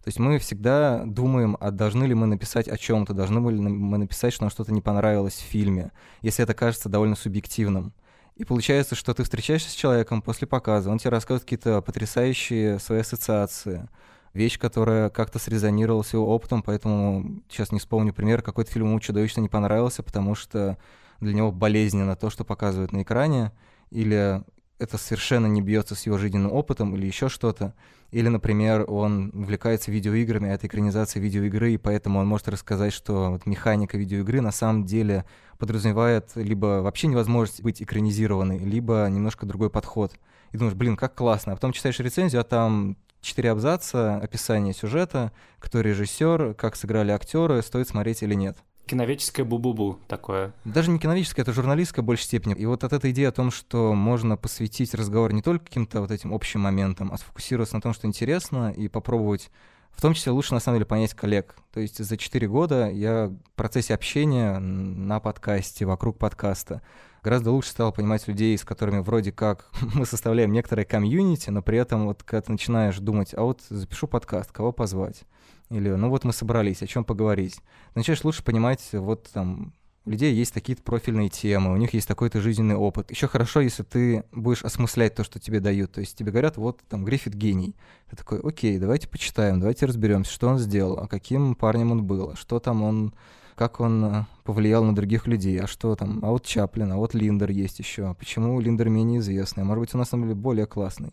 То 0.08 0.10
есть 0.10 0.20
мы 0.20 0.38
всегда 0.38 1.02
думаем, 1.04 1.58
а 1.60 1.70
должны 1.70 2.04
ли 2.04 2.14
мы 2.14 2.26
написать 2.26 2.66
о 2.66 2.78
чем-то, 2.78 3.12
должны 3.12 3.46
ли 3.50 3.60
мы 3.60 3.98
написать, 3.98 4.32
что 4.32 4.44
нам 4.44 4.50
что-то 4.50 4.72
не 4.72 4.80
понравилось 4.80 5.34
в 5.34 5.42
фильме, 5.42 5.92
если 6.22 6.44
это 6.44 6.54
кажется 6.54 6.88
довольно 6.88 7.14
субъективным. 7.14 7.92
И 8.34 8.46
получается, 8.46 8.94
что 8.94 9.12
ты 9.12 9.22
встречаешься 9.22 9.68
с 9.68 9.74
человеком 9.74 10.22
после 10.22 10.48
показа, 10.48 10.88
он 10.88 10.96
тебе 10.96 11.10
рассказывает 11.10 11.42
какие-то 11.42 11.82
потрясающие 11.82 12.78
свои 12.78 13.00
ассоциации, 13.00 13.86
вещь, 14.32 14.58
которая 14.58 15.10
как-то 15.10 15.38
срезонировала 15.38 16.02
с 16.02 16.14
его 16.14 16.26
опытом, 16.34 16.62
поэтому 16.62 17.42
сейчас 17.50 17.70
не 17.70 17.78
вспомню 17.78 18.14
пример, 18.14 18.40
какой-то 18.40 18.72
фильм 18.72 18.86
ему 18.86 19.00
чудовищно 19.00 19.42
не 19.42 19.50
понравился, 19.50 20.02
потому 20.02 20.34
что 20.34 20.78
для 21.20 21.34
него 21.34 21.52
болезненно 21.52 22.16
то, 22.16 22.30
что 22.30 22.44
показывают 22.44 22.92
на 22.92 23.02
экране, 23.02 23.52
или 23.90 24.42
это 24.78 24.96
совершенно 24.96 25.46
не 25.46 25.60
бьется 25.60 25.94
с 25.94 26.06
его 26.06 26.18
жизненным 26.18 26.52
опытом 26.52 26.94
или 26.94 27.06
еще 27.06 27.28
что-то. 27.28 27.74
Или, 28.10 28.28
например, 28.28 28.84
он 28.88 29.30
увлекается 29.34 29.90
видеоиграми, 29.90 30.48
а 30.48 30.54
это 30.54 30.66
экранизация 30.66 31.20
видеоигры, 31.20 31.72
и 31.72 31.78
поэтому 31.78 32.20
он 32.20 32.26
может 32.26 32.48
рассказать, 32.48 32.92
что 32.92 33.32
вот 33.32 33.46
механика 33.46 33.98
видеоигры 33.98 34.40
на 34.40 34.52
самом 34.52 34.84
деле 34.84 35.24
подразумевает 35.58 36.30
либо 36.36 36.80
вообще 36.80 37.08
невозможность 37.08 37.62
быть 37.62 37.82
экранизированной, 37.82 38.58
либо 38.58 39.06
немножко 39.10 39.44
другой 39.44 39.68
подход. 39.68 40.14
И 40.52 40.56
думаешь, 40.56 40.76
блин, 40.76 40.96
как 40.96 41.14
классно. 41.14 41.52
А 41.52 41.56
потом 41.56 41.72
читаешь 41.72 41.98
рецензию, 41.98 42.40
а 42.40 42.44
там 42.44 42.96
четыре 43.20 43.50
абзаца, 43.50 44.16
описание 44.16 44.72
сюжета, 44.72 45.32
кто 45.58 45.80
режиссер, 45.80 46.54
как 46.54 46.76
сыграли 46.76 47.10
актеры, 47.10 47.60
стоит 47.62 47.88
смотреть 47.88 48.22
или 48.22 48.34
нет 48.34 48.58
киновеческое 48.88 49.46
бу-бу-бу 49.46 49.98
такое. 50.08 50.52
Даже 50.64 50.90
не 50.90 50.98
киновеческое, 50.98 51.44
это 51.44 51.52
журналистское 51.52 52.02
в 52.02 52.06
большей 52.06 52.24
степени. 52.24 52.54
И 52.54 52.66
вот 52.66 52.82
от 52.82 52.92
этой 52.92 53.12
идеи 53.12 53.26
о 53.26 53.32
том, 53.32 53.50
что 53.50 53.94
можно 53.94 54.36
посвятить 54.36 54.94
разговор 54.94 55.32
не 55.32 55.42
только 55.42 55.66
каким-то 55.66 56.00
вот 56.00 56.10
этим 56.10 56.34
общим 56.34 56.60
моментам, 56.60 57.12
а 57.12 57.18
сфокусироваться 57.18 57.76
на 57.76 57.80
том, 57.80 57.92
что 57.92 58.06
интересно, 58.06 58.72
и 58.76 58.88
попробовать 58.88 59.50
в 59.92 60.00
том 60.00 60.14
числе 60.14 60.30
лучше, 60.32 60.54
на 60.54 60.60
самом 60.60 60.78
деле, 60.78 60.86
понять 60.86 61.14
коллег. 61.14 61.56
То 61.72 61.80
есть 61.80 62.02
за 62.02 62.16
4 62.16 62.46
года 62.48 62.88
я 62.88 63.26
в 63.26 63.56
процессе 63.56 63.94
общения 63.94 64.58
на 64.58 65.18
подкасте, 65.18 65.86
вокруг 65.86 66.18
подкаста, 66.18 66.82
гораздо 67.22 67.50
лучше 67.50 67.70
стал 67.70 67.92
понимать 67.92 68.26
людей, 68.28 68.56
с 68.56 68.64
которыми 68.64 69.00
вроде 69.00 69.32
как 69.32 69.70
мы 69.94 70.06
составляем 70.06 70.52
некоторое 70.52 70.84
комьюнити, 70.84 71.50
но 71.50 71.62
при 71.62 71.78
этом 71.78 72.06
вот 72.06 72.22
когда 72.22 72.42
ты 72.42 72.52
начинаешь 72.52 72.98
думать, 72.98 73.34
а 73.34 73.42
вот 73.42 73.62
запишу 73.68 74.06
подкаст, 74.06 74.52
кого 74.52 74.72
позвать? 74.72 75.24
Или, 75.70 75.90
ну 75.90 76.08
вот 76.08 76.24
мы 76.24 76.32
собрались, 76.32 76.82
о 76.82 76.86
чем 76.86 77.04
поговорить. 77.04 77.60
Начинаешь 77.94 78.24
лучше 78.24 78.42
понимать, 78.42 78.86
вот 78.92 79.28
там, 79.32 79.74
у 80.06 80.10
людей 80.10 80.32
есть 80.34 80.54
такие-то 80.54 80.82
профильные 80.82 81.28
темы, 81.28 81.72
у 81.72 81.76
них 81.76 81.92
есть 81.92 82.08
такой-то 82.08 82.40
жизненный 82.40 82.76
опыт. 82.76 83.10
Еще 83.10 83.28
хорошо, 83.28 83.60
если 83.60 83.82
ты 83.82 84.24
будешь 84.32 84.64
осмыслять 84.64 85.14
то, 85.14 85.24
что 85.24 85.38
тебе 85.38 85.60
дают. 85.60 85.92
То 85.92 86.00
есть 86.00 86.16
тебе 86.16 86.32
говорят, 86.32 86.56
вот 86.56 86.80
там 86.88 87.04
Гриффит 87.04 87.34
гений. 87.34 87.76
Ты 88.08 88.16
такой, 88.16 88.40
окей, 88.40 88.78
давайте 88.78 89.08
почитаем, 89.08 89.60
давайте 89.60 89.84
разберемся, 89.84 90.32
что 90.32 90.48
он 90.48 90.58
сделал, 90.58 90.98
а 90.98 91.06
каким 91.06 91.54
парнем 91.54 91.92
он 91.92 92.04
был, 92.04 92.30
а 92.30 92.36
что 92.36 92.58
там 92.58 92.82
он, 92.82 93.12
как 93.58 93.80
он 93.80 94.04
э, 94.04 94.24
повлиял 94.44 94.84
на 94.84 94.94
других 94.94 95.26
людей, 95.26 95.60
а 95.60 95.66
что 95.66 95.96
там, 95.96 96.20
а 96.22 96.28
вот 96.28 96.44
Чаплин, 96.44 96.92
а 96.92 96.96
вот 96.96 97.12
Линдер 97.12 97.50
есть 97.50 97.80
еще, 97.80 98.14
почему 98.14 98.60
Линдер 98.60 98.88
менее 98.88 99.18
известный, 99.18 99.64
может 99.64 99.80
быть, 99.80 99.94
он 99.94 99.98
на 99.98 100.04
самом 100.06 100.24
деле 100.24 100.36
более 100.36 100.66
классный. 100.66 101.12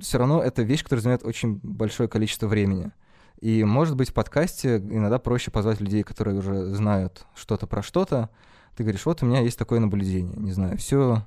Все 0.00 0.18
равно 0.18 0.42
это 0.42 0.62
вещь, 0.62 0.84
которая 0.84 1.02
занимает 1.02 1.24
очень 1.24 1.58
большое 1.62 2.08
количество 2.08 2.46
времени. 2.46 2.92
И, 3.40 3.64
может 3.64 3.96
быть, 3.96 4.10
в 4.10 4.14
подкасте 4.14 4.76
иногда 4.76 5.18
проще 5.18 5.50
позвать 5.50 5.80
людей, 5.80 6.02
которые 6.02 6.38
уже 6.38 6.74
знают 6.74 7.24
что-то 7.34 7.66
про 7.66 7.82
что-то. 7.82 8.28
Ты 8.76 8.82
говоришь, 8.82 9.06
вот 9.06 9.22
у 9.22 9.26
меня 9.26 9.40
есть 9.40 9.58
такое 9.58 9.80
наблюдение, 9.80 10.36
не 10.36 10.52
знаю, 10.52 10.76
все 10.76 11.22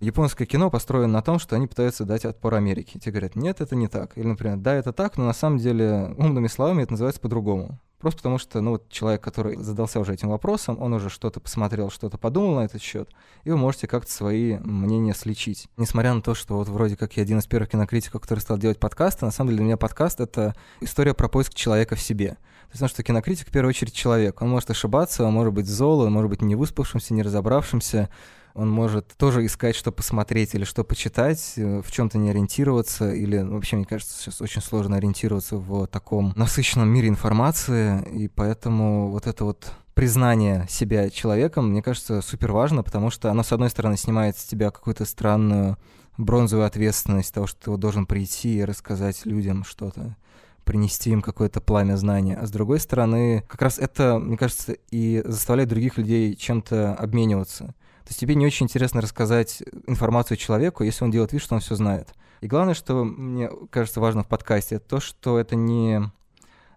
японское 0.00 0.46
кино 0.46 0.70
построено 0.70 1.12
на 1.12 1.22
том, 1.22 1.38
что 1.38 1.54
они 1.54 1.66
пытаются 1.66 2.04
дать 2.04 2.24
отпор 2.24 2.54
Америке. 2.54 2.98
Те 2.98 3.10
говорят, 3.10 3.36
нет, 3.36 3.60
это 3.60 3.76
не 3.76 3.88
так. 3.88 4.18
Или, 4.18 4.26
например, 4.26 4.56
да, 4.56 4.74
это 4.74 4.92
так, 4.92 5.16
но 5.16 5.24
на 5.24 5.32
самом 5.32 5.58
деле 5.58 6.14
умными 6.18 6.48
словами 6.48 6.82
это 6.82 6.92
называется 6.92 7.20
по-другому. 7.20 7.78
Просто 8.04 8.18
потому 8.18 8.36
что, 8.36 8.60
ну, 8.60 8.72
вот 8.72 8.90
человек, 8.90 9.22
который 9.22 9.56
задался 9.56 9.98
уже 9.98 10.12
этим 10.12 10.28
вопросом, 10.28 10.76
он 10.78 10.92
уже 10.92 11.08
что-то 11.08 11.40
посмотрел, 11.40 11.88
что-то 11.88 12.18
подумал 12.18 12.56
на 12.56 12.66
этот 12.66 12.82
счет, 12.82 13.08
и 13.44 13.50
вы 13.50 13.56
можете 13.56 13.86
как-то 13.86 14.12
свои 14.12 14.58
мнения 14.58 15.14
сличить. 15.14 15.68
Несмотря 15.78 16.12
на 16.12 16.20
то, 16.20 16.34
что 16.34 16.58
вот 16.58 16.68
вроде 16.68 16.98
как 16.98 17.16
я 17.16 17.22
один 17.22 17.38
из 17.38 17.46
первых 17.46 17.70
кинокритиков, 17.70 18.20
который 18.20 18.40
стал 18.40 18.58
делать 18.58 18.78
подкасты, 18.78 19.24
на 19.24 19.30
самом 19.30 19.48
деле 19.48 19.56
для 19.56 19.64
меня 19.64 19.76
подкаст— 19.78 20.20
это 20.20 20.54
история 20.82 21.14
про 21.14 21.28
поиск 21.28 21.54
человека 21.54 21.96
в 21.96 22.00
себе. 22.02 22.32
То 22.32 22.34
есть, 22.34 22.72
потому 22.72 22.88
что 22.90 23.02
кинокритик 23.02 23.48
в 23.48 23.50
первую 23.50 23.70
очередь 23.70 23.94
человек. 23.94 24.42
Он 24.42 24.50
может 24.50 24.68
ошибаться, 24.68 25.24
он 25.24 25.32
может 25.32 25.54
быть 25.54 25.66
зол, 25.66 26.00
он 26.00 26.12
может 26.12 26.28
быть 26.28 26.42
не 26.42 26.56
выспавшимся, 26.56 27.14
не 27.14 27.22
разобравшимся, 27.22 28.10
он 28.54 28.70
может 28.70 29.08
тоже 29.16 29.44
искать, 29.44 29.74
что 29.74 29.90
посмотреть 29.90 30.54
или 30.54 30.64
что 30.64 30.84
почитать, 30.84 31.54
э, 31.56 31.82
в 31.82 31.90
чем-то 31.90 32.18
не 32.18 32.30
ориентироваться, 32.30 33.12
или 33.12 33.38
ну, 33.38 33.54
вообще, 33.54 33.76
мне 33.76 33.84
кажется, 33.84 34.16
сейчас 34.16 34.40
очень 34.40 34.62
сложно 34.62 34.96
ориентироваться 34.96 35.56
в 35.56 35.86
таком 35.88 36.32
насыщенном 36.36 36.88
мире 36.88 37.08
информации, 37.08 38.02
и 38.12 38.28
поэтому 38.28 39.10
вот 39.10 39.26
это 39.26 39.44
вот 39.44 39.72
признание 39.94 40.66
себя 40.68 41.10
человеком, 41.10 41.70
мне 41.70 41.82
кажется, 41.82 42.22
супер 42.22 42.52
важно, 42.52 42.82
потому 42.82 43.10
что 43.10 43.30
оно, 43.30 43.42
с 43.42 43.52
одной 43.52 43.70
стороны, 43.70 43.96
снимает 43.96 44.36
с 44.36 44.44
тебя 44.44 44.70
какую-то 44.70 45.04
странную 45.04 45.76
бронзовую 46.16 46.66
ответственность 46.66 47.34
того, 47.34 47.46
что 47.48 47.72
ты 47.72 47.76
должен 47.76 48.06
прийти 48.06 48.58
и 48.58 48.64
рассказать 48.64 49.26
людям 49.26 49.64
что-то 49.64 50.16
принести 50.64 51.10
им 51.10 51.22
какое-то 51.22 51.60
пламя 51.60 51.96
знания. 51.96 52.36
А 52.36 52.46
с 52.46 52.50
другой 52.50 52.80
стороны, 52.80 53.44
как 53.48 53.60
раз 53.60 53.78
это, 53.78 54.18
мне 54.18 54.38
кажется, 54.38 54.76
и 54.90 55.22
заставляет 55.26 55.68
других 55.68 55.98
людей 55.98 56.34
чем-то 56.34 56.94
обмениваться. 56.94 57.74
То 58.04 58.10
есть 58.10 58.20
тебе 58.20 58.34
не 58.34 58.46
очень 58.46 58.66
интересно 58.66 59.00
рассказать 59.00 59.62
информацию 59.86 60.36
человеку, 60.36 60.84
если 60.84 61.04
он 61.04 61.10
делает 61.10 61.32
вид, 61.32 61.42
что 61.42 61.54
он 61.54 61.60
все 61.60 61.74
знает. 61.74 62.14
И 62.40 62.46
главное, 62.46 62.74
что 62.74 63.04
мне 63.04 63.50
кажется 63.70 64.00
важно 64.00 64.22
в 64.22 64.28
подкасте, 64.28 64.78
то, 64.78 65.00
что 65.00 65.38
это 65.38 65.56
не 65.56 66.02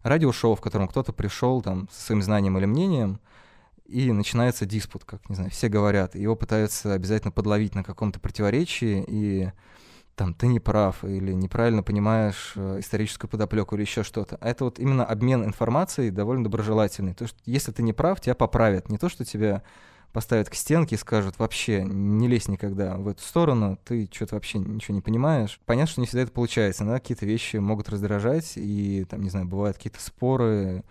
радиошоу, 0.04 0.56
в 0.56 0.62
котором 0.62 0.88
кто-то 0.88 1.12
пришел 1.12 1.62
там 1.62 1.90
со 1.91 2.02
своим 2.02 2.22
знанием 2.22 2.58
или 2.58 2.66
мнением, 2.66 3.20
и 3.86 4.12
начинается 4.12 4.66
диспут, 4.66 5.06
как, 5.06 5.28
не 5.30 5.36
знаю, 5.36 5.52
все 5.52 5.70
говорят, 5.70 6.16
его 6.16 6.36
пытаются 6.36 6.94
обязательно 6.94 7.32
подловить 7.32 7.76
на 7.76 7.84
каком-то 7.84 8.20
противоречии, 8.20 9.04
и 9.08 9.52
там 10.16 10.34
ты 10.34 10.48
не 10.48 10.60
прав 10.60 11.04
или 11.04 11.32
неправильно 11.32 11.84
понимаешь 11.84 12.54
э, 12.56 12.80
историческую 12.80 13.30
подоплеку 13.30 13.76
или 13.76 13.84
еще 13.84 14.04
что-то. 14.04 14.38
А 14.41 14.49
это 14.49 14.66
вот 14.66 14.80
именно 14.80 15.06
обмен 15.06 15.45
информацией 15.45 16.10
довольно 16.10 16.44
доброжелательный. 16.44 17.14
То, 17.14 17.28
что 17.28 17.38
если 17.45 17.72
ты 17.72 17.84
не 17.84 17.94
прав, 17.94 18.20
тебя 18.20 18.34
поправят. 18.34 18.90
Не 18.90 18.98
то, 18.98 19.10
что 19.10 19.24
тебя 19.26 19.62
поставят 20.14 20.50
к 20.50 20.56
стенке 20.56 20.96
и 20.96 20.98
скажут, 20.98 21.40
вообще 21.40 21.84
не 21.84 22.28
лезь 22.28 22.48
никогда 22.48 22.98
в 22.98 23.08
эту 23.08 23.22
сторону, 23.22 23.78
ты 23.84 24.10
что-то 24.12 24.36
вообще 24.36 24.60
ничего 24.60 24.96
не 24.96 25.02
понимаешь. 25.02 25.60
Понятно, 25.66 25.92
что 25.92 26.02
не 26.02 26.08
всегда 26.08 26.24
это 26.24 26.32
получается, 26.32 26.86
да, 26.86 27.00
какие-то 27.00 27.26
вещи 27.26 27.58
могут 27.58 27.90
раздражать, 27.90 28.54
и 28.56 29.06
там, 29.10 29.22
не 29.22 29.30
знаю, 29.30 29.46
бывают 29.46 29.78
какие-то 29.78 30.02
споры, 30.02 30.84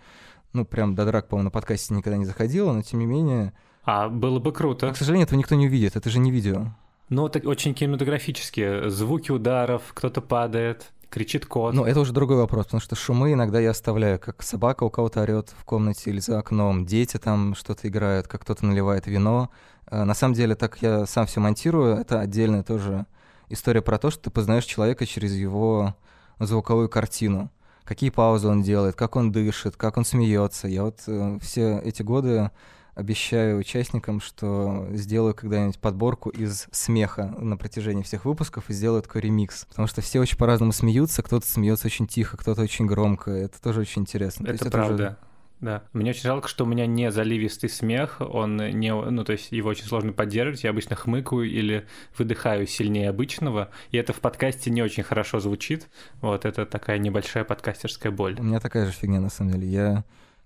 ну, 0.53 0.65
прям 0.65 0.95
до 0.95 1.05
драк, 1.05 1.27
по-моему, 1.27 1.45
на 1.45 1.51
подкасте 1.51 1.93
никогда 1.93 2.17
не 2.17 2.25
заходило, 2.25 2.73
но 2.73 2.81
тем 2.81 2.99
не 2.99 3.05
менее... 3.05 3.53
А, 3.83 4.09
было 4.09 4.39
бы 4.39 4.51
круто. 4.51 4.87
Но, 4.87 4.93
к 4.93 4.97
сожалению, 4.97 5.25
этого 5.25 5.39
никто 5.39 5.55
не 5.55 5.67
увидит, 5.67 5.95
это 5.95 6.09
же 6.09 6.19
не 6.19 6.31
видео. 6.31 6.73
Ну, 7.09 7.25
это 7.27 7.39
очень 7.47 7.73
кинематографически. 7.73 8.89
Звуки 8.89 9.31
ударов, 9.31 9.81
кто-то 9.93 10.21
падает 10.21 10.91
кричит 11.09 11.45
кот. 11.45 11.73
Ну, 11.73 11.85
это 11.85 11.99
уже 11.99 12.13
другой 12.13 12.37
вопрос, 12.37 12.65
потому 12.65 12.81
что 12.81 12.95
шумы 12.95 13.33
иногда 13.33 13.59
я 13.59 13.71
оставляю, 13.71 14.19
как 14.19 14.43
собака 14.43 14.83
у 14.83 14.89
кого-то 14.89 15.21
орет 15.21 15.53
в 15.57 15.63
комнате 15.63 16.09
или 16.09 16.19
за 16.19 16.39
окном, 16.39 16.85
дети 16.85 17.17
там 17.17 17.55
что-то 17.55 17.87
играют, 17.87 18.27
как 18.27 18.41
кто-то 18.41 18.65
наливает 18.65 19.07
вино. 19.07 19.49
Э, 19.89 20.03
на 20.03 20.13
самом 20.13 20.33
деле, 20.33 20.55
так 20.55 20.81
я 20.81 21.05
сам 21.05 21.25
все 21.25 21.39
монтирую, 21.39 21.95
это 21.95 22.19
отдельная 22.19 22.63
тоже 22.63 23.05
история 23.49 23.81
про 23.81 23.97
то, 23.97 24.09
что 24.09 24.23
ты 24.23 24.29
познаешь 24.29 24.65
человека 24.65 25.05
через 25.05 25.33
его 25.33 25.95
звуковую 26.39 26.89
картину. 26.89 27.51
Какие 27.83 28.09
паузы 28.09 28.49
он 28.49 28.61
делает, 28.61 28.95
как 28.95 29.15
он 29.15 29.31
дышит, 29.31 29.77
как 29.77 29.97
он 29.97 30.03
смеется. 30.03 30.67
Я 30.67 30.83
вот 30.83 30.99
э, 31.07 31.39
все 31.41 31.79
эти 31.79 32.01
годы 32.01 32.51
обещаю 32.97 33.59
участникам, 33.59 34.19
что 34.19 34.87
сделаю 34.91 35.35
когда-нибудь 35.35 35.79
подборку 35.79 36.29
из 36.31 36.67
смеха 36.71 37.35
на 37.37 37.55
протяжении 37.55 38.01
всех 38.01 38.25
выпусков 38.25 38.69
и 38.69 38.73
сделаю 38.73 39.03
такой 39.03 39.21
ремикс. 39.21 39.65
Потому 39.65 39.87
что 39.87 40.01
все 40.01 40.19
очень 40.19 40.37
по-разному 40.37 40.71
смеются, 40.71 41.21
кто-то 41.21 41.47
смеется 41.47 41.87
очень 41.87 42.07
тихо, 42.07 42.37
кто-то 42.37 42.63
очень 42.63 42.87
громко. 42.87 43.29
Это 43.29 43.61
тоже 43.61 43.81
очень 43.81 44.01
интересно. 44.01 44.45
Это, 44.47 44.55
это 44.65 44.71
правда. 44.71 44.93
Уже... 44.95 45.17
Да. 45.59 45.83
Мне 45.93 46.11
очень 46.11 46.23
жалко, 46.23 46.47
что 46.47 46.65
у 46.65 46.67
меня 46.67 46.85
не 46.85 47.11
заливистый 47.11 47.69
смех, 47.69 48.17
он 48.19 48.57
не, 48.57 48.93
ну, 48.93 49.23
то 49.23 49.31
есть 49.31 49.51
его 49.51 49.69
очень 49.69 49.85
сложно 49.85 50.13
поддерживать, 50.13 50.63
я 50.63 50.69
обычно 50.69 50.95
хмыкаю 50.95 51.49
или 51.49 51.87
выдыхаю 52.15 52.67
сильнее 52.67 53.09
обычного, 53.09 53.69
и 53.89 53.97
это 53.97 54.13
в 54.13 54.19
подкасте 54.19 54.69
не 54.69 54.83
очень 54.83 55.01
хорошо 55.01 55.39
звучит, 55.39 55.87
вот, 56.21 56.45
это 56.45 56.67
такая 56.67 56.99
небольшая 56.99 57.43
подкастерская 57.43 58.11
боль. 58.11 58.35
У 58.39 58.43
меня 58.43 58.59
такая 58.59 58.85
же 58.85 58.91
фигня, 58.91 59.19
на 59.19 59.31
самом 59.31 59.53
деле, 59.53 59.67
я 59.67 60.03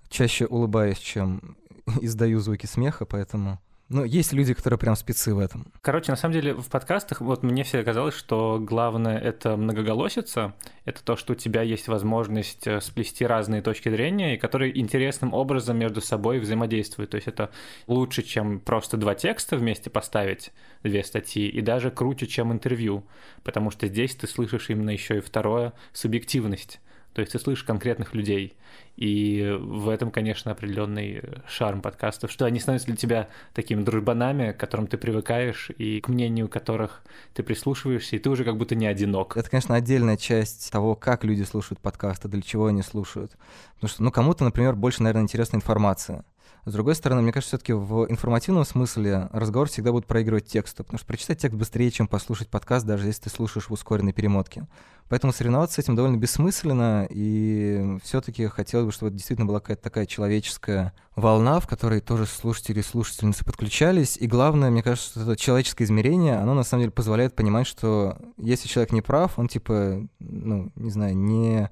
чаще 0.08 0.46
улыбаюсь, 0.46 1.00
чем 1.00 1.58
издаю 2.02 2.40
звуки 2.40 2.66
смеха, 2.66 3.06
поэтому... 3.06 3.60
Ну, 3.94 4.06
есть 4.06 4.32
люди, 4.32 4.54
которые 4.54 4.80
прям 4.80 4.96
спецы 4.96 5.36
в 5.36 5.40
этом. 5.40 5.70
Короче, 5.82 6.14
на 6.14 6.16
самом 6.16 6.34
деле 6.34 6.54
в 6.54 6.70
подкастах 6.70 7.20
вот 7.20 7.44
мне 7.44 7.66
всегда 7.66 7.84
казалось, 7.84 8.16
что 8.16 8.58
главное 8.58 9.18
это 9.18 9.58
многоголосица, 9.58 10.54
это 10.86 11.04
то, 11.04 11.18
что 11.18 11.34
у 11.34 11.36
тебя 11.36 11.62
есть 11.62 11.90
возможность 11.90 12.66
э, 12.68 12.80
сплести 12.80 13.26
разные 13.26 13.62
точки 13.62 13.90
зрения, 13.90 14.36
и 14.36 14.38
которые 14.38 14.80
интересным 14.80 15.34
образом 15.34 15.78
между 15.78 16.00
собой 16.00 16.40
взаимодействуют. 16.40 17.12
То 17.12 17.16
есть 17.16 17.28
это 17.28 17.52
лучше, 17.88 18.24
чем 18.24 18.62
просто 18.62 18.96
два 18.96 19.14
текста 19.14 19.58
вместе 19.58 19.90
поставить, 19.90 20.54
две 20.84 21.04
статьи, 21.04 21.50
и 21.50 21.60
даже 21.60 21.92
круче, 21.92 22.28
чем 22.28 22.54
интервью, 22.54 23.04
потому 23.44 23.72
что 23.72 23.88
здесь 23.88 24.16
ты 24.16 24.26
слышишь 24.26 24.70
именно 24.70 24.92
еще 24.92 25.18
и 25.18 25.22
второе— 25.22 25.74
субъективность. 25.92 26.80
То 27.14 27.22
есть 27.22 27.34
ты 27.34 27.40
слышишь 27.40 27.64
конкретных 27.64 28.14
людей. 28.14 28.54
И 28.96 29.58
в 29.60 29.90
этом, 29.90 30.12
конечно, 30.12 30.52
определенный 30.52 31.22
шарм 31.48 31.82
подкастов, 31.82 32.32
что 32.32 32.46
они 32.46 32.60
становятся 32.60 32.88
для 32.88 32.96
тебя 32.96 33.30
такими 33.54 33.84
дружбанами, 33.84 34.52
к 34.52 34.58
которым 34.58 34.88
ты 34.88 34.98
привыкаешь 34.98 35.72
и 35.78 36.00
к 36.02 36.08
мнению 36.08 36.48
которых 36.48 37.04
ты 37.34 37.44
прислушиваешься, 37.44 38.16
и 38.16 38.20
ты 38.20 38.30
уже 38.30 38.44
как 38.44 38.58
будто 38.58 38.76
не 38.76 38.86
одинок. 38.88 39.36
Это, 39.38 39.50
конечно, 39.50 39.76
отдельная 39.76 40.18
часть 40.18 40.72
того, 40.72 40.96
как 40.96 41.24
люди 41.24 41.44
слушают 41.44 41.80
подкасты, 41.80 42.28
для 42.28 42.42
чего 42.42 42.68
они 42.68 42.82
слушают. 42.82 43.32
Потому 43.76 43.90
что, 43.90 44.04
ну, 44.04 44.12
кому-то, 44.12 44.44
например, 44.44 44.76
больше, 44.76 45.04
наверное, 45.04 45.24
интересна 45.24 45.58
информация. 45.58 46.24
С 46.64 46.74
другой 46.74 46.94
стороны, 46.94 47.24
мне 47.24 47.32
кажется, 47.32 47.58
все-таки 47.58 47.74
в 47.74 48.06
информативном 48.08 48.66
смысле 48.66 49.30
разговор 49.32 49.68
всегда 49.68 49.92
будет 49.92 50.06
проигрывать 50.06 50.46
тексту, 50.46 50.84
потому 50.84 51.00
что 51.00 51.08
прочитать 51.08 51.40
текст 51.40 51.58
быстрее, 51.58 51.90
чем 51.90 52.08
послушать 52.08 52.50
подкаст, 52.50 52.86
даже 52.86 53.08
если 53.08 53.24
ты 53.24 53.30
слушаешь 53.32 53.68
в 53.68 53.72
ускоренной 53.74 54.14
перемотке. 54.14 54.68
Поэтому 55.10 55.34
соревноваться 55.34 55.76
с 55.76 55.80
этим 55.84 55.96
довольно 55.96 56.18
бессмысленно, 56.18 57.08
и 57.10 57.98
все-таки 58.04 58.46
хотелось 58.48 58.86
бы, 58.86 58.92
чтобы 58.92 59.10
это 59.10 59.18
действительно 59.18 59.48
была 59.48 59.60
какая-то 59.60 59.82
такая 59.82 60.06
человеческая 60.06 60.94
волна, 61.16 61.60
в 61.60 61.68
которой 61.68 62.00
тоже 62.00 62.28
слушатели 62.28 62.80
и 62.80 62.84
слушательницы 62.84 63.44
подключались. 63.44 64.16
И 64.18 64.28
главное, 64.28 64.70
мне 64.70 64.84
кажется, 64.84 65.10
что 65.10 65.22
это 65.22 65.36
человеческое 65.36 65.86
измерение, 65.86 66.38
оно 66.38 66.54
на 66.54 66.64
самом 66.64 66.84
деле 66.84 66.92
позволяет 66.92 67.36
понимать, 67.36 67.68
что 67.68 68.20
если 68.38 68.68
человек 68.68 68.94
не 68.94 69.02
прав, 69.02 69.38
он 69.38 69.48
типа, 69.48 70.08
ну, 70.20 70.72
не 70.76 70.92
знаю, 70.92 71.18
не 71.18 71.70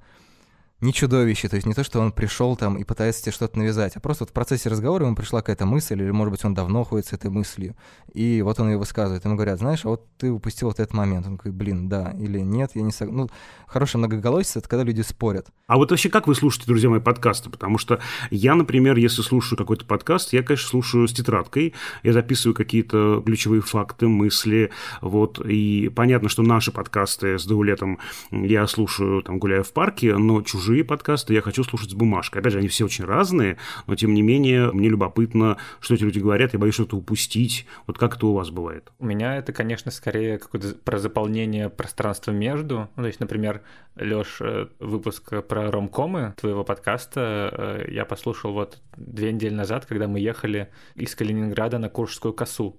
не 0.81 0.93
чудовище, 0.93 1.49
то 1.49 1.55
есть 1.55 1.67
не 1.67 1.73
то, 1.73 1.83
что 1.83 1.99
он 1.99 2.11
пришел 2.11 2.55
там 2.55 2.77
и 2.77 2.83
пытается 2.83 3.21
тебе 3.21 3.31
что-то 3.33 3.59
навязать, 3.59 3.95
а 3.95 3.99
просто 3.99 4.23
вот 4.23 4.29
в 4.29 4.33
процессе 4.33 4.69
разговора 4.69 5.05
ему 5.05 5.15
пришла 5.15 5.41
какая-то 5.41 5.65
мысль, 5.65 6.01
или, 6.01 6.11
может 6.11 6.31
быть, 6.31 6.45
он 6.45 6.53
давно 6.53 6.83
ходит 6.83 7.07
с 7.07 7.13
этой 7.13 7.29
мыслью, 7.29 7.75
и 8.13 8.41
вот 8.41 8.59
он 8.59 8.69
ее 8.69 8.77
высказывает. 8.77 9.25
Ему 9.25 9.35
говорят, 9.35 9.59
знаешь, 9.59 9.85
а 9.85 9.89
вот 9.89 10.07
ты 10.17 10.31
упустил 10.31 10.69
вот 10.69 10.79
этот 10.79 10.93
момент. 10.93 11.27
Он 11.27 11.35
говорит, 11.35 11.53
блин, 11.53 11.89
да, 11.89 12.11
или 12.19 12.39
нет, 12.39 12.71
я 12.73 12.81
не 12.81 12.91
согласен. 12.91 13.17
Ну, 13.17 13.29
хорошая 13.67 13.99
многоголосица— 13.99 14.59
это 14.59 14.69
когда 14.69 14.83
люди 14.83 15.01
спорят. 15.01 15.47
А 15.67 15.77
вот 15.77 15.91
вообще 15.91 16.09
как 16.09 16.27
вы 16.27 16.35
слушаете, 16.35 16.67
друзья 16.67 16.89
мои, 16.89 16.99
подкасты? 16.99 17.49
Потому 17.49 17.77
что 17.77 17.99
я, 18.31 18.55
например, 18.55 18.97
если 18.97 19.21
слушаю 19.21 19.57
какой-то 19.57 19.85
подкаст, 19.85 20.33
я, 20.33 20.43
конечно, 20.43 20.67
слушаю 20.67 21.07
с 21.07 21.13
тетрадкой, 21.13 21.73
я 22.03 22.13
записываю 22.13 22.55
какие-то 22.55 23.21
ключевые 23.25 23.61
факты, 23.61 24.07
мысли, 24.07 24.71
вот, 25.01 25.39
и 25.45 25.89
понятно, 25.89 26.29
что 26.29 26.41
наши 26.41 26.71
подкасты 26.71 27.37
с 27.37 27.45
Даулетом 27.45 27.99
я 28.31 28.65
слушаю, 28.67 29.21
там, 29.21 29.39
гуляя 29.39 29.63
в 29.63 29.71
парке, 29.71 30.17
но 30.17 30.41
чужие 30.41 30.68
чужие 30.69 30.83
подкасты 30.83 31.33
я 31.33 31.41
хочу 31.41 31.63
слушать 31.63 31.89
с 31.89 31.93
бумажкой. 31.95 32.41
Опять 32.41 32.53
же, 32.53 32.59
они 32.59 32.67
все 32.67 32.85
очень 32.85 33.03
разные, 33.03 33.57
но 33.87 33.95
тем 33.95 34.13
не 34.13 34.21
менее 34.21 34.71
мне 34.71 34.87
любопытно, 34.87 35.57
что 35.79 35.95
эти 35.95 36.03
люди 36.03 36.19
говорят, 36.19 36.53
я 36.53 36.59
боюсь 36.59 36.75
что-то 36.75 36.95
упустить. 36.95 37.65
Вот 37.87 37.97
как 37.97 38.17
это 38.17 38.27
у 38.27 38.33
вас 38.33 38.51
бывает? 38.51 38.91
У 38.99 39.05
меня 39.05 39.37
это, 39.37 39.51
конечно, 39.51 39.89
скорее 39.89 40.37
какое-то 40.37 40.75
про 40.75 40.99
заполнение 40.99 41.69
пространства 41.69 42.29
между. 42.29 42.87
Ну, 42.95 43.01
то 43.01 43.07
есть, 43.07 43.19
например, 43.19 43.63
Лёш, 43.95 44.41
э, 44.41 44.67
выпуск 44.79 45.43
про 45.47 45.71
ромкомы 45.71 46.35
твоего 46.37 46.63
подкаста 46.63 47.49
э, 47.51 47.91
я 47.91 48.05
послушал 48.05 48.53
вот 48.53 48.79
две 48.95 49.31
недели 49.31 49.55
назад, 49.55 49.87
когда 49.87 50.07
мы 50.07 50.19
ехали 50.19 50.69
из 50.93 51.15
Калининграда 51.15 51.79
на 51.79 51.89
Куршскую 51.89 52.31
косу. 52.31 52.77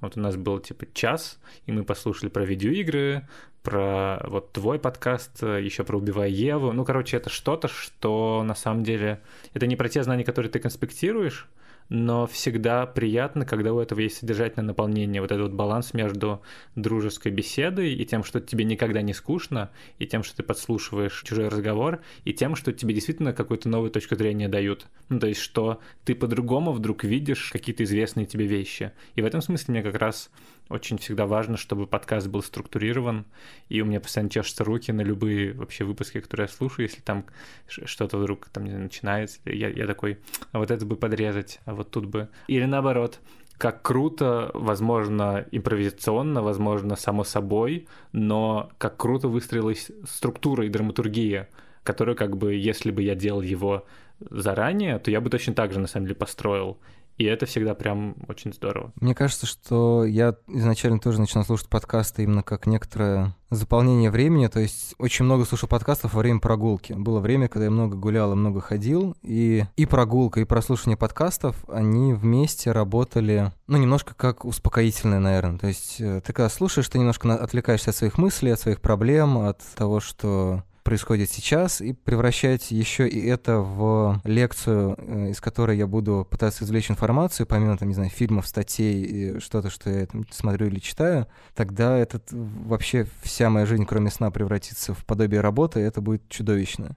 Вот 0.00 0.16
у 0.16 0.20
нас 0.20 0.36
был 0.36 0.58
типа 0.58 0.86
час, 0.92 1.38
и 1.66 1.72
мы 1.72 1.84
послушали 1.84 2.30
про 2.30 2.44
видеоигры, 2.44 3.28
про 3.62 4.22
вот 4.26 4.52
твой 4.52 4.78
подкаст, 4.78 5.42
еще 5.42 5.84
про 5.84 5.98
«Убивая 5.98 6.28
Еву». 6.28 6.72
Ну, 6.72 6.84
короче, 6.84 7.18
это 7.18 7.28
что-то, 7.28 7.68
что 7.68 8.42
на 8.42 8.54
самом 8.54 8.82
деле... 8.84 9.20
Это 9.52 9.66
не 9.66 9.76
про 9.76 9.88
те 9.88 10.02
знания, 10.02 10.24
которые 10.24 10.50
ты 10.50 10.58
конспектируешь, 10.58 11.48
но 11.90 12.26
всегда 12.26 12.86
приятно, 12.86 13.44
когда 13.44 13.74
у 13.74 13.80
этого 13.80 14.00
есть 14.00 14.18
содержательное 14.18 14.64
наполнение, 14.64 15.20
вот 15.20 15.32
этот 15.32 15.48
вот 15.48 15.52
баланс 15.52 15.92
между 15.92 16.40
дружеской 16.76 17.32
беседой 17.32 17.92
и 17.92 18.06
тем, 18.06 18.24
что 18.24 18.40
тебе 18.40 18.64
никогда 18.64 19.02
не 19.02 19.12
скучно, 19.12 19.70
и 19.98 20.06
тем, 20.06 20.22
что 20.22 20.36
ты 20.36 20.42
подслушиваешь 20.44 21.22
чужой 21.22 21.48
разговор, 21.48 22.00
и 22.24 22.32
тем, 22.32 22.54
что 22.54 22.72
тебе 22.72 22.94
действительно 22.94 23.32
какую-то 23.32 23.68
новую 23.68 23.90
точку 23.90 24.14
зрения 24.14 24.48
дают. 24.48 24.86
Ну, 25.08 25.18
то 25.18 25.26
есть, 25.26 25.40
что 25.40 25.80
ты 26.04 26.14
по-другому 26.14 26.72
вдруг 26.72 27.02
видишь 27.02 27.50
какие-то 27.52 27.82
известные 27.82 28.24
тебе 28.24 28.46
вещи. 28.46 28.92
И 29.16 29.22
в 29.22 29.26
этом 29.26 29.42
смысле 29.42 29.72
мне 29.72 29.82
как 29.82 29.96
раз 29.96 30.30
очень 30.70 30.98
всегда 30.98 31.26
важно, 31.26 31.56
чтобы 31.56 31.86
подкаст 31.86 32.28
был 32.28 32.42
структурирован, 32.42 33.26
и 33.68 33.80
у 33.80 33.84
меня 33.84 34.00
постоянно 34.00 34.30
чешутся 34.30 34.64
руки 34.64 34.92
на 34.92 35.02
любые 35.02 35.52
вообще 35.52 35.84
выпуски, 35.84 36.20
которые 36.20 36.46
я 36.46 36.52
слушаю, 36.52 36.86
если 36.86 37.00
там 37.00 37.26
что-то 37.66 38.16
вдруг 38.18 38.48
там 38.48 38.64
не 38.64 38.70
знаю, 38.70 38.84
начинается, 38.84 39.40
я, 39.44 39.68
я 39.68 39.86
такой, 39.86 40.18
а 40.52 40.58
вот 40.58 40.70
это 40.70 40.86
бы 40.86 40.96
подрезать, 40.96 41.60
а 41.64 41.74
вот 41.74 41.90
тут 41.90 42.06
бы. 42.06 42.28
Или 42.46 42.64
наоборот, 42.64 43.20
как 43.58 43.82
круто, 43.82 44.50
возможно, 44.54 45.44
импровизационно, 45.50 46.40
возможно, 46.40 46.96
само 46.96 47.24
собой, 47.24 47.88
но 48.12 48.70
как 48.78 48.96
круто 48.96 49.28
выстроилась 49.28 49.90
структура 50.08 50.64
и 50.64 50.70
драматургия, 50.70 51.48
которая 51.82 52.14
как 52.14 52.36
бы, 52.36 52.54
если 52.54 52.90
бы 52.90 53.02
я 53.02 53.14
делал 53.14 53.42
его 53.42 53.86
заранее, 54.30 54.98
то 54.98 55.10
я 55.10 55.20
бы 55.20 55.30
точно 55.30 55.54
так 55.54 55.72
же, 55.72 55.80
на 55.80 55.86
самом 55.88 56.06
деле, 56.06 56.16
построил. 56.16 56.78
И 57.20 57.24
это 57.24 57.44
всегда 57.44 57.74
прям 57.74 58.16
очень 58.28 58.50
здорово. 58.50 58.94
Мне 58.98 59.14
кажется, 59.14 59.44
что 59.44 60.06
я 60.06 60.36
изначально 60.48 61.00
тоже 61.00 61.20
начинал 61.20 61.44
слушать 61.44 61.68
подкасты 61.68 62.22
именно 62.22 62.42
как 62.42 62.66
некоторое 62.66 63.36
заполнение 63.50 64.10
времени. 64.10 64.46
То 64.46 64.60
есть 64.60 64.94
очень 64.96 65.26
много 65.26 65.44
слушал 65.44 65.68
подкастов 65.68 66.14
во 66.14 66.20
время 66.20 66.40
прогулки. 66.40 66.94
Было 66.94 67.20
время, 67.20 67.48
когда 67.48 67.66
я 67.66 67.70
много 67.70 67.98
гулял 67.98 68.32
и 68.32 68.36
много 68.36 68.62
ходил. 68.62 69.14
И, 69.20 69.64
и 69.76 69.84
прогулка, 69.84 70.40
и 70.40 70.44
прослушивание 70.44 70.96
подкастов, 70.96 71.62
они 71.68 72.14
вместе 72.14 72.72
работали, 72.72 73.52
ну, 73.66 73.76
немножко 73.76 74.14
как 74.14 74.46
успокоительное, 74.46 75.18
наверное. 75.18 75.58
То 75.58 75.66
есть 75.66 76.00
э, 76.00 76.22
ты 76.24 76.32
когда 76.32 76.48
слушаешь, 76.48 76.88
ты 76.88 76.98
немножко 76.98 77.34
отвлекаешься 77.34 77.90
от 77.90 77.96
своих 77.96 78.16
мыслей, 78.16 78.52
от 78.52 78.60
своих 78.60 78.80
проблем, 78.80 79.36
от 79.36 79.60
того, 79.74 80.00
что 80.00 80.62
происходит 80.82 81.30
сейчас, 81.30 81.80
и 81.80 81.92
превращать 81.92 82.70
еще 82.70 83.08
и 83.08 83.26
это 83.26 83.58
в 83.58 84.20
лекцию, 84.24 84.96
э, 84.98 85.30
из 85.30 85.40
которой 85.40 85.76
я 85.76 85.86
буду 85.86 86.26
пытаться 86.30 86.64
извлечь 86.64 86.90
информацию, 86.90 87.46
помимо, 87.46 87.76
там, 87.76 87.88
не 87.88 87.94
знаю, 87.94 88.10
фильмов, 88.10 88.46
статей 88.46 89.38
что-то, 89.40 89.70
что 89.70 89.90
я 89.90 90.06
смотрю 90.30 90.68
или 90.68 90.78
читаю, 90.78 91.26
тогда 91.54 91.98
этот 91.98 92.28
вообще 92.30 93.06
вся 93.22 93.50
моя 93.50 93.66
жизнь, 93.66 93.86
кроме 93.86 94.10
сна, 94.10 94.30
превратится 94.30 94.94
в 94.94 95.04
подобие 95.04 95.40
работы, 95.40 95.80
и 95.80 95.84
это 95.84 96.00
будет 96.00 96.28
чудовищно. 96.28 96.96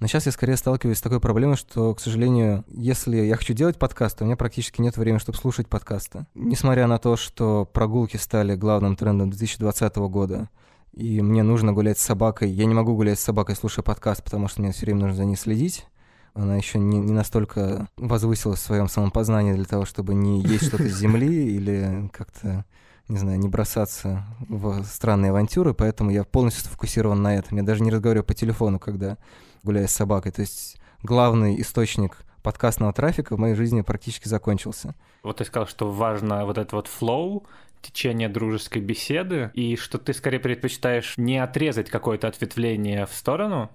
Но 0.00 0.06
сейчас 0.06 0.24
я 0.24 0.32
скорее 0.32 0.56
сталкиваюсь 0.56 0.96
с 0.96 1.02
такой 1.02 1.20
проблемой, 1.20 1.56
что, 1.56 1.94
к 1.94 2.00
сожалению, 2.00 2.64
если 2.68 3.18
я 3.18 3.36
хочу 3.36 3.52
делать 3.52 3.78
подкасты, 3.78 4.24
у 4.24 4.26
меня 4.26 4.36
практически 4.36 4.80
нет 4.80 4.96
времени, 4.96 5.18
чтобы 5.18 5.36
слушать 5.36 5.68
подкасты. 5.68 6.26
Несмотря 6.34 6.86
на 6.86 6.98
то, 6.98 7.16
что 7.16 7.66
прогулки 7.66 8.16
стали 8.16 8.56
главным 8.56 8.96
трендом 8.96 9.28
2020 9.28 9.96
года, 9.96 10.48
и 10.92 11.20
мне 11.20 11.42
нужно 11.42 11.72
гулять 11.72 11.98
с 11.98 12.02
собакой. 12.02 12.50
Я 12.50 12.66
не 12.66 12.74
могу 12.74 12.94
гулять 12.94 13.18
с 13.18 13.22
собакой, 13.22 13.56
слушая 13.56 13.84
подкаст, 13.84 14.22
потому 14.24 14.48
что 14.48 14.60
мне 14.60 14.72
все 14.72 14.86
время 14.86 15.00
нужно 15.00 15.16
за 15.16 15.24
ней 15.24 15.36
следить. 15.36 15.86
Она 16.34 16.56
еще 16.56 16.78
не, 16.78 16.98
не 16.98 17.12
настолько 17.12 17.88
возвысилась 17.96 18.60
в 18.60 18.62
своем 18.62 18.88
самопознании 18.88 19.54
для 19.54 19.64
того, 19.64 19.84
чтобы 19.84 20.14
не 20.14 20.42
есть 20.42 20.66
что-то 20.68 20.88
с 20.88 20.96
земли 20.96 21.56
или 21.56 22.08
как-то, 22.12 22.64
не 23.08 23.18
знаю, 23.18 23.38
не 23.38 23.48
бросаться 23.48 24.24
в 24.48 24.84
странные 24.84 25.30
авантюры, 25.30 25.74
поэтому 25.74 26.10
я 26.10 26.24
полностью 26.24 26.64
сфокусирован 26.64 27.20
на 27.20 27.36
этом. 27.36 27.58
Я 27.58 27.64
даже 27.64 27.82
не 27.82 27.90
разговариваю 27.90 28.24
по 28.24 28.34
телефону, 28.34 28.78
когда 28.78 29.18
гуляю 29.62 29.88
с 29.88 29.92
собакой. 29.92 30.32
То 30.32 30.42
есть 30.42 30.78
главный 31.02 31.60
источник 31.60 32.18
подкастного 32.42 32.92
трафика 32.92 33.36
в 33.36 33.38
моей 33.38 33.54
жизни 33.54 33.82
практически 33.82 34.28
закончился. 34.28 34.94
Вот 35.22 35.38
ты 35.38 35.44
сказал, 35.44 35.66
что 35.66 35.90
важно 35.90 36.46
вот 36.46 36.58
этот 36.58 36.72
вот 36.72 36.86
флоу, 36.86 37.44
течение 37.82 38.28
дружеской 38.28 38.82
беседы, 38.82 39.50
и 39.54 39.76
что 39.76 39.98
ты 39.98 40.12
скорее 40.12 40.40
предпочитаешь 40.40 41.14
не 41.16 41.38
отрезать 41.38 41.90
какое-то 41.90 42.28
ответвление 42.28 43.06
в 43.06 43.12
сторону, 43.12 43.70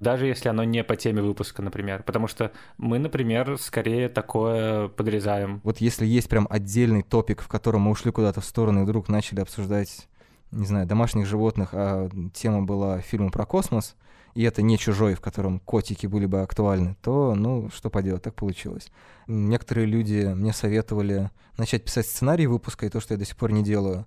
даже 0.00 0.26
если 0.26 0.48
оно 0.48 0.64
не 0.64 0.84
по 0.84 0.96
теме 0.96 1.22
выпуска, 1.22 1.62
например. 1.62 2.02
Потому 2.04 2.28
что 2.28 2.52
мы, 2.76 2.98
например, 2.98 3.58
скорее 3.58 4.08
такое 4.08 4.88
подрезаем. 4.88 5.60
Вот 5.64 5.78
если 5.78 6.06
есть 6.06 6.28
прям 6.28 6.46
отдельный 6.48 7.02
топик, 7.02 7.42
в 7.42 7.48
котором 7.48 7.82
мы 7.82 7.90
ушли 7.90 8.12
куда-то 8.12 8.40
в 8.40 8.44
сторону 8.44 8.80
и 8.80 8.84
вдруг 8.84 9.08
начали 9.08 9.40
обсуждать, 9.40 10.08
не 10.52 10.66
знаю, 10.66 10.86
домашних 10.86 11.26
животных, 11.26 11.70
а 11.72 12.08
тема 12.32 12.62
была 12.62 13.00
фильма 13.00 13.30
про 13.30 13.44
космос, 13.44 13.96
и 14.38 14.42
это 14.44 14.62
не 14.62 14.78
чужой, 14.78 15.14
в 15.14 15.20
котором 15.20 15.58
котики 15.58 16.06
были 16.06 16.26
бы 16.26 16.42
актуальны, 16.42 16.96
то, 17.02 17.34
ну, 17.34 17.70
что 17.74 17.90
поделать, 17.90 18.22
так 18.22 18.36
получилось. 18.36 18.86
Некоторые 19.26 19.84
люди 19.84 20.30
мне 20.32 20.52
советовали 20.52 21.32
начать 21.56 21.82
писать 21.82 22.06
сценарий 22.06 22.46
выпуска, 22.46 22.86
и 22.86 22.88
то, 22.88 23.00
что 23.00 23.14
я 23.14 23.18
до 23.18 23.24
сих 23.24 23.36
пор 23.36 23.50
не 23.50 23.64
делаю. 23.64 24.06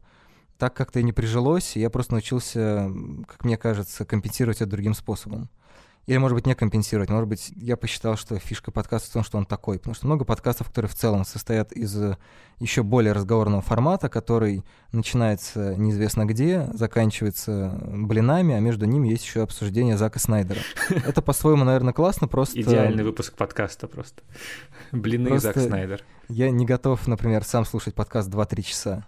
Так 0.58 0.74
как-то 0.74 1.02
и 1.02 1.04
не 1.04 1.12
прижилось, 1.12 1.76
я 1.76 1.90
просто 1.90 2.14
научился, 2.14 2.90
как 3.28 3.44
мне 3.44 3.58
кажется, 3.58 4.06
компенсировать 4.06 4.62
это 4.62 4.72
другим 4.72 4.94
способом. 4.94 5.50
Или, 6.08 6.18
может 6.18 6.36
быть, 6.36 6.48
не 6.48 6.56
компенсировать. 6.56 7.10
Может 7.10 7.30
быть, 7.30 7.52
я 7.56 7.78
посчитал, 7.78 8.18
что 8.18 8.38
фишка 8.40 8.72
подкаста 8.72 9.10
в 9.10 9.14
том, 9.14 9.24
что 9.24 9.38
он 9.38 9.46
такой. 9.46 9.78
Потому 9.78 9.94
что 9.94 10.08
много 10.08 10.26
подкастов, 10.26 10.68
которые 10.68 10.90
в 10.90 10.96
целом 10.96 11.26
состоят 11.26 11.72
из 11.72 11.96
э, 11.96 12.18
еще 12.60 12.82
более 12.82 13.14
разговорного 13.14 13.62
формата, 13.62 14.10
который 14.10 14.64
начинается 14.92 15.76
неизвестно 15.76 16.26
где, 16.26 16.68
заканчивается 16.74 17.80
блинами, 17.84 18.56
а 18.56 18.60
между 18.60 18.86
ними 18.86 19.10
есть 19.10 19.26
еще 19.26 19.44
обсуждение 19.44 19.98
Зака 19.98 20.20
Снайдера. 20.20 20.60
Это 20.90 21.22
по-своему, 21.22 21.64
наверное, 21.64 21.94
классно, 21.94 22.28
просто... 22.28 22.60
Идеальный 22.60 23.04
выпуск 23.04 23.36
подкаста 23.36 23.88
просто. 23.88 24.24
Блины 24.92 25.30
просто 25.30 25.54
Зак 25.54 25.64
Снайдер. 25.64 26.04
Я 26.30 26.50
не 26.50 26.66
готов, 26.66 27.08
например, 27.08 27.44
сам 27.44 27.64
слушать 27.64 27.94
подкаст 27.94 28.30
2-3 28.30 28.62
часа. 28.64 29.06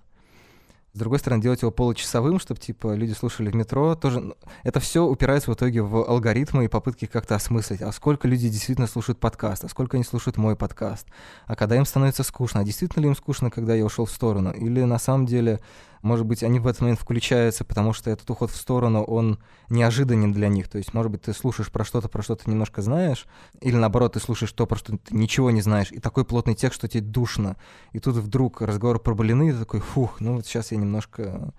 С 0.94 1.00
другой 1.00 1.18
стороны, 1.18 1.42
делать 1.42 1.64
его 1.64 1.72
получасовым, 1.72 2.40
чтобы, 2.40 2.60
типа, 2.60 2.94
люди 2.94 3.14
слушали 3.14 3.50
в 3.50 3.56
метро, 3.56 3.96
тоже... 3.96 4.20
Ну, 4.20 4.36
это 4.62 4.80
все 4.80 5.04
упирается 5.04 5.50
в 5.50 5.56
итоге 5.56 5.82
в 5.82 6.08
алгоритмы 6.08 6.66
и 6.66 6.68
попытки 6.68 7.08
как-то 7.08 7.34
осмыслить, 7.34 7.82
а 7.82 7.92
сколько 7.92 8.28
людей 8.28 8.52
действительно 8.52 8.86
слушают 8.86 9.20
подкаст, 9.20 9.64
а 9.64 9.70
сколько 9.70 9.98
они 9.98 10.04
слушают 10.04 10.38
мой 10.38 10.56
подкаст, 10.56 11.08
а 11.48 11.56
когда 11.56 11.78
им 11.78 11.86
становится 11.86 12.22
скучно, 12.22 12.60
а 12.60 12.64
действительно 12.64 13.02
ли 13.02 13.08
им 13.08 13.16
скучно, 13.16 13.50
когда 13.50 13.74
я 13.74 13.84
ушел 13.84 14.06
в 14.06 14.12
сторону, 14.12 14.52
или 14.52 14.84
на 14.84 15.00
самом 15.00 15.26
деле 15.26 15.62
может 16.04 16.26
быть, 16.26 16.44
они 16.44 16.60
в 16.60 16.68
этот 16.68 16.82
момент 16.82 17.00
включаются, 17.00 17.64
потому 17.64 17.94
что 17.94 18.12
этот 18.12 18.30
уход 18.30 18.52
в 18.52 18.56
сторону, 18.56 19.04
он 19.04 19.40
неожиданен 19.70 20.34
для 20.34 20.50
них. 20.50 20.68
То 20.68 20.78
есть, 20.78 20.94
может 20.94 21.12
быть, 21.12 21.24
ты 21.24 21.34
слушаешь 21.34 21.72
про 21.72 21.86
что-то, 21.86 22.10
про 22.10 22.22
что 22.22 22.36
ты 22.36 22.50
немножко 22.52 22.82
знаешь, 22.82 23.26
или 23.62 23.76
наоборот, 23.76 24.14
ты 24.14 24.20
слушаешь 24.20 24.52
то, 24.52 24.68
про 24.68 24.78
что 24.78 24.98
ты 24.98 25.16
ничего 25.16 25.50
не 25.50 25.62
знаешь, 25.62 25.92
и 25.92 26.00
такой 26.00 26.26
плотный 26.26 26.56
текст, 26.56 26.76
что 26.76 26.88
тебе 26.88 27.02
душно. 27.02 27.56
И 27.94 28.00
тут 28.00 28.16
вдруг 28.16 28.62
разговор 28.62 29.00
про 29.00 29.16
блины, 29.16 29.50
и 29.50 29.52
ты 29.54 29.60
такой, 29.60 29.80
фух, 29.80 30.20
ну 30.20 30.36
вот 30.36 30.46
сейчас 30.46 30.72
я 30.72 30.78
немножко 30.78 31.54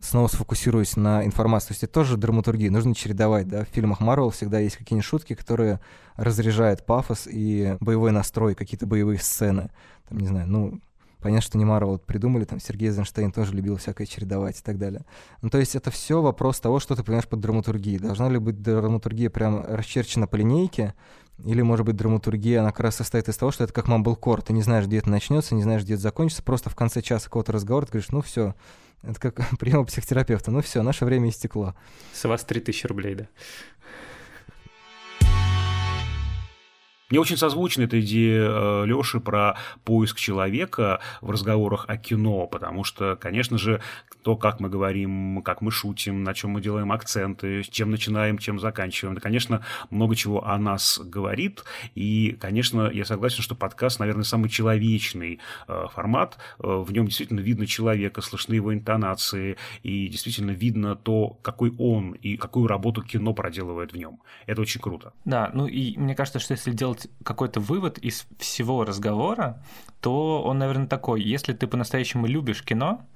снова 0.00 0.26
сфокусируюсь 0.26 0.96
на 0.96 1.24
информации. 1.24 1.68
То 1.68 1.72
есть 1.72 1.84
это 1.84 1.92
тоже 1.92 2.16
драматургия, 2.16 2.70
нужно 2.70 2.94
чередовать, 2.94 3.46
да. 3.46 3.64
В 3.64 3.68
фильмах 3.68 4.00
Марвел 4.00 4.30
всегда 4.30 4.58
есть 4.58 4.76
какие-нибудь 4.76 5.06
шутки, 5.06 5.34
которые 5.34 5.80
разряжают 6.16 6.84
пафос 6.84 7.28
и 7.30 7.76
боевой 7.80 8.10
настрой, 8.10 8.54
какие-то 8.54 8.86
боевые 8.86 9.18
сцены. 9.18 9.70
Там, 10.08 10.18
не 10.18 10.26
знаю, 10.26 10.48
ну, 10.48 10.80
Понятно, 11.22 11.42
что 11.42 11.58
не 11.58 11.64
Марвел 11.64 11.98
придумали, 11.98 12.44
там 12.44 12.60
Сергей 12.60 12.88
Эйзенштейн 12.88 13.32
тоже 13.32 13.54
любил 13.54 13.76
всякое 13.76 14.06
чередовать 14.06 14.58
и 14.58 14.62
так 14.62 14.76
далее. 14.76 15.04
Ну, 15.40 15.50
то 15.50 15.58
есть 15.58 15.76
это 15.76 15.90
все 15.90 16.20
вопрос 16.20 16.60
того, 16.60 16.80
что 16.80 16.96
ты 16.96 17.04
понимаешь 17.04 17.28
под 17.28 17.40
драматургией. 17.40 17.98
Должна 17.98 18.28
ли 18.28 18.38
быть 18.38 18.60
драматургия 18.60 19.30
прям 19.30 19.64
расчерчена 19.64 20.26
по 20.26 20.36
линейке, 20.36 20.94
или, 21.44 21.62
может 21.62 21.86
быть, 21.86 21.96
драматургия, 21.96 22.60
она 22.60 22.70
как 22.70 22.80
раз 22.80 22.96
состоит 22.96 23.28
из 23.28 23.36
того, 23.36 23.50
что 23.50 23.64
это 23.64 23.72
как 23.72 23.88
мамблкор. 23.88 24.42
Ты 24.42 24.52
не 24.52 24.62
знаешь, 24.62 24.86
где 24.86 24.98
это 24.98 25.10
начнется, 25.10 25.54
не 25.54 25.62
знаешь, 25.62 25.82
где 25.82 25.94
это 25.94 26.02
закончится. 26.02 26.42
Просто 26.42 26.70
в 26.70 26.76
конце 26.76 27.02
часа 27.02 27.24
какого-то 27.24 27.52
разговора 27.52 27.86
ты 27.86 27.92
говоришь, 27.92 28.10
ну 28.10 28.20
все, 28.20 28.54
это 29.02 29.18
как 29.18 29.40
прием 29.58 29.84
психотерапевта. 29.86 30.50
Ну 30.50 30.60
все, 30.60 30.82
наше 30.82 31.04
время 31.04 31.30
истекло. 31.30 31.74
С 32.12 32.24
вас 32.24 32.44
3000 32.44 32.86
рублей, 32.86 33.14
да. 33.14 33.28
Мне 37.12 37.20
очень 37.20 37.36
созвучна 37.36 37.82
эта 37.82 38.00
идея 38.00 38.48
э, 38.48 38.86
Лёши 38.86 39.20
про 39.20 39.58
поиск 39.84 40.16
человека 40.16 41.00
в 41.20 41.30
разговорах 41.30 41.84
о 41.86 41.98
кино, 41.98 42.46
потому 42.46 42.84
что, 42.84 43.16
конечно 43.16 43.58
же, 43.58 43.82
то, 44.22 44.34
как 44.34 44.60
мы 44.60 44.70
говорим, 44.70 45.42
как 45.42 45.60
мы 45.60 45.70
шутим, 45.70 46.24
на 46.24 46.32
чем 46.32 46.52
мы 46.52 46.62
делаем 46.62 46.90
акценты, 46.90 47.64
чем 47.64 47.90
начинаем, 47.90 48.38
чем 48.38 48.58
заканчиваем, 48.58 49.12
это, 49.12 49.20
конечно, 49.20 49.62
много 49.90 50.16
чего 50.16 50.46
о 50.46 50.56
нас 50.56 51.00
говорит. 51.04 51.64
И, 51.94 52.38
конечно, 52.40 52.88
я 52.90 53.04
согласен, 53.04 53.42
что 53.42 53.54
подкаст, 53.54 54.00
наверное, 54.00 54.24
самый 54.24 54.48
человечный 54.48 55.38
э, 55.68 55.86
формат. 55.92 56.38
Э, 56.60 56.82
в 56.82 56.92
нем 56.92 57.08
действительно 57.08 57.40
видно 57.40 57.66
человека, 57.66 58.22
слышны 58.22 58.54
его 58.54 58.72
интонации, 58.72 59.58
и 59.82 60.08
действительно 60.08 60.52
видно 60.52 60.96
то, 60.96 61.38
какой 61.42 61.74
он 61.76 62.12
и 62.12 62.38
какую 62.38 62.68
работу 62.68 63.02
кино 63.02 63.34
проделывает 63.34 63.92
в 63.92 63.98
нем. 63.98 64.20
Это 64.46 64.62
очень 64.62 64.80
круто. 64.80 65.12
Да, 65.26 65.50
ну 65.52 65.66
и 65.66 65.98
мне 65.98 66.14
кажется, 66.14 66.38
что 66.38 66.52
если 66.52 66.72
делать 66.72 67.01
сделать 67.02 67.24
какой-то 67.24 67.60
вывод 67.60 67.98
из 67.98 68.26
всего 68.38 68.84
разговора, 68.84 69.62
то 70.00 70.42
он, 70.42 70.58
наверное, 70.58 70.86
такой. 70.86 71.22
Если 71.22 71.52
ты 71.52 71.66
по-настоящему 71.66 72.26
любишь 72.26 72.62
кино, 72.62 73.06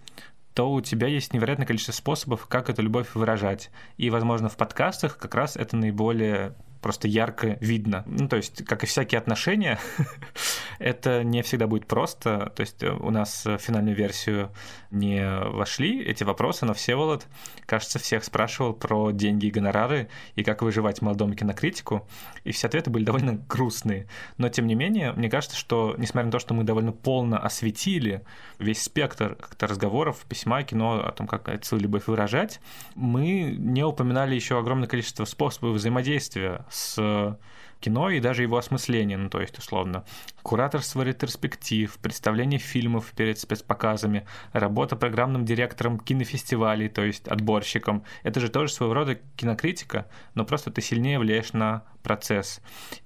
то 0.55 0.73
у 0.73 0.81
тебя 0.81 1.07
есть 1.09 1.35
невероятное 1.35 1.67
количество 1.67 1.93
способов, 1.93 2.47
как 2.47 2.71
эту 2.71 2.83
любовь 2.83 3.15
выражать. 3.15 3.71
И, 3.99 4.11
возможно, 4.11 4.49
в 4.49 4.57
подкастах 4.57 5.19
как 5.19 5.35
раз 5.35 5.57
это 5.57 5.77
наиболее 5.77 6.55
просто 6.81 7.09
ярко 7.09 7.59
видно. 7.61 8.05
Ну, 8.07 8.29
то 8.29 8.37
есть, 8.37 8.65
как 8.65 8.85
и 8.85 8.87
всякие 8.87 9.19
отношения, 9.19 9.79
Это 10.79 11.25
не 11.25 11.43
всегда 11.43 11.67
будет 11.67 11.87
просто, 11.87 12.53
то 12.55 12.61
есть 12.61 12.83
э, 12.83 12.91
у 12.91 13.11
нас 13.11 13.45
в 13.45 13.59
финальную 13.59 13.97
версию 13.97 14.51
не 14.91 15.27
вошли 15.51 16.03
эти 16.03 16.25
вопросы, 16.25 16.67
но 16.67 16.75
Всеволод, 16.75 17.27
кажется, 17.67 17.99
всех 17.99 18.25
спрашивал 18.25 18.75
про 18.75 19.11
деньги 19.11 19.47
и 19.47 19.51
гонорары 19.51 20.09
и 20.35 20.45
как 20.45 20.63
выживать 20.63 21.03
молодому 21.03 21.35
кинокритику, 21.35 22.07
и 22.45 22.53
все 22.53 22.67
ответы 22.67 22.91
были 22.91 23.05
довольно 23.05 23.35
грустные. 23.49 24.07
Но, 24.39 24.49
тем 24.49 24.67
не 24.67 24.75
менее, 24.75 25.13
мне 25.13 25.31
кажется, 25.31 25.57
что, 25.57 25.95
несмотря 25.99 26.27
на 26.27 26.33
то, 26.33 26.39
что 26.39 26.55
мы 26.55 26.65
довольно 26.65 26.93
полно 26.93 27.39
осветили 27.39 28.23
весь 28.59 28.83
спектр 28.83 29.37
как-то 29.37 29.67
разговоров, 29.67 30.25
письма, 30.29 30.63
кино, 30.63 31.05
о 31.07 31.13
том, 31.13 31.27
как 31.27 31.49
эту 31.49 31.79
любовь 31.79 32.07
выражать, 32.07 32.61
мы 32.95 33.55
не 33.59 33.85
упоминали 33.85 34.35
еще 34.35 34.59
огромное 34.59 34.89
количество 34.89 35.25
способов 35.25 35.77
взаимодействия 35.77 36.66
с 36.71 37.39
кино 37.81 38.11
и 38.11 38.21
даже 38.21 38.43
его 38.43 38.57
осмысление, 38.57 39.19
ну 39.19 39.29
то 39.29 39.41
есть 39.41 39.59
условно 39.59 40.05
кураторство 40.43 41.03
ретроспектив, 41.03 41.97
представление 41.99 42.59
фильмов 42.59 43.13
перед 43.17 43.39
спецпоказами, 43.39 44.27
работа 44.53 44.97
программным 44.97 45.45
директором 45.45 45.99
кинофестивалей, 45.99 46.89
то 46.89 47.05
есть 47.05 47.29
отборщиком. 47.29 48.05
Это 48.23 48.41
же 48.41 48.49
тоже 48.49 48.73
своего 48.73 48.95
рода 48.95 49.17
кинокритика, 49.37 50.07
но 50.35 50.45
просто 50.45 50.71
ты 50.71 50.81
сильнее 50.83 51.19
влияешь 51.19 51.53
на 51.53 51.83
процесс. 52.03 52.61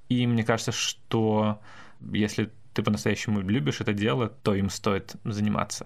И 0.08 0.26
мне 0.26 0.44
кажется, 0.44 0.72
что 0.72 1.60
если 2.12 2.50
ты 2.74 2.82
по-настоящему 2.82 3.40
любишь 3.40 3.80
это 3.80 3.92
дело, 3.92 4.28
то 4.28 4.54
им 4.54 4.70
стоит 4.70 5.16
заниматься. 5.24 5.84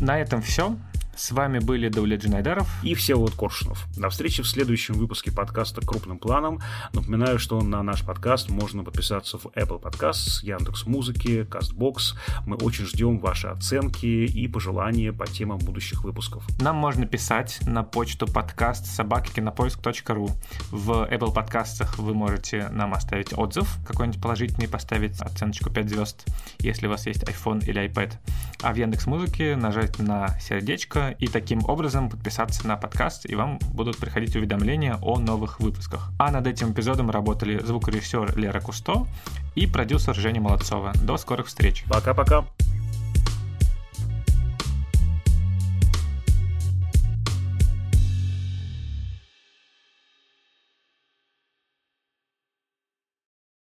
На 0.00 0.18
этом 0.18 0.42
все. 0.42 0.76
С 1.22 1.30
вами 1.30 1.60
были 1.60 1.88
Давлет 1.88 2.24
Джинайдаров 2.24 2.68
и 2.82 2.94
Всеволод 2.94 3.36
Коршунов. 3.36 3.86
До 3.96 4.10
встречи 4.10 4.42
в 4.42 4.48
следующем 4.48 4.94
выпуске 4.94 5.30
подкаста 5.30 5.80
«Крупным 5.80 6.18
планом». 6.18 6.58
Напоминаю, 6.92 7.38
что 7.38 7.60
на 7.60 7.80
наш 7.84 8.04
подкаст 8.04 8.50
можно 8.50 8.82
подписаться 8.82 9.38
в 9.38 9.46
Apple 9.54 9.80
Podcasts, 9.80 10.42
Яндекс 10.42 10.84
Музыки, 10.84 11.46
Castbox. 11.48 12.16
Мы 12.44 12.56
очень 12.56 12.86
ждем 12.86 13.20
ваши 13.20 13.46
оценки 13.46 14.04
и 14.04 14.48
пожелания 14.48 15.12
по 15.12 15.24
темам 15.28 15.58
будущих 15.58 16.02
выпусков. 16.02 16.44
Нам 16.60 16.74
можно 16.74 17.06
писать 17.06 17.60
на 17.68 17.84
почту 17.84 18.26
подкаст 18.26 18.86
собакикинопоиск.ру. 18.86 20.28
В 20.72 21.08
Apple 21.08 21.32
подкастах 21.32 21.98
вы 21.98 22.14
можете 22.14 22.68
нам 22.70 22.94
оставить 22.94 23.32
отзыв 23.32 23.72
какой-нибудь 23.86 24.20
положительный, 24.20 24.66
поставить 24.66 25.20
оценочку 25.20 25.70
5 25.70 25.88
звезд, 25.88 26.26
если 26.58 26.88
у 26.88 26.90
вас 26.90 27.06
есть 27.06 27.22
iPhone 27.22 27.64
или 27.64 27.88
iPad. 27.88 28.14
А 28.60 28.72
в 28.72 28.76
Яндекс 28.76 29.06
Музыке 29.06 29.54
нажать 29.54 30.00
на 30.00 30.36
сердечко 30.40 31.11
и 31.18 31.26
таким 31.26 31.64
образом 31.68 32.10
подписаться 32.10 32.66
на 32.66 32.76
подкаст, 32.76 33.28
и 33.28 33.34
вам 33.34 33.58
будут 33.72 33.96
приходить 33.98 34.36
уведомления 34.36 34.98
о 35.02 35.18
новых 35.18 35.60
выпусках. 35.60 36.10
А 36.18 36.30
над 36.30 36.46
этим 36.46 36.72
эпизодом 36.72 37.10
работали 37.10 37.58
звукорежиссер 37.58 38.36
Лера 38.36 38.60
Кусто 38.60 39.06
и 39.54 39.66
продюсер 39.66 40.14
Женя 40.14 40.40
Молодцова. 40.40 40.92
До 41.02 41.16
скорых 41.16 41.46
встреч. 41.46 41.84
Пока-пока. 41.88 42.44